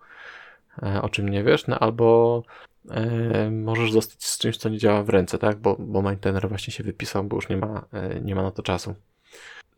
e, 0.83 1.01
o 1.01 1.09
czym 1.09 1.29
nie 1.29 1.43
wiesz, 1.43 1.67
no 1.67 1.79
albo 1.79 2.43
e, 2.89 3.51
możesz 3.51 3.91
zostać 3.91 4.25
z 4.25 4.37
czymś, 4.37 4.57
co 4.57 4.69
nie 4.69 4.77
działa 4.77 5.03
w 5.03 5.09
ręce, 5.09 5.37
tak, 5.37 5.57
bo, 5.59 5.75
bo 5.79 6.01
maintainer 6.01 6.49
właśnie 6.49 6.73
się 6.73 6.83
wypisał, 6.83 7.23
bo 7.23 7.35
już 7.35 7.49
nie 7.49 7.57
ma, 7.57 7.85
e, 7.93 8.21
nie 8.21 8.35
ma 8.35 8.43
na 8.43 8.51
to 8.51 8.63
czasu. 8.63 8.95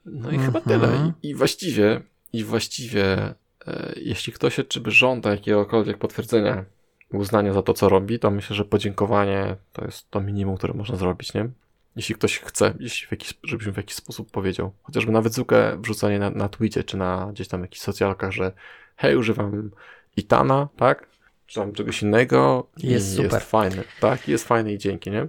No 0.05 0.31
i 0.31 0.37
chyba 0.37 0.59
Mhm. 0.59 0.63
tyle. 0.63 1.13
I, 1.23 1.29
I 1.29 1.35
właściwie, 1.35 2.01
i 2.33 2.43
właściwie, 2.43 3.33
e, 3.67 3.93
jeśli 3.95 4.33
ktoś 4.33 4.59
czy 4.67 4.79
by 4.81 4.91
żąda 4.91 5.31
jakiegokolwiek 5.31 5.97
potwierdzenia, 5.97 6.65
uznania 7.13 7.53
za 7.53 7.61
to, 7.61 7.73
co 7.73 7.89
robi, 7.89 8.19
to 8.19 8.31
myślę, 8.31 8.55
że 8.55 8.65
podziękowanie 8.65 9.55
to 9.73 9.85
jest 9.85 10.11
to 10.11 10.21
minimum, 10.21 10.57
które 10.57 10.73
można 10.73 10.95
zrobić, 10.95 11.33
nie? 11.33 11.49
Jeśli 11.95 12.15
ktoś 12.15 12.39
chce, 12.39 12.73
jeśli 12.79 13.07
w 13.07 13.11
jakiś, 13.11 13.33
żebyś 13.43 13.67
w 13.67 13.77
jakiś 13.77 13.95
sposób 13.95 14.31
powiedział. 14.31 14.71
Chociażby 14.83 15.11
nawet 15.11 15.33
zwykłe 15.33 15.77
wrzucanie 15.79 16.19
na, 16.19 16.29
na 16.29 16.49
Twitcie, 16.49 16.83
czy 16.83 16.97
na 16.97 17.29
gdzieś 17.33 17.47
tam 17.47 17.61
jakichś 17.61 17.81
socjalkach, 17.81 18.31
że 18.31 18.51
hej, 18.95 19.15
używam 19.15 19.71
Itana, 20.17 20.67
tak? 20.77 21.07
Tam 21.55 21.71
czegoś 21.73 22.01
innego. 22.01 22.67
Jest 22.77 23.15
super. 23.15 23.33
Jest 23.33 23.45
fajny, 23.49 23.83
tak? 23.99 24.27
Jest 24.27 24.47
fajny 24.47 24.73
i 24.73 24.77
dzięki, 24.77 25.11
nie? 25.11 25.27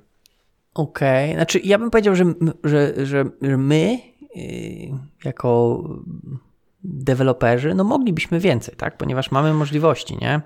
Okej, 0.74 1.34
znaczy 1.34 1.60
ja 1.64 1.78
bym 1.78 1.90
powiedział, 1.90 2.16
że, 2.16 2.24
że, 2.64 3.06
że, 3.06 3.24
że 3.42 3.56
my 3.56 3.98
yy, 4.34 4.42
jako 5.24 5.82
deweloperzy, 6.84 7.74
no 7.74 7.84
moglibyśmy 7.84 8.40
więcej, 8.40 8.74
tak? 8.76 8.96
Ponieważ 8.96 9.30
mamy 9.30 9.54
możliwości, 9.54 10.16
nie? 10.20 10.40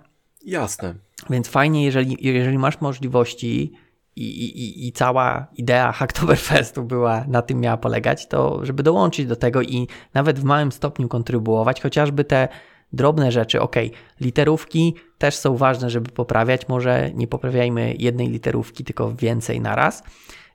Jasne. 0.45 0.95
Więc 1.31 1.49
fajnie, 1.49 1.85
jeżeli, 1.85 2.17
jeżeli 2.21 2.59
masz 2.59 2.81
możliwości 2.81 3.73
i, 4.17 4.23
i, 4.25 4.61
i- 4.63 4.89
i 4.89 4.93
cała 4.93 5.47
idea 5.57 5.93
Hacktoberfestu 5.93 6.83
była 6.85 7.25
na 7.29 7.43
tym 7.43 7.61
miała 7.61 7.77
polegać, 7.77 8.27
to 8.27 8.61
żeby 8.67 8.83
dołączyć 8.83 9.27
do 9.27 9.37
tego 9.37 9.63
i 9.63 9.89
nawet 10.15 10.39
w 10.39 10.45
małym 10.45 10.73
stopniu 10.73 11.09
kontrybuować, 11.09 11.81
chociażby 11.83 12.25
te 12.25 12.49
drobne 12.93 13.33
rzeczy, 13.33 13.61
ok, 13.61 13.77
literówki 14.21 14.95
też 15.19 15.37
są 15.37 15.57
ważne, 15.57 15.91
żeby 15.91 16.11
poprawiać, 16.11 16.69
może 16.69 17.11
nie 17.15 17.27
poprawiajmy 17.27 17.95
jednej 17.99 18.29
literówki, 18.29 18.85
tylko 18.85 19.15
więcej 19.15 19.61
na 19.61 19.75
raz. 19.75 20.03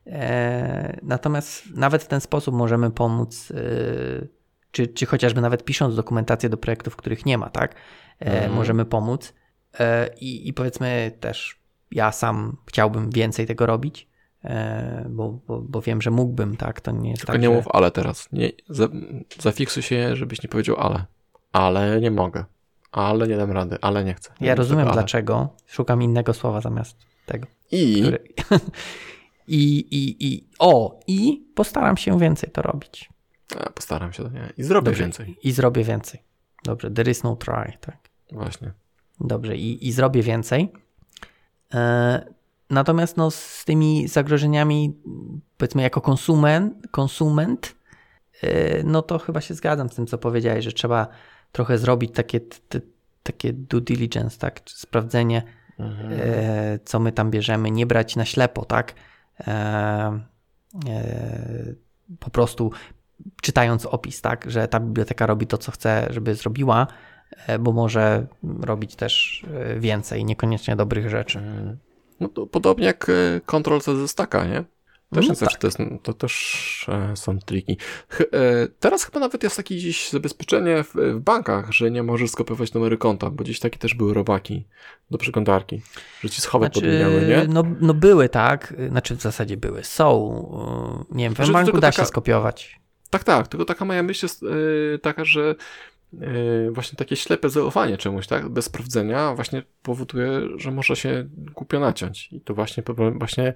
E, 0.07 0.99
natomiast 1.03 1.63
nawet 1.75 2.03
w 2.03 2.07
ten 2.07 2.21
sposób 2.21 2.55
możemy 2.55 2.91
pomóc, 2.91 3.51
e, 3.51 4.27
czy, 4.71 4.88
czy 4.88 5.05
chociażby 5.05 5.41
nawet 5.41 5.63
pisząc 5.65 5.95
dokumentację 5.95 6.49
do 6.49 6.57
projektów, 6.57 6.95
których 6.95 7.25
nie 7.25 7.38
ma, 7.38 7.49
tak? 7.49 7.75
E, 8.19 8.25
Mhm. 8.25 8.53
Możemy 8.53 8.86
pomóc. 8.86 9.34
I, 10.21 10.47
I 10.47 10.53
powiedzmy 10.53 11.11
też, 11.19 11.59
ja 11.91 12.11
sam 12.11 12.57
chciałbym 12.65 13.09
więcej 13.09 13.47
tego 13.47 13.65
robić, 13.65 14.09
bo, 15.09 15.39
bo, 15.47 15.61
bo 15.61 15.81
wiem, 15.81 16.01
że 16.01 16.11
mógłbym, 16.11 16.57
tak? 16.57 16.81
To 16.81 16.91
nie 16.91 17.09
jest 17.09 17.21
Tylko 17.21 17.34
tak, 17.34 17.41
nie 17.41 17.47
że... 17.47 17.53
mów 17.53 17.65
ale 17.67 17.91
teraz. 17.91 18.31
Nie, 18.31 18.49
za, 18.69 18.88
zafiksuj 19.39 19.84
się, 19.84 20.15
żebyś 20.15 20.43
nie 20.43 20.49
powiedział 20.49 20.76
ale. 20.80 21.05
Ale 21.53 22.01
nie 22.01 22.11
mogę. 22.11 22.45
Ale 22.91 23.27
nie 23.27 23.38
dam 23.38 23.51
rady. 23.51 23.77
Ale 23.81 24.03
nie 24.03 24.13
chcę. 24.13 24.31
Nie 24.41 24.47
Ja 24.47 24.55
rozumiem 24.55 24.80
tego 24.85 24.91
ale. 24.91 25.01
dlaczego. 25.01 25.49
Szukam 25.67 26.01
innego 26.01 26.34
słowa 26.34 26.61
zamiast 26.61 26.97
tego. 27.25 27.47
I 27.71 28.01
Który... 28.01 28.19
I, 29.47 29.80
i, 29.80 30.27
I 30.34 30.47
o, 30.59 30.99
i 31.07 31.45
postaram 31.55 31.97
się 31.97 32.19
więcej 32.19 32.51
to 32.51 32.61
robić. 32.61 33.09
a, 33.59 33.69
postaram 33.69 34.13
się, 34.13 34.23
nie? 34.23 34.53
I 34.57 34.63
zrobię 34.63 34.85
Dobrze. 34.85 35.03
więcej. 35.03 35.38
I 35.43 35.51
zrobię 35.51 35.84
więcej. 35.84 36.19
Dobrze, 36.63 36.91
there 36.91 37.11
is 37.11 37.23
no 37.23 37.35
try, 37.35 37.73
tak. 37.81 37.97
Właśnie. 38.31 38.71
Dobrze, 39.19 39.55
i, 39.57 39.88
i 39.88 39.91
zrobię 39.91 40.23
więcej. 40.23 40.73
E, 41.73 42.25
natomiast 42.69 43.17
no, 43.17 43.31
z 43.31 43.65
tymi 43.65 44.07
zagrożeniami, 44.07 44.97
powiedzmy, 45.57 45.81
jako 45.81 46.01
konsument, 46.01 46.73
konsument 46.91 47.75
e, 48.41 48.84
no 48.84 49.01
to 49.01 49.19
chyba 49.19 49.41
się 49.41 49.53
zgadzam 49.53 49.89
z 49.89 49.95
tym, 49.95 50.07
co 50.07 50.17
powiedziałeś, 50.17 50.65
że 50.65 50.71
trzeba 50.71 51.07
trochę 51.53 51.77
zrobić 51.77 52.11
takie, 52.15 52.39
t, 52.39 52.81
takie 53.23 53.53
due 53.53 53.81
diligence, 53.81 54.38
tak? 54.38 54.59
Sprawdzenie, 54.65 55.41
Mhm. 55.80 56.11
e, 56.13 56.80
co 56.85 56.99
my 56.99 57.11
tam 57.11 57.31
bierzemy, 57.31 57.71
nie 57.71 57.85
brać 57.85 58.15
na 58.15 58.25
ślepo, 58.25 58.65
tak? 58.65 58.93
E, 59.47 59.51
e, 60.89 61.73
po 62.19 62.30
prostu 62.30 62.71
czytając 63.41 63.85
opis, 63.85 64.21
tak? 64.21 64.51
Że 64.51 64.67
ta 64.67 64.80
biblioteka 64.80 65.25
robi 65.25 65.47
to, 65.47 65.57
co 65.57 65.71
chce, 65.71 66.07
żeby 66.09 66.35
zrobiła, 66.35 66.88
e, 67.47 67.59
bo 67.59 67.71
może 67.71 68.27
robić 68.61 68.95
też 68.95 69.45
e, 69.53 69.80
więcej, 69.80 70.25
niekoniecznie 70.25 70.75
dobrych 70.75 71.09
rzeczy. 71.09 71.39
Mhm. 71.39 71.77
No 72.19 72.27
to 72.27 72.47
podobnie 72.47 72.85
jak 72.85 73.09
e, 73.09 73.41
Ctrl 73.45 73.80
C 73.80 73.95
ze 73.95 74.07
staka, 74.07 74.45
nie? 74.45 74.63
Też 75.14 75.27
No 75.27 75.35
znaczy, 75.35 75.57
to, 75.60 75.68
jest, 75.68 75.77
to 76.03 76.14
też 76.14 76.85
e, 76.90 77.15
są 77.18 77.40
triki. 77.40 77.77
Ch, 78.10 78.22
e, 78.22 78.26
teraz 78.80 79.03
chyba 79.03 79.19
nawet 79.19 79.44
jest 79.44 79.57
takie 79.57 79.76
gdzieś 79.76 80.10
zabezpieczenie 80.10 80.84
w, 80.84 80.94
w 80.95 81.19
bankach, 81.19 81.72
że 81.72 81.91
nie 81.91 82.03
możesz 82.03 82.30
skopiować 82.30 82.73
numery 82.73 82.98
konta, 82.98 83.30
bo 83.30 83.44
gdzieś 83.44 83.60
takie 83.60 83.80
też 83.80 83.94
były 83.95 84.14
robaki 84.14 84.65
do 85.11 85.18
przeglądarki, 85.18 85.81
że 86.23 86.30
ci 86.30 86.41
schowek 86.41 86.73
Znaczy, 86.73 86.88
podmieniały, 86.88 87.22
nie? 87.27 87.45
no, 87.49 87.64
no 87.81 87.94
były, 87.94 88.30
tak? 88.30 88.73
Znaczy 88.90 89.15
w 89.15 89.22
zasadzie 89.22 89.57
były. 89.57 89.84
Są. 89.84 91.06
e, 91.11 91.15
Nie 91.15 91.23
wiem, 91.23 91.34
w 91.34 91.35
Znaczy, 91.35 91.52
banku 91.52 91.72
da 91.72 91.91
taka- 91.91 92.03
się 92.03 92.07
skopiować. 92.07 92.80
Tak, 93.10 93.23
tak, 93.23 93.48
tylko 93.48 93.65
taka 93.65 93.85
moja 93.85 94.03
myśl 94.03 94.26
jest 94.26 94.45
taka, 95.02 95.26
że 95.26 95.56
yy, 96.14 96.72
właśnie 96.72 96.98
takie 96.98 97.15
ślepe 97.15 97.49
zaufanie 97.49 97.98
czemuś, 97.98 98.27
tak, 98.27 98.49
bez 98.49 98.65
sprawdzenia 98.65 99.35
właśnie 99.35 99.64
powoduje, 99.84 100.41
że 100.57 100.72
może 100.72 100.95
się 100.95 101.27
głupio 101.30 101.80
naciąć. 101.80 102.30
I 102.34 102.41
to 102.41 102.53
właśnie 102.53 102.84
problem, 102.84 103.19
właśnie 103.19 103.53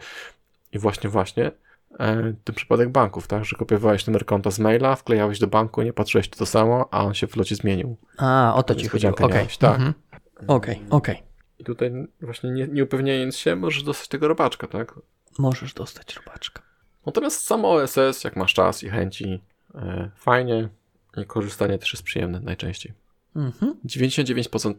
i 0.71 0.79
właśnie, 0.79 1.09
właśnie 1.09 1.51
e, 1.99 2.33
ten 2.43 2.55
przypadek 2.55 2.89
banków, 2.89 3.27
tak, 3.27 3.45
że 3.45 3.55
kopiowałeś 3.55 4.07
numer 4.07 4.25
konta 4.25 4.51
z 4.51 4.59
maila, 4.59 4.95
wklejałeś 4.95 5.39
do 5.39 5.47
banku, 5.47 5.81
nie 5.81 5.93
patrzyłeś 5.93 6.29
to 6.29 6.45
samo, 6.45 6.87
a 6.91 7.05
on 7.05 7.13
się 7.13 7.27
w 7.27 7.35
locie 7.35 7.55
zmienił. 7.55 7.97
A, 8.17 8.53
o 8.55 8.63
to 8.63 8.75
ci 8.75 8.87
chodziło. 8.87 9.13
Okej, 9.13 9.25
okay. 9.25 9.47
tak. 9.59 9.75
Mhm. 9.75 9.93
Okej, 10.35 10.75
okay, 10.75 10.75
okej. 10.89 11.15
Okay. 11.15 11.27
I 11.59 11.63
tutaj 11.63 11.91
właśnie 12.21 12.51
nie, 12.51 12.67
nie 12.67 12.83
upewniając 12.83 13.37
się, 13.37 13.55
możesz 13.55 13.83
dostać 13.83 14.07
tego 14.07 14.27
robaczka, 14.27 14.67
tak? 14.67 14.99
Możesz 15.39 15.73
dostać 15.73 16.15
robaczka. 16.15 16.61
Natomiast 17.05 17.45
samo 17.45 17.71
OSS, 17.71 18.23
jak 18.23 18.35
masz 18.35 18.53
czas 18.53 18.83
i 18.83 18.89
chęci, 18.89 19.41
e, 19.75 20.11
fajnie 20.15 20.69
i 21.17 21.25
korzystanie 21.25 21.77
też 21.77 21.93
jest 21.93 22.03
przyjemne 22.03 22.39
najczęściej. 22.39 22.93
Mhm. 23.35 23.75
99%, 23.85 24.73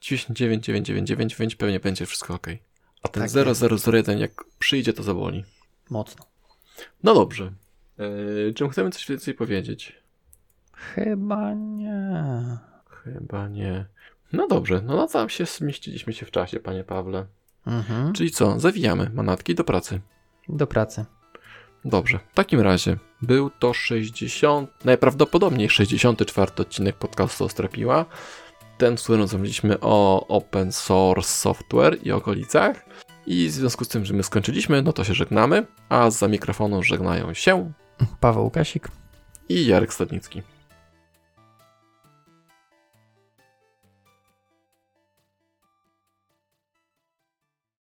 99,999 0.00 1.56
pewnie 1.56 1.80
będzie 1.80 2.06
wszystko 2.06 2.34
ok. 2.34 2.46
A 3.02 3.08
ten 3.08 3.28
Tak 3.28 3.56
0001 3.86 4.18
jak 4.18 4.44
przyjdzie 4.58 4.92
to 4.92 5.02
zaboli. 5.02 5.44
Mocno. 5.90 6.24
No 7.02 7.14
dobrze. 7.14 7.52
E, 7.98 8.52
czy 8.52 8.68
chcemy 8.68 8.90
coś 8.90 9.08
więcej 9.08 9.34
powiedzieć? 9.34 10.02
Chyba 10.72 11.54
nie. 11.54 12.22
Chyba 13.04 13.48
nie. 13.48 13.86
No 14.32 14.48
dobrze, 14.48 14.82
no 14.84 14.96
na 14.96 15.06
całym 15.06 15.28
się 15.28 15.44
zmieściliśmy 15.44 16.12
się 16.12 16.26
w 16.26 16.30
czasie, 16.30 16.60
panie 16.60 16.84
Pawle. 16.84 17.26
Mhm. 17.66 18.12
Czyli 18.12 18.30
co, 18.30 18.60
zawijamy 18.60 19.10
manatki 19.14 19.54
do 19.54 19.64
pracy. 19.64 20.00
Do 20.48 20.66
pracy. 20.66 21.04
Dobrze, 21.84 22.18
w 22.32 22.34
takim 22.34 22.60
razie 22.60 22.96
był 23.22 23.50
to 23.50 23.74
60, 23.74 24.84
najprawdopodobniej 24.84 25.70
64 25.70 26.52
odcinek 26.56 26.96
podcastu 26.96 27.44
Ostrapiła. 27.44 28.06
Ten, 28.78 28.96
w 28.96 29.02
którym 29.02 29.20
rozmawialiśmy 29.20 29.80
o 29.80 30.26
open 30.28 30.72
source 30.72 31.30
software 31.30 31.98
i 32.02 32.12
okolicach. 32.12 32.84
I 33.26 33.48
w 33.48 33.52
związku 33.52 33.84
z 33.84 33.88
tym, 33.88 34.04
że 34.04 34.14
my 34.14 34.22
skończyliśmy, 34.22 34.82
no 34.82 34.92
to 34.92 35.04
się 35.04 35.14
żegnamy, 35.14 35.66
a 35.88 36.10
za 36.10 36.28
mikrofonu 36.28 36.82
żegnają 36.82 37.34
się 37.34 37.72
Paweł 38.20 38.50
Kasik 38.50 38.88
i 39.48 39.66
Jarek 39.66 39.94
Stadnicki. 39.94 40.42